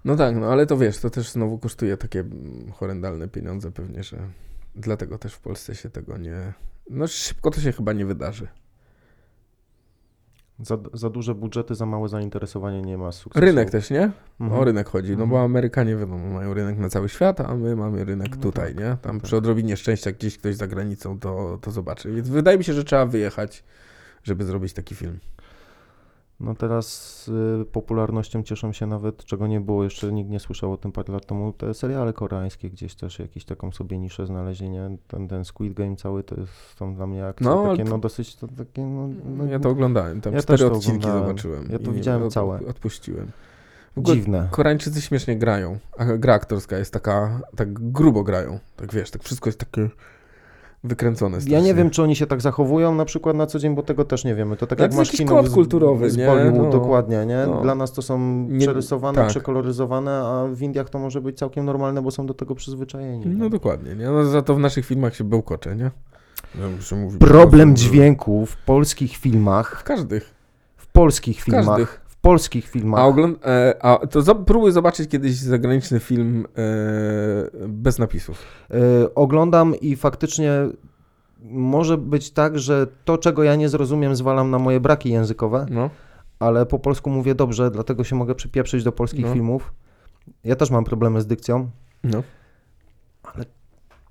No 0.05 0.15
tak, 0.15 0.35
no 0.35 0.51
ale 0.51 0.65
to 0.65 0.77
wiesz, 0.77 0.97
to 0.99 1.09
też 1.09 1.31
znowu 1.31 1.57
kosztuje 1.57 1.97
takie 1.97 2.19
mm, 2.19 2.71
horrendalne 2.71 3.27
pieniądze 3.27 3.71
pewnie, 3.71 4.03
że 4.03 4.17
dlatego 4.75 5.17
też 5.17 5.33
w 5.33 5.39
Polsce 5.39 5.75
się 5.75 5.89
tego 5.89 6.17
nie... 6.17 6.53
No 6.89 7.07
szybko 7.07 7.51
to 7.51 7.61
się 7.61 7.71
chyba 7.71 7.93
nie 7.93 8.05
wydarzy. 8.05 8.47
Za, 10.59 10.77
za 10.93 11.09
duże 11.09 11.35
budżety, 11.35 11.75
za 11.75 11.85
małe 11.85 12.09
zainteresowanie 12.09 12.81
nie 12.81 12.97
ma 12.97 13.11
sukcesu. 13.11 13.45
Rynek 13.45 13.69
też, 13.69 13.89
nie? 13.89 14.11
Mhm. 14.39 14.61
O 14.61 14.63
rynek 14.63 14.89
chodzi, 14.89 15.11
no 15.11 15.17
bo 15.17 15.23
Mhm. 15.35 15.45
Amerykanie 15.45 15.95
wiadomo, 15.95 16.33
mają 16.33 16.53
rynek 16.53 16.77
na 16.77 16.89
cały 16.89 17.09
świat, 17.09 17.41
a 17.41 17.55
my 17.55 17.75
mamy 17.75 18.05
rynek 18.05 18.35
No 18.35 18.41
tutaj, 18.41 18.75
tak, 18.75 18.83
nie? 18.83 18.97
Tam 19.01 19.15
no 19.15 19.21
przy 19.21 19.31
tak. 19.31 19.37
odrobinie 19.37 19.77
szczęścia 19.77 20.11
gdzieś 20.11 20.37
ktoś 20.37 20.55
za 20.55 20.67
granicą 20.67 21.19
to, 21.19 21.57
to 21.61 21.71
zobaczy. 21.71 22.11
Więc 22.11 22.29
wydaje 22.29 22.57
mi 22.57 22.63
się, 22.63 22.73
że 22.73 22.83
trzeba 22.83 23.05
wyjechać, 23.05 23.63
żeby 24.23 24.45
zrobić 24.45 24.73
taki 24.73 24.95
film. 24.95 25.19
No 26.39 26.55
teraz 26.55 27.27
y, 27.61 27.65
popularnością 27.65 28.43
cieszą 28.43 28.71
się 28.71 28.86
nawet, 28.86 29.25
czego 29.25 29.47
nie 29.47 29.61
było, 29.61 29.83
jeszcze 29.83 30.13
nikt 30.13 30.29
nie 30.29 30.39
słyszał 30.39 30.71
o 30.71 30.77
tym 30.77 30.91
parę 30.91 31.13
lat 31.13 31.25
temu, 31.25 31.53
te 31.53 31.73
seriale 31.73 32.13
koreańskie 32.13 32.69
gdzieś 32.69 32.95
też 32.95 33.19
jakieś 33.19 33.45
taką 33.45 33.71
sobie 33.71 33.97
niszę 33.97 34.27
znaleźli, 34.27 34.69
nie? 34.69 34.97
Ten, 35.07 35.27
ten 35.27 35.45
Squid 35.45 35.73
Game 35.73 35.95
cały 35.95 36.23
to 36.23 36.36
jest 36.39 36.51
są 36.77 36.95
dla 36.95 37.07
mnie 37.07 37.25
akcje 37.25 37.45
No, 37.45 37.67
takie, 37.71 37.83
no 37.83 37.97
dosyć 37.97 38.36
to 38.36 38.47
takie, 38.47 38.81
no, 38.81 39.09
no 39.38 39.45
ja 39.45 39.59
to 39.59 39.69
oglądałem, 39.69 40.21
tam 40.21 40.33
ja 40.33 40.41
cztery 40.41 40.65
odcinki 40.65 41.07
zobaczyłem. 41.07 41.67
Ja 41.71 41.79
to 41.79 41.91
widziałem 41.91 42.23
od, 42.23 42.33
całe. 42.33 42.65
Odpuściłem. 42.67 43.31
Dziwne. 43.97 44.47
Koreańczycy 44.51 45.01
śmiesznie 45.01 45.38
grają, 45.38 45.79
a 45.97 46.05
gra 46.05 46.33
aktorska 46.33 46.77
jest 46.77 46.93
taka, 46.93 47.41
tak 47.55 47.73
grubo 47.73 48.23
grają. 48.23 48.59
Tak 48.75 48.93
wiesz, 48.93 49.11
tak 49.11 49.23
wszystko 49.23 49.47
jest 49.49 49.59
takie 49.59 49.89
wykręcone 50.86 51.36
Ja 51.38 51.41
strasznie. 51.41 51.61
nie 51.61 51.73
wiem, 51.73 51.89
czy 51.89 52.03
oni 52.03 52.15
się 52.15 52.27
tak 52.27 52.41
zachowują 52.41 52.95
na 52.95 53.05
przykład 53.05 53.36
na 53.36 53.45
co 53.45 53.59
dzień, 53.59 53.75
bo 53.75 53.83
tego 53.83 54.05
też 54.05 54.25
nie 54.25 54.36
wiemy. 54.36 54.57
To 54.57 54.67
tak 54.67 54.79
No 54.79 54.83
jak 54.86 54.91
to 54.91 54.97
masz 54.97 55.07
jakiś 55.07 55.19
kino 55.19 55.31
kod 55.36 55.47
z, 55.47 55.53
kulturowy, 55.53 56.09
z 56.09 56.17
nie? 56.17 56.25
Bollywood, 56.25 56.63
No. 56.63 56.69
dokładnie, 56.69 57.25
nie? 57.25 57.43
No. 57.47 57.61
Dla 57.61 57.75
nas 57.75 57.93
to 57.93 58.01
są 58.01 58.19
Nie- 58.49 58.59
przerysowane, 58.59 59.15
tak. 59.15 59.27
przekoloryzowane, 59.27 60.11
a 60.11 60.45
w 60.51 60.61
Indiach 60.61 60.89
to 60.89 60.99
może 60.99 61.21
być 61.21 61.38
całkiem 61.38 61.65
normalne, 61.65 62.01
bo 62.01 62.11
są 62.11 62.25
do 62.25 62.33
tego 62.33 62.55
przyzwyczajeni. 62.55 63.25
No 63.27 63.43
nie? 63.43 63.49
dokładnie, 63.49 63.95
nie? 63.95 64.05
No 64.05 64.25
za 64.25 64.41
to 64.41 64.55
w 64.55 64.59
naszych 64.59 64.86
filmach 64.86 65.15
się 65.15 65.23
bełkocze, 65.23 65.75
nie? 65.75 65.91
Ja 66.61 66.69
muszę 66.75 66.95
mówić 66.95 67.19
Problem 67.19 67.75
dźwięku 67.75 68.45
w 68.45 68.57
polskich 68.57 69.17
filmach, 69.17 69.79
W 69.79 69.83
każdych. 69.83 70.33
w 70.77 70.88
polskich 70.88 71.38
W 71.41 71.43
filmach, 71.43 71.65
każdych. 71.65 72.01
Polskich 72.30 72.67
filmach, 72.69 72.99
A, 72.99 73.05
ogląd- 73.07 73.45
e, 73.45 73.76
a 73.86 74.07
to 74.07 74.21
za- 74.21 74.36
próbuj 74.36 74.71
zobaczyć 74.71 75.09
kiedyś 75.09 75.36
zagraniczny 75.36 75.99
film 75.99 76.45
e, 76.57 77.67
bez 77.67 77.99
napisów. 77.99 78.38
y, 79.03 79.13
oglądam 79.13 79.76
i 79.76 79.95
faktycznie 79.95 80.51
może 81.41 81.97
być 81.97 82.32
tak, 82.32 82.59
że 82.59 82.88
to, 83.05 83.17
czego 83.17 83.43
ja 83.43 83.55
nie 83.55 83.69
zrozumiem, 83.69 84.15
zwalam 84.15 84.51
na 84.51 84.59
moje 84.59 84.80
braki 84.80 85.09
językowe, 85.09 85.65
No. 85.69 85.89
ale 86.39 86.65
po 86.65 86.80
polsku 86.80 87.09
mówię 87.09 87.36
dobrze, 87.36 87.71
dlatego 87.71 88.03
się 88.03 88.15
mogę 88.15 88.36
przypieprzyć 88.36 88.84
do 88.84 88.91
polskich 88.91 89.26
No. 89.26 89.34
filmów. 89.34 89.73
Ja 90.43 90.55
też 90.55 90.71
mam 90.71 90.84
problemy 90.84 91.21
z 91.21 91.28
dykcją. 91.28 91.69
No. 92.03 92.23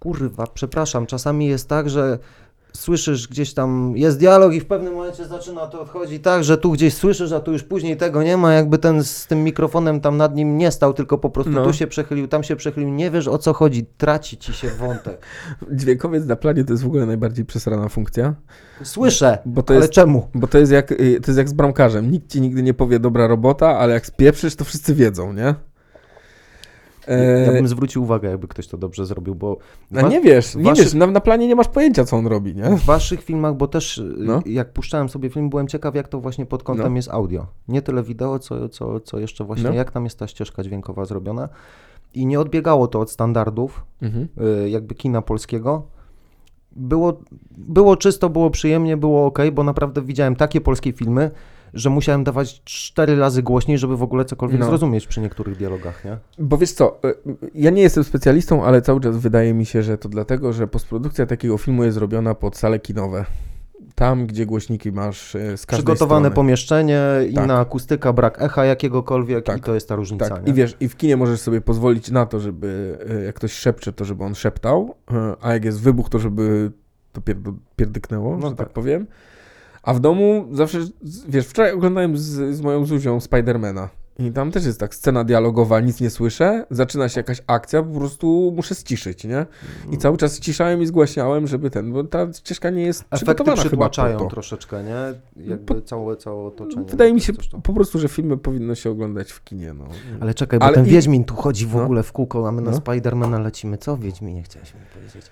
Kurwa, 0.00 0.46
przepraszam, 0.46 1.06
czasami 1.06 1.46
jest 1.46 1.68
tak, 1.68 1.90
że 1.90 2.18
słyszysz 2.76 3.28
gdzieś 3.28 3.54
tam, 3.54 3.92
jest 3.96 4.18
dialog 4.18 4.52
i 4.54 4.60
w 4.60 4.66
pewnym 4.66 4.94
momencie 4.94 5.26
zaczyna 5.26 5.66
to 5.66 5.80
odchodzić 5.80 6.22
tak, 6.22 6.44
że 6.44 6.58
tu 6.58 6.72
gdzieś 6.72 6.94
słyszysz, 6.94 7.32
a 7.32 7.40
tu 7.40 7.52
już 7.52 7.62
później 7.62 7.96
tego 7.96 8.22
nie 8.22 8.36
ma, 8.36 8.52
jakby 8.52 8.78
ten 8.78 9.04
z 9.04 9.26
tym 9.26 9.44
mikrofonem 9.44 10.00
tam 10.00 10.16
nad 10.16 10.34
nim 10.36 10.58
nie 10.58 10.70
stał, 10.70 10.94
tylko 10.94 11.18
po 11.18 11.30
prostu 11.30 11.52
No. 11.52 11.64
tu 11.64 11.72
się 11.72 11.86
przechylił, 11.86 12.28
tam 12.28 12.42
się 12.42 12.56
przechylił, 12.56 12.88
nie 12.90 13.10
wiesz 13.10 13.28
o 13.28 13.38
co 13.38 13.52
chodzi, 13.52 13.86
traci 13.96 14.36
ci 14.36 14.52
się 14.52 14.68
wątek. 14.70 15.26
Dźwiękowiec 15.72 16.24
na 16.26 16.36
planie 16.36 16.64
to 16.64 16.72
jest 16.72 16.82
w 16.82 16.86
ogóle 16.86 17.06
najbardziej 17.06 17.44
przesrana 17.44 17.88
funkcja, 17.88 18.34
Słyszę, 18.82 19.38
bo 19.46 19.62
to 19.62 19.74
ale 19.74 19.80
jest, 19.82 19.92
czemu? 19.92 20.28
bo 20.34 20.46
to 20.46 20.58
jest, 20.58 20.72
jak, 20.72 20.92
y, 20.92 20.96
to 20.96 21.30
jest 21.30 21.38
jak 21.38 21.48
z 21.48 21.52
bramkarzem. 21.52 22.10
Nikt 22.10 22.32
ci 22.32 22.40
nigdy 22.40 22.62
nie 22.62 22.74
powie 22.74 22.98
dobra 22.98 23.26
robota, 23.26 23.78
ale 23.78 23.94
jak 23.94 24.06
spieprzysz, 24.06 24.56
to 24.56 24.64
wszyscy 24.64 24.94
wiedzą, 24.94 25.32
nie? 25.32 25.54
E, 27.08 27.44
Ja 27.46 27.52
bym 27.52 27.68
zwrócił 27.68 28.02
uwagę, 28.02 28.30
jakby 28.30 28.48
ktoś 28.48 28.66
to 28.68 28.78
dobrze 28.78 29.06
zrobił, 29.06 29.34
bo 29.34 29.56
a 29.96 30.02
nie 30.02 30.20
wiesz, 30.20 30.54
nie 30.54 30.62
waszych- 30.64 30.84
wiesz, 30.84 30.94
na, 30.94 31.06
na 31.06 31.20
planie 31.20 31.48
nie 31.48 31.56
masz 31.56 31.68
pojęcia, 31.68 32.04
co 32.04 32.16
on 32.16 32.26
robi, 32.26 32.54
nie? 32.54 32.64
w 32.76 32.84
waszych 32.84 33.22
filmach, 33.22 33.54
bo 33.56 33.68
też 33.68 33.98
y, 33.98 34.14
No. 34.18 34.42
jak 34.46 34.72
puszczałem 34.72 35.08
sobie 35.08 35.30
film, 35.30 35.50
byłem 35.50 35.68
ciekaw, 35.68 35.94
jak 35.94 36.08
to 36.08 36.20
właśnie 36.20 36.46
pod 36.46 36.62
kątem 36.62 36.92
No. 36.92 36.96
jest 36.96 37.08
audio. 37.10 37.46
Nie 37.68 37.82
tyle 37.82 38.02
wideo, 38.02 38.38
co, 38.38 38.68
co, 38.68 39.00
co 39.00 39.18
jeszcze 39.18 39.44
właśnie, 39.44 39.68
No. 39.68 39.74
jak 39.74 39.90
tam 39.92 40.04
jest 40.04 40.18
ta 40.18 40.26
ścieżka 40.26 40.62
dźwiękowa 40.62 41.04
zrobiona. 41.04 41.48
I 42.14 42.26
nie 42.26 42.40
odbiegało 42.40 42.86
to 42.88 43.00
od 43.00 43.10
standardów, 43.10 43.84
Mhm. 44.02 44.28
y, 44.64 44.70
jakby 44.70 44.94
kina 44.94 45.22
polskiego. 45.22 45.86
Było, 46.76 47.20
było 47.50 47.96
czysto, 47.96 48.30
było 48.30 48.50
przyjemnie, 48.50 48.96
było 48.96 49.26
ok, 49.26 49.38
bo 49.52 49.64
naprawdę 49.64 50.02
widziałem 50.02 50.36
takie 50.36 50.60
polskie 50.60 50.92
filmy, 50.92 51.30
że 51.74 51.90
musiałem 51.90 52.24
dawać 52.24 52.62
cztery 52.64 53.16
razy 53.16 53.42
głośniej, 53.42 53.78
żeby 53.78 53.96
w 53.96 54.02
ogóle 54.02 54.24
cokolwiek 54.24 54.60
No. 54.60 54.66
zrozumieć 54.66 55.06
przy 55.06 55.20
niektórych 55.20 55.56
dialogach, 55.56 56.04
nie? 56.04 56.16
Bo 56.38 56.56
wiesz 56.58 56.72
co, 56.72 56.98
y, 57.04 57.14
ja 57.54 57.70
nie 57.70 57.82
jestem 57.82 58.04
specjalistą, 58.04 58.64
ale 58.64 58.82
cały 58.82 59.00
czas 59.00 59.16
wydaje 59.16 59.54
mi 59.54 59.66
się, 59.66 59.82
że 59.82 59.98
to 59.98 60.08
dlatego, 60.08 60.52
że 60.52 60.66
postprodukcja 60.66 61.26
takiego 61.26 61.58
filmu 61.58 61.84
jest 61.84 61.98
robiona 61.98 62.34
pod 62.34 62.56
sale 62.56 62.78
kinowe. 62.80 63.24
Tam, 63.94 64.26
gdzie 64.26 64.46
głośniki 64.46 64.92
masz 64.92 65.34
y, 65.34 65.56
z 65.56 65.66
każdej 65.66 65.84
Przygotowane 65.84 66.20
strony. 66.20 66.34
pomieszczenie, 66.34 67.00
Tak. 67.34 67.44
inna 67.44 67.58
akustyka, 67.60 68.12
brak 68.12 68.42
echa 68.42 68.64
jakiegokolwiek 68.64 69.44
Tak. 69.44 69.58
i 69.58 69.60
to 69.60 69.74
jest 69.74 69.88
ta 69.88 69.96
różnica, 69.96 70.28
Tak, 70.28 70.46
nie? 70.46 70.50
i 70.52 70.54
wiesz, 70.54 70.76
i 70.80 70.88
w 70.88 70.96
kinie 70.96 71.16
możesz 71.16 71.40
sobie 71.40 71.60
pozwolić 71.60 72.10
na 72.10 72.26
to, 72.26 72.40
żeby 72.40 72.98
y, 73.20 73.24
jak 73.24 73.34
ktoś 73.34 73.52
szepcze, 73.52 73.92
to 73.92 74.04
żeby 74.04 74.24
on 74.24 74.34
szeptał, 74.34 74.94
a 75.40 75.52
jak 75.52 75.64
jest 75.64 75.80
wybuch, 75.80 76.08
to 76.08 76.18
żeby 76.18 76.72
to 77.12 77.20
pierdyknęło, 77.76 78.36
No 78.36 78.42
że 78.50 78.56
tak 78.56 78.66
tak. 78.66 78.74
powiem. 78.74 79.06
A 79.84 79.94
w 79.94 80.00
domu 80.00 80.46
zawsze, 80.52 80.78
wiesz, 81.28 81.46
wczoraj 81.46 81.72
oglądałem 81.72 82.18
z, 82.18 82.56
z 82.56 82.60
moją 82.60 82.84
Zuzią 82.84 83.20
Spidermana 83.20 83.88
i 84.18 84.32
tam 84.32 84.50
też 84.50 84.64
jest 84.66 84.80
tak, 84.80 84.94
scena 84.94 85.24
dialogowa, 85.24 85.80
nic 85.80 86.00
nie 86.00 86.10
słyszę, 86.10 86.66
zaczyna 86.70 87.08
się 87.08 87.20
jakaś 87.20 87.42
akcja, 87.46 87.82
po 87.82 87.98
prostu 87.98 88.52
muszę 88.56 88.74
ściszyć, 88.74 89.24
nie? 89.24 89.46
I 89.92 89.98
cały 89.98 90.16
czas 90.16 90.36
ściszałem 90.36 90.82
i 90.82 90.86
zgłaśniałem, 90.86 91.46
żeby 91.46 91.70
ten, 91.70 91.92
bo 91.92 92.04
ta 92.04 92.32
ścieżka 92.32 92.70
nie 92.70 92.82
jest 92.82 93.00
Efekty 93.00 93.16
przygotowana 93.16 93.56
chyba 93.56 93.68
przytłaczają 93.70 94.18
po 94.18 94.24
to. 94.24 94.30
troszeczkę, 94.30 94.82
nie? 94.84 94.96
Jakby 95.50 95.82
całe, 95.82 96.16
całe 96.16 96.44
otoczenie. 96.46 96.86
Wydaje 96.86 97.10
no 97.10 97.14
mi 97.14 97.20
się 97.20 97.32
po 97.62 97.72
prostu, 97.72 97.98
że 97.98 98.08
filmy 98.08 98.36
powinno 98.36 98.74
się 98.74 98.90
oglądać 98.90 99.32
w 99.32 99.44
kinie, 99.44 99.72
no. 99.74 99.84
Ale 100.20 100.34
czekaj, 100.34 100.58
bo 100.58 100.64
Ale 100.64 100.74
ten 100.74 100.86
i- 100.86 100.88
Wiedźmin 100.90 101.24
tu 101.24 101.34
chodzi 101.34 101.66
w 101.66 101.74
No. 101.74 101.82
ogóle 101.84 102.02
w 102.02 102.12
kółko, 102.12 102.48
a 102.48 102.52
my 102.52 102.62
na 102.62 102.70
No. 102.70 102.76
Spidermana 102.76 103.38
lecimy. 103.38 103.78
Co 103.78 103.92
o 103.92 103.96
Wiedźminie 103.96 104.42
chciałeś 104.42 104.74
mi 104.74 104.80
powiedzieć? 104.94 105.30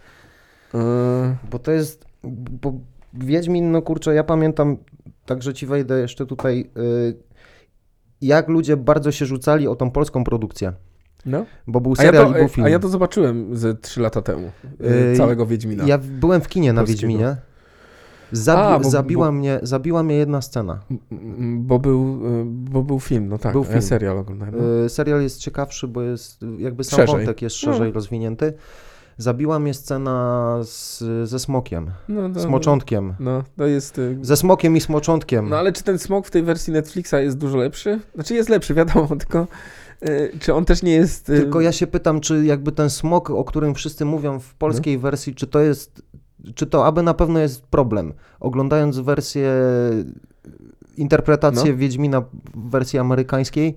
Yy, 0.75 0.81
Bo 1.51 1.59
to 1.59 1.73
jest, 1.73 2.05
bo 2.63 2.73
Wiedźmin, 3.15 3.71
no 3.71 3.83
kurczę, 3.83 4.15
ja 4.15 4.25
pamiętam, 4.25 4.77
także 5.27 5.55
ci 5.55 5.67
wejdę 5.67 6.01
jeszcze 6.01 6.27
tutaj, 6.27 6.71
y, 6.77 7.17
jak 8.21 8.49
ludzie 8.49 8.77
bardzo 8.77 9.13
się 9.13 9.27
rzucali 9.27 9.69
o 9.69 9.77
tą 9.77 9.91
polską 9.91 10.25
produkcję, 10.25 10.73
no. 11.27 11.45
bo 11.67 11.81
był 11.81 11.95
A 11.99 12.03
ja, 12.03 12.09
serial 12.09 12.25
to, 12.27 12.31
i 12.31 12.41
był 12.41 12.49
film. 12.49 12.67
a 12.67 12.69
ja 12.69 12.79
to 12.79 12.89
zobaczyłem 12.89 13.57
ze 13.57 13.75
3 13.75 14.01
lata 14.01 14.23
temu, 14.23 14.51
yy, 14.81 14.89
Yy, 15.11 15.17
całego 15.17 15.47
Wiedźmina. 15.47 15.85
Ja 15.87 15.99
byłem 15.99 16.41
w 16.41 16.49
kinie 16.49 16.73
na 16.73 16.81
Polskiego. 16.81 17.01
Wiedźminie. 17.13 17.37
Zabi 18.33 18.61
A, 18.75 18.79
bo- 18.79 18.91
zabiła, 18.91 19.27
bo- 19.27 19.33
Mnie, 19.33 19.59
zabiła 19.63 20.03
mnie 20.03 20.15
jedna 20.17 20.41
scena. 20.43 20.81
Bo 21.57 21.79
był, 21.79 22.23
yy, 22.39 22.45
bo 22.47 22.83
był 22.83 23.01
film, 23.01 23.29
no 23.29 23.39
tak, 23.39 23.53
Był 23.53 23.63
był 23.63 23.71
ja 23.71 23.79
film. 23.79 23.89
serial 23.89 24.19
oglądałem. 24.19 24.55
No. 24.59 24.85
Y, 24.85 24.89
Serial 24.89 25.23
jest 25.23 25.39
ciekawszy, 25.39 25.89
bo 25.89 26.03
jest 26.03 26.43
y, 26.43 26.47
jakby 26.59 26.85
sam 26.85 26.97
Szerzej. 26.97 27.17
wątek 27.17 27.43
jest 27.43 27.57
szerzej 27.57 27.89
No. 27.89 27.95
rozwinięty. 27.95 28.53
Zabiła 29.23 29.59
mnie 29.59 29.75
scena 29.75 30.59
z, 30.65 31.03
ze 31.29 31.39
smokiem, 31.39 31.91
No, 32.09 32.29
no, 32.29 32.41
z 32.41 32.47
moczątkiem. 32.47 33.15
No, 33.21 33.43
to 33.57 33.67
jest... 33.67 33.99
yy, 33.99 34.19
Ze 34.23 34.37
smokiem 34.37 34.77
i 34.77 34.81
smoczątkiem. 34.81 35.49
No 35.49 35.57
ale 35.57 35.73
czy 35.73 35.83
ten 35.83 35.99
smok 35.99 36.27
w 36.27 36.31
tej 36.31 36.43
wersji 36.43 36.73
Netflixa 36.73 37.13
jest 37.21 37.39
dużo 37.39 37.59
lepszy? 37.59 38.01
Znaczy 38.15 38.35
jest 38.35 38.49
lepszy, 38.49 38.75
wiadomo, 38.75 39.09
tylko 39.27 39.47
yy, 40.03 40.33
czy 40.41 40.55
on 40.55 40.65
też 40.65 40.83
nie 40.83 40.93
jest... 40.93 41.29
yy, 41.29 41.37
Tylko 41.41 41.61
ja 41.61 41.73
się 41.73 41.87
pytam, 41.87 42.21
czy 42.21 42.45
jakby 42.45 42.73
ten 42.73 42.91
smok, 42.91 43.31
o 43.31 43.45
którym 43.45 43.75
wszyscy 43.75 44.05
mówią 44.05 44.39
w 44.39 44.55
polskiej 44.55 44.95
No. 44.97 45.01
wersji, 45.03 45.35
czy 45.35 45.47
to 45.47 45.61
jest, 45.61 46.03
czy 46.55 46.67
to 46.67 46.87
aby 46.87 47.03
na 47.03 47.15
pewno 47.15 47.39
jest 47.39 47.63
problem. 47.63 48.13
Oglądając 48.41 48.99
wersję, 48.99 49.53
interpretację 50.97 51.71
No. 51.73 51.77
Wiedźmina 51.79 52.21
w 52.55 52.71
wersji 52.71 52.99
amerykańskiej, 52.99 53.75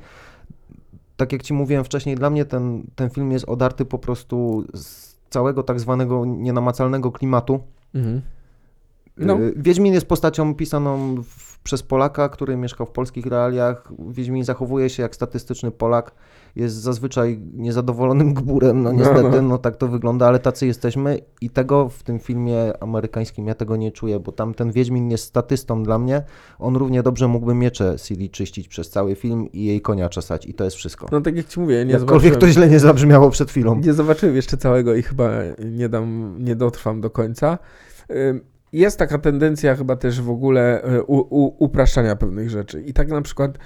tak 1.18 1.32
jak 1.34 1.44
ci 1.44 1.54
mówiłem 1.54 1.84
wcześniej, 1.84 2.16
dla 2.16 2.30
mnie 2.30 2.46
ten, 2.46 2.84
ten 2.96 3.10
film 3.10 3.32
jest 3.32 3.46
odarty 3.46 3.86
po 3.86 4.00
prostu 4.00 4.66
z 4.74 5.05
całego 5.30 5.64
tak 5.64 5.80
zwanego 5.80 6.26
nienamacalnego 6.26 7.12
klimatu. 7.12 7.60
Mhm. 7.96 8.22
No. 9.18 9.40
Y, 9.40 9.54
Wiedźmin 9.58 9.94
jest 9.94 10.08
postacią 10.08 10.56
pisaną 10.56 11.16
w 11.24 11.55
przez 11.66 11.84
Polaka, 11.84 12.30
który 12.30 12.58
mieszkał 12.58 12.88
w 12.88 12.92
polskich 12.92 13.26
realiach. 13.26 13.92
Wiedźmin 14.10 14.44
zachowuje 14.44 14.90
się 14.90 15.04
jak 15.04 15.16
statystyczny 15.16 15.72
Polak. 15.72 16.12
Jest 16.56 16.76
zazwyczaj 16.76 17.40
niezadowolonym 17.54 18.34
gburem, 18.34 18.84
no 18.84 18.94
No, 18.94 19.00
niestety, 19.00 19.42
no. 19.42 19.42
no 19.42 19.58
tak 19.58 19.78
to 19.78 19.88
wygląda, 19.88 20.28
ale 20.28 20.40
tacy 20.40 20.68
jesteśmy 20.68 21.20
i 21.42 21.50
tego 21.50 21.90
w 21.90 22.04
tym 22.04 22.20
filmie 22.20 22.84
amerykańskim 22.84 23.48
ja 23.48 23.56
tego 23.56 23.76
nie 23.76 23.92
czuję, 23.92 24.20
bo 24.20 24.32
tam 24.32 24.54
ten 24.54 24.72
Wiedźmin 24.72 25.12
jest 25.12 25.24
statystą 25.24 25.84
dla 25.84 26.00
mnie. 26.00 26.22
On 26.60 26.76
równie 26.76 27.04
dobrze 27.04 27.28
mógłby 27.28 27.54
miecze 27.56 27.96
Ciri 28.04 28.30
czyścić 28.30 28.68
przez 28.68 28.90
cały 28.90 29.16
film 29.16 29.52
i 29.54 29.66
jej 29.66 29.82
konia 29.82 30.10
czesać 30.10 30.46
i 30.46 30.54
to 30.54 30.64
jest 30.64 30.78
wszystko. 30.78 31.08
No 31.12 31.22
tak 31.22 31.36
jak 31.36 31.48
ci 31.48 31.60
mówię, 31.60 31.86
nie 31.86 31.94
Jakkolwiek 31.94 32.36
to 32.38 32.48
źle 32.48 32.70
nie 32.70 32.80
zabrzmiało 32.80 33.30
przed 33.30 33.50
chwilą. 33.50 33.76
nie 33.76 33.94
zobaczyłem 33.94 34.36
jeszcze 34.36 34.58
całego 34.58 34.96
i 34.96 35.02
chyba 35.04 35.30
nie 35.66 35.90
dam, 35.90 36.36
nie 36.40 36.56
dotrwam 36.56 37.02
do 37.02 37.10
końca. 37.10 37.58
Ym, 38.12 38.55
Jest 38.76 39.00
taka 39.00 39.18
tendencja 39.18 39.76
chyba 39.76 39.96
też 39.96 40.22
w 40.22 40.30
ogóle 40.30 40.84
y, 40.94 41.04
u, 41.04 41.18
u, 41.18 41.64
upraszczania 41.64 42.16
pewnych 42.16 42.50
rzeczy. 42.50 42.82
I 42.82 42.94
tak 42.94 43.10
na 43.10 43.22
przykład 43.22 43.58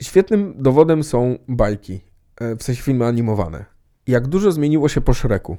świetnym 0.00 0.54
dowodem 0.58 1.04
są 1.04 1.38
bajki, 1.48 2.00
y, 2.42 2.56
w 2.56 2.62
sensie 2.62 2.82
filmy 2.82 3.06
animowane. 3.06 3.64
Jak 4.06 4.26
dużo 4.26 4.52
zmieniło 4.52 4.88
się 4.88 5.00
po 5.00 5.14
Shreku. 5.14 5.56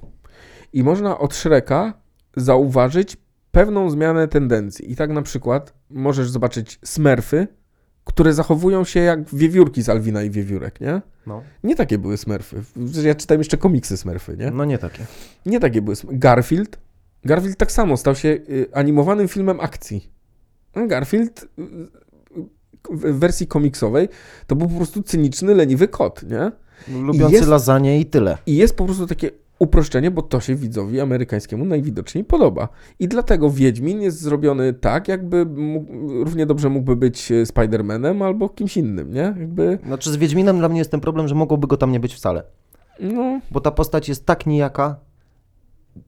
I 0.74 0.84
można 0.84 1.20
od 1.20 1.36
Shreka 1.36 1.94
zauważyć 2.36 3.18
pewną 3.52 3.90
zmianę 3.90 4.28
tendencji. 4.28 4.92
I 4.92 4.96
tak 4.96 5.10
na 5.10 5.22
przykład 5.22 5.74
możesz 5.90 6.30
zobaczyć 6.30 6.80
Smurfy, 6.86 7.48
które 8.04 8.34
zachowują 8.34 8.84
się 8.84 9.00
jak 9.00 9.36
wiewiórki 9.36 9.84
z 9.84 9.90
Alwina 9.90 10.24
i 10.24 10.30
Wiewiórek, 10.30 10.82
nie? 10.82 11.02
No, 11.28 11.44
Nie 11.64 11.76
takie 11.76 11.98
były. 11.98 12.16
Przecież 12.18 13.04
Ja 13.04 13.16
czytałem 13.16 13.40
jeszcze 13.42 13.58
komiksy 13.58 13.98
Smurfy, 13.98 14.38
nie? 14.38 14.52
no 14.52 14.66
nie 14.66 14.78
takie. 14.78 15.06
Nie 15.46 15.60
takie 15.60 15.82
były. 15.82 15.96
Garfield. 16.04 16.83
Garfield 17.26 17.58
tak 17.58 17.72
samo 17.72 17.98
stał 17.98 18.16
się 18.16 18.30
y, 18.30 18.66
animowanym 18.74 19.28
filmem 19.28 19.60
akcji. 19.60 20.10
A 20.74 20.86
Garfield 20.86 21.44
y, 21.44 21.62
y, 21.62 21.68
w 22.92 23.20
wersji 23.20 23.48
komiksowej 23.48 24.08
to 24.48 24.56
był 24.56 24.68
po 24.68 24.76
prostu 24.76 25.04
cyniczny, 25.04 25.56
leniwy 25.56 25.88
kot, 25.88 26.24
nie? 26.24 26.52
Lubiący 27.02 27.36
jest- 27.36 27.48
lasagne 27.48 28.00
i 28.00 28.06
tyle. 28.06 28.38
I 28.46 28.56
jest 28.56 28.76
po 28.76 28.86
prostu 28.86 29.08
takie 29.08 29.30
uproszczenie, 29.60 30.12
bo 30.12 30.22
to 30.22 30.40
się 30.40 30.56
widzowi 30.56 31.00
amerykańskiemu 31.00 31.66
najwidoczniej 31.66 32.24
podoba. 32.24 32.68
I 33.00 33.08
dlatego 33.08 33.50
Wiedźmin 33.50 34.02
jest 34.02 34.20
zrobiony 34.22 34.74
tak, 34.74 35.08
jakby 35.08 35.46
mógł, 35.46 36.24
równie 36.24 36.46
dobrze 36.46 36.70
mógłby 36.70 36.96
być 36.96 37.32
Spider-Manem 37.46 38.24
albo 38.24 38.50
kimś 38.50 38.78
innym, 38.78 39.14
nie? 39.14 39.22
Jakby, 39.22 39.80
Znaczy 39.86 40.12
z 40.12 40.16
Wiedźminem 40.18 40.58
dla 40.58 40.70
mnie 40.70 40.80
jest 40.80 40.92
ten 40.92 41.00
problem, 41.00 41.28
że 41.28 41.36
mogłoby 41.36 41.68
go 41.68 41.78
tam 41.78 41.92
nie 41.92 42.00
być 42.00 42.14
wcale. 42.16 42.44
no, 43.00 43.40
Bo 43.52 43.62
ta 43.62 43.72
postać 43.72 44.10
jest 44.10 44.26
tak 44.26 44.46
nijaka. 44.46 44.96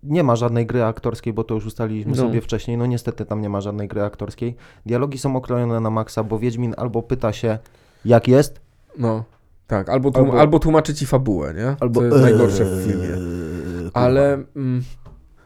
Nie 0.04 0.24
ma 0.24 0.36
żadnej 0.36 0.66
gry 0.66 0.84
aktorskiej, 0.84 1.34
bo 1.34 1.44
to 1.44 1.54
już 1.56 1.66
ustaliliśmy 1.66 2.12
No. 2.12 2.18
sobie 2.18 2.42
wcześniej. 2.42 2.78
No 2.78 2.86
niestety 2.86 3.26
tam 3.26 3.42
nie 3.42 3.50
ma 3.50 3.62
żadnej 3.62 3.88
gry 3.88 4.04
aktorskiej. 4.04 4.56
Dialogi 4.86 5.18
są 5.18 5.36
okrojone 5.36 5.80
na 5.80 5.90
maksa, 5.90 6.24
bo 6.24 6.40
Wiedźmin 6.40 6.74
albo 6.78 7.04
pyta 7.04 7.34
się 7.34 7.58
jak 8.06 8.28
jest, 8.28 8.62
no. 8.98 9.24
Tak, 9.68 9.90
albo, 9.90 10.10
tłum- 10.10 10.26
Albo- 10.30 10.40
albo... 10.40 10.60
tłumaczy 10.60 10.94
ci 10.94 11.06
fabułę, 11.06 11.54
nie? 11.54 11.76
albo 11.80 12.00
to 12.00 12.06
jest 12.06 12.22
najgorsze 12.22 12.66
w 12.66 12.86
filmie. 12.88 13.08
Eee, 13.08 13.84
kurwa. 13.84 13.92
Ale, 14.00 14.34
mm, 14.56 14.84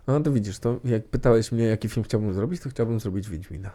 no 0.08 0.20
to 0.20 0.32
widzisz, 0.32 0.60
to 0.60 0.80
jak 0.86 1.08
pytałeś 1.08 1.52
mnie, 1.52 1.64
jaki 1.64 1.90
film 1.90 2.04
chciałbym 2.04 2.34
zrobić, 2.34 2.62
to 2.62 2.70
chciałbym 2.70 3.00
zrobić 3.00 3.30
Wiedźmina. 3.30 3.70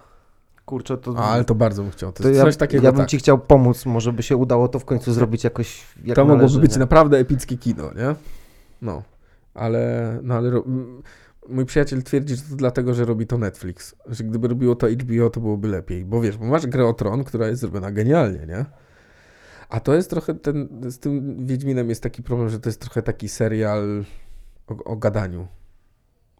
Kurczę, 0.65 0.99
to, 0.99 1.15
A, 1.16 1.23
ale 1.31 1.45
to 1.45 1.55
bardzo 1.55 1.82
bym 1.82 1.91
chciał. 1.93 2.12
To, 2.12 2.23
to 2.23 2.28
jest 2.28 2.39
ja, 2.39 2.45
coś 2.45 2.57
takiego, 2.57 2.85
ja 2.85 2.93
bym 2.93 2.99
tak. 3.01 3.09
ci 3.09 3.19
chciał 3.19 3.39
pomóc. 3.39 3.86
Może 3.86 4.12
by 4.12 4.23
się 4.23 4.36
udało 4.36 4.69
to 4.69 4.78
w 4.78 4.85
końcu 4.85 5.12
zrobić 5.12 5.45
jakoś 5.45 5.86
jak 6.05 6.16
To 6.16 6.23
mogłoby 6.23 6.36
należy, 6.43 6.61
być 6.61 6.73
nie? 6.73 6.78
naprawdę 6.78 7.19
epickie 7.19 7.59
kino, 7.59 7.82
nie? 7.93 8.15
No, 8.82 9.03
ale, 9.55 10.18
no 10.22 10.35
ale 10.35 10.51
ro- 10.51 10.64
mój 11.48 11.64
przyjaciel 11.64 12.02
twierdzi, 12.02 12.36
że 12.36 12.43
to 12.43 12.56
dlatego, 12.56 12.94
że 12.94 13.05
robi 13.05 13.26
to 13.26 13.39
Netflix. 13.39 13.94
Że 14.06 14.24
gdyby 14.24 14.48
robiło 14.48 14.74
to 14.74 14.86
HBO, 14.89 15.31
to 15.31 15.40
byłoby 15.40 15.68
lepiej. 15.68 16.05
Bo 16.05 16.20
wiesz, 16.20 16.36
bo 16.36 16.44
masz 16.44 16.66
grę 16.66 16.86
o 16.86 16.93
Tron, 16.93 17.24
która 17.24 17.48
jest 17.48 17.60
zrobiona 17.60 17.93
genialnie, 17.93 18.47
nie? 18.47 18.64
A 19.68 19.81
to 19.81 19.94
jest 19.94 20.10
trochę 20.10 20.35
ten, 20.35 20.68
z 20.90 20.98
tym 20.98 21.47
Wiedźminem 21.47 21.89
jest 21.89 22.02
taki 22.02 22.22
problem, 22.22 22.48
że 22.48 22.60
to 22.60 22.68
jest 22.68 22.81
trochę 22.81 23.02
taki 23.02 23.28
serial 23.28 24.05
o, 24.66 24.85
o 24.85 24.97
gadaniu. 24.97 25.47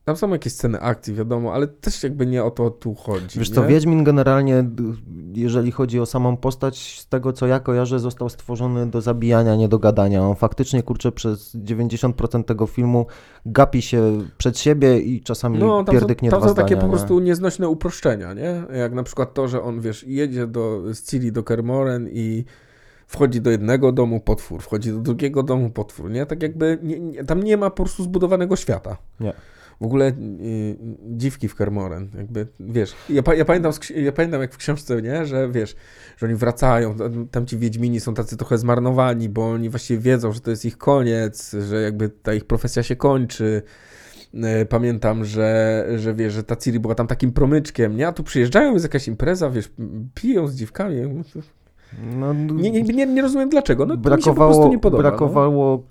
Tam 0.05 0.17
są 0.17 0.31
jakieś 0.31 0.53
sceny 0.53 0.81
akcji, 0.81 1.15
wiadomo, 1.15 1.55
ale 1.55 1.67
też 1.67 2.03
jakby 2.03 2.27
nie 2.27 2.45
o 2.45 2.51
to 2.51 2.71
tu 2.71 2.95
chodzi. 2.95 3.39
Wiesz 3.39 3.49
nie? 3.49 3.55
co, 3.55 3.67
Wiedźmin 3.67 4.05
generalnie, 4.05 4.65
jeżeli 5.35 5.71
chodzi 5.73 6.01
o 6.01 6.07
samą 6.07 6.37
postać, 6.37 7.01
z 7.01 7.09
tego 7.09 7.33
co 7.33 7.47
ja 7.47 7.61
kojarzę, 7.61 7.99
został 7.99 8.29
stworzony 8.29 8.87
do 8.87 9.01
zabijania, 9.01 9.57
nie 9.57 9.69
do 9.69 9.79
gadania. 9.79 10.23
On 10.23 10.37
faktycznie, 10.37 10.83
kurczę, 10.83 11.13
przez 11.13 11.55
90% 11.55 12.45
tego 12.45 12.67
filmu 12.67 13.07
gapi 13.47 13.83
się 13.83 14.19
przed 14.39 14.59
siebie 14.59 14.99
i 14.99 15.23
czasami 15.23 15.59
No, 15.59 15.85
tam 15.85 15.87
są, 15.87 16.01
pierdyknie 16.01 16.31
tam 16.31 16.41
dwa 16.41 16.49
są 16.49 16.55
takie 16.55 16.77
po 16.77 16.89
prostu 16.89 17.21
nieznośne 17.21 17.69
uproszczenia, 17.69 18.35
nie? 18.35 18.63
Jak 18.79 18.95
na 18.95 19.03
przykład 19.03 19.35
to, 19.35 19.49
że 19.49 19.63
on, 19.63 19.81
wiesz, 19.81 20.05
jedzie 20.07 20.47
do, 20.47 20.83
z 20.95 21.11
Ciri 21.11 21.33
do 21.33 21.43
Kermoren 21.43 22.09
i 22.13 22.45
wchodzi 23.07 23.41
do 23.41 23.51
jednego 23.51 23.93
domu 23.93 24.21
potwór, 24.21 24.63
wchodzi 24.63 24.93
do 24.93 24.99
drugiego 24.99 25.43
domu 25.43 25.71
potwór, 25.71 26.11
nie? 26.11 26.27
Tak 26.27 26.43
jakby 26.43 26.79
nie, 26.83 27.01
nie, 27.01 27.25
tam 27.25 27.43
nie 27.43 27.57
ma 27.57 27.71
po 27.71 27.77
prostu 27.77 28.03
zbudowanego 28.03 28.57
świata. 28.57 28.97
Nie. 29.21 29.33
W 29.81 29.85
ogóle 29.85 30.09
y, 30.09 30.77
dziwki 31.07 31.49
w 31.49 31.55
Kermoren, 31.55 32.09
jakby, 32.17 32.47
wiesz, 32.61 32.95
ja, 33.09 33.23
ja, 33.37 33.45
pamiętam, 33.45 33.73
ja 33.97 34.13
pamiętam 34.13 34.41
jak 34.41 34.53
w 34.53 34.57
książce, 34.57 35.03
nie, 35.03 35.27
że 35.27 35.49
wiesz, 35.53 35.77
że 36.17 36.27
oni 36.27 36.35
wracają, 36.35 36.95
tam- 37.31 37.47
ci 37.47 37.59
Wiedźmini 37.59 38.01
są 38.01 38.15
tacy 38.15 38.37
trochę 38.37 38.59
zmarnowani, 38.59 39.29
bo 39.29 39.51
oni 39.51 39.69
właściwie 39.71 40.01
wiedzą, 40.01 40.33
że 40.33 40.41
to 40.41 40.51
jest 40.51 40.65
ich 40.65 40.79
koniec, 40.79 41.57
że 41.69 41.83
jakby 41.83 42.09
ta 42.09 42.35
ich 42.35 42.45
profesja 42.45 42.83
się 42.83 42.97
kończy. 42.97 43.63
E, 44.35 44.67
Pamiętam, 44.67 45.25
że, 45.25 45.87
że 45.97 46.15
wiesz, 46.15 46.33
że 46.33 46.43
ta 46.45 46.57
Ciri 46.57 46.81
była 46.81 46.95
tam 46.95 47.07
takim 47.07 47.33
promyczkiem, 47.33 47.97
nie? 47.97 48.09
A 48.09 48.13
tu 48.13 48.23
przyjeżdżają, 48.23 48.73
jest 48.73 48.85
jakaś 48.85 49.09
impreza, 49.09 49.51
wiesz, 49.51 49.71
piją 50.15 50.47
z 50.47 50.55
dziwkami. 50.55 50.97
No, 52.17 52.35
Nie, 52.35 52.71
nie, 52.83 53.07
nie, 53.07 53.23
rozumiem 53.23 53.49
dlaczego, 53.49 53.87
no 53.87 53.97
to 53.97 53.99
mi 53.99 54.03
się 54.03 54.03
po 54.03 54.11
brakowało, 54.11 54.53
prostu 54.55 54.69
nie 54.71 54.79
podoba. 54.79 55.03
brakowało 55.03 55.83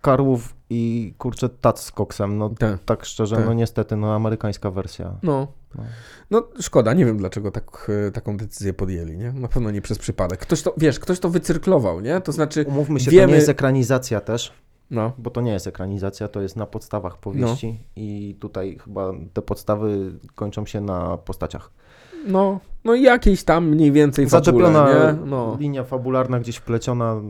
karłów 0.00 0.54
i 0.70 1.14
kurczę 1.18 1.48
tac 1.48 1.82
z 1.82 1.92
koksem. 1.92 2.38
No 2.38 2.48
No. 2.48 2.54
Tak. 2.58 2.78
tak 2.84 3.04
szczerze, 3.04 3.36
Tak. 3.36 3.44
no 3.46 3.52
niestety, 3.54 3.96
no 3.96 4.14
amerykańska 4.14 4.70
wersja. 4.70 5.16
No. 5.22 5.46
No. 5.74 5.82
No 6.30 6.48
szkoda, 6.60 6.92
nie 6.94 7.04
wiem 7.06 7.16
dlaczego 7.18 7.50
tak, 7.50 7.90
e, 8.08 8.10
taką 8.10 8.36
decyzję 8.36 8.72
podjęli, 8.72 9.16
nie? 9.16 9.32
Na 9.32 9.48
pewno 9.48 9.70
nie 9.70 9.82
przez 9.82 9.98
przypadek. 9.98 10.40
Ktoś 10.40 10.62
to, 10.62 10.74
wiesz, 10.76 11.00
ktoś 11.00 11.20
to 11.20 11.28
wycyrklował, 11.28 12.00
nie? 12.00 12.20
To 12.20 12.32
znaczy, 12.32 12.64
Umówmy 12.68 13.00
się, 13.00 13.04
to 13.06 13.10
wiemy- 13.10 13.26
nie 13.32 13.34
jest 13.36 13.48
ekranizacja 13.48 14.20
też, 14.20 14.52
no, 14.90 15.12
bo 15.18 15.30
to 15.30 15.40
nie 15.40 15.52
jest 15.52 15.66
ekranizacja, 15.66 16.28
to 16.28 16.40
jest 16.42 16.56
na 16.56 16.66
podstawach 16.66 17.18
powieści 17.18 17.80
i 17.96 18.36
tutaj 18.40 18.78
chyba 18.84 19.12
te 19.32 19.42
podstawy 19.42 20.12
kończą 20.34 20.66
się 20.66 20.80
na 20.80 21.16
postaciach. 21.16 21.70
No, 22.26 22.60
no 22.84 22.94
jakiejś 22.94 23.44
tam 23.44 23.68
mniej 23.68 23.92
więcej 23.92 24.28
fabule, 24.28 24.68
Zaczepiona 24.68 25.12
nie? 25.12 25.18
No. 25.26 25.56
linia 25.60 25.84
fabularna 25.84 26.40
gdzieś 26.40 26.56
wpleciona. 26.56 27.20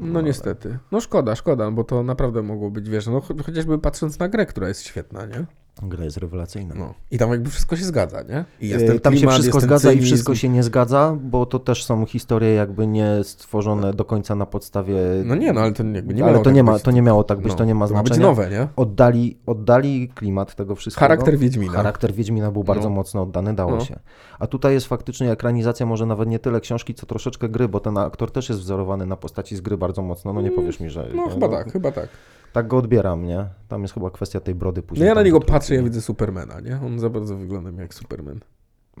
No 0.00 0.20
niestety. 0.20 0.78
No 0.92 1.00
szkoda, 1.00 1.34
szkoda, 1.34 1.70
bo 1.70 1.84
to 1.84 2.02
naprawdę 2.02 2.42
mogło 2.42 2.70
być, 2.70 2.88
wiesz, 2.90 3.06
no 3.06 3.18
cho- 3.20 3.42
chociażby 3.44 3.78
patrząc 3.78 4.18
na 4.18 4.28
grę, 4.28 4.46
która 4.46 4.68
jest 4.68 4.82
świetna, 4.82 5.26
nie? 5.26 5.44
Gra 5.82 6.04
jest 6.04 6.16
rewelacyjna. 6.16 6.74
No. 6.74 6.94
I 7.10 7.18
tam 7.18 7.30
jakby 7.30 7.50
wszystko 7.50 7.76
się 7.76 7.84
zgadza, 7.84 8.22
nie? 8.22 8.44
I 8.60 8.68
Jest 8.68 8.86
ten 8.86 9.00
tam 9.00 9.12
się 9.12 9.18
klimat, 9.18 9.34
wszystko 9.34 9.56
jest 9.58 9.68
ten 9.68 9.78
zgadza 9.78 9.92
i 9.92 10.00
wszystko 10.00 10.34
się 10.34 10.48
nie 10.48 10.62
zgadza, 10.62 11.16
bo 11.22 11.46
to 11.46 11.58
też 11.58 11.84
są 11.84 12.06
historie 12.06 12.54
jakby 12.54 12.86
nie 12.86 13.10
stworzone 13.22 13.92
do 13.94 14.04
końca 14.04 14.34
na 14.34 14.46
podstawie. 14.46 14.94
No 15.24 15.34
nie, 15.34 15.52
no 15.52 15.60
ale 15.60 15.72
to 15.72 15.84
jakby 15.84 16.14
nie 16.14 16.22
ale 16.22 16.32
miało 16.32 16.44
to 16.44 16.50
tak 16.50 16.54
nie, 16.54 16.62
ma, 16.62 16.72
być. 16.72 16.82
to 16.82 16.90
nie 16.90 17.02
miało 17.02 17.24
tak 17.24 17.38
być, 17.40 17.48
No, 17.52 17.58
to 17.58 17.64
nie 17.64 17.74
ma 17.74 17.88
to 17.88 17.94
ma 17.94 18.02
być 18.02 18.08
znaczenia. 18.14 18.28
nowe, 18.28 18.50
nie? 18.50 18.68
Oddali, 18.76 19.38
oddali 19.46 20.08
klimat 20.14 20.54
tego 20.54 20.74
wszystkiego. 20.74 21.00
Charakter 21.00 21.38
Wiedźmina. 21.38 21.72
Charakter 21.72 22.12
Wiedźmina 22.12 22.50
był 22.50 22.64
bardzo 22.64 22.88
No. 22.88 22.94
mocno 22.94 23.22
oddany, 23.22 23.54
dało 23.54 23.76
No. 23.76 23.84
się. 23.84 23.98
A 24.38 24.46
tutaj 24.46 24.74
jest 24.74 24.86
faktycznie 24.86 25.30
ekranizacja 25.32 25.86
może 25.86 26.06
nawet 26.06 26.28
nie 26.28 26.38
tyle 26.38 26.60
książki, 26.60 26.94
co 26.94 27.06
troszeczkę 27.06 27.48
gry, 27.48 27.68
bo 27.68 27.80
ten 27.80 27.98
aktor 27.98 28.30
też 28.30 28.48
jest 28.48 28.60
wzorowany 28.60 29.06
na 29.06 29.16
postaci 29.16 29.56
z 29.56 29.60
gry 29.60 29.76
bardzo 29.78 30.02
mocno. 30.02 30.32
No 30.32 30.40
nie 30.42 30.50
powiesz 30.50 30.80
mi, 30.80 30.90
że. 30.90 31.08
No 31.14 31.28
chyba 31.28 31.48
tak, 31.48 31.72
chyba 31.72 31.92
tak. 31.92 32.08
Tak 32.52 32.68
go 32.68 32.76
odbieram, 32.76 33.24
nie? 33.24 33.46
Tam 33.68 33.82
jest 33.82 33.94
chyba 33.94 34.10
kwestia 34.10 34.40
tej 34.40 34.54
brody 34.54 34.80
No 34.80 34.88
później. 34.88 35.08
ja 35.08 35.14
na 35.14 35.22
niego 35.22 35.40
patrzę, 35.40 35.74
ja 35.74 35.82
widzę 35.82 36.00
Supermana, 36.00 36.60
nie? 36.60 36.80
On 36.86 36.98
za 36.98 37.10
bardzo 37.10 37.36
wygląda 37.36 37.82
jak 37.82 37.94
Superman. 37.94 38.40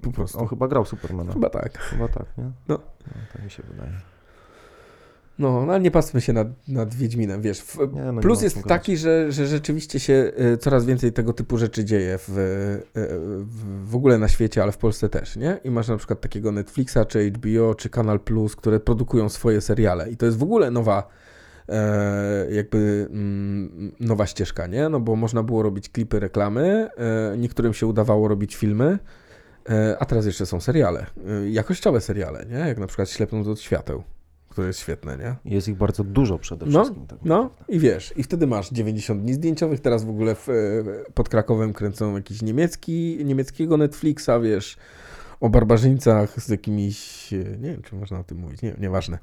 Po 0.02 0.12
prostu. 0.12 0.40
On 0.40 0.48
chyba 0.48 0.68
grał 0.68 0.84
Supermana. 0.84 1.32
Chyba 1.32 1.50
tak. 1.50 1.78
Chyba 1.78 2.08
tak, 2.08 2.26
nie? 2.38 2.50
No. 2.68 2.78
tak 3.32 3.44
mi 3.44 3.50
się 3.50 3.62
wydaje. 3.62 3.92
No, 5.38 5.66
no 5.66 5.72
ale 5.72 5.80
nie 5.80 5.90
pastwmy 5.90 6.20
się 6.20 6.32
nad, 6.32 6.48
nad 6.68 6.94
Wiedźminem, 6.94 7.42
wiesz. 7.42 7.60
W, 7.62 7.78
Nie, 7.94 8.12
no 8.12 8.20
plus 8.20 8.42
jest 8.42 8.62
taki, 8.64 8.96
że, 8.96 9.32
że 9.32 9.46
rzeczywiście 9.46 10.00
się 10.00 10.32
y, 10.54 10.56
coraz 10.58 10.84
więcej 10.84 11.12
tego 11.12 11.32
typu 11.32 11.58
rzeczy 11.58 11.84
dzieje 11.84 12.18
w, 12.18 12.28
y, 12.28 12.34
w, 13.44 13.90
w 13.90 13.96
ogóle 13.96 14.18
na 14.18 14.28
świecie, 14.28 14.62
ale 14.62 14.72
w 14.72 14.78
Polsce 14.78 15.08
też, 15.08 15.36
nie? 15.36 15.60
I 15.64 15.70
masz 15.70 15.88
na 15.88 15.96
przykład 15.96 16.20
takiego 16.20 16.52
Netflixa, 16.52 16.98
czy 17.08 17.30
HBO, 17.30 17.74
czy 17.74 17.90
Kanal 17.90 18.20
Plus, 18.20 18.56
które 18.56 18.80
produkują 18.80 19.28
swoje 19.28 19.60
seriale. 19.60 20.10
I 20.10 20.16
to 20.16 20.26
jest 20.26 20.38
w 20.38 20.42
ogóle 20.42 20.70
nowa 20.70 20.98
e, 20.98 21.04
jakby 22.50 23.06
mm, 23.10 23.92
nowa 24.00 24.26
ścieżka, 24.26 24.66
nie? 24.66 24.88
No 24.88 25.00
bo 25.00 25.16
można 25.16 25.42
było 25.42 25.62
robić 25.62 25.88
klipy, 25.88 26.20
reklamy, 26.20 26.88
e, 27.32 27.36
niektórym 27.38 27.74
się 27.74 27.86
udawało 27.86 28.28
robić 28.28 28.56
filmy, 28.56 28.98
e, 29.68 29.96
a 29.98 30.04
teraz 30.04 30.26
jeszcze 30.26 30.46
są 30.46 30.60
seriale. 30.60 31.06
E, 31.44 31.50
jakościowe 31.50 32.00
seriale, 32.00 32.46
nie? 32.50 32.58
Jak 32.58 32.78
na 32.78 32.86
przykład 32.86 33.10
Ślepnąc 33.10 33.48
od 33.48 33.60
świateł, 33.60 34.02
które 34.48 34.66
jest 34.66 34.78
świetne, 34.80 35.16
nie? 35.16 35.52
Jest 35.54 35.68
ich 35.68 35.76
bardzo 35.76 36.04
dużo 36.04 36.38
przede 36.38 36.66
No, 36.66 36.80
wszystkim. 36.82 37.06
tak 37.06 37.18
No 37.24 37.50
i 37.68 37.78
wiesz, 37.78 38.12
i 38.16 38.22
wtedy 38.22 38.46
masz 38.46 38.70
90 38.70 39.22
dni 39.22 39.34
zdjęciowych, 39.34 39.80
teraz 39.80 40.04
w 40.04 40.10
ogóle 40.10 40.34
w, 40.34 40.48
e, 40.48 40.52
pod 41.14 41.28
Krakowem 41.28 41.72
kręcą 41.72 42.16
jakiś 42.16 42.42
niemiecki, 42.42 43.18
niemieckiego 43.24 43.76
Netflixa, 43.76 44.30
wiesz, 44.42 44.76
o 45.42 45.48
barbarzyńcach 45.50 46.40
z 46.42 46.48
jakimiś, 46.48 47.32
e, 47.32 47.36
nie 47.36 47.70
wiem, 47.70 47.82
czy 47.82 47.96
można 47.96 48.18
o 48.20 48.24
tym 48.24 48.38
mówić, 48.38 48.62
nie, 48.62 48.74
nieważne. 48.80 49.18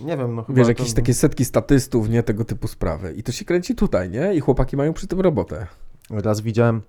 Nie 0.00 0.16
wiem, 0.16 0.34
no 0.34 0.42
chyba... 0.42 0.56
Wiesz, 0.56 0.66
to- 0.66 0.70
jakieś 0.70 0.92
takie 0.92 1.14
setki 1.14 1.44
statystów, 1.44 2.08
nie, 2.08 2.22
tego 2.22 2.44
typu 2.44 2.68
sprawy. 2.68 3.12
I 3.16 3.22
to 3.22 3.32
się 3.32 3.44
kręci 3.44 3.74
tutaj, 3.74 4.10
nie? 4.10 4.34
I 4.34 4.40
chłopaki 4.40 4.76
mają 4.76 4.92
przy 4.92 5.06
tym 5.06 5.20
robotę. 5.20 5.66
Raz 6.10 6.40
widziałem, 6.40 6.82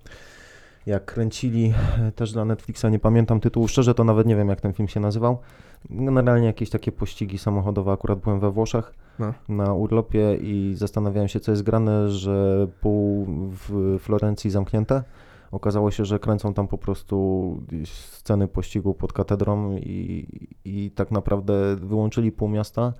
jak 0.86 1.06
kręcili 1.06 1.74
e, 2.08 2.12
też 2.12 2.32
dla 2.34 2.46
Netflixa, 2.46 2.86
nie 2.92 3.00
pamiętam 3.00 3.40
tytułu, 3.40 3.68
szczerze 3.68 3.94
to 3.94 4.04
nawet 4.04 4.28
nie 4.28 4.36
wiem, 4.36 4.50
jak 4.50 4.62
ten 4.62 4.74
film 4.74 4.88
się 4.88 5.00
nazywał. 5.00 5.38
Generalnie 5.90 6.48
jakieś 6.48 6.70
takie 6.70 6.92
pościgi 6.92 7.38
samochodowe, 7.38 7.92
akurat 7.92 8.20
byłem 8.20 8.40
we 8.40 8.52
Włoszech 8.52 8.94
No. 9.20 9.34
na 9.50 9.74
urlopie 9.74 10.36
i 10.42 10.74
zastanawiałem 10.78 11.28
się, 11.28 11.40
co 11.40 11.52
jest 11.52 11.64
grane, 11.64 12.10
że 12.10 12.68
pół 12.82 13.26
w 13.30 13.98
Florencji 14.00 14.50
zamknięte. 14.52 15.04
Okazało 15.54 15.92
się, 15.92 16.06
że 16.06 16.20
kręcą 16.20 16.54
tam 16.54 16.68
po 16.68 16.78
prostu 16.78 17.58
sceny 17.86 18.48
pościgu 18.48 18.94
pod 18.94 19.14
katedrą 19.14 19.78
i, 19.78 20.28
i 20.66 20.92
tak 20.92 21.12
naprawdę 21.12 21.76
wyłączyli 21.76 22.32
pół 22.32 22.50
miasta 22.50 22.94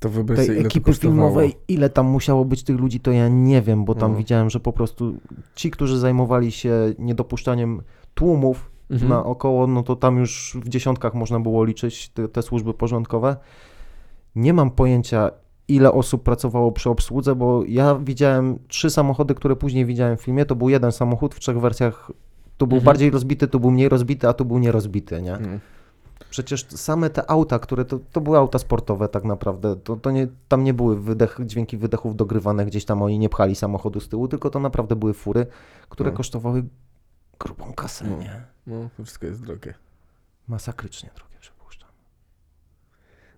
To 0.00 0.08
wyobraź 0.08 0.38
sobie, 0.38 0.48
tej 0.48 0.56
ile 0.56 0.62
to 0.62 0.66
ekipy 0.68 0.92
filmowej, 0.94 1.54
ile 1.68 1.90
tam 1.90 2.06
musiało 2.06 2.44
być 2.44 2.62
tych 2.62 2.76
ludzi, 2.76 3.00
to 3.00 3.12
ja 3.12 3.28
nie 3.28 3.62
wiem, 3.62 3.84
bo 3.84 3.94
tam 3.94 4.12
No. 4.12 4.18
widziałem, 4.18 4.50
że 4.50 4.60
po 4.60 4.72
prostu 4.72 5.14
ci, 5.54 5.70
którzy 5.70 5.98
zajmowali 5.98 6.52
się 6.52 6.94
niedopuszczaniem 6.98 7.82
tłumów 8.14 8.70
Mhm. 8.90 9.10
naokoło, 9.10 9.66
no 9.66 9.82
to 9.82 9.96
tam 9.96 10.18
już 10.18 10.56
w 10.64 10.68
dziesiątkach 10.68 11.14
można 11.14 11.40
było 11.40 11.64
liczyć 11.64 12.08
te, 12.08 12.28
te 12.28 12.42
służby 12.42 12.74
porządkowe. 12.74 13.36
Nie 14.36 14.52
mam 14.52 14.70
pojęcia, 14.70 15.30
ile 15.68 15.92
osób 15.92 16.22
pracowało 16.22 16.72
przy 16.72 16.90
obsłudze, 16.90 17.34
bo 17.34 17.64
ja 17.68 17.94
widziałem 17.94 18.58
trzy 18.68 18.90
samochody, 18.90 19.34
które 19.34 19.56
później 19.56 19.86
widziałem 19.86 20.16
w 20.16 20.22
filmie. 20.22 20.44
To 20.46 20.54
był 20.56 20.68
jeden 20.68 20.92
samochód 20.92 21.34
w 21.34 21.40
trzech 21.40 21.60
wersjach. 21.60 22.10
Tu 22.56 22.66
był 22.66 22.76
Mhm. 22.76 22.84
bardziej 22.84 23.10
rozbity, 23.10 23.48
tu 23.48 23.60
był 23.60 23.70
mniej 23.70 23.88
rozbity, 23.88 24.28
a 24.28 24.32
tu 24.32 24.44
był 24.44 24.58
nierozbity, 24.58 25.22
nie? 25.22 25.32
No. 25.32 25.48
Przecież 26.30 26.66
same 26.68 27.10
te 27.10 27.30
auta, 27.30 27.58
które 27.58 27.84
to, 27.84 27.98
to 28.12 28.20
były 28.20 28.38
auta 28.38 28.58
sportowe 28.58 29.08
tak 29.08 29.24
naprawdę, 29.24 29.76
to, 29.76 29.96
to 29.96 30.10
nie, 30.10 30.28
tam 30.48 30.64
nie 30.64 30.74
były 30.74 31.00
wydech, 31.00 31.38
dźwięki 31.46 31.76
wydechów 31.76 32.16
dogrywane 32.16 32.66
gdzieś 32.66 32.84
tam, 32.84 33.02
oni 33.02 33.18
nie 33.18 33.28
pchali 33.28 33.54
samochodu 33.56 34.00
z 34.00 34.08
tyłu, 34.08 34.28
tylko 34.28 34.50
to 34.50 34.60
naprawdę 34.60 34.96
były 34.96 35.14
fury, 35.14 35.46
które 35.88 36.10
No. 36.10 36.16
kosztowały 36.16 36.64
grubą 37.40 37.72
kasę, 37.72 38.04
No. 38.10 38.16
nie? 38.18 38.42
No, 38.66 38.88
to 38.96 39.04
wszystko 39.04 39.26
jest 39.26 39.42
drogie. 39.44 39.74
Masakrycznie 40.48 41.10
drogie, 41.16 41.36
przypuszczam. 41.40 41.88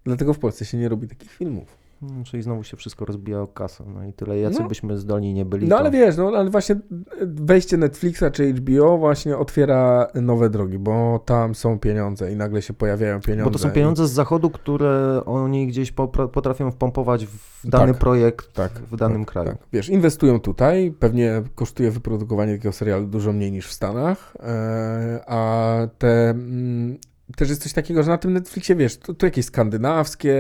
Dlatego 0.05 0.35
w 0.35 0.39
Polsce 0.39 0.65
się 0.65 0.79
nie 0.79 0.89
robi 0.89 1.09
takich 1.09 1.31
filmów. 1.33 1.77
Mm, 2.03 2.25
Czyli 2.25 2.43
znowu 2.43 2.63
się 2.65 2.77
wszystko 2.77 3.05
rozbija 3.05 3.41
o 3.41 3.47
kasę, 3.47 3.85
no 3.95 4.05
i 4.05 4.13
tyle, 4.13 4.39
jacy 4.39 4.61
No. 4.63 4.69
byśmy 4.69 4.99
zdolni 4.99 5.35
nie 5.35 5.45
byli. 5.45 5.69
No 5.69 5.77
to... 5.77 5.81
ale 5.81 5.91
wiesz, 5.91 6.17
no 6.17 6.29
ale 6.29 6.51
właśnie 6.51 6.77
wejście 7.27 7.77
Netflixa 7.77 8.25
czy 8.33 8.53
HBO 8.55 8.99
właśnie 8.99 9.37
otwiera 9.39 10.07
nowe 10.15 10.51
drogi, 10.51 10.79
bo 10.79 11.19
tam 11.25 11.55
są 11.55 11.79
pieniądze 11.79 12.33
i 12.33 12.37
nagle 12.37 12.63
się 12.63 12.73
pojawiają 12.75 13.21
pieniądze. 13.21 13.45
Bo 13.45 13.51
to 13.51 13.59
są 13.59 13.71
pieniądze 13.71 14.09
z 14.09 14.11
zachodu, 14.11 14.51
które 14.51 15.23
oni 15.25 15.67
gdzieś 15.67 15.93
potrafią 16.33 16.71
wpompować 16.71 17.27
w 17.27 17.61
dany 17.65 17.93
Tak. 17.93 18.01
projekt 18.01 18.53
Tak, 18.53 18.73
w 18.73 18.97
danym 18.97 19.25
tak, 19.25 19.33
kraju. 19.33 19.49
Tak. 19.49 19.59
Wiesz, 19.73 19.89
inwestują 19.89 20.41
tutaj, 20.41 20.95
pewnie 21.01 21.43
kosztuje 21.55 21.91
wyprodukowanie 21.91 22.53
takiego 22.53 22.73
serialu 22.73 23.07
dużo 23.07 23.33
mniej 23.33 23.53
niż 23.53 23.67
w 23.69 23.73
Stanach, 23.73 24.37
e, 24.41 25.21
a 25.27 25.77
te... 25.99 26.35
Też 27.37 27.49
jest 27.49 27.63
coś 27.63 27.73
takiego, 27.73 28.03
że 28.03 28.11
na 28.11 28.19
tym 28.19 28.33
Netflixie, 28.33 28.77
wiesz, 28.77 28.97
to, 28.97 29.15
to 29.15 29.27
jakieś 29.27 29.45
skandynawskie 29.45 30.35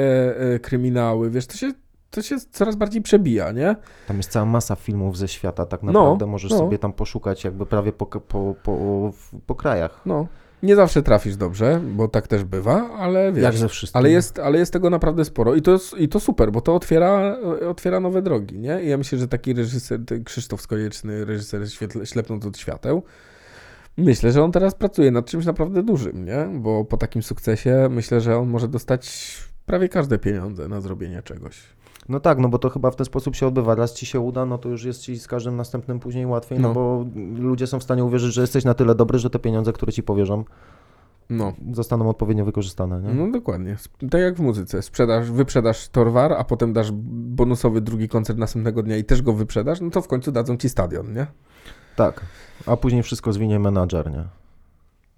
e, 0.55 0.59
kryminały, 0.59 1.31
wiesz, 1.31 1.47
to 1.47 1.57
się, 1.57 1.73
to 2.11 2.23
się 2.23 2.37
coraz 2.53 2.77
bardziej 2.77 3.03
przebija, 3.03 3.53
nie? 3.53 3.77
Tam 4.09 4.17
jest 4.17 4.31
cała 4.31 4.47
masa 4.47 4.77
filmów 4.77 5.19
ze 5.19 5.29
świata, 5.29 5.67
tak 5.67 5.83
No, 5.83 5.93
naprawdę 5.93 6.27
możesz 6.27 6.51
no. 6.51 6.59
sobie 6.59 6.79
tam 6.79 6.93
poszukać 6.93 7.45
jakby 7.45 7.67
prawie 7.67 7.93
po, 7.93 8.07
po, 8.07 8.55
po, 8.63 9.13
po 9.47 9.55
krajach. 9.55 10.01
No, 10.07 10.27
nie 10.63 10.77
zawsze 10.77 11.03
trafisz 11.03 11.37
dobrze, 11.37 11.81
bo 11.93 12.09
tak 12.09 12.29
też 12.29 12.45
bywa, 12.45 12.91
ale 12.99 13.33
wiesz... 13.33 13.45
Jak 13.45 13.55
ze 13.55 13.69
wszystkim. 13.69 13.99
Ale 13.99 14.11
jest, 14.11 14.39
ale 14.39 14.59
jest 14.59 14.73
tego 14.73 14.91
naprawdę 14.91 15.25
sporo 15.25 15.55
i 15.55 15.63
to, 15.63 15.71
jest, 15.71 15.99
i 15.99 16.09
to 16.09 16.21
super, 16.21 16.53
bo 16.53 16.61
to 16.61 16.75
otwiera, 16.75 17.37
otwiera 17.69 18.01
nowe 18.01 18.23
drogi, 18.23 18.59
nie? 18.59 18.83
I 18.83 18.89
ja 18.89 18.99
myślę, 18.99 19.19
że 19.19 19.29
taki 19.29 19.55
reżyser, 19.55 20.01
Krzysztof 20.25 20.61
Skonieczny, 20.61 21.25
reżyser 21.25 21.63
Ślepnąc 22.05 22.47
od 22.47 22.59
świateł, 22.59 23.03
myślę, 23.99 24.33
że 24.33 24.43
on 24.45 24.53
teraz 24.53 24.75
pracuje 24.75 25.11
nad 25.11 25.27
czymś 25.27 25.47
naprawdę 25.47 25.83
dużym, 25.83 26.25
nie? 26.25 26.49
Bo 26.61 26.85
po 26.85 26.97
takim 26.97 27.23
sukcesie 27.23 27.89
myślę, 27.91 28.21
że 28.21 28.39
on 28.39 28.49
może 28.49 28.69
dostać 28.69 29.35
prawie 29.67 29.89
każde 29.89 30.19
pieniądze 30.19 30.69
na 30.69 30.81
zrobienie 30.81 31.23
czegoś. 31.23 31.63
No 32.09 32.21
tak, 32.21 32.39
no 32.39 32.49
bo 32.49 32.59
to 32.59 32.71
chyba 32.71 32.91
w 32.91 32.97
ten 32.97 33.05
sposób 33.07 33.37
się 33.37 33.47
odbywa. 33.47 33.75
Raz 33.75 33.95
ci 33.95 34.07
się 34.07 34.21
uda, 34.21 34.47
no 34.47 34.59
to 34.59 34.69
już 34.69 34.85
jest 34.85 35.01
ci 35.01 35.19
z 35.19 35.27
każdym 35.27 35.57
następnym 35.57 36.01
później 36.01 36.27
łatwiej, 36.27 36.59
no, 36.61 36.69
No. 36.69 36.75
bo 36.75 37.05
ludzie 37.39 37.67
są 37.67 37.79
w 37.79 37.83
stanie 37.83 38.05
uwierzyć, 38.05 38.35
że 38.35 38.41
jesteś 38.41 38.65
na 38.65 38.75
tyle 38.75 38.95
dobry, 38.95 39.19
że 39.19 39.31
te 39.31 39.39
pieniądze, 39.39 39.73
które 39.73 39.93
ci 39.93 40.03
powierzą, 40.03 40.45
No, 41.31 41.53
zostaną 41.73 42.09
odpowiednio 42.09 42.45
wykorzystane, 42.45 43.01
nie? 43.03 43.15
no 43.15 43.31
dokładnie. 43.33 43.77
Tak 44.11 44.21
jak 44.21 44.35
w 44.37 44.41
muzyce. 44.41 44.83
Sprzedasz, 44.83 45.31
wyprzedasz 45.31 45.89
torwar, 45.89 46.33
a 46.33 46.45
potem 46.45 46.73
dasz 46.73 46.93
bonusowy 47.13 47.81
drugi 47.81 48.09
koncert 48.09 48.39
następnego 48.39 48.83
dnia 48.83 48.97
i 48.97 49.05
też 49.05 49.23
go 49.23 49.33
wyprzedasz, 49.33 49.81
no 49.81 49.91
to 49.91 50.03
w 50.03 50.09
końcu 50.09 50.33
dadzą 50.33 50.57
ci 50.57 50.69
stadion, 50.69 51.13
nie? 51.13 51.27
Tak. 51.97 52.21
A 52.67 52.77
później 52.77 53.03
wszystko 53.03 53.33
zwinie 53.33 53.59
menadżer, 53.59 54.11
nie? 54.11 54.25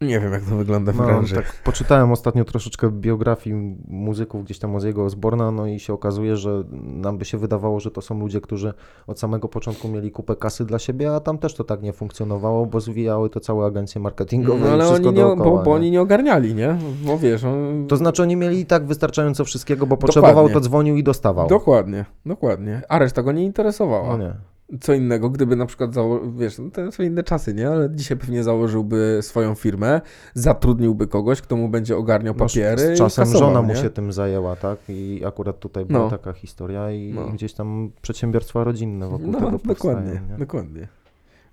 Nie 0.00 0.20
wiem, 0.20 0.32
jak 0.32 0.42
to 0.42 0.56
wygląda 0.56 0.92
w 0.92 0.96
No, 0.96 1.04
branży. 1.04 1.34
tak 1.34 1.62
poczytałem 1.64 2.12
ostatnio 2.12 2.44
troszeczkę 2.44 2.90
biografii 2.90 3.76
muzyków 3.88 4.44
gdzieś 4.44 4.58
tam 4.58 4.72
Ozzy'ego 4.76 5.04
Osborna, 5.04 5.50
no 5.50 5.66
i 5.66 5.80
się 5.80 5.92
okazuje, 5.92 6.36
że 6.36 6.62
nam 6.82 7.18
by 7.18 7.24
się 7.24 7.38
wydawało, 7.38 7.80
że 7.80 7.90
to 7.90 8.00
są 8.02 8.20
ludzie, 8.20 8.40
którzy 8.40 8.74
od 9.06 9.18
samego 9.20 9.48
początku 9.48 9.88
mieli 9.88 10.10
kupę 10.10 10.36
kasy 10.36 10.64
dla 10.64 10.78
siebie, 10.78 11.14
a 11.14 11.20
tam 11.20 11.38
też 11.38 11.54
to 11.54 11.64
tak 11.64 11.82
nie 11.82 11.92
funkcjonowało, 11.92 12.66
bo 12.66 12.80
zwijały 12.80 13.30
to 13.30 13.40
całe 13.40 13.66
agencje 13.66 14.00
marketingowe 14.00 14.60
No, 14.60 14.66
i 14.66 14.70
ale 14.70 14.84
wszystko 14.84 15.08
oni 15.08 15.18
nie, 15.18 15.24
dookoła, 15.24 15.50
bo, 15.58 15.62
bo 15.64 15.70
nie? 15.70 15.76
oni 15.76 15.90
nie 15.90 16.00
ogarniali, 16.00 16.54
nie? 16.54 16.76
Bo 17.06 17.18
wiesz, 17.18 17.44
on... 17.44 17.86
To 17.88 17.96
znaczy 17.96 18.22
oni 18.22 18.36
mieli 18.36 18.60
i 18.60 18.66
tak 18.66 18.86
wystarczająco 18.86 19.44
wszystkiego, 19.44 19.86
bo 19.86 19.96
potrzebował, 19.96 20.34
Dokładnie. 20.34 20.54
to 20.54 20.60
dzwonił 20.60 20.96
i 20.96 21.02
dostawał. 21.02 21.48
Dokładnie, 21.48 22.04
dokładnie. 22.26 22.82
A 22.88 22.98
reszta 22.98 23.22
go 23.22 23.32
nie 23.32 23.44
interesowała. 23.44 24.08
No 24.08 24.24
nie. 24.24 24.34
Co 24.80 24.94
innego, 24.94 25.30
gdyby 25.30 25.56
na 25.56 25.66
przykład, 25.66 25.94
zało... 25.94 26.20
wiesz, 26.32 26.58
no 26.58 26.70
to 26.70 26.92
są 26.92 27.02
inne 27.02 27.22
czasy, 27.22 27.54
nie? 27.54 27.68
Ale 27.68 27.90
dzisiaj 27.94 28.18
pewnie 28.18 28.42
założyłby 28.44 29.18
swoją 29.22 29.54
firmę, 29.54 30.00
zatrudniłby 30.34 31.06
kogoś, 31.06 31.40
kto 31.42 31.56
mu 31.56 31.68
będzie 31.68 31.96
ogarniał 31.96 32.34
No, 32.38 32.46
papiery 32.46 32.96
z 32.96 32.98
czasem 32.98 33.24
kasował, 33.24 33.48
żona 33.48 33.62
mu 33.62 33.68
nie? 33.68 33.76
się 33.76 33.90
tym 33.90 34.12
zajęła, 34.12 34.56
tak? 34.56 34.78
I 34.88 35.22
akurat 35.26 35.58
tutaj 35.60 35.84
była 35.84 35.98
No. 35.98 36.10
taka 36.10 36.32
historia 36.32 36.90
i 36.90 37.12
No. 37.14 37.28
gdzieś 37.28 37.52
tam 37.52 37.90
przedsiębiorstwa 38.02 38.64
rodzinne 38.64 39.08
wokół 39.08 39.26
No, 39.26 39.38
tego 39.38 39.50
powstają, 39.50 39.74
dokładnie, 39.74 40.20
nie? 40.30 40.38
dokładnie. 40.38 40.88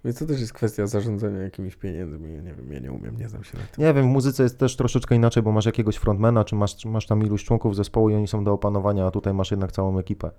Więc 0.05 0.19
to 0.19 0.25
też 0.25 0.39
jest 0.39 0.53
kwestia 0.53 0.87
zarządzania 0.87 1.39
jakimiś 1.41 1.75
pieniędzmi. 1.75 2.33
Ja 2.33 2.41
nie 2.41 2.53
wiem, 2.53 2.73
ja 2.73 2.79
nie 2.79 2.91
umiem, 2.91 3.17
nie 3.17 3.29
znam 3.29 3.43
się 3.43 3.57
na 3.57 3.63
tym. 3.63 3.85
Nie 3.85 3.93
wiem, 3.93 4.05
w 4.05 4.07
muzyce 4.13 4.43
jest 4.43 4.57
też 4.59 4.75
troszeczkę 4.75 5.15
inaczej, 5.15 5.43
bo 5.43 5.51
masz 5.51 5.65
jakiegoś 5.65 5.95
frontmana, 5.95 6.43
czy 6.43 6.55
masz, 6.55 6.85
masz 6.85 7.07
tam 7.07 7.23
iluś 7.23 7.43
członków 7.43 7.75
zespołu 7.75 8.09
i 8.09 8.15
oni 8.15 8.27
są 8.27 8.43
do 8.43 8.53
opanowania, 8.53 9.05
a 9.05 9.11
tutaj 9.11 9.33
masz 9.33 9.51
jednak 9.51 9.71
całą 9.71 9.99
ekipę, 9.99 10.31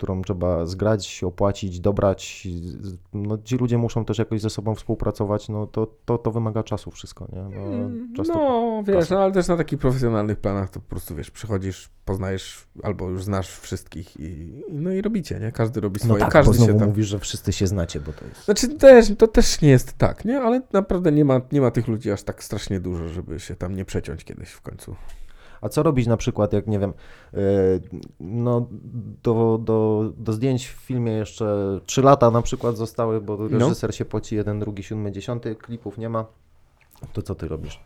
którą 0.00 0.22
trzeba 0.22 0.66
zgrać, 0.66 1.24
opłacić, 1.24 1.80
dobrać. 1.80 2.48
No, 3.12 3.38
ci 3.38 3.56
ludzie 3.56 3.78
muszą 3.78 4.04
też 4.04 4.18
jakoś 4.18 4.40
ze 4.40 4.50
sobą 4.50 4.74
współpracować, 4.74 5.48
no 5.48 5.66
to, 5.66 5.94
to, 6.04 6.18
to 6.18 6.30
wymaga 6.30 6.62
czasu 6.62 6.90
wszystko, 6.90 7.28
nie? 7.32 7.42
No, 7.42 7.90
często... 8.16 8.34
No, 8.34 8.82
wiesz, 8.86 9.10
no, 9.10 9.18
ale 9.18 9.32
też 9.32 9.48
na 9.48 9.56
takich 9.56 9.78
profesjonalnych 9.78 10.38
planach 10.38 10.70
to 10.70 10.80
po 10.80 10.86
prostu, 10.86 11.14
wiesz, 11.14 11.30
przychodzisz, 11.30 11.90
poznajesz 12.04 12.66
albo 12.82 13.10
już 13.10 13.24
znasz 13.24 13.58
wszystkich 13.58 14.20
i, 14.20 14.62
no 14.72 14.92
i 14.92 15.02
robicie, 15.02 15.40
nie? 15.40 15.52
Każdy 15.52 15.80
robi 15.80 16.00
No 16.00 16.04
swoje, 16.04 16.20
tak, 16.20 16.28
bo 16.28 16.32
każdy 16.32 16.54
znowu 16.54 16.72
się 16.72 16.78
tam... 16.78 16.88
mówisz, 16.88 17.06
że 17.06 17.18
wszyscy 17.18 17.52
się 17.52 17.66
znacie, 17.66 18.00
bo 18.00 18.12
to 18.12 18.24
jest... 18.24 18.44
Znaczy 18.44 18.68
też, 18.68 19.12
to 19.18 19.28
też 19.28 19.60
nie 19.60 19.70
jest 19.70 19.98
tak, 19.98 20.24
nie? 20.24 20.40
Ale 20.40 20.62
naprawdę 20.72 21.12
nie 21.12 21.24
ma, 21.24 21.40
nie 21.52 21.60
ma 21.60 21.70
tych 21.70 21.88
ludzi 21.88 22.10
aż 22.10 22.22
tak 22.22 22.44
strasznie 22.44 22.80
dużo, 22.80 23.08
żeby 23.08 23.40
się 23.40 23.56
tam 23.56 23.76
nie 23.76 23.84
przeciąć 23.84 24.24
kiedyś 24.24 24.50
w 24.50 24.60
końcu. 24.60 24.96
A 25.60 25.68
co 25.68 25.82
robić 25.82 26.06
na 26.06 26.16
przykład, 26.16 26.52
jak 26.52 26.66
nie 26.66 26.78
wiem, 26.78 26.92
yy, 27.32 27.40
no 28.20 28.66
do, 29.22 29.58
do, 29.62 30.04
do 30.16 30.32
zdjęć 30.32 30.66
w 30.68 30.70
filmie 30.72 31.12
jeszcze 31.12 31.80
3 31.86 32.02
lata 32.02 32.30
na 32.30 32.42
przykład 32.42 32.76
zostały, 32.76 33.20
bo 33.20 33.36
No. 33.36 33.58
reżyser 33.58 33.94
się 33.94 34.04
poci, 34.04 34.36
jeden, 34.36 34.60
drugi, 34.60 34.82
siódmy, 34.82 35.12
dziesiąty, 35.12 35.54
klipów 35.54 35.98
nie 35.98 36.08
ma. 36.08 36.24
To 37.12 37.22
co 37.22 37.34
ty 37.34 37.48
robisz? 37.48 37.80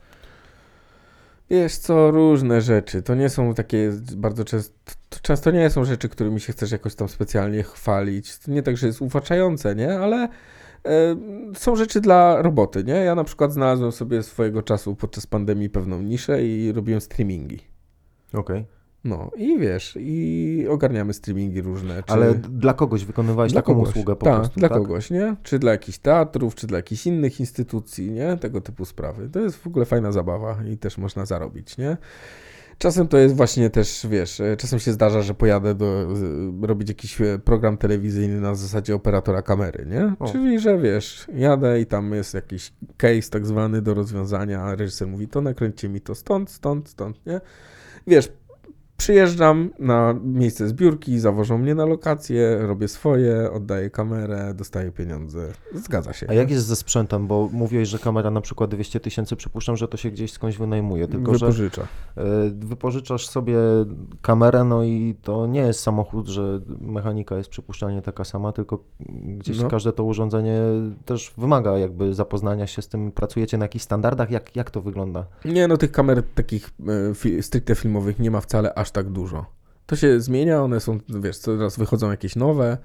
Wiesz 1.50 1.76
co, 1.76 2.10
różne 2.10 2.60
rzeczy. 2.60 3.02
To 3.02 3.14
nie 3.14 3.28
są 3.28 3.54
takie 3.54 3.92
bardzo 4.16 4.44
często. 4.44 4.74
To 5.08 5.18
często 5.22 5.50
nie 5.50 5.70
są 5.70 5.84
rzeczy, 5.84 6.08
którymi 6.08 6.40
się 6.40 6.52
chcesz 6.52 6.70
jakoś 6.72 6.94
tam 6.94 7.08
specjalnie 7.08 7.62
chwalić. 7.62 8.38
To 8.38 8.50
nie 8.50 8.62
tak, 8.62 8.76
że 8.76 8.86
jest 8.86 9.02
ufaczające, 9.02 9.74
nie? 9.74 9.98
Ale 9.98 10.16
e, 10.16 10.28
są 11.54 11.76
rzeczy 11.76 12.00
dla 12.00 12.42
roboty, 12.42 12.84
nie? 12.84 12.94
Ja 12.94 13.14
na 13.14 13.24
przykład 13.24 13.52
znalazłem 13.52 13.92
sobie 13.92 14.22
swojego 14.22 14.62
czasu 14.62 14.96
podczas 14.96 15.26
pandemii 15.26 15.70
pewną 15.70 16.02
niszę 16.02 16.44
i 16.44 16.72
robiłem 16.72 17.00
streamingi. 17.00 17.60
Okej. 18.32 18.64
No 19.04 19.30
i 19.36 19.58
wiesz, 19.58 19.98
i 20.00 20.66
ogarniamy 20.70 21.12
streamingi 21.12 21.62
różne. 21.62 22.02
Czy... 22.02 22.12
Ale 22.12 22.34
dla 22.34 22.74
kogoś 22.74 23.04
wykonywałeś 23.04 23.52
dla 23.52 23.62
taką 23.62 23.74
kogoś. 23.74 23.88
usługę 23.88 24.16
po 24.16 24.26
tak, 24.26 24.36
prostu, 24.36 24.60
dla 24.60 24.68
tak? 24.68 24.78
kogoś, 24.78 25.10
nie? 25.10 25.36
Czy 25.42 25.58
dla 25.58 25.72
jakichś 25.72 25.98
teatrów, 25.98 26.54
czy 26.54 26.66
dla 26.66 26.78
jakichś 26.78 27.06
innych 27.06 27.40
instytucji, 27.40 28.10
nie? 28.10 28.36
Tego 28.36 28.60
typu 28.60 28.84
sprawy. 28.84 29.28
To 29.28 29.40
jest 29.40 29.56
w 29.56 29.66
ogóle 29.66 29.84
fajna 29.84 30.12
zabawa 30.12 30.58
i 30.72 30.78
też 30.78 30.98
można 30.98 31.26
zarobić, 31.26 31.78
nie? 31.78 31.96
Czasem 32.78 33.08
to 33.08 33.18
jest 33.18 33.36
właśnie 33.36 33.70
też, 33.70 34.06
wiesz, 34.10 34.40
e, 34.40 34.56
czasem 34.56 34.78
się 34.78 34.92
zdarza, 34.92 35.22
że 35.22 35.34
pojadę 35.34 35.74
do, 35.74 36.08
robić 36.62 36.88
jakiś 36.88 37.20
e, 37.20 37.38
program 37.44 37.76
telewizyjny 37.76 38.40
na 38.40 38.54
zasadzie 38.54 38.94
operatora 38.94 39.42
kamery, 39.42 39.86
nie? 39.86 40.14
O. 40.18 40.32
Czyli, 40.32 40.60
że 40.60 40.78
wiesz, 40.78 41.26
jadę 41.34 41.80
i 41.80 41.86
tam 41.86 42.12
jest 42.12 42.34
jakiś 42.34 42.72
case 42.96 43.30
tak 43.30 43.46
zwany 43.46 43.82
do 43.82 43.94
rozwiązania, 43.94 44.60
a 44.60 44.74
reżyser 44.74 45.08
mówi, 45.08 45.28
to 45.28 45.40
nakręćcie 45.40 45.88
mi 45.88 46.00
to 46.00 46.14
stąd, 46.14 46.50
stąd, 46.50 46.88
stąd, 46.88 47.26
nie? 47.26 47.40
Wiesz, 48.06 48.32
przyjeżdżam 48.96 49.70
na 49.78 50.14
miejsce 50.24 50.68
zbiórki, 50.68 51.18
zawożą 51.18 51.58
mnie 51.58 51.74
na 51.74 51.84
lokację, 51.86 52.58
robię 52.66 52.88
swoje, 52.88 53.52
oddaję 53.52 53.90
kamerę, 53.90 54.54
dostaję 54.54 54.92
pieniądze. 54.92 55.52
Zgadza 55.74 56.12
się. 56.12 56.26
A 56.30 56.34
jak 56.34 56.50
jest 56.50 56.66
ze 56.66 56.76
sprzętem? 56.76 57.26
Bo 57.26 57.48
mówiłeś, 57.52 57.88
że 57.88 57.98
kamera 57.98 58.30
na 58.30 58.40
przykład 58.40 58.70
200 58.70 59.00
tysięcy, 59.00 59.36
przypuszczam, 59.36 59.76
że 59.76 59.88
to 59.88 59.96
się 59.96 60.10
gdzieś 60.10 60.32
skądś 60.32 60.56
wynajmuje, 60.56 61.08
tylko 61.08 61.32
że 61.34 61.46
Wypożycza. 61.46 61.82
e, 62.16 62.24
wypożyczasz 62.54 63.26
sobie 63.28 63.56
kamerę, 64.22 64.64
no 64.64 64.84
i 64.84 65.16
to 65.22 65.46
nie 65.46 65.60
jest 65.60 65.80
samochód, 65.80 66.26
że 66.28 66.60
mechanika 66.80 67.36
jest 67.36 67.50
przypuszczalnie 67.50 68.02
taka 68.02 68.24
sama, 68.24 68.52
tylko 68.52 68.78
gdzieś 69.38 69.60
No. 69.60 69.68
każde 69.68 69.92
to 69.92 70.04
urządzenie 70.04 70.58
też 71.04 71.32
wymaga 71.38 71.78
jakby 71.78 72.14
zapoznania 72.14 72.66
się 72.66 72.82
z 72.82 72.88
tym. 72.88 73.12
Pracujecie 73.12 73.58
na 73.58 73.64
jakichś 73.64 73.84
standardach? 73.84 74.30
Jak, 74.30 74.56
jak 74.56 74.70
to 74.70 74.80
wygląda? 74.82 75.26
Nie, 75.44 75.68
no 75.68 75.76
tych 75.76 75.92
kamer 75.92 76.22
takich 76.34 76.70
e, 77.38 77.42
stricte 77.42 77.74
filmowych 77.74 78.18
nie 78.18 78.30
ma 78.30 78.40
wcale 78.40 78.74
aż 78.74 78.83
tak 78.90 79.10
dużo. 79.10 79.46
To 79.86 79.96
się 79.96 80.20
zmienia, 80.20 80.62
one 80.62 80.80
są, 80.80 80.98
wiesz, 81.08 81.38
coraz 81.38 81.78
wychodzą 81.78 82.10
jakieś 82.10 82.36
nowe, 82.36 82.78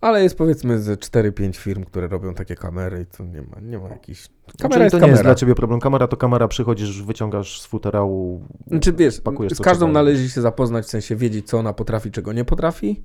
ale 0.00 0.22
jest 0.22 0.38
powiedzmy 0.38 0.78
ze 0.78 0.94
4-5 0.96 1.56
firm, 1.56 1.84
które 1.84 2.08
robią 2.08 2.34
takie 2.34 2.54
kamery 2.54 3.02
i 3.02 3.16
to 3.16 3.24
nie 3.24 3.42
ma, 3.42 3.60
nie 3.62 3.78
ma 3.78 3.88
jakichś... 3.88 4.28
Kamera 4.58 4.74
Czyli 4.74 4.82
jest 4.84 4.92
to 4.92 4.96
nie 4.96 5.00
kamera. 5.00 5.12
jest 5.12 5.22
dla 5.22 5.34
ciebie 5.34 5.54
problem. 5.54 5.80
Kamera 5.80 6.08
to 6.08 6.16
kamera, 6.16 6.48
przychodzisz, 6.48 7.02
wyciągasz 7.02 7.60
z 7.60 7.66
futerału. 7.66 8.44
Znaczy 8.66 8.92
wiesz, 8.92 9.20
pakujesz 9.20 9.52
z 9.52 9.60
każdą 9.60 9.88
należy 9.88 10.30
się 10.30 10.40
zapoznać, 10.40 10.86
w 10.86 10.88
sensie 10.88 11.16
wiedzieć, 11.16 11.48
co 11.48 11.58
ona 11.58 11.72
potrafi, 11.72 12.10
czego 12.10 12.32
nie 12.32 12.44
potrafi, 12.44 13.04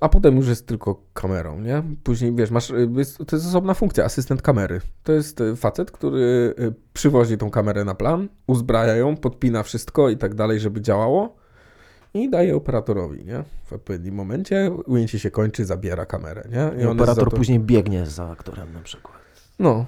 a 0.00 0.08
potem 0.08 0.36
już 0.36 0.48
jest 0.48 0.66
tylko 0.66 1.02
kamerą, 1.14 1.60
nie? 1.60 1.82
Później, 2.04 2.34
wiesz, 2.34 2.50
masz, 2.50 2.70
y, 2.70 2.88
to 3.26 3.36
jest 3.36 3.48
osobna 3.48 3.74
funkcja, 3.74 4.04
asystent 4.04 4.42
kamery. 4.42 4.80
To 5.04 5.12
jest 5.12 5.40
y, 5.40 5.56
facet, 5.56 5.90
który 5.90 6.54
y, 6.58 6.74
przywozi 6.92 7.38
tą 7.38 7.50
kamerę 7.50 7.84
na 7.84 7.94
plan, 7.94 8.28
uzbraja 8.46 8.96
ją, 8.96 9.16
podpina 9.16 9.62
wszystko 9.62 10.08
i 10.08 10.16
tak 10.16 10.34
dalej, 10.34 10.60
żeby 10.60 10.80
działało 10.80 11.36
i 12.14 12.30
daje 12.30 12.56
operatorowi, 12.56 13.24
nie? 13.24 13.44
W 13.64 13.72
odpowiednim 13.72 14.14
momencie 14.14 14.70
ujęcie 14.86 15.18
się 15.18 15.30
kończy, 15.30 15.64
zabiera 15.64 16.06
kamerę, 16.06 16.48
nie? 16.50 16.82
I 16.82 16.86
operator 16.86 17.24
za 17.24 17.30
to- 17.30 17.36
później 17.36 17.60
biegnie 17.60 18.06
za 18.06 18.30
aktorem 18.30 18.72
na 18.72 18.80
przykład. 18.80 19.16
No. 19.58 19.86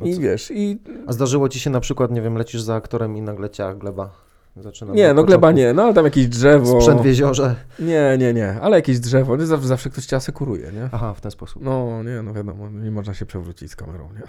No 0.00 0.06
I 0.06 0.14
co- 0.14 0.20
wiesz, 0.20 0.50
i 0.54 0.78
A 1.06 1.12
zdarzyło 1.12 1.48
ci 1.48 1.60
się 1.60 1.70
na 1.70 1.80
przykład, 1.80 2.10
nie 2.10 2.22
wiem, 2.22 2.34
lecisz 2.38 2.62
za 2.62 2.74
aktorem 2.74 3.16
i 3.16 3.22
nagle 3.22 3.50
ciach 3.50 3.78
gleba 3.78 4.27
zaczyna. 4.62 4.94
nie, 4.94 5.14
no 5.14 5.24
gleba 5.24 5.52
nie, 5.52 5.72
no 5.72 5.82
ale 5.82 5.94
tam 5.94 6.04
jakieś 6.04 6.28
drzewo. 6.28 6.80
Sprzęt 6.80 7.00
w 7.02 7.04
jeziorze. 7.04 7.54
Nie, 7.78 8.16
nie, 8.18 8.34
nie, 8.34 8.60
ale 8.60 8.76
jakieś 8.76 9.00
drzewo, 9.00 9.36
nie? 9.36 9.46
zawsze, 9.46 9.68
zawsze 9.68 9.90
ktoś 9.90 10.06
cię 10.06 10.16
asekuruje, 10.16 10.72
nie? 10.72 10.88
Aha, 10.92 11.14
w 11.14 11.20
ten 11.20 11.30
sposób. 11.30 11.62
No, 11.62 12.02
nie, 12.02 12.22
no 12.22 12.34
wiadomo, 12.34 12.70
nie 12.70 12.90
można 12.90 13.14
się 13.14 13.26
przewrócić 13.26 13.70
z 13.70 13.76
kamerą, 13.76 14.08
nie? 14.14 14.22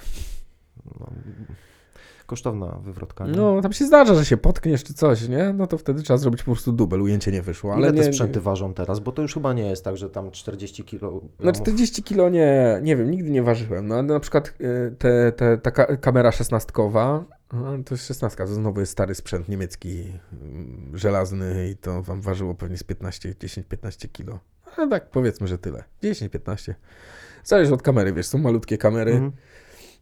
No, 0.99 1.07
kosztowna 2.25 2.79
wywrotka. 2.83 3.27
nie? 3.27 3.31
No, 3.31 3.61
tam 3.61 3.73
się 3.73 3.85
zdarza, 3.85 4.15
że 4.15 4.25
się 4.25 4.37
potkniesz 4.37 4.83
czy 4.83 4.93
coś, 4.93 5.27
nie? 5.27 5.53
No 5.53 5.67
to 5.67 5.77
wtedy 5.77 6.01
trzeba 6.03 6.17
zrobić 6.17 6.43
po 6.43 6.51
prostu 6.51 6.71
dubel, 6.71 7.01
ujęcie 7.01 7.31
nie 7.31 7.41
wyszło, 7.41 7.73
ale 7.73 7.81
Ile 7.81 7.91
nie... 7.91 8.01
te 8.03 8.07
sprzęty 8.13 8.41
ważą 8.41 8.73
teraz? 8.73 8.99
Bo 8.99 9.11
to 9.11 9.21
już 9.21 9.33
chyba 9.33 9.53
nie 9.53 9.69
jest 9.69 9.83
tak, 9.83 9.97
że 9.97 10.09
tam 10.09 10.31
40 10.31 10.83
kg. 10.83 11.21
Na 11.39 11.51
40 11.51 12.03
kilo 12.03 12.29
nie, 12.29 12.79
nie 12.83 12.95
wiem, 12.95 13.11
nigdy 13.11 13.29
nie 13.29 13.43
ważyłem, 13.43 13.87
no 13.87 13.95
ale 13.95 14.03
na 14.03 14.19
przykład 14.19 14.53
y, 14.61 14.95
te, 14.97 15.31
te, 15.31 15.57
ta 15.57 15.71
ka- 15.71 15.97
kamera 15.97 16.31
szesnastkowa, 16.31 17.25
no, 17.53 17.83
to 17.83 17.93
jest 17.93 18.07
szesnastka, 18.07 18.45
to 18.45 18.53
znowu 18.53 18.79
jest 18.79 18.91
stary 18.91 19.15
sprzęt 19.15 19.49
niemiecki, 19.49 20.13
mm, 20.33 20.91
żelazny 20.93 21.69
i 21.69 21.77
to 21.77 22.03
wam 22.03 22.21
ważyło 22.21 22.55
pewnie 22.55 22.77
z 22.77 22.83
15, 22.83 23.33
10-15 23.33 24.07
kilo. 24.11 24.39
A 24.77 24.87
tak 24.87 25.09
powiedzmy, 25.09 25.47
że 25.47 25.57
tyle, 25.57 25.83
10-15. 26.03 26.73
Zależy 27.43 27.73
od 27.73 27.81
kamery, 27.81 28.13
wiesz, 28.13 28.27
są 28.27 28.37
malutkie 28.37 28.77
kamery, 28.77 29.11
Mhm. 29.11 29.31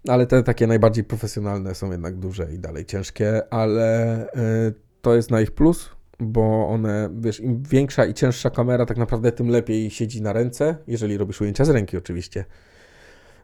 Ale 0.07 0.27
te 0.27 0.43
takie 0.43 0.67
najbardziej 0.67 1.03
profesjonalne 1.03 1.75
są 1.75 1.91
jednak 1.91 2.15
duże 2.15 2.53
i 2.53 2.59
dalej 2.59 2.85
ciężkie, 2.85 3.53
ale 3.53 4.23
y, 4.25 4.73
to 5.01 5.15
jest 5.15 5.31
na 5.31 5.41
ich 5.41 5.51
plus, 5.51 5.89
bo 6.19 6.67
one, 6.69 7.09
wiesz, 7.19 7.39
im 7.39 7.63
większa 7.63 8.05
i 8.05 8.13
cięższa 8.13 8.49
kamera, 8.49 8.85
tak 8.85 8.97
naprawdę 8.97 9.31
tym 9.31 9.49
lepiej 9.49 9.89
siedzi 9.89 10.21
na 10.21 10.33
ręce, 10.33 10.77
jeżeli 10.87 11.17
robisz 11.17 11.41
ujęcia 11.41 11.65
z 11.65 11.69
ręki 11.69 11.97
oczywiście. 11.97 12.45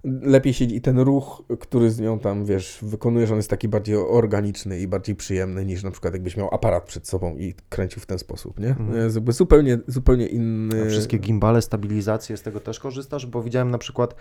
Lepiej 0.03 0.53
siedzi 0.53 0.75
i 0.75 0.81
ten 0.81 0.99
ruch, 0.99 1.43
który 1.59 1.91
z 1.91 1.99
nią 1.99 2.19
tam, 2.19 2.45
wiesz, 2.45 2.79
wykonujesz, 2.81 3.31
on 3.31 3.37
jest 3.37 3.49
taki 3.49 3.67
bardziej 3.67 3.95
organiczny 3.95 4.79
i 4.79 4.87
bardziej 4.87 5.15
przyjemny 5.15 5.65
niż 5.65 5.83
na 5.83 5.91
przykład 5.91 6.13
jakbyś 6.13 6.37
miał 6.37 6.53
aparat 6.53 6.83
przed 6.83 7.07
sobą 7.07 7.37
i 7.37 7.53
kręcił 7.69 8.01
w 8.01 8.05
ten 8.05 8.19
sposób, 8.19 8.59
nie? 8.59 8.67
Mhm. 8.69 9.09
Zupełnie, 9.31 9.79
zupełnie 9.87 10.27
inny... 10.27 10.83
A 10.85 10.89
wszystkie 10.89 11.17
gimbale, 11.17 11.61
stabilizacje, 11.61 12.37
z 12.37 12.41
tego 12.41 12.59
też 12.59 12.79
korzystasz? 12.79 13.25
Bo 13.25 13.43
widziałem 13.43 13.71
na 13.71 13.77
przykład, 13.77 14.15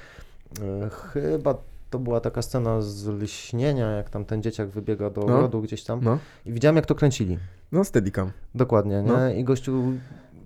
e, 0.63 0.91
chyba 0.91 1.55
to 1.91 1.99
była 1.99 2.21
taka 2.21 2.43
scena 2.43 2.81
z 2.83 3.07
lśnienia, 3.07 3.91
jak 3.91 4.11
tam 4.11 4.25
ten 4.25 4.43
dzieciak 4.43 4.69
wybiega 4.69 5.11
do 5.11 5.21
No. 5.21 5.41
lodu 5.41 5.63
gdzieś 5.63 5.85
tam. 5.85 6.01
No, 6.03 6.19
I 6.47 6.53
widziałem, 6.53 6.77
jak 6.77 6.87
to 6.87 6.95
kręcili. 6.95 7.39
no 7.73 7.85
Steadicam. 7.85 8.31
Dokładnie, 8.55 9.03
nie? 9.03 9.13
No. 9.13 9.31
I 9.33 9.45
gościu 9.45 9.83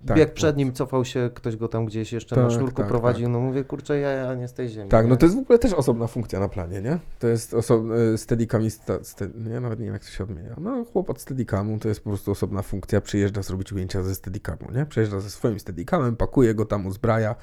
Tak, 0.05 0.17
biegł 0.17 0.33
przed 0.33 0.55
no. 0.55 0.57
nim, 0.57 0.73
cofał 0.73 1.05
się, 1.05 1.29
ktoś 1.33 1.55
go 1.55 1.67
tam 1.67 1.85
gdzieś 1.85 2.13
jeszcze 2.13 2.35
na 2.35 2.41
Tak, 2.41 2.51
sznurku 2.51 2.77
tak, 2.77 2.87
prowadził. 2.87 3.29
No 3.29 3.39
mówię, 3.39 3.63
kurczę, 3.63 3.99
ja, 3.99 4.09
ja 4.09 4.35
nie 4.35 4.47
z 4.47 4.53
tej 4.53 4.69
ziemi. 4.69 4.89
Tak, 4.89 5.05
nie? 5.05 5.09
no 5.09 5.17
to 5.17 5.25
jest 5.25 5.35
w 5.35 5.39
ogóle 5.39 5.59
też 5.59 5.73
osobna 5.73 6.07
funkcja 6.07 6.39
na 6.39 6.49
planie, 6.49 6.81
nie? 6.81 6.99
To 7.19 7.27
jest 7.27 7.53
osobny 7.53 8.17
steadicamista, 8.17 9.03
ste, 9.03 9.27
nie, 9.35 9.59
nawet 9.59 9.79
nie 9.79 9.85
wiem 9.85 9.93
jak 9.93 10.05
to 10.05 10.11
się 10.11 10.23
odmienia. 10.23 10.55
No 10.61 10.85
chłop 10.85 11.09
od 11.09 11.21
steadicamu 11.21 11.79
to 11.79 11.87
jest 11.87 12.01
po 12.01 12.09
prostu 12.09 12.31
osobna 12.31 12.61
funkcja, 12.61 13.01
przyjeżdża 13.01 13.41
zrobić 13.41 13.73
ujęcia 13.73 14.03
ze 14.03 14.15
steadicamu, 14.15 14.71
nie? 14.75 14.85
Przyjeżdża 14.85 15.19
ze 15.19 15.29
swoim 15.29 15.59
steadicamem, 15.59 16.15
pakuje 16.15 16.55
go 16.55 16.65
tam, 16.65 16.85
uzbraja, 16.85 17.35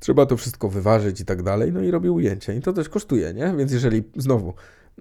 trzeba 0.00 0.26
to 0.26 0.36
wszystko 0.36 0.68
wyważyć 0.68 1.20
i 1.20 1.24
tak 1.24 1.42
dalej, 1.42 1.72
no 1.72 1.80
i 1.80 1.90
robi 1.90 2.10
ujęcie 2.10 2.54
i 2.54 2.60
to 2.60 2.72
też 2.72 2.88
kosztuje, 2.88 3.34
nie? 3.34 3.54
Więc 3.56 3.72
jeżeli 3.72 4.02
znowu 4.16 4.54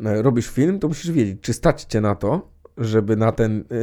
e, 0.06 0.22
robisz 0.22 0.50
film, 0.50 0.80
to 0.80 0.88
musisz 0.88 1.12
wiedzieć, 1.12 1.42
czy 1.42 1.54
stać 1.54 1.84
cię 1.84 2.02
na 2.02 2.16
to, 2.16 2.53
żeby 2.78 3.18
na 3.18 3.32
ten, 3.32 3.64
y, 3.72 3.76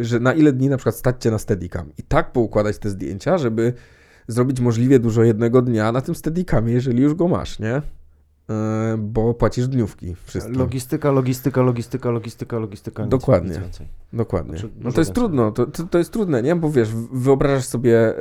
y, 0.00 0.04
że 0.04 0.20
na 0.20 0.32
ile 0.32 0.52
dni 0.52 0.68
na 0.68 0.76
przykład 0.76 0.96
stać 0.96 1.22
cię 1.22 1.30
na 1.30 1.38
steadicam 1.38 1.92
i 1.98 2.02
tak 2.02 2.32
poukładać 2.32 2.78
te 2.78 2.90
zdjęcia, 2.90 3.38
żeby 3.38 3.72
zrobić 4.28 4.60
możliwie 4.60 4.98
dużo 4.98 5.22
jednego 5.22 5.62
dnia 5.62 5.92
na 5.92 6.00
tym 6.00 6.14
steadicamie, 6.14 6.72
jeżeli 6.72 7.02
już 7.02 7.14
go 7.14 7.28
masz, 7.28 7.58
nie? 7.58 7.82
E, 8.50 8.96
bo 8.98 9.34
płacisz 9.34 9.68
dniówki 9.68 10.14
wszystkim. 10.24 10.58
Logistyka, 10.58 11.10
logistyka, 11.10 11.62
logistyka, 11.62 12.10
logistyka, 12.10 12.58
logistyka. 12.58 13.06
Dokładnie. 13.06 13.60
Nic. 13.66 13.78
Dokładnie. 14.12 14.58
Znaczy, 14.58 14.74
no 14.76 14.92
to 14.92 15.00
jest 15.00 15.10
więcej. 15.10 15.14
trudno, 15.14 15.52
to, 15.52 15.66
to, 15.66 15.98
jest 15.98 16.12
trudne, 16.12 16.42
nie? 16.42 16.56
Bo 16.56 16.70
wiesz, 16.70 16.88
wyobrażasz 17.12 17.64
sobie 17.64 17.98
e, 17.98 18.20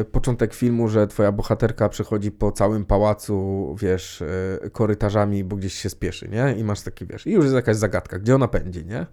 e, 0.00 0.04
początek 0.04 0.54
filmu, 0.54 0.88
że 0.88 1.06
twoja 1.06 1.32
bohaterka 1.32 1.88
przechodzi 1.88 2.30
po 2.30 2.52
całym 2.52 2.84
pałacu, 2.84 3.76
wiesz, 3.80 4.22
e, 4.22 4.70
korytarzami, 4.70 5.44
bo 5.44 5.56
gdzieś 5.56 5.74
się 5.74 5.90
spieszy, 5.90 6.28
nie? 6.28 6.54
I 6.58 6.64
masz 6.64 6.80
taki, 6.80 7.06
wiesz, 7.06 7.26
i 7.26 7.30
już 7.30 7.44
jest 7.44 7.54
jakaś 7.54 7.76
zagadka, 7.76 8.18
gdzie 8.18 8.34
ona 8.34 8.48
pędzi, 8.48 8.86
nie? 8.86 9.06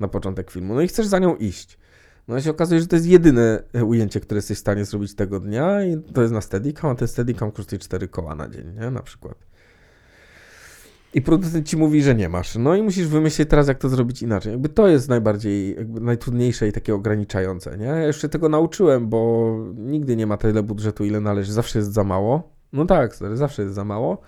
Na 0.00 0.08
początek 0.08 0.50
filmu. 0.50 0.74
No 0.74 0.80
i 0.80 0.88
chcesz 0.88 1.06
za 1.06 1.18
nią 1.18 1.36
iść. 1.36 1.78
No 2.28 2.38
i 2.38 2.42
się 2.42 2.50
okazuje, 2.50 2.80
że 2.80 2.86
to 2.86 2.96
jest 2.96 3.06
jedyne 3.06 3.62
ujęcie, 3.86 4.20
które 4.20 4.38
jesteś 4.38 4.56
w 4.56 4.60
stanie 4.60 4.84
zrobić 4.84 5.14
tego 5.14 5.40
dnia 5.40 5.84
i 5.84 6.02
to 6.12 6.22
jest 6.22 6.34
na 6.34 6.40
Steadicam, 6.40 6.90
a 6.90 6.94
ten 6.94 7.08
Steadicam 7.08 7.52
kosztuje 7.52 7.78
4 7.78 8.08
koła 8.08 8.34
na 8.34 8.48
dzień, 8.48 8.64
nie? 8.80 8.90
Na 8.90 9.02
przykład. 9.02 9.53
I 11.14 11.22
producent 11.22 11.68
ci 11.68 11.76
mówi, 11.76 12.02
że 12.02 12.14
nie 12.14 12.28
masz. 12.28 12.56
No 12.56 12.74
i 12.74 12.82
musisz 12.82 13.06
wymyślić 13.06 13.48
teraz, 13.48 13.68
jak 13.68 13.78
to 13.78 13.88
zrobić 13.88 14.22
inaczej. 14.22 14.52
Jakby 14.52 14.68
to 14.68 14.88
jest 14.88 15.08
najbardziej, 15.08 15.76
najtrudniejsze 16.00 16.68
i 16.68 16.72
takie 16.72 16.94
ograniczające, 16.94 17.78
nie? 17.78 17.86
Ja 17.86 18.06
jeszcze 18.06 18.28
tego 18.28 18.48
nauczyłem, 18.48 19.08
bo 19.08 19.50
nigdy 19.76 20.16
nie 20.16 20.26
ma 20.26 20.36
tyle 20.36 20.62
budżetu, 20.62 21.04
ile 21.04 21.20
należy. 21.20 21.52
Zawsze 21.52 21.78
jest 21.78 21.92
za 21.92 22.04
mało. 22.04 22.52
No 22.72 22.84
tak, 22.86 23.16
zawsze 23.34 23.62
jest 23.62 23.74
za 23.74 23.84
mało. 23.84 24.20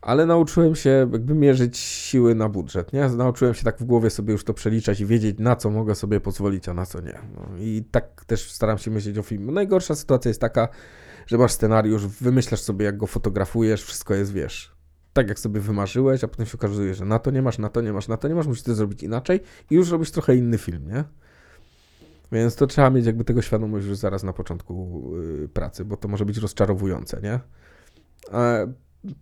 Ale 0.00 0.26
nauczyłem 0.26 0.74
się 0.74 0.90
jakby 0.90 1.34
mierzyć 1.34 1.78
siły 1.78 2.34
na 2.34 2.48
budżet, 2.48 2.92
nie? 2.92 3.08
Nauczyłem 3.08 3.54
się 3.54 3.64
tak 3.64 3.78
w 3.78 3.84
głowie 3.84 4.10
sobie 4.10 4.32
już 4.32 4.44
to 4.44 4.54
przeliczać 4.54 5.00
i 5.00 5.06
wiedzieć, 5.06 5.38
na 5.38 5.56
co 5.56 5.70
mogę 5.70 5.94
sobie 5.94 6.20
pozwolić, 6.20 6.68
a 6.68 6.74
na 6.74 6.86
co 6.86 7.00
nie. 7.00 7.18
No 7.34 7.58
I 7.58 7.84
tak 7.90 8.24
też 8.24 8.52
staram 8.52 8.78
się 8.78 8.90
myśleć 8.90 9.18
o 9.18 9.22
filmie. 9.22 9.52
Najgorsza 9.52 9.94
sytuacja 9.94 10.28
jest 10.28 10.40
taka, 10.40 10.68
że 11.26 11.38
masz 11.38 11.52
scenariusz, 11.52 12.06
wymyślasz 12.06 12.60
sobie, 12.60 12.84
jak 12.84 12.96
go 12.96 13.06
fotografujesz, 13.06 13.84
wszystko 13.84 14.14
jest, 14.14 14.32
wiesz, 14.32 14.71
tak 15.12 15.28
jak 15.28 15.38
sobie 15.38 15.60
wymarzyłeś, 15.60 16.24
a 16.24 16.28
potem 16.28 16.46
się 16.46 16.54
okazuje, 16.54 16.94
że 16.94 17.04
na 17.04 17.18
to 17.18 17.30
nie 17.30 17.42
masz, 17.42 17.58
na 17.58 17.68
to 17.68 17.80
nie 17.80 17.92
masz, 17.92 18.08
na 18.08 18.16
to 18.16 18.28
nie 18.28 18.34
masz, 18.34 18.46
musisz 18.46 18.62
to 18.62 18.74
zrobić 18.74 19.02
inaczej 19.02 19.40
i 19.70 19.74
już 19.74 19.90
robisz 19.90 20.10
trochę 20.10 20.36
inny 20.36 20.58
film, 20.58 20.88
nie? 20.88 21.04
Więc 22.32 22.56
to 22.56 22.66
trzeba 22.66 22.90
mieć 22.90 23.06
jakby 23.06 23.24
tego 23.24 23.42
świadomość 23.42 23.86
już 23.86 23.96
zaraz 23.96 24.22
na 24.22 24.32
początku 24.32 25.02
yy, 25.40 25.48
pracy, 25.48 25.84
bo 25.84 25.96
to 25.96 26.08
może 26.08 26.24
być 26.24 26.38
rozczarowujące, 26.38 27.20
nie? 27.22 27.40
A 28.32 28.54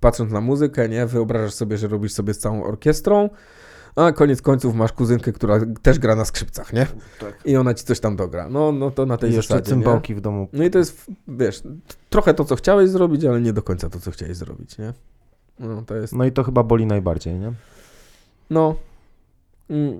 patrząc 0.00 0.32
na 0.32 0.40
muzykę, 0.40 0.88
nie? 0.88 1.06
Wyobrażasz 1.06 1.54
sobie, 1.54 1.76
że 1.78 1.88
robisz 1.88 2.12
sobie 2.12 2.34
z 2.34 2.38
całą 2.38 2.64
orkiestrą, 2.64 3.30
A 3.96 4.12
koniec 4.12 4.42
końców 4.42 4.74
masz 4.74 4.92
kuzynkę, 4.92 5.32
która 5.32 5.60
też 5.82 5.98
gra 5.98 6.16
na 6.16 6.24
skrzypcach, 6.24 6.72
nie? 6.72 6.86
Tak. 7.20 7.38
I 7.44 7.56
ona 7.56 7.74
ci 7.74 7.84
coś 7.84 8.00
tam 8.00 8.16
dogra. 8.16 8.48
No, 8.48 8.72
no 8.72 8.90
to 8.90 9.06
na 9.06 9.16
tej 9.16 9.30
I 9.30 9.34
jeszcze 9.34 9.54
zasadzie, 9.54 9.70
nie? 9.70 9.82
cymbałki 9.82 10.14
w 10.14 10.20
domu. 10.20 10.48
No 10.52 10.64
i 10.64 10.70
to 10.70 10.78
jest, 10.78 11.06
wiesz, 11.28 11.62
trochę 12.10 12.34
to, 12.34 12.44
co 12.44 12.56
chciałeś 12.56 12.90
zrobić, 12.90 13.24
ale 13.24 13.40
nie 13.40 13.52
do 13.52 13.62
końca 13.62 13.90
to, 13.90 14.00
co 14.00 14.10
chciałeś 14.10 14.36
zrobić, 14.36 14.78
nie? 14.78 14.92
No, 15.60 15.82
to 15.82 15.94
jest, 15.94 16.12
No 16.12 16.24
i 16.24 16.32
to 16.32 16.42
chyba 16.44 16.62
boli 16.62 16.86
najbardziej, 16.86 17.34
nie? 17.34 17.52
no... 18.50 18.76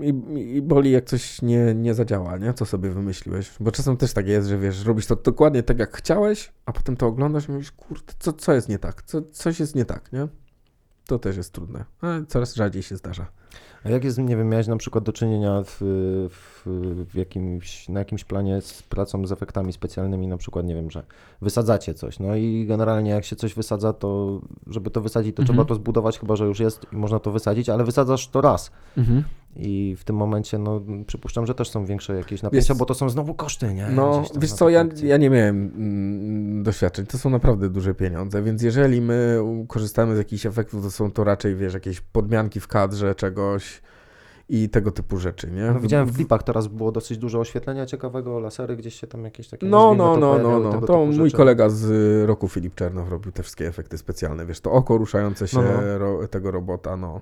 I, 0.00 0.14
I 0.56 0.62
boli, 0.62 0.90
jak 0.90 1.04
coś 1.04 1.42
nie, 1.42 1.74
nie 1.74 1.94
zadziała, 1.94 2.36
nie? 2.36 2.54
Co 2.54 2.66
sobie 2.66 2.90
wymyśliłeś. 2.90 3.50
Bo 3.60 3.72
czasem 3.72 3.96
też 3.96 4.12
tak 4.12 4.28
jest, 4.28 4.48
że 4.48 4.58
wiesz, 4.58 4.84
robisz 4.84 5.06
to 5.06 5.16
dokładnie 5.16 5.62
tak, 5.62 5.78
jak 5.78 5.96
chciałeś, 5.96 6.52
a 6.66 6.72
potem 6.72 6.96
to 6.96 7.06
oglądasz 7.06 7.48
i 7.48 7.52
mówisz, 7.52 7.72
kurde, 7.72 8.12
co, 8.18 8.32
co 8.32 8.52
jest 8.52 8.68
nie 8.68 8.78
tak? 8.78 9.02
Co, 9.02 9.22
coś 9.22 9.60
jest 9.60 9.74
nie 9.74 9.84
tak, 9.84 10.12
nie? 10.12 10.28
To 11.06 11.18
też 11.18 11.36
jest 11.36 11.52
trudne. 11.52 11.84
Ale 12.00 12.26
coraz 12.26 12.54
rzadziej 12.54 12.82
się 12.82 12.96
zdarza. 12.96 13.26
A 13.84 13.88
jak 13.90 14.04
jest, 14.04 14.18
nie 14.18 14.36
wiem, 14.36 14.48
miałeś 14.48 14.66
na 14.66 14.76
przykład 14.76 15.04
do 15.04 15.12
czynienia 15.12 15.62
w, 15.64 15.76
w, 16.30 16.62
w 17.10 17.14
jakimś, 17.14 17.88
na 17.88 17.98
jakimś 17.98 18.24
planie 18.24 18.60
z 18.60 18.82
pracą 18.82 19.26
z 19.26 19.32
efektami 19.32 19.72
specjalnymi, 19.72 20.26
na 20.28 20.36
przykład, 20.36 20.66
nie 20.66 20.74
wiem, 20.74 20.90
że 20.90 21.02
wysadzacie 21.42 21.94
coś, 21.94 22.18
no 22.18 22.36
i 22.36 22.66
generalnie 22.68 23.10
jak 23.10 23.24
się 23.24 23.36
coś 23.36 23.54
wysadza, 23.54 23.92
to 23.92 24.40
żeby 24.66 24.90
to 24.90 25.00
wysadzić, 25.00 25.36
to 25.36 25.42
Mhm. 25.42 25.56
trzeba 25.56 25.68
to 25.68 25.74
zbudować, 25.74 26.18
chyba, 26.18 26.36
że 26.36 26.44
już 26.44 26.60
jest 26.60 26.86
i 26.92 26.96
można 26.96 27.18
to 27.18 27.30
wysadzić, 27.30 27.68
ale 27.68 27.84
wysadzasz 27.84 28.28
to 28.28 28.40
raz 28.40 28.70
Mhm. 28.96 29.24
I 29.56 29.96
w 29.98 30.04
tym 30.04 30.16
momencie, 30.16 30.58
no 30.58 30.80
przypuszczam, 31.06 31.46
że 31.46 31.54
też 31.54 31.70
są 31.70 31.84
większe 31.84 32.16
jakieś 32.16 32.42
napięcia, 32.42 32.74
bo 32.74 32.84
to 32.84 32.94
są 32.94 33.08
znowu 33.08 33.34
koszty, 33.34 33.74
nie? 33.74 33.88
No, 33.88 34.22
wiesz 34.38 34.52
co, 34.52 34.68
ja, 34.68 34.84
ja 35.02 35.16
nie 35.16 35.30
miałem 35.30 35.72
mm, 35.76 36.62
doświadczeń. 36.62 37.06
To 37.06 37.18
są 37.18 37.30
naprawdę 37.30 37.68
duże 37.68 37.94
pieniądze, 37.94 38.42
więc 38.42 38.62
jeżeli 38.62 39.00
my 39.00 39.38
korzystamy 39.68 40.14
z 40.14 40.18
jakichś 40.18 40.46
efektów, 40.46 40.82
to 40.82 40.90
są 40.90 41.10
to 41.10 41.24
raczej, 41.24 41.56
wiesz, 41.56 41.74
jakieś 41.74 42.00
podmianki 42.00 42.60
w 42.60 42.68
kadrze 42.68 43.14
czegoś 43.14 43.82
i 44.48 44.68
tego 44.68 44.90
typu 44.90 45.16
rzeczy, 45.18 45.50
nie? 45.50 45.62
No, 45.62 45.80
widziałem 45.80 46.06
w 46.06 46.16
klipach 46.16 46.42
teraz 46.42 46.66
było 46.66 46.92
dosyć 46.92 47.18
dużo 47.18 47.40
oświetlenia 47.40 47.86
ciekawego, 47.86 48.40
lasery 48.40 48.76
gdzieś 48.76 49.00
się 49.00 49.06
tam 49.06 49.24
jakieś 49.24 49.48
takie 49.48 49.66
No, 49.66 49.94
no, 49.94 50.16
no, 50.16 50.16
no, 50.16 50.30
pojawiały, 50.30 50.64
no. 50.64 50.72
tego 50.72 50.86
To 50.86 51.06
mój 51.06 51.14
rzeczy. 51.14 51.36
kolega 51.36 51.68
z 51.68 51.88
roku 52.28 52.48
Filip 52.48 52.74
Czernow 52.74 53.08
robił 53.10 53.32
te 53.32 53.42
wszystkie 53.42 53.66
efekty 53.66 53.98
specjalne, 53.98 54.46
wiesz, 54.46 54.60
to 54.60 54.72
oko 54.72 54.98
ruszające 54.98 55.48
się 55.48 55.56
No, 55.56 55.62
no. 55.62 55.98
Ro, 55.98 56.28
tego 56.28 56.50
robota, 56.50 56.96
no. 56.96 57.20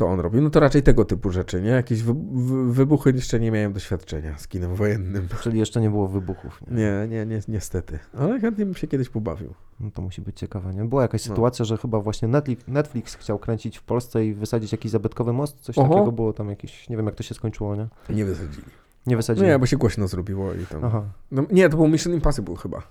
To 0.00 0.06
on 0.06 0.20
robił. 0.20 0.42
No 0.42 0.50
to 0.50 0.60
raczej 0.60 0.82
tego 0.82 1.04
typu 1.04 1.30
rzeczy, 1.30 1.62
nie? 1.62 1.68
Jakieś 1.68 2.02
wy, 2.02 2.14
wy, 2.32 2.72
wybuchy 2.72 3.12
jeszcze 3.14 3.40
nie 3.40 3.50
miałem 3.50 3.72
doświadczenia 3.72 4.38
z 4.38 4.48
kinem 4.48 4.74
wojennym. 4.74 5.28
Czyli 5.42 5.58
jeszcze 5.58 5.80
nie 5.80 5.90
było 5.90 6.08
wybuchów. 6.08 6.60
Nie? 6.70 6.76
Nie, 6.76 7.06
nie, 7.08 7.26
nie, 7.26 7.40
niestety. 7.48 7.98
Ale 8.18 8.40
chętnie 8.40 8.64
bym 8.66 8.74
się 8.74 8.86
kiedyś 8.86 9.08
pobawił. 9.08 9.54
No 9.80 9.90
to 9.90 10.02
musi 10.02 10.22
być 10.22 10.38
ciekawe, 10.38 10.74
nie? 10.74 10.84
Była 10.84 11.02
jakaś 11.02 11.26
No. 11.26 11.28
sytuacja, 11.34 11.64
że 11.64 11.76
chyba 11.76 12.00
właśnie 12.00 12.28
Netflix, 12.68 13.14
chciał 13.14 13.38
kręcić 13.38 13.78
w 13.78 13.82
Polsce 13.82 14.26
i 14.26 14.34
wysadzić 14.34 14.72
jakiś 14.72 14.90
zabytkowy 14.90 15.32
most, 15.32 15.60
coś 15.60 15.78
Oho. 15.78 15.88
takiego 15.94 16.12
było 16.12 16.32
tam 16.32 16.48
jakieś, 16.48 16.88
nie 16.88 16.96
wiem 16.96 17.06
jak 17.06 17.14
to 17.14 17.22
się 17.22 17.34
skończyło, 17.34 17.76
nie? 17.76 17.88
Nie 18.10 18.24
wysadzili. 18.24 18.66
Nie 19.06 19.16
wysadzili. 19.16 19.46
Nie, 19.46 19.58
bo 19.58 19.66
się 19.66 19.76
głośno 19.76 20.08
zrobiło 20.08 20.54
i 20.54 20.66
tam... 20.66 20.84
Aha. 20.84 21.02
No, 21.30 21.44
nie, 21.52 21.68
to 21.68 21.76
był 21.76 21.88
Mission 21.88 22.14
Impossible 22.14 22.56
chyba. 22.56 22.82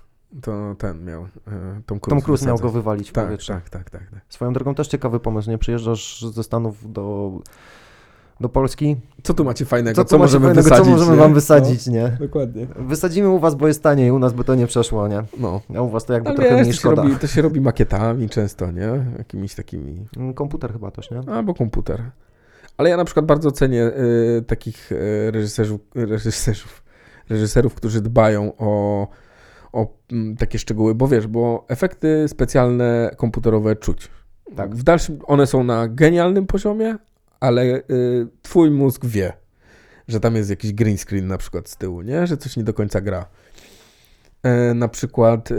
To 0.42 0.74
ten 0.78 1.04
miał, 1.04 1.22
e, 1.22 1.26
Tom 1.86 2.00
Cruise. 2.00 2.10
Tom 2.10 2.20
Cruise 2.22 2.46
miał 2.46 2.58
go 2.58 2.70
wywalić 2.70 3.10
w 3.10 3.12
Tak, 3.12 3.24
powietrze. 3.24 3.54
tak, 3.54 3.70
tak, 3.70 3.90
tak, 3.90 4.10
tak. 4.10 4.20
Swoją 4.28 4.52
drogą 4.52 4.74
też 4.74 4.88
ciekawy 4.88 5.20
pomysł, 5.20 5.50
nie? 5.50 5.58
Przyjeżdżasz 5.58 6.24
ze 6.34 6.42
Stanów 6.42 6.92
do, 6.92 7.32
do 8.40 8.48
Polski. 8.48 8.96
Co 9.22 9.34
tu 9.34 9.44
macie 9.44 9.64
fajnego? 9.64 9.96
Co, 9.96 10.04
Co, 10.04 10.18
macie 10.18 10.22
możemy 10.24 10.44
fajnego, 10.46 10.62
wysadzić? 10.62 10.84
Co 10.86 10.90
możemy 10.98 11.12
nie? 11.16 11.22
wam 11.22 11.34
wysadzić, 11.34 11.86
nie? 11.86 12.02
No, 12.20 12.26
dokładnie. 12.26 12.66
Wysadzimy 12.78 13.28
u 13.28 13.38
was, 13.38 13.54
bo 13.54 13.68
jest 13.68 13.82
taniej, 13.82 14.10
u 14.10 14.18
nas 14.18 14.32
by 14.32 14.44
to 14.44 14.54
nie 14.54 14.66
przeszło, 14.66 15.08
nie? 15.08 15.22
No. 15.38 15.60
A 15.76 15.80
u 15.82 15.88
was 15.90 16.04
to 16.04 16.12
jakby 16.12 16.28
Ale 16.28 16.36
trochę 16.36 16.50
wiesz, 16.50 16.60
mniej 16.60 16.72
to, 16.72 16.76
się 16.76 16.80
szkoda. 16.80 17.02
robi, 17.02 17.16
to 17.16 17.26
się 17.26 17.42
robi 17.42 17.60
makietami 17.60 18.28
często, 18.28 18.70
nie? 18.70 19.04
Jakimiś 19.18 19.54
takimi... 19.54 20.06
Mm, 20.16 20.34
Komputer 20.34 20.72
chyba 20.72 20.90
też, 20.90 21.10
nie? 21.10 21.32
Albo 21.32 21.54
komputer. 21.54 22.02
Ale 22.76 22.90
ja 22.90 22.96
na 22.96 23.04
przykład 23.04 23.26
bardzo 23.26 23.52
cenię 23.52 23.82
y, 24.38 24.42
takich 24.46 24.92
y, 24.92 25.30
reżyserów, 25.30 25.80
reżyserów, 25.94 26.82
reżyserów, 27.28 27.74
którzy 27.74 28.00
dbają 28.00 28.52
o, 28.58 29.08
o 29.72 29.98
mm, 30.12 30.36
takie 30.36 30.58
szczegóły, 30.58 30.94
bo 30.94 31.08
wiesz, 31.08 31.26
bo 31.26 31.64
efekty 31.68 32.28
specjalne 32.28 33.10
komputerowe 33.16 33.76
czuć. 33.76 34.08
Tak. 34.56 34.76
W 34.76 34.82
dalszym, 34.82 35.18
one 35.26 35.46
są 35.46 35.64
na 35.64 35.88
genialnym 35.88 36.46
poziomie, 36.46 36.96
ale 37.40 37.62
y, 37.62 37.82
twój 38.42 38.70
mózg 38.70 39.06
wie, 39.06 39.32
że 40.08 40.20
tam 40.20 40.36
jest 40.36 40.50
jakiś 40.50 40.72
green 40.72 40.98
screen 40.98 41.26
na 41.26 41.38
przykład 41.38 41.68
z 41.68 41.76
tyłu, 41.76 42.02
nie? 42.02 42.26
Że 42.26 42.36
coś 42.36 42.56
nie 42.56 42.64
do 42.64 42.74
końca 42.74 43.00
gra. 43.00 43.26
E, 44.42 44.74
na 44.74 44.88
przykład 44.88 45.50
y, 45.50 45.54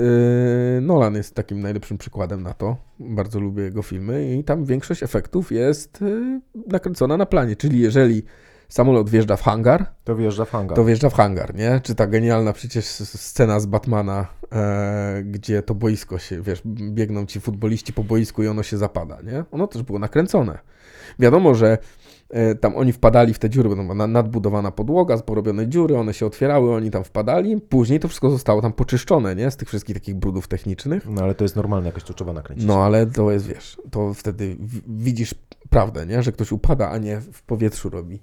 Nolan 0.81 1.15
jest 1.15 1.35
takim 1.35 1.59
najlepszym 1.59 1.97
przykładem 1.97 2.43
na 2.43 2.53
to. 2.53 2.77
Bardzo 2.99 3.39
lubię 3.39 3.63
jego 3.63 3.81
filmy 3.81 4.35
i 4.35 4.43
tam 4.43 4.65
większość 4.65 5.03
efektów 5.03 5.51
jest 5.51 6.01
y, 6.01 6.41
nakręcona 6.67 7.17
na 7.17 7.25
planie. 7.25 7.55
Czyli 7.55 7.79
jeżeli 7.79 8.23
samolot 8.71 9.09
wjeżdża 9.09 9.35
w 9.37 9.41
hangar, 9.41 9.85
To 10.03 10.15
wjeżdża 10.15 10.45
w 10.45 10.49
hangar. 10.51 10.75
to 10.75 10.85
wjeżdża 10.85 11.09
w 11.09 11.13
hangar, 11.13 11.55
nie? 11.55 11.79
Czy 11.83 11.95
ta 11.95 12.07
genialna 12.07 12.53
przecież 12.53 12.85
scena 12.85 13.59
z 13.59 13.65
Batmana, 13.65 14.27
e, 14.51 15.23
gdzie 15.25 15.61
to 15.61 15.75
boisko 15.75 16.19
się, 16.19 16.41
wiesz, 16.41 16.61
biegną 16.65 17.25
ci 17.25 17.39
futboliści 17.41 17.93
po 17.93 18.03
boisku 18.03 18.43
i 18.43 18.47
ono 18.47 18.63
się 18.63 18.77
zapada, 18.77 19.17
nie? 19.23 19.43
Ono 19.51 19.67
też 19.67 19.83
było 19.83 19.99
nakręcone. 19.99 20.59
Wiadomo, 21.19 21.55
że 21.55 21.77
e, 22.29 22.55
tam 22.55 22.75
oni 22.75 22.91
wpadali 22.93 23.33
w 23.33 23.39
te 23.39 23.49
dziury, 23.49 23.69
bo 23.69 23.75
tam 23.75 23.85
była 23.85 23.95
na- 23.95 24.07
nadbudowana 24.07 24.71
podłoga, 24.71 25.17
porobione 25.17 25.67
dziury, 25.67 25.97
one 25.97 26.13
się 26.13 26.25
otwierały, 26.25 26.73
oni 26.75 26.91
tam 26.91 27.03
wpadali, 27.03 27.61
później 27.61 27.99
to 27.99 28.07
wszystko 28.07 28.29
zostało 28.29 28.61
tam 28.61 28.73
poczyszczone, 28.73 29.35
nie? 29.35 29.51
Z 29.51 29.57
tych 29.57 29.67
wszystkich 29.67 29.95
takich 29.95 30.15
brudów 30.15 30.47
technicznych. 30.47 31.05
No 31.09 31.21
ale 31.23 31.35
to 31.35 31.43
jest 31.43 31.55
normalne, 31.55 31.87
jakoś 31.89 32.03
to 32.03 32.13
trzeba 32.13 32.33
nakręcić. 32.33 32.67
No 32.67 32.83
ale 32.83 33.05
to 33.05 33.31
jest, 33.31 33.47
wiesz, 33.47 33.77
to 33.91 34.13
wtedy 34.13 34.55
widzisz 34.87 35.35
prawdę, 35.69 36.05
nie? 36.05 36.23
Że 36.23 36.31
ktoś 36.31 36.51
upada, 36.51 36.89
a 36.89 36.97
nie 36.97 37.19
w 37.19 37.43
powietrzu 37.43 37.89
robi. 37.89 38.19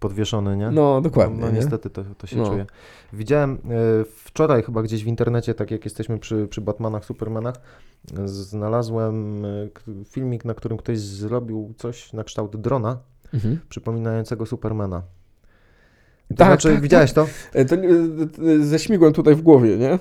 Podwieszony, 0.00 0.56
nie? 0.56 0.70
No, 0.70 1.00
dokładnie, 1.00 1.36
No, 1.40 1.46
no 1.46 1.52
nie? 1.52 1.58
niestety 1.58 1.90
to, 1.90 2.04
to 2.18 2.26
się 2.26 2.36
No. 2.36 2.46
czuje. 2.46 2.66
Widziałem 3.12 3.52
e, 3.52 3.58
wczoraj 4.04 4.62
chyba 4.62 4.82
gdzieś 4.82 5.04
w 5.04 5.06
internecie, 5.06 5.54
tak 5.54 5.70
jak 5.70 5.84
jesteśmy 5.84 6.18
przy, 6.18 6.48
przy 6.48 6.60
Batmanach, 6.60 7.04
Supermanach, 7.04 7.54
znalazłem 8.24 9.44
e, 9.44 9.48
filmik, 10.04 10.44
na 10.44 10.54
którym 10.54 10.78
ktoś 10.78 10.98
zrobił 10.98 11.74
coś 11.78 12.12
na 12.12 12.24
kształt 12.24 12.56
drona, 12.56 12.98
Mhm. 13.34 13.58
przypominającego 13.68 14.46
Supermana. 14.46 15.02
To 16.30 16.36
Tak, 16.36 16.46
znaczy, 16.48 16.72
tak, 16.72 16.80
widziałeś 16.82 17.12
to? 17.12 17.26
E, 17.52 17.64
To, 17.64 17.76
nie- 17.76 17.88
e, 17.88 18.64
ze 18.64 18.78
śmigłem 18.78 19.12
tutaj 19.12 19.34
w 19.34 19.42
głowie, 19.42 19.76
nie? 19.76 19.92
E, 19.92 19.98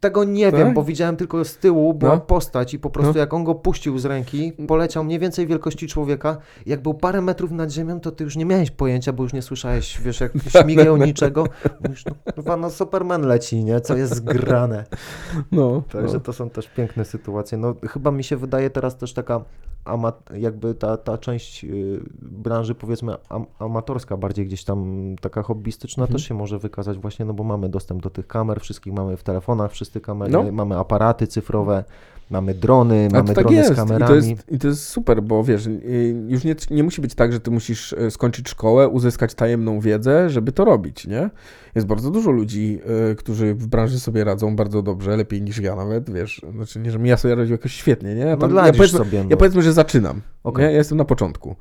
Tego 0.00 0.24
nie 0.24 0.50
Tak? 0.50 0.60
wiem, 0.60 0.74
bo 0.74 0.82
widziałem 0.84 1.16
tylko 1.16 1.44
z 1.44 1.56
tyłu, 1.56 1.94
była 1.94 2.14
No. 2.14 2.20
postać 2.20 2.74
i 2.74 2.78
po 2.78 2.90
prostu 2.90 3.12
No. 3.14 3.18
jak 3.20 3.34
on 3.34 3.44
go 3.44 3.54
puścił 3.54 3.98
z 3.98 4.04
ręki, 4.04 4.52
poleciał 4.68 5.04
mniej 5.04 5.18
więcej 5.18 5.46
wielkości 5.46 5.86
człowieka. 5.88 6.36
Jak 6.66 6.82
był 6.82 6.94
parę 6.94 7.20
metrów 7.20 7.50
nad 7.50 7.70
ziemią, 7.70 8.00
to 8.00 8.10
ty 8.10 8.24
już 8.24 8.36
nie 8.36 8.44
miałeś 8.44 8.70
pojęcia, 8.70 9.12
bo 9.12 9.22
już 9.22 9.32
nie 9.32 9.42
słyszałeś, 9.42 10.00
wiesz, 10.00 10.20
jak 10.20 10.32
śmigał 10.62 10.96
niczego. 10.96 11.46
Mówisz, 11.84 12.04
no, 12.46 12.56
no 12.56 12.70
Superman 12.70 13.22
leci, 13.22 13.64
nie? 13.64 13.80
Co 13.80 13.96
jest 13.96 14.24
grane. 14.24 14.84
No. 15.52 15.82
Także 15.92 16.14
no. 16.14 16.20
to 16.20 16.32
są 16.32 16.50
też 16.50 16.68
piękne 16.68 17.04
sytuacje. 17.04 17.58
No 17.58 17.74
chyba 17.88 18.10
mi 18.10 18.24
się 18.24 18.36
wydaje 18.36 18.70
teraz 18.70 18.96
też 18.96 19.12
taka 19.12 19.44
amat, 19.84 20.30
jakby 20.36 20.74
ta, 20.74 20.96
ta 20.96 21.18
część 21.18 21.64
y, 21.64 22.00
branży 22.22 22.74
powiedzmy 22.74 23.14
am, 23.28 23.46
amatorska, 23.58 24.16
bardziej 24.16 24.46
gdzieś 24.46 24.64
tam 24.64 25.06
taka 25.20 25.42
hobbystyczna 25.42 26.02
Mhm. 26.04 26.12
też 26.16 26.28
się 26.28 26.34
może 26.34 26.58
wykazać 26.58 26.98
właśnie, 26.98 27.24
no 27.24 27.34
bo 27.34 27.44
mamy 27.44 27.68
dostęp 27.68 28.02
do 28.02 28.10
tych 28.10 28.26
kamer, 28.26 28.60
wszystkich 28.60 28.92
mamy 28.92 29.16
w 29.16 29.22
telefonach, 29.22 29.72
wszyscy 29.72 30.00
kamery, 30.00 30.32
No. 30.32 30.52
mamy 30.52 30.78
aparaty 30.78 31.26
cyfrowe, 31.26 31.84
mamy 32.30 32.54
drony, 32.54 33.08
Ale 33.12 33.22
mamy 33.22 33.34
tak 33.34 33.44
drony 33.44 33.56
jest. 33.56 33.68
z 33.68 33.72
I 33.72 33.76
kamerami. 33.76 34.08
to, 34.08 34.14
jest, 34.14 34.28
I 34.52 34.58
to 34.58 34.68
jest 34.68 34.88
super, 34.88 35.22
bo 35.22 35.44
wiesz, 35.44 35.68
już 36.28 36.44
nie, 36.44 36.54
nie 36.70 36.82
musi 36.82 37.00
być 37.00 37.14
tak, 37.14 37.32
że 37.32 37.40
ty 37.40 37.50
musisz 37.50 37.92
e, 37.92 38.10
skończyć 38.10 38.48
szkołę, 38.48 38.88
uzyskać 38.88 39.34
tajemną 39.34 39.80
wiedzę, 39.80 40.30
żeby 40.30 40.52
to 40.52 40.64
robić, 40.64 41.06
nie? 41.06 41.30
Jest 41.74 41.86
bardzo 41.86 42.10
dużo 42.10 42.30
ludzi, 42.30 42.78
y, 43.12 43.14
którzy 43.14 43.54
w 43.54 43.66
branży 43.66 44.00
sobie 44.00 44.24
radzą 44.24 44.56
bardzo 44.56 44.82
dobrze, 44.82 45.16
lepiej 45.16 45.42
niż 45.42 45.58
ja 45.58 45.76
nawet, 45.76 46.10
wiesz. 46.10 46.42
Znaczy 46.52 46.80
nie, 46.80 46.90
żebym 46.90 47.06
ja 47.06 47.16
sobie 47.16 47.34
radził 47.34 47.52
jakoś 47.52 47.72
świetnie, 47.72 48.14
nie? 48.14 48.20
Ja, 48.20 48.30
no 48.30 48.36
tam- 48.36 48.50
dla 48.50 48.66
ja, 48.66 48.72
powiedzmy, 48.72 48.98
sobie. 48.98 49.22
No. 49.24 49.30
ja 49.30 49.36
powiedzmy, 49.36 49.62
że 49.62 49.72
zaczynam, 49.72 50.20
Okej. 50.44 50.64
nie? 50.64 50.70
Ja 50.72 50.78
jestem 50.78 50.98
na 50.98 51.04
początku. 51.04 51.56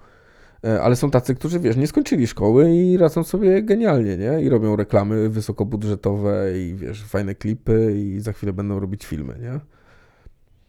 E, 0.65 0.81
Ale 0.81 0.95
są 0.95 1.11
tacy, 1.11 1.35
którzy, 1.35 1.59
wiesz, 1.59 1.77
nie 1.77 1.87
skończyli 1.87 2.27
szkoły 2.27 2.75
i 2.75 2.97
radzą 2.97 3.23
sobie 3.23 3.63
genialnie, 3.63 4.17
nie? 4.17 4.41
I 4.41 4.49
robią 4.49 4.75
reklamy 4.75 5.29
wysokobudżetowe 5.29 6.59
i, 6.59 6.75
wiesz, 6.75 7.03
fajne 7.03 7.35
klipy 7.35 7.93
i 7.97 8.19
za 8.19 8.33
chwilę 8.33 8.53
będą 8.53 8.79
robić 8.79 9.05
filmy, 9.05 9.35
nie? 9.41 9.59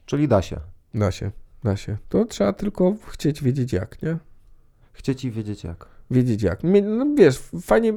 Czyli 0.07 0.29
da 0.29 0.43
się. 0.43 0.61
Da 0.95 1.11
się, 1.11 1.31
da 1.65 1.77
się. 1.77 1.97
To 2.09 2.25
trzeba 2.25 2.53
tylko 2.53 2.95
chcieć 3.09 3.43
wiedzieć 3.43 3.73
jak, 3.73 4.03
nie? 4.03 4.17
Chcieć 4.93 5.25
i 5.25 5.31
wiedzieć 5.31 5.65
jak. 5.65 5.87
Wiedzieć 6.11 6.43
jak. 6.43 6.61
No 6.83 7.07
wiesz, 7.19 7.39
fajnie. 7.63 7.93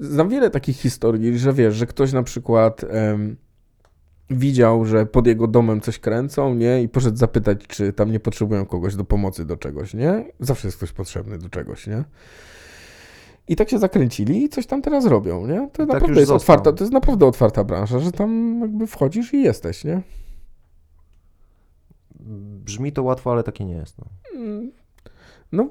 Znam 0.00 0.28
wiele 0.28 0.50
takich 0.50 0.76
historii, 0.76 1.38
że 1.38 1.52
wiesz, 1.52 1.74
że 1.74 1.86
ktoś 1.86 2.12
na 2.12 2.22
przykład 2.22 2.84
em, 2.88 3.36
widział, 4.30 4.84
że 4.84 5.06
pod 5.06 5.26
jego 5.26 5.46
domem 5.46 5.80
coś 5.80 5.98
kręcą, 5.98 6.54
nie? 6.54 6.82
I 6.82 6.88
poszedł 6.88 7.16
zapytać, 7.16 7.66
czy 7.66 7.92
tam 7.92 8.12
nie 8.12 8.20
potrzebują 8.20 8.66
kogoś 8.66 8.96
do 8.96 9.04
pomocy 9.04 9.44
do 9.44 9.56
czegoś, 9.56 9.94
nie? 9.94 10.24
Zawsze 10.40 10.68
jest 10.68 10.76
ktoś 10.76 10.92
potrzebny 10.92 11.38
do 11.38 11.48
czegoś, 11.48 11.86
nie? 11.86 12.04
I 13.48 13.56
tak 13.56 13.70
się 13.70 13.78
zakręcili 13.78 14.44
i 14.44 14.48
coś 14.48 14.66
tam 14.66 14.82
teraz 14.82 15.06
robią, 15.06 15.46
nie? 15.46 15.68
To 15.72 15.78
tak 15.78 15.86
naprawdę 15.86 16.08
już 16.08 16.18
jest 16.18 16.28
został. 16.28 16.54
otwarta, 16.54 16.78
to 16.78 16.84
jest 16.84 16.92
naprawdę 16.92 17.26
otwarta 17.26 17.64
branża, 17.64 17.98
że 17.98 18.12
tam 18.12 18.60
jakby 18.60 18.86
wchodzisz 18.86 19.34
i 19.34 19.42
jesteś, 19.42 19.84
nie? 19.84 20.02
Brzmi 22.64 22.92
to 22.92 23.02
łatwo, 23.02 23.32
ale 23.32 23.42
takie 23.42 23.64
nie 23.64 23.74
jest. 23.74 23.98
No. 23.98 24.06
Mm, 24.40 24.72
No, 25.52 25.70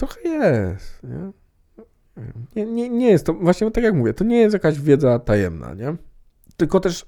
Trochę 0.00 0.20
jest, 0.28 1.02
nie? 1.04 1.32
Nie, 2.56 2.72
nie? 2.72 2.88
nie 2.88 3.10
jest 3.10 3.26
to, 3.26 3.34
właśnie 3.34 3.70
tak 3.70 3.84
jak 3.84 3.94
mówię, 3.94 4.14
to 4.14 4.24
nie 4.24 4.36
jest 4.36 4.52
jakaś 4.52 4.80
wiedza 4.80 5.18
tajemna, 5.18 5.74
nie? 5.74 5.96
Tylko 6.56 6.80
też 6.80 7.06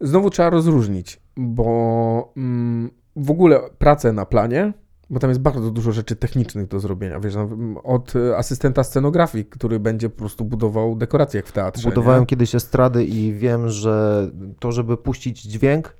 znowu 0.00 0.30
trzeba 0.30 0.50
rozróżnić, 0.50 1.20
bo 1.36 2.32
mm, 2.36 2.90
w 3.16 3.30
ogóle 3.30 3.60
pracę 3.78 4.12
na 4.12 4.26
planie, 4.26 4.72
bo 5.10 5.20
tam 5.20 5.30
jest 5.30 5.40
bardzo 5.40 5.70
dużo 5.70 5.92
rzeczy 5.92 6.16
technicznych 6.16 6.68
do 6.68 6.80
zrobienia, 6.80 7.20
wiesz, 7.20 7.34
no, 7.34 7.48
od 7.82 8.12
asystenta 8.36 8.84
scenografii, 8.84 9.44
który 9.44 9.80
będzie 9.80 10.10
po 10.10 10.18
prostu 10.18 10.44
budował 10.44 10.96
dekoracje 10.96 11.38
jak 11.38 11.46
w 11.46 11.52
teatrze. 11.52 11.88
Budowałem 11.88 12.20
nie? 12.20 12.26
kiedyś 12.26 12.54
estrady 12.54 13.04
i 13.04 13.32
wiem, 13.32 13.68
że 13.68 14.26
to, 14.58 14.72
żeby 14.72 14.96
puścić 14.96 15.42
dźwięk 15.42 15.96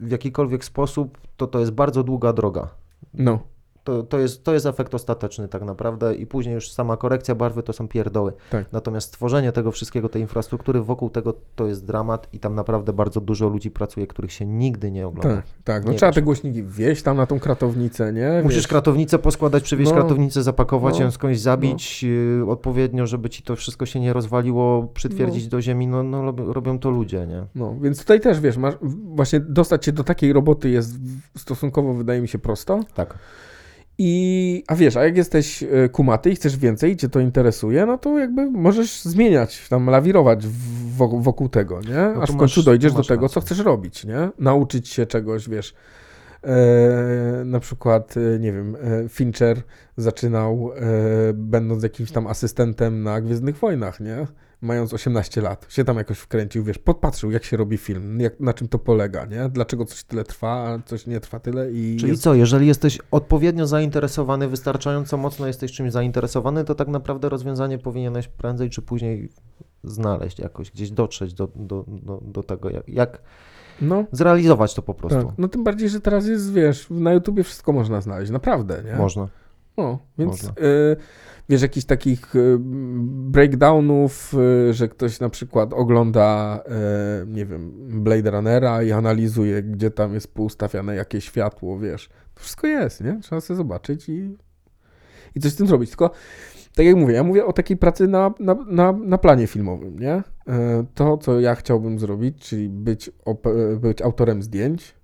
w 0.00 0.10
jakikolwiek 0.10 0.64
sposób, 0.64 1.18
to 1.36 1.46
to 1.46 1.60
jest 1.60 1.72
bardzo 1.72 2.02
długa 2.02 2.32
droga. 2.32 2.68
No, 3.14 3.40
To, 3.84 4.02
to, 4.02 4.18
jest, 4.18 4.44
to 4.44 4.54
jest 4.54 4.66
efekt 4.66 4.94
ostateczny 4.94 5.48
tak 5.48 5.62
naprawdę 5.62 6.14
i 6.14 6.26
później 6.26 6.54
już 6.54 6.72
sama 6.72 6.96
korekcja 6.96 7.34
barwy 7.34 7.62
to 7.62 7.72
są 7.72 7.88
pierdoły. 7.88 8.32
Tak. 8.50 8.72
Natomiast 8.72 9.08
stworzenie 9.08 9.52
tego 9.52 9.72
wszystkiego, 9.72 10.08
tej 10.08 10.22
infrastruktury 10.22 10.80
wokół 10.80 11.10
tego 11.10 11.34
to 11.56 11.66
jest 11.66 11.86
dramat 11.86 12.28
i 12.32 12.38
tam 12.38 12.54
naprawdę 12.54 12.92
bardzo 12.92 13.20
dużo 13.20 13.48
ludzi 13.48 13.70
pracuje, 13.70 14.06
których 14.06 14.32
się 14.32 14.46
nigdy 14.46 14.90
nie 14.90 15.06
ogląda. 15.06 15.36
tak, 15.36 15.44
tak. 15.64 15.84
No 15.84 15.92
Nie 15.92 15.98
trzeba 15.98 16.10
wiesz. 16.10 16.14
te 16.14 16.22
głośniki 16.22 16.62
wieść 16.62 17.02
tam 17.02 17.16
na 17.16 17.26
tą 17.26 17.40
kratownicę, 17.40 18.12
nie? 18.12 18.40
Musisz 18.42 18.58
Wiesz, 18.58 18.68
kratownicę 18.68 19.18
poskładać, 19.18 19.62
przywieźć 19.62 19.90
No. 19.90 19.96
kratownicę, 19.96 20.42
zapakować 20.42 20.98
No. 20.98 21.04
ją 21.04 21.10
skądś, 21.10 21.38
zabić 21.38 22.04
y, 22.04 22.44
odpowiednio, 22.48 23.06
żeby 23.06 23.30
ci 23.30 23.42
to 23.42 23.56
wszystko 23.56 23.86
się 23.86 24.00
nie 24.00 24.12
rozwaliło, 24.12 24.82
przytwierdzić 24.94 25.48
do 25.48 25.60
ziemi. 25.62 25.86
No, 25.86 26.02
no 26.02 26.32
robią, 26.52 26.78
to 26.78 26.90
ludzie, 26.90 27.26
nie? 27.26 27.44
No, 27.54 27.76
więc 27.80 27.98
tutaj 27.98 28.20
też, 28.20 28.40
wiesz, 28.40 28.56
masz, 28.56 28.74
właśnie 29.14 29.40
dostać 29.40 29.84
się 29.84 29.92
do 29.92 30.04
takiej 30.04 30.32
roboty 30.32 30.70
jest 30.70 30.94
stosunkowo, 31.36 31.94
wydaje 31.94 32.20
mi 32.20 32.28
się, 32.28 32.38
prosto. 32.38 32.80
Tak. 32.94 33.18
I, 34.02 34.64
a 34.66 34.74
wiesz, 34.74 34.96
a 34.96 35.04
jak 35.04 35.16
jesteś 35.16 35.62
e, 35.62 35.88
kumaty 35.88 36.30
i 36.30 36.34
chcesz 36.34 36.56
więcej 36.56 36.92
i 36.92 36.96
cię 36.96 37.08
to 37.08 37.20
interesuje, 37.20 37.86
no 37.86 37.98
to 37.98 38.18
jakby 38.18 38.50
możesz 38.50 39.02
zmieniać, 39.02 39.68
tam 39.68 39.86
lawirować 39.86 40.46
wokół, 40.96 41.20
wokół 41.20 41.48
tego, 41.48 41.80
nie? 41.80 42.12
No 42.14 42.22
Aż 42.22 42.30
w 42.32 42.36
końcu 42.36 42.60
masz- 42.60 42.64
dojdziesz 42.64 42.92
do 42.92 43.04
tego, 43.04 43.28
co 43.28 43.40
chcesz 43.40 43.58
robić, 43.58 44.04
nie? 44.04 44.28
Nauczyć 44.38 44.88
się 44.88 45.06
czegoś, 45.06 45.48
wiesz. 45.48 45.74
E, 46.44 47.44
na 47.44 47.60
przykład, 47.60 48.14
e, 48.16 48.38
nie 48.38 48.52
wiem, 48.52 48.76
e, 48.76 49.08
Fincher 49.08 49.62
zaczynał 49.96 50.70
e, 50.76 50.80
będąc 51.34 51.82
jakimś 51.82 52.12
tam 52.12 52.26
asystentem 52.26 53.02
na 53.02 53.20
Gwiezdnych 53.20 53.56
Wojnach, 53.56 54.00
nie? 54.00 54.26
Mając 54.62 54.94
18 54.94 55.40
lat, 55.40 55.66
się 55.68 55.84
tam 55.84 55.96
jakoś 55.96 56.18
wkręcił, 56.18 56.64
wiesz, 56.64 56.78
podpatrzył, 56.78 57.30
jak 57.30 57.44
się 57.44 57.56
robi 57.56 57.76
film, 57.76 58.20
jak, 58.20 58.40
na 58.40 58.54
czym 58.54 58.68
to 58.68 58.78
polega, 58.78 59.24
nie? 59.24 59.48
Dlaczego 59.48 59.84
coś 59.84 60.04
tyle 60.04 60.24
trwa, 60.24 60.68
a 60.68 60.78
coś 60.86 61.06
nie 61.06 61.20
trwa 61.20 61.40
tyle 61.40 61.70
i 61.72 61.96
Czyli 62.00 62.10
jest... 62.10 62.22
co, 62.22 62.34
jeżeli 62.34 62.66
jesteś 62.66 62.98
odpowiednio 63.10 63.66
zainteresowany, 63.66 64.48
wystarczająco 64.48 65.16
mocno 65.16 65.46
jesteś 65.46 65.72
czymś 65.72 65.92
zainteresowany, 65.92 66.64
to 66.64 66.74
tak 66.74 66.88
naprawdę 66.88 67.28
rozwiązanie 67.28 67.78
powinieneś 67.78 68.28
prędzej 68.28 68.70
czy 68.70 68.82
później 68.82 69.28
znaleźć 69.84 70.38
jakoś, 70.38 70.70
gdzieś 70.70 70.90
dotrzeć 70.90 71.34
do, 71.34 71.48
do, 71.54 71.84
do, 71.88 72.20
do 72.24 72.42
tego, 72.42 72.70
jak, 72.70 72.88
jak 72.88 73.22
No, 73.80 74.04
zrealizować 74.12 74.74
to 74.74 74.82
po 74.82 74.94
prostu. 74.94 75.24
Tak, 75.24 75.38
no 75.38 75.48
tym 75.48 75.64
bardziej, 75.64 75.88
że 75.88 76.00
teraz 76.00 76.26
jest, 76.26 76.52
wiesz, 76.52 76.86
na 76.90 77.12
YouTubie 77.12 77.44
wszystko 77.44 77.72
można 77.72 78.00
znaleźć, 78.00 78.30
naprawdę, 78.30 78.82
nie? 78.84 78.96
Można. 78.96 79.28
No, 79.76 79.98
więc 80.18 80.30
Można. 80.30 80.50
y, 80.50 80.96
wiesz, 81.50 81.62
jakichś 81.62 81.86
takich 81.86 82.36
y, 82.36 82.56
breakdownów, 83.30 84.34
y, 84.68 84.74
że 84.74 84.88
ktoś 84.88 85.20
na 85.20 85.28
przykład 85.28 85.72
ogląda, 85.72 86.60
y, 87.22 87.26
nie 87.26 87.46
wiem, 87.46 87.72
Blade 88.02 88.30
Runnera 88.30 88.82
i 88.82 88.92
analizuje, 88.92 89.62
gdzie 89.62 89.90
tam 89.90 90.14
jest 90.14 90.34
poustawiane 90.34 90.94
jakie 90.94 91.20
światło, 91.20 91.78
wiesz. 91.78 92.08
To 92.34 92.40
wszystko 92.40 92.66
jest, 92.66 93.00
nie? 93.00 93.18
Trzeba 93.22 93.40
sobie 93.40 93.56
zobaczyć 93.56 94.08
i, 94.08 94.36
i 95.34 95.40
coś 95.40 95.52
z 95.52 95.56
tym 95.56 95.66
zrobić. 95.66 95.90
Tylko, 95.90 96.10
tak 96.74 96.86
jak 96.86 96.96
mówię, 96.96 97.14
ja 97.14 97.22
mówię 97.22 97.46
o 97.46 97.52
takiej 97.52 97.76
pracy 97.76 98.08
na, 98.08 98.34
na, 98.40 98.54
na, 98.54 98.92
na 98.92 99.18
planie 99.18 99.46
filmowym, 99.46 99.98
nie? 99.98 100.22
To, 100.94 101.18
co 101.18 101.40
ja 101.40 101.54
chciałbym 101.54 101.98
zrobić, 101.98 102.42
czyli 102.42 102.68
być, 102.68 103.10
op- 103.24 103.76
być 103.80 104.02
autorem 104.02 104.42
zdjęć, 104.42 104.94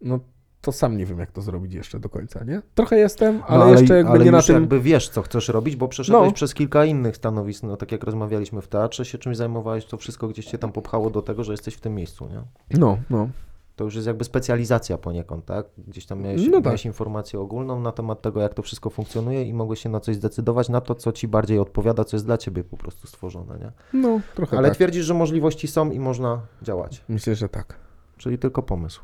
no 0.00 0.20
to 0.64 0.72
sam 0.72 0.96
nie 0.98 1.06
wiem, 1.06 1.18
jak 1.18 1.32
to 1.32 1.42
zrobić 1.42 1.74
jeszcze 1.74 2.00
do 2.00 2.08
końca, 2.08 2.44
nie? 2.44 2.62
Trochę 2.74 2.96
jestem, 2.96 3.38
No, 3.38 3.46
ale, 3.46 3.70
jeszcze 3.80 3.96
jakby 3.96 4.12
ale 4.12 4.24
nie 4.24 4.30
na 4.30 4.42
tym... 4.42 4.54
jakby 4.54 4.80
wiesz, 4.80 5.08
co 5.08 5.22
chcesz 5.22 5.48
robić, 5.48 5.76
bo 5.76 5.88
przeszedłeś 5.88 6.26
No. 6.28 6.32
przez 6.32 6.54
kilka 6.54 6.84
innych 6.84 7.16
stanowisk, 7.16 7.62
no 7.62 7.76
tak 7.76 7.92
jak 7.92 8.04
rozmawialiśmy 8.04 8.62
w 8.62 8.68
teatrze, 8.68 9.04
się 9.04 9.18
czymś 9.18 9.36
zajmowałeś, 9.36 9.84
to 9.86 9.96
wszystko 9.96 10.28
gdzieś 10.28 10.46
cię 10.46 10.58
tam 10.58 10.72
popchało 10.72 11.10
do 11.10 11.22
tego, 11.22 11.44
że 11.44 11.52
jesteś 11.52 11.74
w 11.74 11.80
tym 11.80 11.94
miejscu, 11.94 12.26
nie? 12.28 12.42
No, 12.78 12.98
no. 13.10 13.28
To 13.76 13.84
już 13.84 13.94
jest 13.94 14.06
jakby 14.06 14.24
specjalizacja 14.24 14.98
poniekąd, 14.98 15.44
tak? 15.44 15.66
Gdzieś 15.78 16.06
tam 16.06 16.20
miałeś, 16.22 16.46
No 16.46 16.52
tak. 16.52 16.64
miałeś 16.64 16.84
informację 16.86 17.40
ogólną 17.40 17.80
na 17.80 17.92
temat 17.92 18.22
tego, 18.22 18.40
jak 18.40 18.54
to 18.54 18.62
wszystko 18.62 18.90
funkcjonuje 18.90 19.42
i 19.44 19.54
mogłeś 19.54 19.80
się 19.80 19.88
na 19.88 20.00
coś 20.00 20.16
zdecydować, 20.16 20.68
na 20.68 20.80
to, 20.80 20.94
co 20.94 21.12
ci 21.12 21.28
bardziej 21.28 21.58
odpowiada, 21.58 22.04
co 22.04 22.16
jest 22.16 22.26
dla 22.26 22.38
ciebie 22.38 22.64
po 22.64 22.76
prostu 22.76 23.06
stworzone, 23.06 23.58
nie? 23.58 23.72
No, 24.00 24.20
trochę 24.34 24.58
Ale 24.58 24.68
tak. 24.68 24.76
twierdzisz, 24.76 25.04
że 25.06 25.14
możliwości 25.14 25.68
są 25.68 25.90
i 25.90 25.98
można 26.00 26.40
działać, 26.62 27.04
Myślę, 27.08 27.34
że 27.34 27.48
tak. 27.48 27.76
czyli 28.16 28.38
tylko 28.38 28.62
pomysł. 28.62 29.02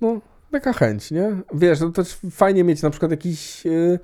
No, 0.00 0.20
taka 0.52 0.72
chęć, 0.72 1.10
nie? 1.10 1.36
Wiesz, 1.54 1.80
no 1.80 1.90
to 1.90 2.02
fajnie 2.30 2.64
mieć 2.64 2.82
na 2.82 2.90
przykład 2.90 3.10
jakiś 3.10 3.66
y, 3.66 3.98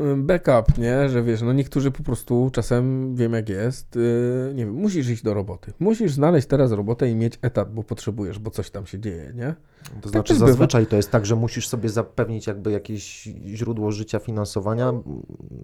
y, 0.00 0.16
backup, 0.16 0.78
nie? 0.78 1.08
Że 1.08 1.22
wiesz, 1.22 1.42
no 1.42 1.52
niektórzy 1.52 1.90
po 1.90 2.02
prostu 2.02 2.50
czasem, 2.52 3.16
wiem 3.16 3.32
jak 3.32 3.48
jest, 3.48 3.96
y, 3.96 4.52
nie 4.54 4.64
wiem, 4.64 4.74
musisz 4.74 5.08
iść 5.08 5.22
do 5.22 5.34
roboty. 5.34 5.72
Musisz 5.78 6.12
znaleźć 6.12 6.48
teraz 6.48 6.72
robotę 6.72 7.10
i 7.10 7.14
mieć 7.14 7.38
etat, 7.42 7.74
bo 7.74 7.82
potrzebujesz, 7.82 8.38
bo 8.38 8.50
coś 8.50 8.70
tam 8.70 8.86
się 8.86 8.98
dzieje, 8.98 9.32
nie? 9.34 9.54
To 10.00 10.08
znaczy 10.08 10.28
też 10.28 10.38
bywa. 10.38 10.50
zazwyczaj 10.50 10.86
to 10.86 10.96
jest 10.96 11.10
tak, 11.10 11.26
że 11.26 11.36
musisz 11.36 11.68
sobie 11.68 11.88
zapewnić 11.88 12.46
jakby 12.46 12.70
jakieś 12.70 13.22
źródło 13.46 13.92
życia, 13.92 14.18
finansowania. 14.18 14.92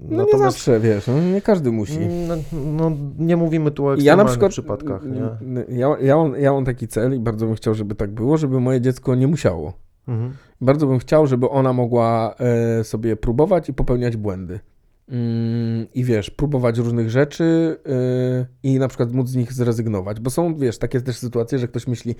No 0.08 0.26
nie 0.32 0.38
zawsze, 0.38 0.80
wiesz, 0.80 1.06
no 1.06 1.20
nie 1.20 1.42
każdy 1.42 1.72
musi. 1.72 1.98
No, 2.28 2.36
no, 2.52 2.96
nie 3.18 3.36
mówimy 3.36 3.70
tu 3.70 3.86
o 3.86 3.90
Ja 3.90 3.94
ekstremalnych 3.94 4.26
na 4.26 4.48
przykład, 4.48 4.52
przypadkach, 4.52 5.02
nie? 5.04 5.78
Ja, 5.78 5.96
ja, 6.00 6.16
mam, 6.16 6.40
ja 6.40 6.52
mam 6.52 6.64
taki 6.64 6.88
cel 6.88 7.14
i 7.14 7.18
bardzo 7.18 7.46
bym 7.46 7.54
chciał, 7.54 7.74
żeby 7.74 7.94
tak 7.94 8.10
było, 8.10 8.36
żeby 8.36 8.60
moje 8.60 8.80
dziecko 8.80 9.14
nie 9.14 9.26
musiało. 9.26 9.85
Mhm. 10.08 10.32
Bardzo 10.60 10.86
bym 10.86 10.98
chciał, 10.98 11.26
żeby 11.26 11.48
ona 11.48 11.72
mogła 11.72 12.34
e, 12.38 12.84
sobie 12.84 13.16
próbować 13.16 13.68
i 13.68 13.74
popełniać 13.74 14.16
błędy. 14.16 14.60
Mm, 15.08 15.86
I 15.94 16.04
wiesz, 16.04 16.30
próbować 16.30 16.78
różnych 16.78 17.10
rzeczy 17.10 17.76
e, 17.86 18.46
i 18.62 18.78
na 18.78 18.88
przykład 18.88 19.12
móc 19.12 19.28
z 19.28 19.36
nich 19.36 19.52
zrezygnować. 19.52 20.20
Bo 20.20 20.30
są, 20.30 20.54
wiesz, 20.54 20.78
takie 20.78 21.00
też 21.00 21.16
sytuacje, 21.16 21.58
że 21.58 21.68
ktoś 21.68 21.86
myśli, 21.86 22.14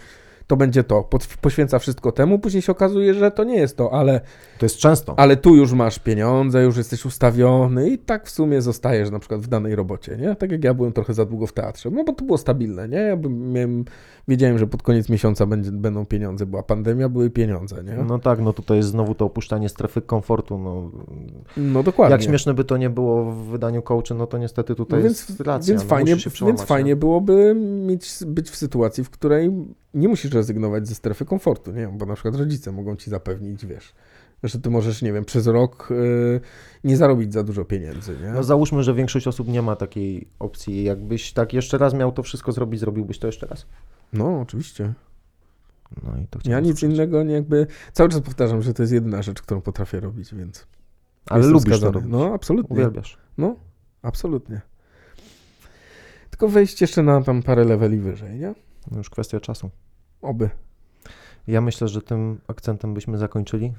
to 0.47 0.56
będzie 0.56 0.85
to, 0.85 1.09
poświęca 1.40 1.78
wszystko 1.78 2.12
temu, 2.12 2.39
później 2.39 2.62
się 2.62 2.73
okazuje, 2.73 3.14
że 3.14 3.31
to 3.31 3.44
nie 3.44 3.56
jest 3.56 3.77
to, 3.77 3.93
ale, 3.93 4.20
To 4.59 4.66
jest 4.66 4.77
często. 4.77 5.14
ale 5.18 5.36
tu 5.36 5.56
już 5.56 5.73
masz 5.73 5.98
pieniądze, 5.98 6.62
już 6.62 6.77
jesteś 6.77 7.05
ustawiony 7.05 7.90
i 7.90 7.98
tak 7.98 8.27
w 8.27 8.31
sumie 8.31 8.62
zostajesz 8.62 9.10
na 9.10 9.18
przykład 9.18 9.40
w 9.40 9.48
danej 9.48 9.74
robocie, 9.77 10.16
nie? 10.16 10.35
Tak 10.36 10.52
jak 10.52 10.64
ja 10.64 10.74
byłem 10.74 10.93
trochę 10.93 11.14
za 11.14 11.24
długo 11.24 11.47
w 11.47 11.52
teatrze, 11.52 11.90
no 11.90 12.05
bo 12.05 12.12
to 12.12 12.24
było 12.24 12.39
stabilne, 12.39 12.89
nie? 12.89 12.97
Ja 12.98 13.16
bym, 13.16 13.52
miałem, 13.52 13.85
wiedziałem, 14.28 14.59
że 14.59 14.66
pod 14.66 14.82
koniec 14.82 15.09
miesiąca 15.09 15.47
będzie, 15.47 15.73
będą 15.73 16.06
pieniądze, 16.06 16.47
była 16.47 16.62
pandemia, 16.62 17.09
były 17.09 17.31
pieniądze, 17.31 17.85
nie? 17.85 18.05
No 18.09 18.18
tak, 18.18 18.40
no 18.40 18.52
tutaj 18.52 18.77
jest 18.77 18.89
znowu 18.89 19.14
to 19.14 19.24
opuszczanie 19.24 19.68
strefy 19.68 20.02
komfortu. 20.02 20.59
No, 20.59 20.90
No 21.56 21.82
dokładnie. 21.82 22.12
jak 22.12 22.23
śmieszne 22.23 22.55
by 22.55 22.64
to 22.64 22.77
nie 22.77 22.90
było 22.90 23.32
w 23.32 23.36
wydaniu 23.44 23.82
coachy, 23.82 24.14
no 24.14 24.27
to 24.27 24.39
niestety 24.39 24.74
tutaj 24.74 24.98
no 24.98 25.05
więc, 25.05 25.28
jest 25.28 25.40
racja. 25.40 25.73
więc, 25.73 25.82
no, 25.82 25.89
fajnie, 25.89 26.16
więc 26.47 26.62
fajnie 26.62 26.97
byłoby 26.97 27.55
mieć, 27.86 28.10
być 28.27 28.51
w 28.51 28.56
sytuacji, 28.56 29.05
w 29.05 29.10
której 29.10 29.51
nie 29.97 30.09
musisz 30.09 30.32
rezygnować 30.32 30.89
ze 30.89 30.94
strefy 30.94 31.24
komfortu, 31.24 31.73
nie? 31.73 31.89
Bo 31.89 32.06
na 32.06 32.14
przykład 32.14 32.35
rodzice 32.35 32.73
mogą 32.73 32.97
ci 32.97 33.10
zapewnić, 33.10 33.66
wiesz, 33.66 33.94
że 34.43 34.59
ty 34.60 34.70
możesz, 34.70 35.02
nie 35.02 35.12
wiem, 35.12 35.24
przez 35.24 35.47
rok 35.47 35.89
y, 35.90 36.40
nie 36.85 36.97
zarobić 36.97 37.32
za 37.32 37.43
dużo 37.43 37.64
pieniędzy, 37.64 38.16
nie? 38.23 38.31
No 38.31 38.43
załóżmy, 38.43 38.82
że 38.82 38.94
większość 38.94 39.27
osób 39.27 39.48
nie 39.48 39.62
ma 39.62 39.77
takiej 39.77 40.28
opcji. 40.39 40.85
Jakbyś 40.85 41.32
tak 41.32 41.52
jeszcze 41.52 41.78
raz 41.78 41.94
miał 41.94 42.12
to 42.12 42.23
wszystko 42.23 42.52
zrobić, 42.52 42.81
zrobiłbyś 42.81 43.18
to 43.18 43.27
jeszcze 43.27 43.47
raz? 43.47 43.66
No, 44.12 44.40
oczywiście. 44.40 44.93
No 46.02 46.18
i 46.24 46.27
to 46.27 46.39
Ja 46.44 46.60
nic 46.60 46.74
usłyszeć. 46.74 46.94
innego 46.94 47.23
nie 47.23 47.35
jakby... 47.35 47.66
Cały 47.93 48.09
czas 48.09 48.20
powtarzam, 48.20 48.62
że 48.62 48.74
to 48.74 48.82
jest 48.82 48.93
jedyna 48.93 49.23
rzecz, 49.23 49.43
którą 49.43 49.60
potrafię 49.60 50.01
robić, 50.01 50.35
więc... 50.35 50.66
Ale 51.27 51.39
jestem 51.39 51.52
lubisz 51.52 51.70
to 51.70 51.77
skazany. 51.77 51.93
robić. 51.93 52.10
No, 52.12 52.35
absolutnie. 52.35 52.74
Uwielbiasz. 52.77 53.18
No, 53.39 53.56
absolutnie. 54.02 54.60
Tylko 56.31 56.48
wejść 56.48 56.81
jeszcze 56.81 57.02
na 57.02 57.23
tam 57.23 57.43
parę 57.43 57.64
leveli 57.64 57.98
wyżej, 57.98 58.39
nie? 58.39 58.55
No 58.90 58.98
Już 58.98 59.10
kwestia 59.10 59.40
czasu. 59.40 59.70
Oby. 60.22 60.51
Ja 61.47 61.60
myślę, 61.60 61.88
że 61.88 62.02
tym 62.02 62.40
akcentem 62.48 62.94
byśmy 62.94 63.18
zakończyli, 63.18 63.72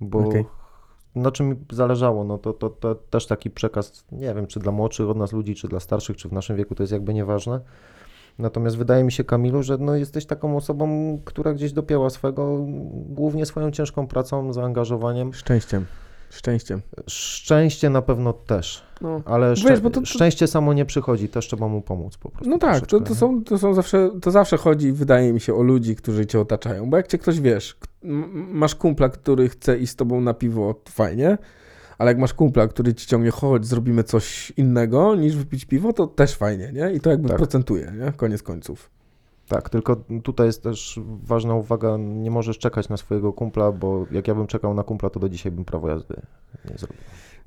bo 0.00 0.18
Okej. 0.18 0.44
na 1.14 1.30
czym 1.30 1.48
mi 1.48 1.56
zależało, 1.72 2.24
no 2.24 2.38
to, 2.38 2.52
to, 2.52 2.70
to 2.70 2.94
też 2.94 3.26
taki 3.26 3.50
przekaz, 3.50 4.04
nie 4.12 4.34
wiem, 4.34 4.46
czy 4.46 4.60
dla 4.60 4.72
młodszych 4.72 5.08
od 5.08 5.16
nas 5.16 5.32
ludzi, 5.32 5.54
czy 5.54 5.68
dla 5.68 5.80
starszych, 5.80 6.16
czy 6.16 6.28
w 6.28 6.32
naszym 6.32 6.56
wieku, 6.56 6.74
to 6.74 6.82
jest 6.82 6.92
jakby 6.92 7.14
nieważne. 7.14 7.60
Natomiast 8.38 8.76
wydaje 8.76 9.04
mi 9.04 9.12
się, 9.12 9.24
Kamilu, 9.24 9.62
że 9.62 9.78
no 9.78 9.96
jesteś 9.96 10.26
taką 10.26 10.56
osobą, 10.56 11.18
która 11.24 11.54
gdzieś 11.54 11.72
dopięła 11.72 12.10
swego, 12.10 12.58
głównie 13.08 13.46
swoją 13.46 13.70
ciężką 13.70 14.06
pracą, 14.06 14.52
zaangażowaniem. 14.52 15.34
Szczęściem. 15.34 15.86
Szczęściem. 16.34 16.80
Szczęście 17.06 17.90
na 17.90 18.02
pewno 18.02 18.32
też, 18.32 18.82
No. 19.00 19.22
ale 19.24 19.50
Wiesz, 19.50 19.64
szczę- 19.64 19.80
bo 19.80 19.90
to- 19.90 20.00
to- 20.00 20.06
szczęście 20.06 20.46
samo 20.46 20.72
nie 20.72 20.84
przychodzi, 20.84 21.28
też 21.28 21.46
trzeba 21.46 21.68
mu 21.68 21.82
pomóc 21.82 22.16
po 22.16 22.30
prostu. 22.30 22.50
No 22.50 22.58
tak, 22.58 22.86
to, 22.86 23.00
to, 23.00 23.14
są, 23.14 23.44
to 23.44 23.58
są 23.58 23.74
zawsze, 23.74 24.10
to 24.22 24.30
zawsze 24.30 24.56
chodzi, 24.56 24.92
wydaje 24.92 25.32
mi 25.32 25.40
się, 25.40 25.54
o 25.54 25.62
ludzi, 25.62 25.96
którzy 25.96 26.26
cię 26.26 26.40
otaczają. 26.40 26.90
Bo 26.90 26.96
jak 26.96 27.06
cię 27.06 27.18
ktoś 27.18 27.40
wiesz, 27.40 27.76
masz 28.32 28.74
kumpla, 28.74 29.08
który 29.08 29.48
chce 29.48 29.78
iść 29.78 29.92
z 29.92 29.96
tobą 29.96 30.20
na 30.20 30.34
piwo, 30.34 30.74
to 30.84 30.92
fajnie, 30.92 31.38
ale 31.98 32.10
jak 32.10 32.18
masz 32.18 32.34
kumpla, 32.34 32.68
który 32.68 32.94
ci 32.94 33.06
ciągnie, 33.06 33.30
chodź, 33.30 33.66
zrobimy 33.66 34.04
coś 34.04 34.52
innego 34.56 35.14
niż 35.14 35.36
wypić 35.36 35.64
piwo, 35.64 35.92
to 35.92 36.06
też 36.06 36.34
fajnie, 36.36 36.72
nie? 36.72 36.92
I 36.92 37.00
to 37.00 37.10
jakby 37.10 37.28
Tak. 37.28 37.36
procentuje, 37.38 37.92
nie? 37.98 38.12
Koniec 38.12 38.42
końców. 38.42 38.90
Tak, 39.48 39.70
tylko 39.70 39.96
tutaj 40.22 40.46
jest 40.46 40.62
też 40.62 41.00
ważna 41.22 41.54
uwaga, 41.54 41.96
nie 41.98 42.30
możesz 42.30 42.58
czekać 42.58 42.88
na 42.88 42.96
swojego 42.96 43.32
kumpla, 43.32 43.72
bo 43.72 44.06
jak 44.10 44.28
ja 44.28 44.34
bym 44.34 44.46
czekał 44.46 44.74
na 44.74 44.82
kumpla, 44.82 45.10
to 45.10 45.20
do 45.20 45.28
dzisiaj 45.28 45.52
bym 45.52 45.64
prawo 45.64 45.88
jazdy 45.88 46.16
nie 46.70 46.78
zrobił. 46.78 46.96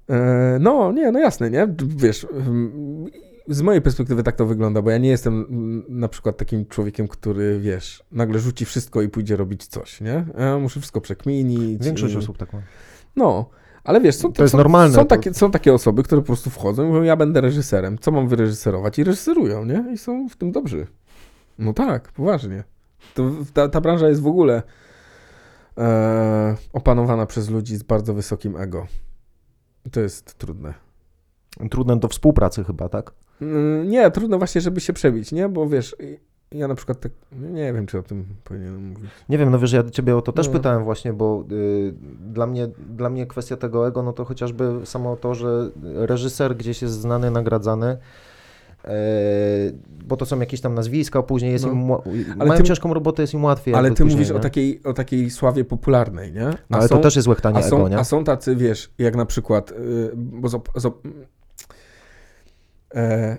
E, 0.09 0.57
no, 0.59 0.91
nie, 0.91 1.11
no 1.11 1.19
jasne, 1.19 1.49
nie? 1.49 1.67
Wiesz, 1.97 2.27
ym, 2.47 3.05
z 3.47 3.61
mojej 3.61 3.81
perspektywy 3.81 4.23
tak 4.23 4.35
to 4.35 4.45
wygląda, 4.45 4.81
bo 4.81 4.91
ja 4.91 4.97
nie 4.97 5.09
jestem 5.09 5.45
mm, 5.49 5.83
na 5.89 6.07
przykład 6.07 6.37
takim 6.37 6.65
człowiekiem, 6.65 7.07
który, 7.07 7.59
wiesz, 7.59 8.03
nagle 8.11 8.39
rzuci 8.39 8.65
wszystko 8.65 9.01
i 9.01 9.09
pójdzie 9.09 9.35
robić 9.35 9.67
coś, 9.67 10.01
nie? 10.01 10.25
Ja 10.37 10.59
muszę 10.59 10.79
wszystko 10.79 11.01
przekminić. 11.01 11.85
Większość 11.85 12.13
i... 12.13 12.17
osób 12.17 12.37
tak 12.37 12.53
ma. 12.53 12.61
No, 13.15 13.49
ale 13.83 14.01
wiesz, 14.01 14.15
są, 14.15 14.33
To 14.33 14.43
jest 14.43 14.51
są, 14.51 14.57
normalne, 14.57 14.95
Są, 14.95 15.05
takie, 15.05 15.33
są 15.33 15.51
takie 15.51 15.73
osoby, 15.73 16.03
które 16.03 16.21
po 16.21 16.27
prostu 16.27 16.49
wchodzą 16.49 16.83
i 16.83 16.87
mówią, 16.87 17.03
ja 17.03 17.15
będę 17.15 17.41
reżyserem, 17.41 17.97
co 17.97 18.11
mam 18.11 18.27
wyreżyserować? 18.27 18.99
I 18.99 19.03
reżyserują, 19.03 19.65
nie? 19.65 19.85
I 19.93 19.97
są 19.97 20.29
w 20.29 20.35
tym 20.35 20.51
dobrzy. 20.51 20.87
No 21.59 21.73
tak, 21.73 22.11
poważnie. 22.11 22.63
To, 23.15 23.23
ta, 23.53 23.69
ta 23.69 23.81
branża 23.81 24.09
jest 24.09 24.21
w 24.21 24.27
ogóle 24.27 24.63
e, 25.77 26.55
opanowana 26.73 27.25
przez 27.25 27.49
ludzi 27.49 27.75
z 27.75 27.83
bardzo 27.83 28.13
wysokim 28.13 28.57
ego. 28.57 28.87
I 29.85 29.89
To 29.89 29.99
jest 29.99 30.33
trudne. 30.37 30.73
Trudne 31.71 31.99
do 31.99 32.07
współpracy 32.07 32.63
chyba, 32.63 32.89
tak? 32.89 33.11
Mm, 33.41 33.89
Nie, 33.89 34.11
trudno 34.11 34.37
właśnie, 34.37 34.61
żeby 34.61 34.81
się 34.81 34.93
przebić, 34.93 35.31
nie? 35.31 35.49
Bo 35.49 35.67
wiesz, 35.69 35.95
ja 36.51 36.67
na 36.67 36.75
przykład 36.75 36.99
tak, 36.99 37.11
nie 37.31 37.73
wiem, 37.73 37.85
czy 37.85 37.99
o 37.99 38.03
tym 38.03 38.25
powinienem 38.43 38.87
mówić. 38.89 39.09
Nie 39.29 39.37
wiem, 39.37 39.51
no 39.51 39.59
wiesz, 39.59 39.71
ja 39.71 39.83
ciebie 39.89 40.17
o 40.17 40.21
to 40.21 40.31
też 40.31 40.47
No. 40.47 40.53
pytałem 40.53 40.83
właśnie, 40.83 41.13
bo 41.13 41.43
y, 41.51 41.93
dla, 42.19 42.47
mnie, 42.47 42.67
dla 42.89 43.09
mnie 43.09 43.25
kwestia 43.27 43.57
tego 43.57 43.87
ego, 43.87 44.03
no 44.03 44.13
to 44.13 44.25
chociażby 44.25 44.81
samo 44.83 45.15
to, 45.15 45.35
że 45.35 45.71
reżyser 45.83 46.55
gdzieś 46.57 46.81
jest 46.81 46.93
znany, 46.93 47.31
nagradzany, 47.31 47.97
bo 50.05 50.17
to 50.17 50.25
są 50.25 50.39
jakieś 50.39 50.61
tam 50.61 50.73
nazwiska, 50.73 51.23
później 51.23 51.51
jest 51.51 51.65
No. 51.65 51.71
im, 51.71 51.91
Ale 52.39 52.45
mają 52.49 52.61
ty- 52.61 52.67
ciężką 52.67 52.93
robotę, 52.93 53.23
jest 53.23 53.33
im 53.33 53.43
łatwiej. 53.43 53.73
Ale 53.75 53.89
ty 53.89 53.95
później, 53.95 54.11
mówisz 54.15 54.29
nie? 54.29 54.35
o 54.35 54.39
takiej, 54.39 54.83
o 54.83 54.93
takiej 54.93 55.29
sławie 55.29 55.65
popularnej, 55.65 56.31
nie? 56.33 56.47
A 56.47 56.51
No, 56.69 56.77
ale 56.77 56.87
są- 56.87 56.95
to 56.95 57.01
też 57.01 57.15
jest 57.15 57.27
łechtanie 57.27 57.57
A 57.57 57.61
są, 57.63 57.77
ego, 57.77 57.89
nie? 57.89 57.97
a 57.97 58.03
są 58.03 58.23
tacy, 58.23 58.55
wiesz, 58.55 58.91
jak 58.97 59.15
na 59.15 59.25
przykład, 59.25 59.71
y, 59.71 60.11
bo 60.15 60.49
e, 62.95 63.37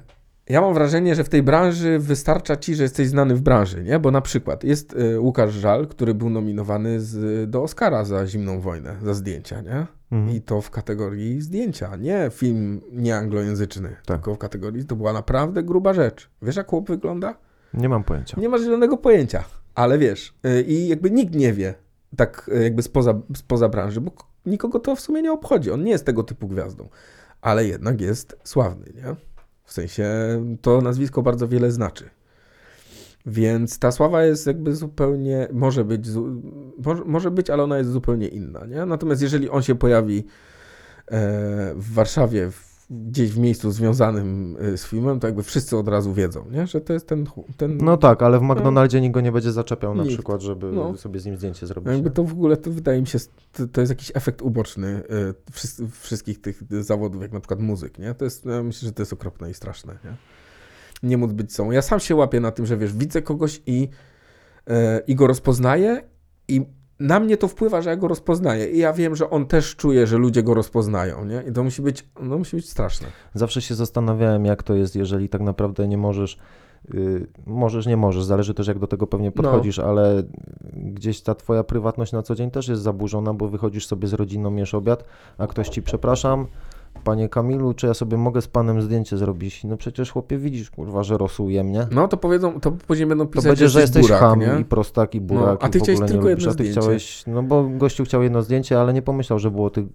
ja 0.48 0.60
mam 0.60 0.74
wrażenie, 0.74 1.14
że 1.14 1.24
w 1.24 1.28
tej 1.28 1.42
branży 1.42 1.98
wystarcza 1.98 2.56
ci, 2.56 2.74
że 2.74 2.82
jesteś 2.82 3.08
znany 3.08 3.34
w 3.34 3.40
branży, 3.40 3.82
nie? 3.84 3.98
Bo 3.98 4.10
na 4.10 4.20
przykład 4.20 4.64
jest 4.64 4.92
y, 4.92 5.20
Łukasz 5.20 5.52
Żal, 5.54 5.86
który 5.86 6.14
był 6.14 6.30
nominowany 6.30 7.00
z, 7.00 7.50
do 7.50 7.62
Oscara 7.62 8.04
za 8.04 8.26
Zimną 8.26 8.60
Wojnę, 8.60 8.96
za 9.02 9.14
zdjęcia, 9.14 9.60
nie? 9.60 9.86
Mhm. 10.12 10.36
I 10.36 10.40
to 10.40 10.60
w 10.60 10.70
kategorii 10.70 11.40
zdjęcia, 11.40 11.96
nie 11.96 12.30
film 12.32 12.80
nieanglojęzyczny, 12.92 13.88
Tak. 13.88 14.16
tylko 14.16 14.34
w 14.34 14.38
kategorii, 14.38 14.84
to 14.84 14.96
była 14.96 15.12
naprawdę 15.12 15.62
gruba 15.62 15.94
rzecz. 15.94 16.30
Wiesz, 16.42 16.56
jak 16.56 16.66
chłop 16.70 16.88
wygląda? 16.88 17.34
Nie 17.74 17.88
mam 17.88 18.04
pojęcia. 18.04 18.40
Nie 18.40 18.48
masz 18.48 18.60
żadnego 18.60 18.96
pojęcia, 18.96 19.44
ale 19.74 19.98
wiesz, 19.98 20.34
y, 20.46 20.62
i 20.62 20.88
jakby 20.88 21.10
nikt 21.10 21.34
nie 21.34 21.52
wie, 21.52 21.74
tak 22.16 22.50
y, 22.56 22.62
jakby 22.62 22.82
spoza, 22.82 23.14
spoza 23.36 23.68
branży, 23.68 24.00
bo 24.00 24.12
nikogo 24.46 24.78
to 24.78 24.96
w 24.96 25.00
sumie 25.00 25.22
nie 25.22 25.32
obchodzi. 25.32 25.70
On 25.70 25.84
nie 25.84 25.90
jest 25.90 26.04
tego 26.04 26.22
typu 26.22 26.48
gwiazdą, 26.48 26.88
ale 27.40 27.66
jednak 27.66 28.00
jest 28.00 28.36
sławny, 28.44 28.86
nie? 28.94 29.27
W 29.68 29.72
sensie 29.72 30.08
to 30.62 30.80
nazwisko 30.80 31.22
bardzo 31.22 31.48
wiele 31.48 31.70
znaczy. 31.70 32.10
Więc 33.26 33.78
ta 33.78 33.92
sława 33.92 34.24
jest 34.24 34.46
jakby 34.46 34.76
zupełnie, 34.76 35.48
może 35.52 35.84
być, 35.84 36.06
może 37.06 37.30
być, 37.30 37.50
ale 37.50 37.62
ona 37.62 37.78
jest 37.78 37.90
zupełnie 37.90 38.28
inna, 38.28 38.66
nie? 38.66 38.86
Natomiast 38.86 39.22
jeżeli 39.22 39.50
on 39.50 39.62
się 39.62 39.74
pojawi 39.74 40.18
e, 40.18 40.24
w 41.74 41.92
Warszawie, 41.94 42.50
w, 42.50 42.67
gdzieś 42.90 43.31
w 43.32 43.39
miejscu 43.39 43.70
związanym 43.70 44.56
e, 44.60 44.77
z 44.77 44.86
filmem, 44.86 45.20
to 45.20 45.27
jakby 45.27 45.43
wszyscy 45.43 45.77
od 45.77 45.89
razu 45.89 46.15
wiedzą, 46.15 46.44
nie? 46.51 46.66
Że 46.66 46.81
to 46.81 46.93
jest 46.93 47.06
ten, 47.09 47.27
ten 47.56 47.77
No 47.77 47.97
tak, 47.97 48.23
ale 48.23 48.39
w 48.39 48.43
McDonaldzie 48.43 49.01
nikt 49.01 49.15
go 49.15 49.20
nie 49.20 49.32
będzie 49.32 49.52
zaczepiał 49.52 49.94
na 49.94 50.02
Nikt. 50.02 50.15
przykład, 50.15 50.40
żeby 50.40 50.73
No. 50.73 50.97
sobie 50.97 51.20
z 51.20 51.27
nim 51.27 51.36
zdjęcie 51.36 51.66
zrobić. 51.66 51.86
No 51.86 51.93
Jakby 51.93 52.10
to 52.10 52.24
w 52.24 52.32
ogóle, 52.32 52.56
to 52.56 52.70
wydaje 52.70 53.01
mi 53.01 53.06
się, 53.06 53.19
to, 53.73 53.81
jest 53.81 53.90
jakiś 53.90 54.12
efekt 54.15 54.43
uboczny 54.43 54.89
y, 54.89 55.51
wszys- 55.52 55.89
wszystkich 55.90 56.40
tych 56.40 56.62
zawodów, 56.81 57.23
jak 57.23 57.32
na 57.32 57.40
przykład 57.40 57.60
muzyk, 57.60 57.98
nie? 57.98 58.15
To 58.15 58.24
jest, 58.24 58.44
ja 58.47 58.62
myślę, 58.62 58.86
że 58.86 58.93
to 58.93 59.02
jest 59.02 59.12
okropne 59.12 59.51
i 59.51 59.55
straszne, 59.55 59.98
nie? 60.05 60.10
Nie 61.09 61.19
móc 61.19 61.32
być 61.32 61.52
sobą. 61.55 61.70
Ja 61.70 61.82
sam 61.82 62.01
się 62.01 62.15
łapię 62.15 62.40
na 62.40 62.51
tym, 62.51 62.66
że 62.66 62.77
wiesz, 62.77 62.93
widzę 62.94 63.23
kogoś 63.23 63.62
i, 63.66 63.89
y, 64.70 64.73
i 65.06 65.15
go 65.15 65.27
rozpoznaję 65.27 66.02
i 66.48 66.62
na 67.00 67.20
mnie 67.20 67.36
to 67.36 67.48
wpływa, 67.48 67.82
że 67.82 67.90
ja 67.90 67.96
go 67.96 68.08
rozpoznaję 68.08 68.66
i 68.70 68.78
ja 68.78 68.92
wiem, 68.92 69.16
że 69.16 69.30
on 69.30 69.46
też 69.46 69.76
czuje, 69.76 70.06
że 70.06 70.18
ludzie 70.18 70.42
go 70.42 70.54
rozpoznają, 70.54 71.24
nie? 71.24 71.42
I 71.48 71.52
to 71.52 71.64
musi 71.64 71.82
być, 71.82 72.08
no 72.22 72.38
musi 72.38 72.56
być 72.56 72.68
straszne. 72.70 73.08
Zawsze 73.34 73.62
się 73.62 73.74
zastanawiałem, 73.74 74.44
jak 74.44 74.62
to 74.62 74.74
jest, 74.74 74.96
jeżeli 74.96 75.28
tak 75.28 75.40
naprawdę 75.40 75.88
nie 75.88 75.98
możesz, 75.98 76.38
y, 76.94 77.26
możesz, 77.46 77.86
nie 77.86 77.96
możesz, 77.96 78.24
zależy 78.24 78.54
też 78.54 78.66
jak 78.66 78.78
do 78.78 78.86
tego 78.86 79.06
pewnie 79.06 79.26
No. 79.26 79.42
podchodzisz, 79.42 79.78
ale 79.78 80.22
gdzieś 80.74 81.20
ta 81.20 81.34
twoja 81.34 81.64
prywatność 81.64 82.12
na 82.12 82.22
co 82.22 82.34
dzień 82.34 82.50
też 82.50 82.68
jest 82.68 82.82
zaburzona, 82.82 83.34
bo 83.34 83.48
wychodzisz 83.48 83.86
sobie 83.86 84.08
z 84.08 84.12
rodziną, 84.12 84.56
jesz 84.56 84.74
obiad, 84.74 85.04
a 85.38 85.46
ktoś 85.46 85.68
ci, 85.68 85.82
przepraszam, 85.82 86.46
panie 86.98 87.28
Kamilu, 87.28 87.74
czy 87.74 87.86
ja 87.86 87.94
sobie 87.94 88.16
mogę 88.16 88.42
z 88.42 88.48
panem 88.48 88.82
zdjęcie 88.82 89.16
zrobić? 89.16 89.64
No 89.64 89.76
przecież 89.76 90.10
chłopie 90.12 90.38
widzisz, 90.38 90.70
kurwa, 90.70 91.02
że 91.02 91.18
rosuje 91.18 91.64
mnie. 91.64 91.86
No 91.90 92.08
to 92.08 92.16
powiedzą, 92.16 92.60
to 92.60 92.72
później 92.72 93.06
będą 93.06 93.26
To 93.26 93.32
pisać, 93.32 93.46
będzie, 93.46 93.68
że 93.68 93.80
jesteś 93.80 94.02
burak, 94.02 94.20
ham 94.20 94.40
nie? 94.40 94.56
i 94.60 94.64
prostak 94.64 95.14
i 95.14 95.20
burak 95.20 95.44
No, 95.44 95.66
a 95.66 95.68
ty 95.68 95.78
chciałeś 95.80 95.98
tylko 96.00 96.14
nie 96.14 96.30
lubisz, 96.30 96.44
jedno 96.44 96.52
zdjęcie. 96.52 96.80
chciałeś, 96.80 97.22
no 97.26 97.42
bo 97.42 97.64
gościu 97.68 98.04
chciał 98.04 98.22
jedno 98.22 98.42
zdjęcie, 98.42 98.80
ale 98.80 98.92
nie 98.92 99.02
pomyślał, 99.02 99.38
że 99.38 99.50
było 99.50 99.70
tych, 99.70 99.86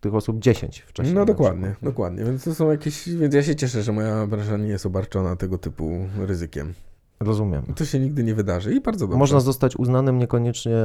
tych 0.00 0.14
osób 0.14 0.38
10 0.38 0.80
wcześniej. 0.86 1.14
No 1.14 1.24
dokładnie, 1.24 1.66
nie? 1.68 1.74
dokładnie. 1.82 2.24
Więc 2.24 2.44
to 2.44 2.54
są 2.54 2.70
jakieś. 2.70 3.08
Więc 3.08 3.34
ja 3.34 3.42
się 3.42 3.56
cieszę, 3.56 3.82
że 3.82 3.92
moja 3.92 4.26
branża 4.26 4.56
nie 4.56 4.68
jest 4.68 4.86
obarczona 4.86 5.36
tego 5.36 5.58
typu 5.58 5.90
ryzykiem. 6.26 6.72
Rozumiem. 7.20 7.62
To 7.76 7.84
się 7.84 7.98
nigdy 7.98 8.24
nie 8.24 8.34
wydarzy 8.34 8.74
i 8.74 8.80
bardzo 8.80 9.06
dobrze. 9.06 9.18
Można 9.18 9.40
zostać 9.40 9.76
uznanym 9.76 10.18
niekoniecznie 10.18 10.76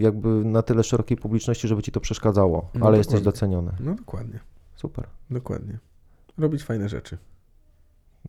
jakby 0.00 0.28
na 0.28 0.62
tyle 0.62 0.82
szerokiej 0.82 1.16
publiczności, 1.16 1.68
żeby 1.68 1.82
ci 1.82 1.92
to 1.92 2.00
przeszkadzało, 2.00 2.70
No 2.74 2.86
ale 2.86 2.98
jesteś 2.98 3.12
dokładnie. 3.20 3.32
doceniony. 3.32 3.72
No 3.80 3.94
dokładnie, 3.94 4.38
Super. 4.84 5.06
dokładnie. 5.30 5.78
Robić 6.38 6.62
fajne 6.62 6.88
rzeczy. 6.88 7.18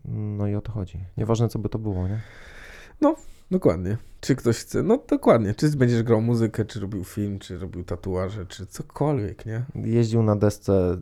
No 0.05 0.47
i 0.47 0.55
o 0.55 0.61
to 0.61 0.71
chodzi. 0.71 0.99
Nieważne, 1.17 1.49
co 1.49 1.59
by 1.59 1.69
to 1.69 1.79
było, 1.79 2.07
nie? 2.07 2.21
Dokładnie. 3.51 3.97
Czy 4.21 4.35
ktoś 4.35 4.57
chce? 4.57 4.83
No 4.83 4.99
dokładnie. 5.09 5.53
Czy 5.53 5.77
będziesz 5.77 6.03
grał 6.03 6.21
muzykę, 6.21 6.65
czy 6.65 6.79
robił 6.79 7.03
film, 7.03 7.39
czy 7.39 7.57
robił 7.57 7.83
tatuaże, 7.83 8.45
czy 8.45 8.65
cokolwiek, 8.65 9.45
nie? 9.45 9.65
Jeździł 9.75 10.23
na 10.23 10.35
desce. 10.35 10.97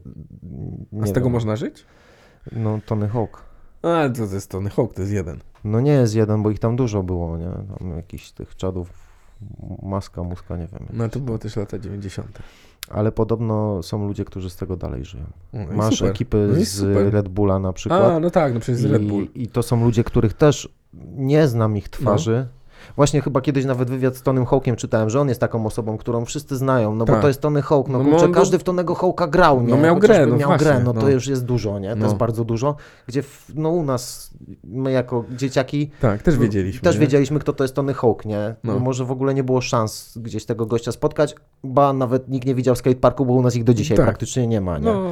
A 1.02 1.06
z 1.06 1.14
tego 1.14 1.26
wiem, 1.26 1.34
można 1.34 1.56
żyć? 1.56 1.86
No, 2.52 2.80
Tony 2.86 3.10
Hawk. 3.10 3.46
A, 3.82 4.10
to 4.10 4.28
ze 4.28 4.42
Tony 4.42 4.70
Hawk, 4.70 4.94
to 4.94 5.02
jest 5.02 5.14
jeden. 5.14 5.40
No 5.64 5.82
nie 5.82 5.92
jest 5.92 6.16
jeden, 6.16 6.44
bo 6.44 6.52
ich 6.52 6.60
tam 6.60 6.76
dużo 6.76 7.04
było, 7.04 7.38
nie? 7.38 7.52
Tam 7.80 7.98
jakichś 7.98 8.32
tych 8.32 8.56
czadów, 8.56 8.90
maska, 9.82 10.24
muska, 10.24 10.58
nie 10.58 10.68
wiem. 10.68 10.88
No 10.94 11.10
to 11.10 11.20
było 11.20 11.38
też 11.38 11.56
lata 11.56 11.80
90. 11.80 12.40
Ale 12.90 13.12
podobno 13.12 13.84
są 13.84 14.08
ludzie, 14.08 14.26
którzy 14.26 14.50
z 14.50 14.56
tego 14.56 14.78
dalej 14.78 15.06
żyją. 15.06 15.24
No 15.54 15.66
Masz 15.76 15.96
super. 15.96 16.12
ekipy 16.12 16.50
No 16.58 16.66
z 16.66 16.70
super. 16.70 17.14
Red 17.14 17.30
Bulla 17.30 17.60
na 17.60 17.74
przykład. 17.74 18.02
A, 18.02 18.20
no 18.20 18.30
tak, 18.30 18.54
no 18.54 18.60
przecież 18.60 18.84
Red 18.84 19.06
Bull. 19.06 19.24
I, 19.24 19.44
I 19.44 19.48
to 19.48 19.64
są 19.64 19.84
ludzie, 19.84 20.04
których 20.04 20.34
też 20.34 20.70
nie 21.16 21.48
znam 21.48 21.78
ich 21.78 21.90
twarzy. 21.90 22.48
No. 22.50 22.63
Właśnie 22.96 23.22
chyba 23.22 23.42
kiedyś 23.42 23.66
nawet 23.66 23.90
wywiad 23.90 24.16
z 24.16 24.22
Tonym 24.22 24.46
Hawkiem 24.46 24.76
czytałem, 24.76 25.10
że 25.10 25.22
on 25.22 25.30
jest 25.30 25.40
taką 25.42 25.66
osobą, 25.66 25.98
którą 25.98 26.26
wszyscy 26.26 26.58
znają, 26.58 26.96
no 26.96 27.06
bo 27.06 27.14
Tak. 27.14 27.22
to 27.22 27.28
jest 27.28 27.42
Tony 27.42 27.62
Hawk, 27.62 27.88
no, 27.88 27.98
No, 28.00 28.06
kurczę, 28.06 28.26
on 28.26 28.32
go- 28.32 28.40
każdy 28.40 28.60
w 28.60 28.64
Tonego 28.64 28.96
Hawka 28.96 29.28
grał, 29.28 29.62
nie? 29.62 29.68
No 29.68 29.78
miał 29.78 29.96
Chociażby 29.96 30.14
grę, 30.16 30.26
no 30.28 30.36
miał 30.36 30.50
właśnie, 30.50 30.66
grę, 30.68 30.82
no, 30.84 30.94
no. 30.94 31.02
to 31.02 31.10
już 31.10 31.28
jest 31.28 31.46
dużo, 31.46 31.80
nie? 31.80 31.90
To 31.90 31.96
No. 31.96 32.06
jest 32.06 32.16
bardzo 32.18 32.46
dużo, 32.46 32.76
gdzie 33.08 33.22
w, 33.24 33.46
no 33.56 33.70
u 33.70 33.84
nas, 33.84 34.32
my 34.64 34.92
jako 34.92 35.24
dzieciaki 35.32 35.92
Tak, 36.02 36.22
też 36.22 36.38
wiedzieliśmy. 36.38 36.82
też 36.82 36.96
nie? 36.96 37.02
wiedzieliśmy, 37.02 37.40
kto 37.40 37.54
to 37.54 37.64
jest 37.64 37.76
Tony 37.76 37.94
Hawk, 37.94 38.26
nie? 38.26 38.56
No. 38.64 38.74
No. 38.74 38.80
Może 38.80 39.06
w 39.06 39.12
ogóle 39.12 39.34
nie 39.34 39.44
było 39.44 39.62
szans 39.62 40.18
gdzieś 40.22 40.46
tego 40.46 40.66
gościa 40.66 40.92
spotkać, 40.92 41.36
ba 41.64 41.94
nawet 41.94 42.30
nikt 42.30 42.48
nie 42.48 42.56
widział 42.56 42.76
skateparku, 42.76 43.26
bo 43.26 43.34
u 43.34 43.42
nas 43.42 43.56
ich 43.56 43.64
do 43.64 43.74
dzisiaj 43.74 43.98
Tak. 43.98 44.06
praktycznie 44.06 44.48
nie 44.48 44.62
ma, 44.62 44.78
nie? 44.78 44.86
No, 44.86 45.04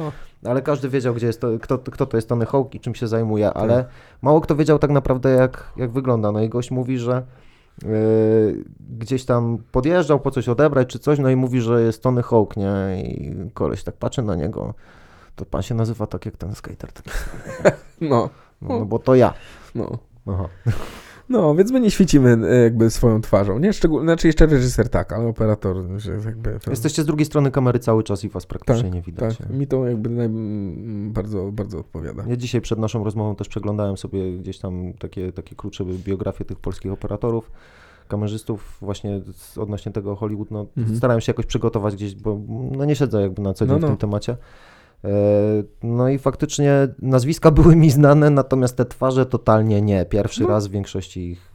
Ale 0.44 0.62
każdy 0.62 0.88
wiedział, 0.88 1.14
gdzie 1.14 1.26
jest 1.26 1.40
to, 1.40 1.48
kto, 1.62 1.78
kto 1.78 2.06
to 2.06 2.16
jest 2.16 2.28
Tony 2.28 2.46
Hawk 2.46 2.74
i 2.74 2.80
czym 2.80 2.94
się 2.94 3.08
zajmuje, 3.08 3.44
Tak. 3.46 3.56
ale 3.56 3.84
mało 4.22 4.40
kto 4.40 4.56
wiedział 4.56 4.78
tak 4.78 4.90
naprawdę, 4.90 5.30
jak, 5.30 5.72
jak 5.76 5.90
wygląda. 5.92 6.32
No 6.32 6.40
i 6.40 6.48
gość 6.48 6.70
mówi, 6.70 6.98
że 6.98 7.22
gdzieś 8.98 9.24
tam 9.24 9.58
podjeżdżał 9.72 10.20
po 10.20 10.30
coś 10.30 10.48
odebrać 10.48 10.88
czy 10.88 10.98
coś, 10.98 11.18
no 11.18 11.30
i 11.30 11.36
mówi, 11.36 11.60
że 11.60 11.82
jest 11.82 12.02
Tony 12.02 12.22
Hawk, 12.22 12.56
nie? 12.56 13.02
I 13.02 13.34
koleś 13.54 13.82
tak 13.84 13.96
patrzy 13.96 14.22
na 14.22 14.34
niego. 14.34 14.74
To 15.36 15.44
pan 15.44 15.62
się 15.62 15.74
nazywa 15.74 16.06
tak 16.06 16.26
jak 16.26 16.36
ten 16.36 16.54
skater. 16.54 16.92
taki. 16.92 17.10
no, 18.00 18.30
No, 18.62 18.78
no 18.78 18.84
bo 18.84 18.98
to 18.98 19.14
ja. 19.14 19.34
no. 19.74 19.98
Aha. 20.26 20.48
No, 21.32 21.54
więc 21.54 21.70
my 21.70 21.80
nie 21.80 21.90
świecimy 21.90 22.38
e, 22.48 22.62
jakby 22.62 22.90
swoją 22.90 23.20
twarzą, 23.20 23.58
nie? 23.58 23.72
Szczególnie, 23.72 24.04
znaczy 24.06 24.26
jeszcze 24.26 24.46
reżyser 24.46 24.88
tak, 24.88 25.12
ale 25.12 25.26
operator, 25.26 25.76
jakby... 26.26 26.58
To, 26.64 26.70
Jesteście 26.70 27.02
z 27.02 27.06
drugiej 27.06 27.26
strony 27.26 27.50
kamery 27.50 27.78
cały 27.78 28.02
czas 28.02 28.24
i 28.24 28.28
was 28.28 28.46
praktycznie 28.46 28.90
nie 28.90 29.02
widać. 29.02 29.36
tak, 29.36 29.50
mi 29.50 29.66
to 29.66 29.86
jakby 29.86 30.10
naj, 30.10 30.28
bardzo, 31.12 31.52
bardzo 31.52 31.78
odpowiada. 31.78 32.24
Ja 32.28 32.36
dzisiaj 32.36 32.60
przed 32.60 32.78
naszą 32.78 33.04
rozmową 33.04 33.36
też 33.36 33.48
przeglądałem 33.48 33.96
sobie 33.96 34.38
gdzieś 34.38 34.58
tam 34.58 34.92
takie, 34.98 35.32
takie 35.32 35.56
krótsze 35.56 35.84
biografie 35.84 36.44
tych 36.44 36.58
polskich 36.58 36.92
operatorów, 36.92 37.50
kamerzystów 38.08 38.78
właśnie 38.80 39.20
odnośnie 39.56 39.92
tego 39.92 40.16
Hollywood. 40.16 40.50
No, 40.50 40.66
Mhm. 40.76 40.96
Starałem 40.96 41.20
się 41.20 41.30
jakoś 41.30 41.46
przygotować 41.46 41.94
gdzieś, 41.94 42.14
bo 42.14 42.40
no, 42.76 42.84
nie 42.84 42.96
siedzę 42.96 43.22
jakby 43.22 43.42
na 43.42 43.54
co 43.54 43.66
dzień 43.66 43.72
No, 43.72 43.78
w 43.78 43.82
no. 43.82 43.88
tym 43.88 43.96
temacie. 43.96 44.36
E, 45.04 45.08
No 45.82 46.08
i 46.08 46.18
faktycznie 46.18 46.88
nazwiska 47.02 47.50
były 47.60 47.76
mi 47.76 47.90
znane, 47.90 48.30
natomiast 48.30 48.76
te 48.76 48.84
twarze 48.84 49.26
totalnie 49.26 49.82
nie. 49.82 50.04
Pierwszy 50.04 50.42
No. 50.42 50.48
raz 50.48 50.66
w 50.68 50.70
większości 50.70 51.30
ich, 51.30 51.52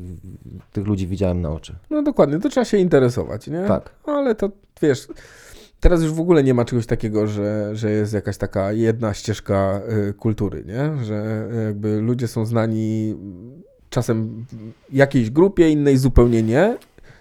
tych 0.73 0.87
ludzi 0.87 1.07
widziałem 1.07 1.41
na 1.41 1.49
oczy. 1.51 1.75
No 1.89 2.03
dokładnie, 2.03 2.39
to 2.39 2.49
trzeba 2.49 2.65
się 2.65 2.77
interesować, 2.77 3.47
nie? 3.47 3.63
Tak. 3.67 3.89
Ale 4.05 4.35
to, 4.35 4.49
wiesz, 4.81 5.07
teraz 5.79 6.01
już 6.01 6.11
w 6.13 6.19
ogóle 6.19 6.43
nie 6.43 6.53
ma 6.53 6.65
czegoś 6.65 6.85
takiego, 6.85 7.27
że, 7.27 7.75
że 7.75 7.91
jest 7.91 8.13
jakaś 8.13 8.37
taka 8.37 8.71
jedna 8.71 9.13
ścieżka 9.13 9.81
y, 10.09 10.13
kultury, 10.13 10.63
nie? 10.67 11.05
Że 11.05 11.47
y, 11.61 11.63
jakby 11.63 12.01
ludzie 12.01 12.27
są 12.27 12.45
znani 12.45 13.15
czasem 13.89 14.45
jakiejś 14.93 15.29
grupie, 15.29 15.69
innej 15.69 15.97
zupełnie 15.97 16.43
nie. 16.43 16.77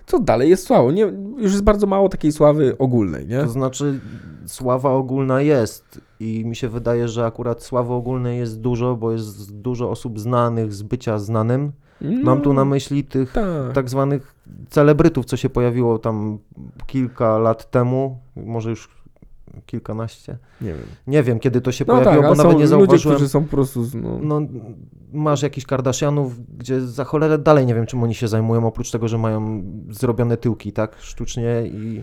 Co 0.07 0.19
dalej 0.19 0.51
jest 0.51 0.67
sławą? 0.67 0.91
Nie, 0.91 1.03
już 1.37 1.53
jest 1.53 1.65
bardzo 1.65 1.87
mało 1.87 2.09
takiej 2.09 2.33
sławy 2.33 2.79
ogólnej, 2.79 3.27
nie? 3.27 3.43
To 3.43 3.49
znaczy, 3.49 4.01
sława 4.47 4.91
ogólna 4.91 5.41
jest 5.41 6.01
i 6.21 6.45
mi 6.45 6.57
się 6.57 6.69
wydaje, 6.69 7.09
że 7.09 7.27
akurat 7.27 7.63
sławy 7.63 7.93
ogólnej 7.93 8.39
jest 8.39 8.61
dużo, 8.61 8.97
bo 8.97 9.13
jest 9.13 9.55
dużo 9.55 9.91
osób 9.91 10.21
znanych 10.21 10.73
z 10.73 10.83
bycia 10.83 11.19
znanym. 11.19 11.73
Mam 12.01 12.41
tu 12.41 12.53
na 12.53 12.65
myśli 12.65 13.05
tych 13.05 13.33
tak. 13.33 13.73
tak 13.75 13.91
zwanych 13.91 14.35
celebrytów, 14.71 15.25
co 15.25 15.37
się 15.37 15.51
pojawiło 15.51 15.99
tam 15.99 16.39
kilka 16.87 17.39
lat 17.39 17.71
temu, 17.71 18.19
może 18.37 18.71
już 18.71 18.96
kilkanaście. 19.67 20.39
Nie 20.61 20.69
wiem. 20.73 20.87
Nie 21.07 21.23
wiem, 21.23 21.39
kiedy 21.41 21.61
to 21.61 21.73
się 21.73 21.85
No 21.89 21.95
pojawiło, 21.95 22.23
tak, 22.23 22.31
bo 22.31 22.37
nawet 22.37 22.53
nie 22.53 22.53
ludzie, 22.55 22.67
zauważyłem. 22.69 23.17
którzy 23.17 23.29
są 23.31 23.45
po 23.45 23.51
prostu... 23.51 23.87
No, 23.95 24.19
No, 24.23 24.41
masz 25.13 25.43
jakichś 25.43 25.67
Kardashianów, 25.67 26.57
gdzie 26.59 26.81
za 26.81 27.05
cholerę 27.05 27.39
dalej 27.39 27.67
nie 27.67 27.75
wiem, 27.75 27.87
czym 27.87 28.03
oni 28.03 28.15
się 28.15 28.29
zajmują, 28.29 28.67
oprócz 28.67 28.91
tego, 28.91 29.09
że 29.09 29.19
mają 29.19 29.63
zrobione 29.91 30.37
tyłki, 30.37 30.73
tak, 30.73 30.97
sztucznie 30.99 31.63
i, 31.67 32.03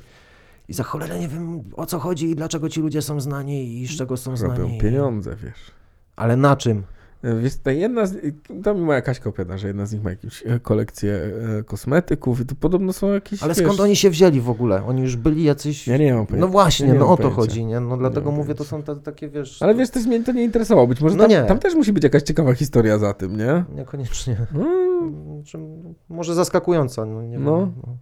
i 0.70 0.74
za 0.74 0.84
cholerę 0.84 1.20
nie 1.20 1.28
wiem, 1.28 1.64
o 1.74 1.86
co 1.86 2.00
chodzi 2.00 2.30
i 2.30 2.36
dlaczego 2.36 2.70
ci 2.70 2.82
ludzie 2.82 3.02
są 3.02 3.20
znani 3.22 3.82
i 3.82 3.88
z 3.88 3.98
czego 3.98 4.18
są 4.18 4.32
robią 4.32 4.56
znani. 4.56 4.78
pieniądze, 4.78 5.36
wiesz. 5.44 5.72
Ale 6.16 6.38
na 6.38 6.56
czym? 6.56 6.84
Wiesz, 7.42 7.56
ta 7.56 7.72
jedna 7.72 8.06
z, 8.06 8.18
to 8.64 8.74
mi 8.76 8.82
moja 8.82 9.02
Kaśka 9.02 9.30
opowiada, 9.30 9.58
że 9.58 9.68
jedna 9.68 9.86
z 9.86 9.94
nich 9.94 10.04
ma 10.04 10.10
jakąś 10.10 10.44
e, 10.46 10.60
kolekcję 10.60 11.14
e, 11.60 11.64
kosmetyków 11.64 12.40
i 12.42 12.46
to 12.46 12.56
podobno 12.56 12.94
są 12.94 13.14
jakieś, 13.14 13.44
Ale 13.44 13.54
wiesz, 13.54 13.64
skąd 13.66 13.80
oni 13.80 13.96
się 13.96 14.10
wzięli 14.10 14.42
w 14.42 14.50
ogóle? 14.50 14.84
Oni 14.86 15.02
już 15.02 15.16
byli 15.16 15.44
jacyś... 15.44 15.88
Ja 15.88 15.98
nie 15.98 16.14
mam 16.14 16.26
pojęcia. 16.28 16.46
No 16.46 16.52
właśnie, 16.52 16.88
Ja 16.88 16.94
nie 16.94 17.00
no 17.00 17.06
o 17.08 17.10
to 17.10 17.16
pojęcia. 17.18 17.36
chodzi, 17.36 17.66
nie? 17.66 17.80
No 17.80 17.98
dlatego 17.98 18.32
mam 18.32 18.40
mówię, 18.40 18.56
to 18.56 18.64
są 18.64 18.84
te, 18.84 18.96
takie, 18.96 19.30
wiesz... 19.30 19.62
Ale 19.62 19.74
to- 19.74 19.80
wiesz, 19.80 19.90
też 19.90 20.06
mnie 20.06 20.24
to 20.24 20.32
nie 20.32 20.44
interesowało. 20.44 20.88
Być 20.88 21.02
może 21.02 21.16
No 21.16 21.24
tam, 21.24 21.32
nie. 21.32 21.44
tam 21.44 21.60
też 21.60 21.76
musi 21.76 21.94
być 21.94 22.04
jakaś 22.04 22.24
ciekawa 22.24 22.54
historia 22.54 22.98
za 22.98 23.14
tym, 23.14 23.38
nie? 23.38 23.64
Niekoniecznie. 23.76 24.38
Mm, 24.56 25.14
Znaczy, 25.36 25.58
Może 26.10 26.36
zaskakująca, 26.36 27.06
no 27.06 27.24
nie 27.24 27.40
No. 27.40 27.60
wiem. 27.60 27.74
No. 27.88 27.98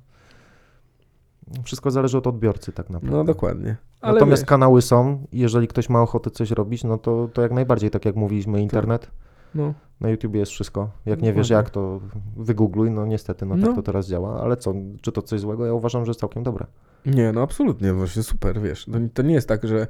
Wszystko 1.63 1.91
zależy 1.91 2.17
od 2.17 2.27
odbiorcy 2.27 2.71
tak 2.71 2.89
naprawdę. 2.89 3.17
no 3.17 3.23
dokładnie. 3.23 3.75
Ale 4.01 4.13
Natomiast 4.13 4.41
wiesz, 4.41 4.49
kanały 4.49 4.81
są 4.81 5.27
i 5.31 5.39
jeżeli 5.39 5.67
ktoś 5.67 5.89
ma 5.89 6.01
ochotę 6.01 6.31
coś 6.31 6.51
robić, 6.51 6.83
no 6.83 6.97
to, 6.97 7.29
to 7.33 7.41
jak 7.41 7.51
najbardziej, 7.51 7.89
tak 7.91 8.05
jak 8.05 8.15
mówiliśmy, 8.15 8.61
internet. 8.61 9.11
no, 9.55 9.73
Na 9.99 10.09
YouTubie 10.09 10.39
jest 10.39 10.51
wszystko. 10.51 10.89
Jak 11.05 11.21
nie 11.21 11.33
wiesz 11.33 11.49
jak, 11.49 11.69
to 11.69 11.99
wygoogluj. 12.37 12.91
No 12.91 13.05
niestety, 13.05 13.45
no, 13.45 13.55
No. 13.55 13.65
tak 13.67 13.75
to 13.75 13.81
teraz 13.81 14.07
działa. 14.07 14.41
Ale 14.41 14.57
co, 14.57 14.73
czy 15.01 15.11
to 15.11 15.21
coś 15.21 15.39
złego? 15.39 15.65
Ja 15.65 15.73
uważam, 15.73 16.05
że 16.05 16.09
jest 16.09 16.19
całkiem 16.19 16.43
dobre. 16.43 16.65
nie, 17.05 17.31
no 17.31 17.41
absolutnie, 17.41 17.93
właśnie 17.93 18.23
super, 18.23 18.61
wiesz. 18.61 18.85
To, 18.85 18.91
to 19.13 19.21
nie 19.21 19.33
jest 19.33 19.47
tak, 19.47 19.67
że 19.67 19.87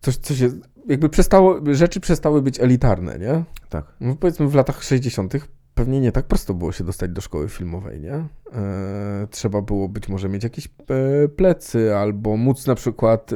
coś, 0.00 0.16
coś 0.16 0.40
jest, 0.40 0.56
jakby 0.88 1.08
przestało, 1.08 1.56
rzeczy 1.72 2.00
przestały 2.00 2.42
być 2.42 2.60
elitarne, 2.60 3.18
nie? 3.18 3.44
Tak. 3.68 3.84
No, 4.00 4.16
powiedzmy 4.20 4.48
w 4.48 4.54
latach 4.54 4.82
60. 4.82 5.34
pewnie 5.74 6.00
nie 6.00 6.12
tak 6.12 6.26
prosto 6.26 6.54
było 6.54 6.72
się 6.72 6.84
dostać 6.84 7.10
do 7.10 7.20
szkoły 7.20 7.48
filmowej, 7.48 8.00
nie? 8.00 8.14
E, 8.14 9.26
trzeba 9.30 9.62
było 9.62 9.88
być 9.88 10.08
może 10.08 10.28
mieć 10.28 10.44
jakieś 10.44 10.66
e, 10.66 11.28
plecy, 11.28 11.96
albo 11.96 12.36
móc 12.36 12.66
na 12.66 12.74
przykład 12.74 13.30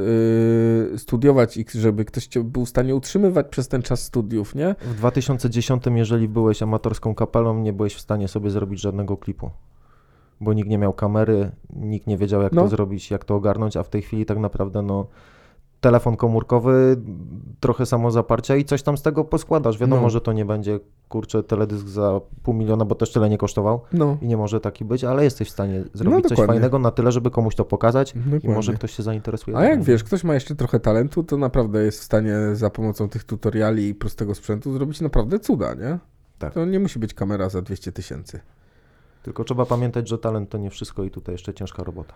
e, 0.93 0.97
studiować 0.97 1.57
i 1.57 1.65
żeby 1.73 2.05
ktoś 2.05 2.27
cię 2.27 2.43
był 2.43 2.65
w 2.65 2.69
stanie 2.69 2.95
utrzymywać 2.95 3.47
przez 3.49 3.67
ten 3.67 3.81
czas 3.81 4.03
studiów, 4.03 4.55
nie? 4.55 4.75
W 4.81 4.95
2010, 4.95 5.83
jeżeli 5.95 6.27
byłeś 6.27 6.63
amatorską 6.63 7.15
kapelą, 7.15 7.59
nie 7.59 7.73
byłeś 7.73 7.95
w 7.95 8.01
stanie 8.01 8.27
sobie 8.27 8.49
zrobić 8.49 8.81
żadnego 8.81 9.17
klipu. 9.17 9.49
Bo 10.41 10.53
nikt 10.53 10.69
nie 10.69 10.77
miał 10.77 10.93
kamery, 10.93 11.51
nikt 11.75 12.07
nie 12.07 12.17
wiedział 12.17 12.41
jak 12.41 12.53
No. 12.53 12.61
to 12.61 12.67
zrobić, 12.67 13.11
jak 13.11 13.25
to 13.25 13.35
ogarnąć, 13.35 13.77
a 13.77 13.83
w 13.83 13.89
tej 13.89 14.01
chwili 14.01 14.25
tak 14.25 14.37
naprawdę 14.37 14.81
no 14.81 15.07
telefon 15.81 16.17
komórkowy, 16.17 16.97
trochę 17.59 17.85
samozaparcia 17.85 18.55
i 18.55 18.65
coś 18.65 18.83
tam 18.83 18.97
z 18.97 19.01
tego 19.01 19.23
poskładasz. 19.23 19.77
Wiadomo, 19.77 20.01
No. 20.01 20.09
że 20.09 20.21
to 20.21 20.33
nie 20.33 20.45
będzie, 20.45 20.79
kurczę, 21.09 21.43
teledysk 21.43 21.87
za 21.87 22.21
pół 22.43 22.53
miliona, 22.53 22.85
bo 22.85 22.95
też 22.95 23.11
tyle 23.13 23.29
nie 23.29 23.37
kosztował 23.37 23.81
No, 23.93 24.17
i 24.21 24.27
nie 24.27 24.37
może 24.37 24.59
taki 24.59 24.85
być, 24.85 25.03
ale 25.03 25.23
jesteś 25.23 25.47
w 25.47 25.51
stanie 25.51 25.83
zrobić 25.93 26.21
coś 26.21 26.29
dokładnie. 26.29 26.53
fajnego 26.53 26.79
na 26.79 26.91
tyle, 26.91 27.11
żeby 27.11 27.31
komuś 27.31 27.55
to 27.55 27.65
pokazać 27.65 28.15
i 28.15 28.19
dokładnie. 28.19 28.49
może 28.49 28.73
ktoś 28.73 28.91
się 28.91 29.03
zainteresuje. 29.03 29.57
A 29.57 29.63
jak 29.63 29.83
wiesz, 29.83 30.03
ktoś 30.03 30.23
ma 30.23 30.33
jeszcze 30.33 30.55
trochę 30.55 30.79
talentu, 30.79 31.23
to 31.23 31.37
naprawdę 31.37 31.83
jest 31.83 31.99
w 31.99 32.03
stanie 32.03 32.35
za 32.53 32.69
pomocą 32.69 33.09
tych 33.09 33.23
tutoriali 33.23 33.87
i 33.87 33.95
prostego 33.95 34.35
sprzętu 34.35 34.73
zrobić 34.73 35.01
naprawdę 35.01 35.39
cuda, 35.39 35.73
nie? 35.73 35.99
Tak. 36.39 36.53
To 36.53 36.65
nie 36.65 36.79
musi 36.79 36.99
być 36.99 37.13
kamera 37.13 37.49
za 37.49 37.61
200 37.61 37.91
tysięcy. 37.91 38.39
Tylko 39.23 39.43
trzeba 39.43 39.65
pamiętać, 39.65 40.07
że 40.09 40.17
talent 40.17 40.49
to 40.49 40.57
nie 40.57 40.69
wszystko 40.69 41.03
i 41.03 41.11
tutaj 41.11 41.33
jeszcze 41.33 41.53
ciężka 41.53 41.83
robota. 41.83 42.13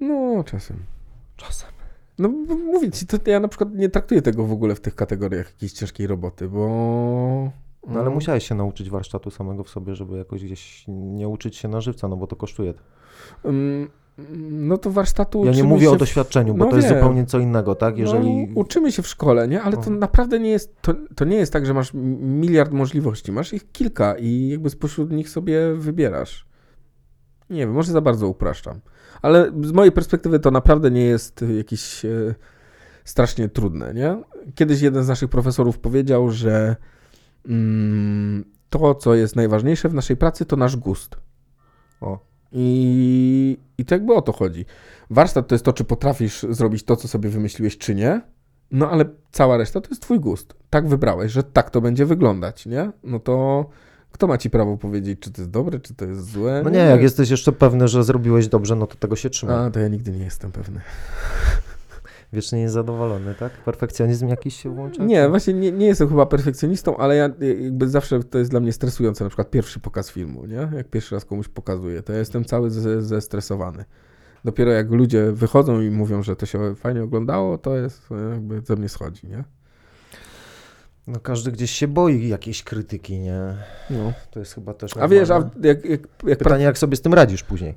No, 0.00 0.44
czasem. 0.44 0.76
Czasem. 1.36 1.68
No 2.18 2.28
bo 2.48 2.54
mówię 2.56 2.90
ci, 2.90 3.06
to 3.06 3.16
ja 3.30 3.40
na 3.40 3.48
przykład 3.48 3.74
nie 3.74 3.88
traktuję 3.88 4.22
tego 4.22 4.44
w 4.44 4.52
ogóle 4.52 4.74
w 4.74 4.80
tych 4.80 4.94
kategoriach 4.94 5.46
jakiejś 5.52 5.72
ciężkiej 5.72 6.06
roboty, 6.06 6.48
bo... 6.48 7.50
No 7.88 8.00
ale 8.00 8.10
musiałeś 8.10 8.48
się 8.48 8.54
nauczyć 8.54 8.90
warsztatu 8.90 9.30
samego 9.30 9.64
w 9.64 9.68
sobie, 9.70 9.94
żeby 9.94 10.16
jakoś 10.18 10.44
gdzieś 10.44 10.84
nie 10.88 11.28
uczyć 11.28 11.56
się 11.56 11.68
na 11.68 11.80
żywca, 11.80 12.08
no 12.08 12.16
bo 12.16 12.26
to 12.26 12.36
kosztuje. 12.36 12.74
Ym, 13.46 13.88
No 14.50 14.78
to 14.78 14.90
warsztatu 14.90 15.44
Ja 15.44 15.52
nie 15.52 15.64
mówię 15.64 15.90
o 15.90 15.94
w- 15.94 15.98
doświadczeniu, 15.98 16.54
bo 16.54 16.64
no 16.64 16.70
to 16.70 16.76
jest 16.76 16.88
wiem. 16.88 16.98
zupełnie 16.98 17.24
co 17.26 17.38
innego, 17.38 17.74
tak? 17.74 17.98
Jeżeli... 17.98 18.46
No, 18.46 18.52
uczymy 18.60 18.92
się 18.92 19.02
w 19.02 19.06
szkole, 19.08 19.48
nie? 19.48 19.62
Ale 19.62 19.76
to 19.76 19.86
O. 19.86 19.90
naprawdę 19.90 20.38
nie 20.40 20.50
jest, 20.50 20.80
to, 20.82 20.94
to 21.16 21.24
nie 21.24 21.36
jest 21.36 21.52
tak, 21.52 21.66
że 21.66 21.74
masz 21.74 21.90
miliard 22.20 22.72
możliwości. 22.72 23.32
Masz 23.32 23.52
ich 23.52 23.72
kilka 23.72 24.14
i 24.18 24.48
jakby 24.48 24.70
spośród 24.70 25.10
nich 25.12 25.28
sobie 25.30 25.74
wybierasz. 25.74 26.46
Nie 27.50 27.58
wiem, 27.58 27.72
może 27.72 27.92
za 27.92 28.00
bardzo 28.00 28.28
upraszczam. 28.28 28.80
Ale 29.22 29.52
z 29.62 29.72
mojej 29.72 29.92
perspektywy 29.92 30.38
to 30.38 30.50
naprawdę 30.50 30.90
nie 30.90 31.04
jest 31.04 31.42
y, 31.42 31.54
jakieś 31.54 32.04
e, 32.04 32.34
strasznie 33.04 33.48
trudne, 33.48 33.94
nie? 33.94 34.22
Kiedyś 34.54 34.80
jeden 34.80 35.04
z 35.04 35.08
naszych 35.08 35.30
profesorów 35.30 35.78
powiedział, 35.78 36.30
że 36.30 36.76
mm, 37.48 38.44
to, 38.70 38.94
co 38.94 39.14
jest 39.14 39.36
najważniejsze 39.36 39.88
w 39.88 39.94
naszej 39.94 40.16
pracy, 40.16 40.46
to 40.46 40.56
nasz 40.56 40.76
gust. 40.76 41.16
O. 42.00 42.18
I, 42.52 43.58
I 43.78 43.84
to 43.84 43.94
jakby 43.94 44.14
o 44.14 44.22
to 44.22 44.32
chodzi. 44.32 44.64
Warsztat 45.10 45.48
to 45.48 45.54
jest 45.54 45.64
to, 45.64 45.72
czy 45.72 45.84
potrafisz 45.84 46.46
zrobić 46.50 46.84
to, 46.84 46.96
co 46.96 47.08
sobie 47.08 47.28
wymyśliłeś, 47.28 47.78
czy 47.78 47.94
nie. 47.94 48.20
No 48.70 48.90
ale 48.90 49.04
cała 49.30 49.56
reszta 49.56 49.80
to 49.80 49.88
jest 49.88 50.02
twój 50.02 50.20
gust. 50.20 50.54
Tak 50.70 50.88
wybrałeś, 50.88 51.32
że 51.32 51.42
tak 51.42 51.70
to 51.70 51.80
będzie 51.80 52.06
wyglądać, 52.06 52.66
nie? 52.66 52.90
No 53.04 53.18
to 53.18 53.66
kto 54.16 54.26
ma 54.26 54.38
ci 54.38 54.50
prawo 54.50 54.76
powiedzieć, 54.76 55.20
czy 55.20 55.32
to 55.32 55.40
jest 55.42 55.50
dobre, 55.50 55.80
czy 55.80 55.94
to 55.94 56.04
jest 56.04 56.30
złe? 56.32 56.60
No 56.64 56.70
nie, 56.70 56.78
jak 56.78 57.02
jesteś 57.02 57.30
jeszcze 57.30 57.52
pewny, 57.52 57.88
że 57.88 58.04
zrobiłeś 58.04 58.48
dobrze, 58.48 58.76
no 58.76 58.86
to 58.86 58.96
tego 58.96 59.16
się 59.16 59.30
trzyma. 59.30 59.64
A, 59.64 59.70
to 59.70 59.80
ja 59.80 59.88
nigdy 59.88 60.10
nie 60.10 60.24
jestem 60.24 60.52
pewny. 60.52 60.80
Wiecznie 62.32 62.58
niezadowolony, 62.58 63.34
tak? 63.34 63.52
Perfekcjonizm 63.52 64.28
jakiś 64.28 64.56
się 64.62 64.70
włącza? 64.74 65.04
Nie, 65.04 65.28
właśnie 65.28 65.54
nie, 65.54 65.72
nie 65.72 65.86
jestem 65.86 66.08
chyba 66.08 66.26
perfekcjonistą, 66.26 66.96
ale 66.96 67.16
ja 67.16 67.30
jakby 67.62 67.88
zawsze 67.88 68.24
to 68.24 68.38
jest 68.38 68.50
dla 68.50 68.60
mnie 68.60 68.72
stresujące, 68.72 69.24
na 69.24 69.30
przykład 69.30 69.50
pierwszy 69.50 69.80
pokaz 69.80 70.10
filmu, 70.10 70.46
nie? 70.46 70.68
Jak 70.76 70.88
pierwszy 70.90 71.14
raz 71.14 71.24
komuś 71.24 71.48
pokazuję, 71.48 72.02
to 72.02 72.12
ja 72.12 72.18
jestem 72.18 72.44
cały 72.44 72.70
ze- 72.70 73.02
zestresowany. 73.02 73.84
Dopiero 74.44 74.70
jak 74.72 74.90
ludzie 74.90 75.32
wychodzą 75.32 75.80
i 75.80 75.90
mówią, 75.90 76.22
że 76.22 76.36
to 76.36 76.46
się 76.46 76.74
fajnie 76.74 77.02
oglądało, 77.02 77.58
to 77.58 77.76
jest 77.76 78.08
e, 78.12 78.30
jakby 78.32 78.60
ze 78.64 78.76
mnie 78.76 78.88
schodzi, 78.88 79.26
nie? 79.28 79.44
No 81.06 81.20
każdy 81.20 81.52
gdzieś 81.52 81.70
się 81.70 81.88
boi 81.88 82.28
jakiejś 82.28 82.62
krytyki, 82.62 83.18
nie? 83.18 83.40
No. 83.90 84.12
To 84.30 84.40
jest 84.40 84.54
chyba 84.54 84.74
też 84.74 84.96
A 84.96 85.08
wiesz, 85.08 85.30
a 85.30 85.38
normalne. 85.38 85.68
jak, 85.68 85.84
jak, 85.84 86.00
jak 86.26 86.38
Pytanie, 86.38 86.64
jak 86.64 86.78
sobie 86.78 86.96
z 86.96 87.00
tym 87.02 87.14
radzisz 87.14 87.42
później? 87.42 87.74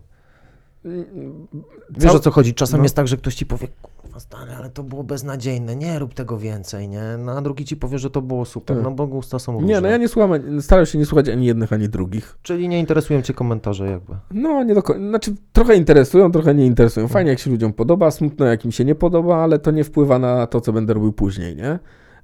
Wiesz 1.90 2.12
Cał- 2.12 2.16
o 2.16 2.20
co 2.20 2.32
chodzi? 2.32 2.54
Czasem 2.54 2.78
no. 2.78 2.84
jest 2.86 2.96
tak, 2.96 3.08
że 3.08 3.18
ktoś 3.18 3.36
ci 3.36 3.46
powie, 3.46 3.68
kurwa 3.92 4.20
stary, 4.20 4.52
ale 4.52 4.70
to 4.70 4.84
było 4.84 5.04
beznadziejne, 5.04 5.76
nie 5.76 6.00
rób 6.00 6.14
tego 6.14 6.38
więcej, 6.38 6.88
nie? 6.90 7.02
No 7.18 7.32
a 7.32 7.42
drugi 7.42 7.66
ci 7.66 7.78
powie, 7.78 8.00
że 8.00 8.10
to 8.10 8.22
było 8.22 8.46
super, 8.46 8.76
Tak. 8.76 8.84
no 8.84 8.92
bo 8.92 9.08
gusta 9.08 9.40
są 9.40 9.54
różne. 9.54 9.68
Nie, 9.68 9.82
no 9.82 9.88
ja 9.88 9.98
nie 9.98 10.08
słucham, 10.08 10.62
staram 10.62 10.86
się 10.86 10.98
nie 10.98 11.06
słuchać 11.06 11.30
ani 11.30 11.46
jednych, 11.46 11.74
ani 11.74 11.90
drugich. 11.90 12.38
Czyli 12.42 12.68
nie 12.70 12.80
interesują 12.80 13.22
cię 13.22 13.34
komentarze 13.34 13.88
jakby. 13.90 14.14
No, 14.32 14.64
nie 14.64 14.76
do 14.76 14.84
końca. 14.84 15.10
Znaczy, 15.10 15.36
trochę 15.54 15.76
interesują, 15.76 16.32
trochę 16.32 16.56
nie 16.56 16.66
interesują. 16.66 17.08
Fajnie, 17.08 17.30
jak 17.30 17.40
się 17.40 17.52
ludziom 17.52 17.74
podoba, 17.74 18.12
smutno, 18.12 18.46
jak 18.46 18.66
im 18.66 18.72
się 18.72 18.86
nie 18.86 18.96
podoba, 18.96 19.38
ale 19.38 19.60
to 19.60 19.72
nie 19.72 19.84
wpływa 19.84 20.20
na 20.20 20.48
to, 20.48 20.62
co 20.62 20.74
będę 20.74 20.94
robił 20.94 21.14
później, 21.14 21.56
nie? 21.56 21.80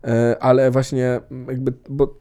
E, 0.05 0.37
Ale 0.43 0.71
właśnie, 0.71 1.19
m, 1.31 1.45
jakby, 1.49 1.73
bo 1.89 2.19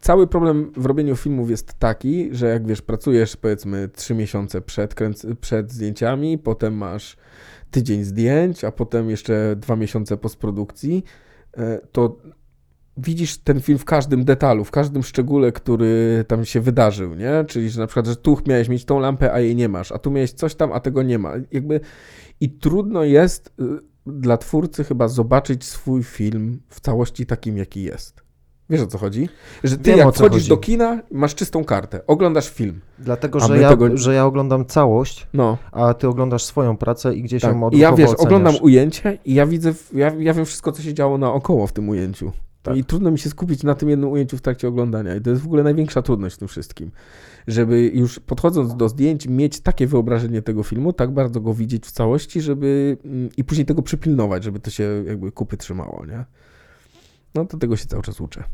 cały 0.00 0.26
problem 0.26 0.72
w 0.76 0.86
robieniu 0.86 1.16
filmów 1.16 1.50
jest 1.50 1.74
taki, 1.74 2.28
że 2.32 2.46
jak 2.46 2.66
wiesz, 2.66 2.82
pracujesz 2.82 3.36
powiedzmy 3.36 3.88
trzy 3.88 4.14
miesiące 4.14 4.60
przed, 4.60 4.94
kręc- 4.94 5.34
przed 5.34 5.72
zdjęciami, 5.72 6.38
potem 6.38 6.74
masz 6.76 7.16
tydzień 7.70 8.04
zdjęć, 8.04 8.64
a 8.64 8.72
potem 8.72 9.10
jeszcze 9.10 9.56
dwa 9.56 9.76
miesiące 9.76 10.16
postprodukcji, 10.16 11.04
e, 11.56 11.80
to 11.92 12.16
widzisz 12.96 13.38
ten 13.38 13.60
film 13.60 13.78
w 13.78 13.84
każdym 13.84 14.24
detalu, 14.24 14.64
w 14.64 14.70
każdym 14.70 15.02
szczególe, 15.02 15.52
który 15.52 16.24
tam 16.28 16.44
się 16.44 16.60
wydarzył, 16.60 17.14
nie? 17.14 17.44
Czyli, 17.48 17.70
że 17.70 17.80
na 17.80 17.86
przykład, 17.86 18.06
że 18.06 18.16
tu 18.16 18.38
miałeś 18.46 18.68
mieć 18.68 18.84
tą 18.84 18.98
lampę, 19.00 19.32
a 19.32 19.40
jej 19.40 19.56
nie 19.56 19.68
masz, 19.68 19.92
a 19.92 19.98
tu 19.98 20.10
miałeś 20.10 20.32
coś 20.32 20.54
tam, 20.54 20.72
a 20.72 20.80
tego 20.80 21.02
nie 21.02 21.18
ma. 21.18 21.32
Jakby 21.52 21.80
i 22.40 22.50
trudno 22.50 23.04
jest 23.04 23.52
y, 23.60 23.89
dla 24.06 24.36
twórcy 24.36 24.84
chyba 24.84 25.08
zobaczyć 25.08 25.64
swój 25.64 26.02
film 26.02 26.60
w 26.68 26.80
całości 26.80 27.26
takim, 27.26 27.56
jaki 27.58 27.82
jest. 27.82 28.22
Wiesz 28.70 28.80
o 28.80 28.86
co 28.86 28.98
chodzi? 28.98 29.28
Że 29.64 29.76
ty 29.76 29.90
Wiem, 29.90 29.98
jak 29.98 30.14
wchodzisz 30.14 30.32
chodzi. 30.38 30.48
do 30.48 30.56
kina, 30.56 31.02
masz 31.10 31.34
czystą 31.34 31.64
kartę, 31.64 32.06
oglądasz 32.06 32.50
film. 32.50 32.80
Dlatego, 32.98 33.40
że 33.40 33.58
ja, 33.58 33.68
tego- 33.68 33.96
że 33.96 34.14
ja 34.14 34.24
oglądam 34.26 34.66
całość, 34.66 35.26
No, 35.34 35.58
a 35.72 35.94
ty 35.94 36.08
oglądasz 36.08 36.44
swoją 36.44 36.76
pracę 36.76 37.14
i 37.14 37.22
gdzieś 37.22 37.42
tak. 37.42 37.52
ją 37.54 37.64
odruchowo 37.66 37.90
ja 37.90 37.96
wiesz, 37.96 38.10
oceniasz. 38.10 38.26
oglądam 38.26 38.54
ujęcie 38.62 39.18
i 39.24 39.34
ja 39.34 39.46
widzę, 39.46 39.74
ja, 39.92 40.14
ja 40.18 40.34
wiem 40.34 40.44
wszystko, 40.44 40.72
co 40.72 40.82
się 40.82 40.94
działo 40.94 41.18
naokoło 41.18 41.66
w 41.66 41.72
tym 41.72 41.88
ujęciu. 41.88 42.32
Tak. 42.62 42.76
I 42.76 42.84
trudno 42.84 43.10
mi 43.10 43.18
się 43.18 43.30
skupić 43.30 43.62
na 43.62 43.74
tym 43.74 43.88
jednym 43.88 44.10
ujęciu 44.10 44.36
w 44.36 44.40
trakcie 44.40 44.68
oglądania. 44.68 45.14
I 45.16 45.20
to 45.20 45.30
jest 45.30 45.42
w 45.42 45.46
ogóle 45.46 45.62
największa 45.62 46.02
trudność 46.02 46.36
w 46.36 46.38
tym 46.38 46.48
wszystkim. 46.48 46.90
Żeby 47.46 47.90
już 47.94 48.20
podchodząc 48.20 48.76
do 48.76 48.88
zdjęć, 48.88 49.26
mieć 49.28 49.60
takie 49.60 49.86
wyobrażenie 49.86 50.42
tego 50.42 50.62
filmu, 50.62 50.92
tak 50.92 51.10
bardzo 51.10 51.40
go 51.40 51.54
widzieć 51.54 51.86
w 51.86 51.90
całości, 51.90 52.40
żeby 52.40 52.96
mm, 53.04 53.28
i 53.36 53.44
później 53.44 53.66
tego 53.66 53.82
przypilnować, 53.82 54.44
żeby 54.44 54.60
to 54.60 54.70
się 54.70 55.04
jakby 55.06 55.32
kupy 55.32 55.56
trzymało, 55.56 56.06
nie? 56.06 56.24
No 57.34 57.44
to 57.44 57.58
tego 57.58 57.76
się 57.76 57.86
cały 57.86 58.02
czas 58.02 58.20
uczę. 58.20 58.44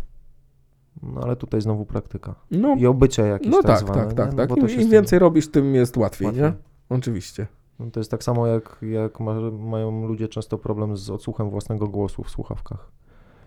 No 1.02 1.20
ale 1.20 1.36
tutaj 1.36 1.60
znowu 1.60 1.86
praktyka. 1.86 2.34
No, 2.50 2.76
I 2.78 2.86
obycie 2.86 3.22
jakieś 3.22 3.52
no 3.52 3.62
tak, 3.62 3.66
tak, 3.66 3.78
zwane, 3.78 4.04
tak, 4.04 4.14
tak, 4.14 4.30
nie? 4.30 4.36
tak. 4.36 4.50
No, 4.50 4.56
Im, 4.56 4.62
Im 4.62 4.68
z 4.68 4.76
tym 4.76 4.90
więcej 4.90 5.18
robisz, 5.18 5.50
tym 5.50 5.74
jest 5.74 5.96
łatwiej, 5.96 6.26
łatwiej. 6.26 6.44
nie? 6.44 6.52
Oczywiście. 6.88 7.46
No, 7.78 7.90
to 7.90 8.00
jest 8.00 8.10
tak 8.10 8.24
samo 8.24 8.46
jak, 8.46 8.78
jak 8.82 9.20
ma, 9.20 9.50
mają 9.50 10.06
ludzie 10.06 10.28
często 10.28 10.58
problem 10.58 10.96
z 10.96 11.10
odsłuchem 11.10 11.50
własnego 11.50 11.88
głosu 11.88 12.22
w 12.22 12.30
słuchawkach. 12.30 12.90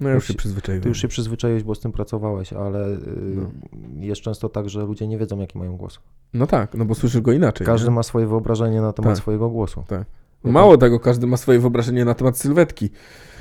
No 0.01 0.09
ja 0.09 0.15
już 0.15 0.23
Już 0.23 0.27
się 0.27 0.37
przyzwyczaiłem. 0.37 0.81
Ty 0.83 0.89
już 0.89 1.01
się 1.01 1.07
przyzwyczaiłeś, 1.07 1.63
bo 1.63 1.75
z 1.75 1.79
tym 1.79 1.91
pracowałeś, 1.91 2.53
ale 2.53 2.87
y, 2.87 2.97
No. 3.35 3.49
jest 3.99 4.21
często 4.21 4.49
tak, 4.49 4.69
że 4.69 4.83
ludzie 4.83 5.07
nie 5.07 5.17
wiedzą, 5.17 5.39
jaki 5.39 5.57
mają 5.57 5.77
głos. 5.77 5.99
No 6.33 6.47
tak, 6.47 6.73
no 6.75 6.85
bo 6.85 6.95
słyszysz 6.95 7.21
go 7.21 7.31
inaczej. 7.31 7.65
Każdy 7.67 7.87
nie? 7.89 7.95
ma 7.95 8.03
swoje 8.03 8.27
wyobrażenie 8.27 8.81
na 8.81 8.93
temat 8.93 9.11
Tak. 9.13 9.17
swojego 9.17 9.49
głosu. 9.49 9.83
Mało 10.43 10.77
tego, 10.77 10.99
każdy 10.99 11.27
ma 11.27 11.37
swoje 11.37 11.59
wyobrażenie 11.59 12.05
na 12.05 12.13
temat 12.13 12.37
sylwetki. 12.37 12.89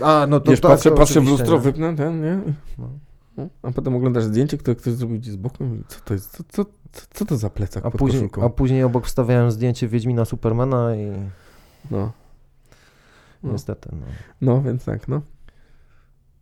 A, 0.01 0.27
no 0.29 0.41
Wiesz, 0.41 0.61
patrzę, 0.61 0.91
patrzę 0.91 1.21
w 1.21 1.29
lustro, 1.29 1.55
nie? 1.55 1.61
wypnę 1.61 1.97
ten, 1.97 2.23
nie? 2.23 2.41
No. 2.79 2.89
No, 3.37 3.49
A 3.63 3.71
potem 3.73 3.97
oglądasz 3.97 4.25
zdjęcie, 4.25 4.59
które 4.59 4.75
ktoś 4.75 4.93
zrobił 4.95 5.23
z 5.23 5.37
boku 5.37 5.65
i 5.65 5.83
co 5.89 6.01
to 6.05 6.15
jest, 6.15 6.31
co, 6.49 6.65
co, 6.65 6.65
co, 7.15 7.25
to 7.25 7.37
za 7.37 7.51
plecak 7.51 7.87
A 7.87 7.91
później, 7.91 8.23
koszulką? 8.23 8.45
a 8.47 8.49
później 8.51 8.83
obok 8.85 9.07
wstawiałem 9.07 9.51
zdjęcie 9.51 9.89
Wiedźmina 9.89 10.25
Supermana 10.25 10.97
i 10.97 11.07
No. 11.91 12.13
No. 13.43 13.53
niestety, 13.53 13.89
no, 13.93 14.07
no, 14.41 14.63
więc 14.63 14.85
tak, 14.85 15.09
no. 15.09 15.21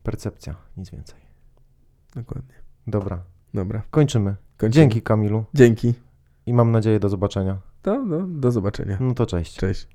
Percepcja, 0.06 0.54
nic 0.76 0.90
więcej. 0.90 1.20
Dokładnie. 2.14 2.54
Dobra, 2.86 3.22
Dobra. 3.54 3.82
kończymy. 3.90 4.36
Kończymy. 4.56 4.82
Dzięki 4.82 5.02
Kamilu 5.02 5.44
Dzięki. 5.54 5.94
i 6.46 6.52
mam 6.52 6.70
nadzieję 6.72 7.00
do 7.00 7.08
zobaczenia. 7.08 7.58
To, 7.82 8.04
no, 8.04 8.26
do 8.26 8.52
zobaczenia. 8.52 8.98
No 9.00 9.14
to 9.14 9.26
cześć. 9.26 9.56
Cześć. 9.56 9.88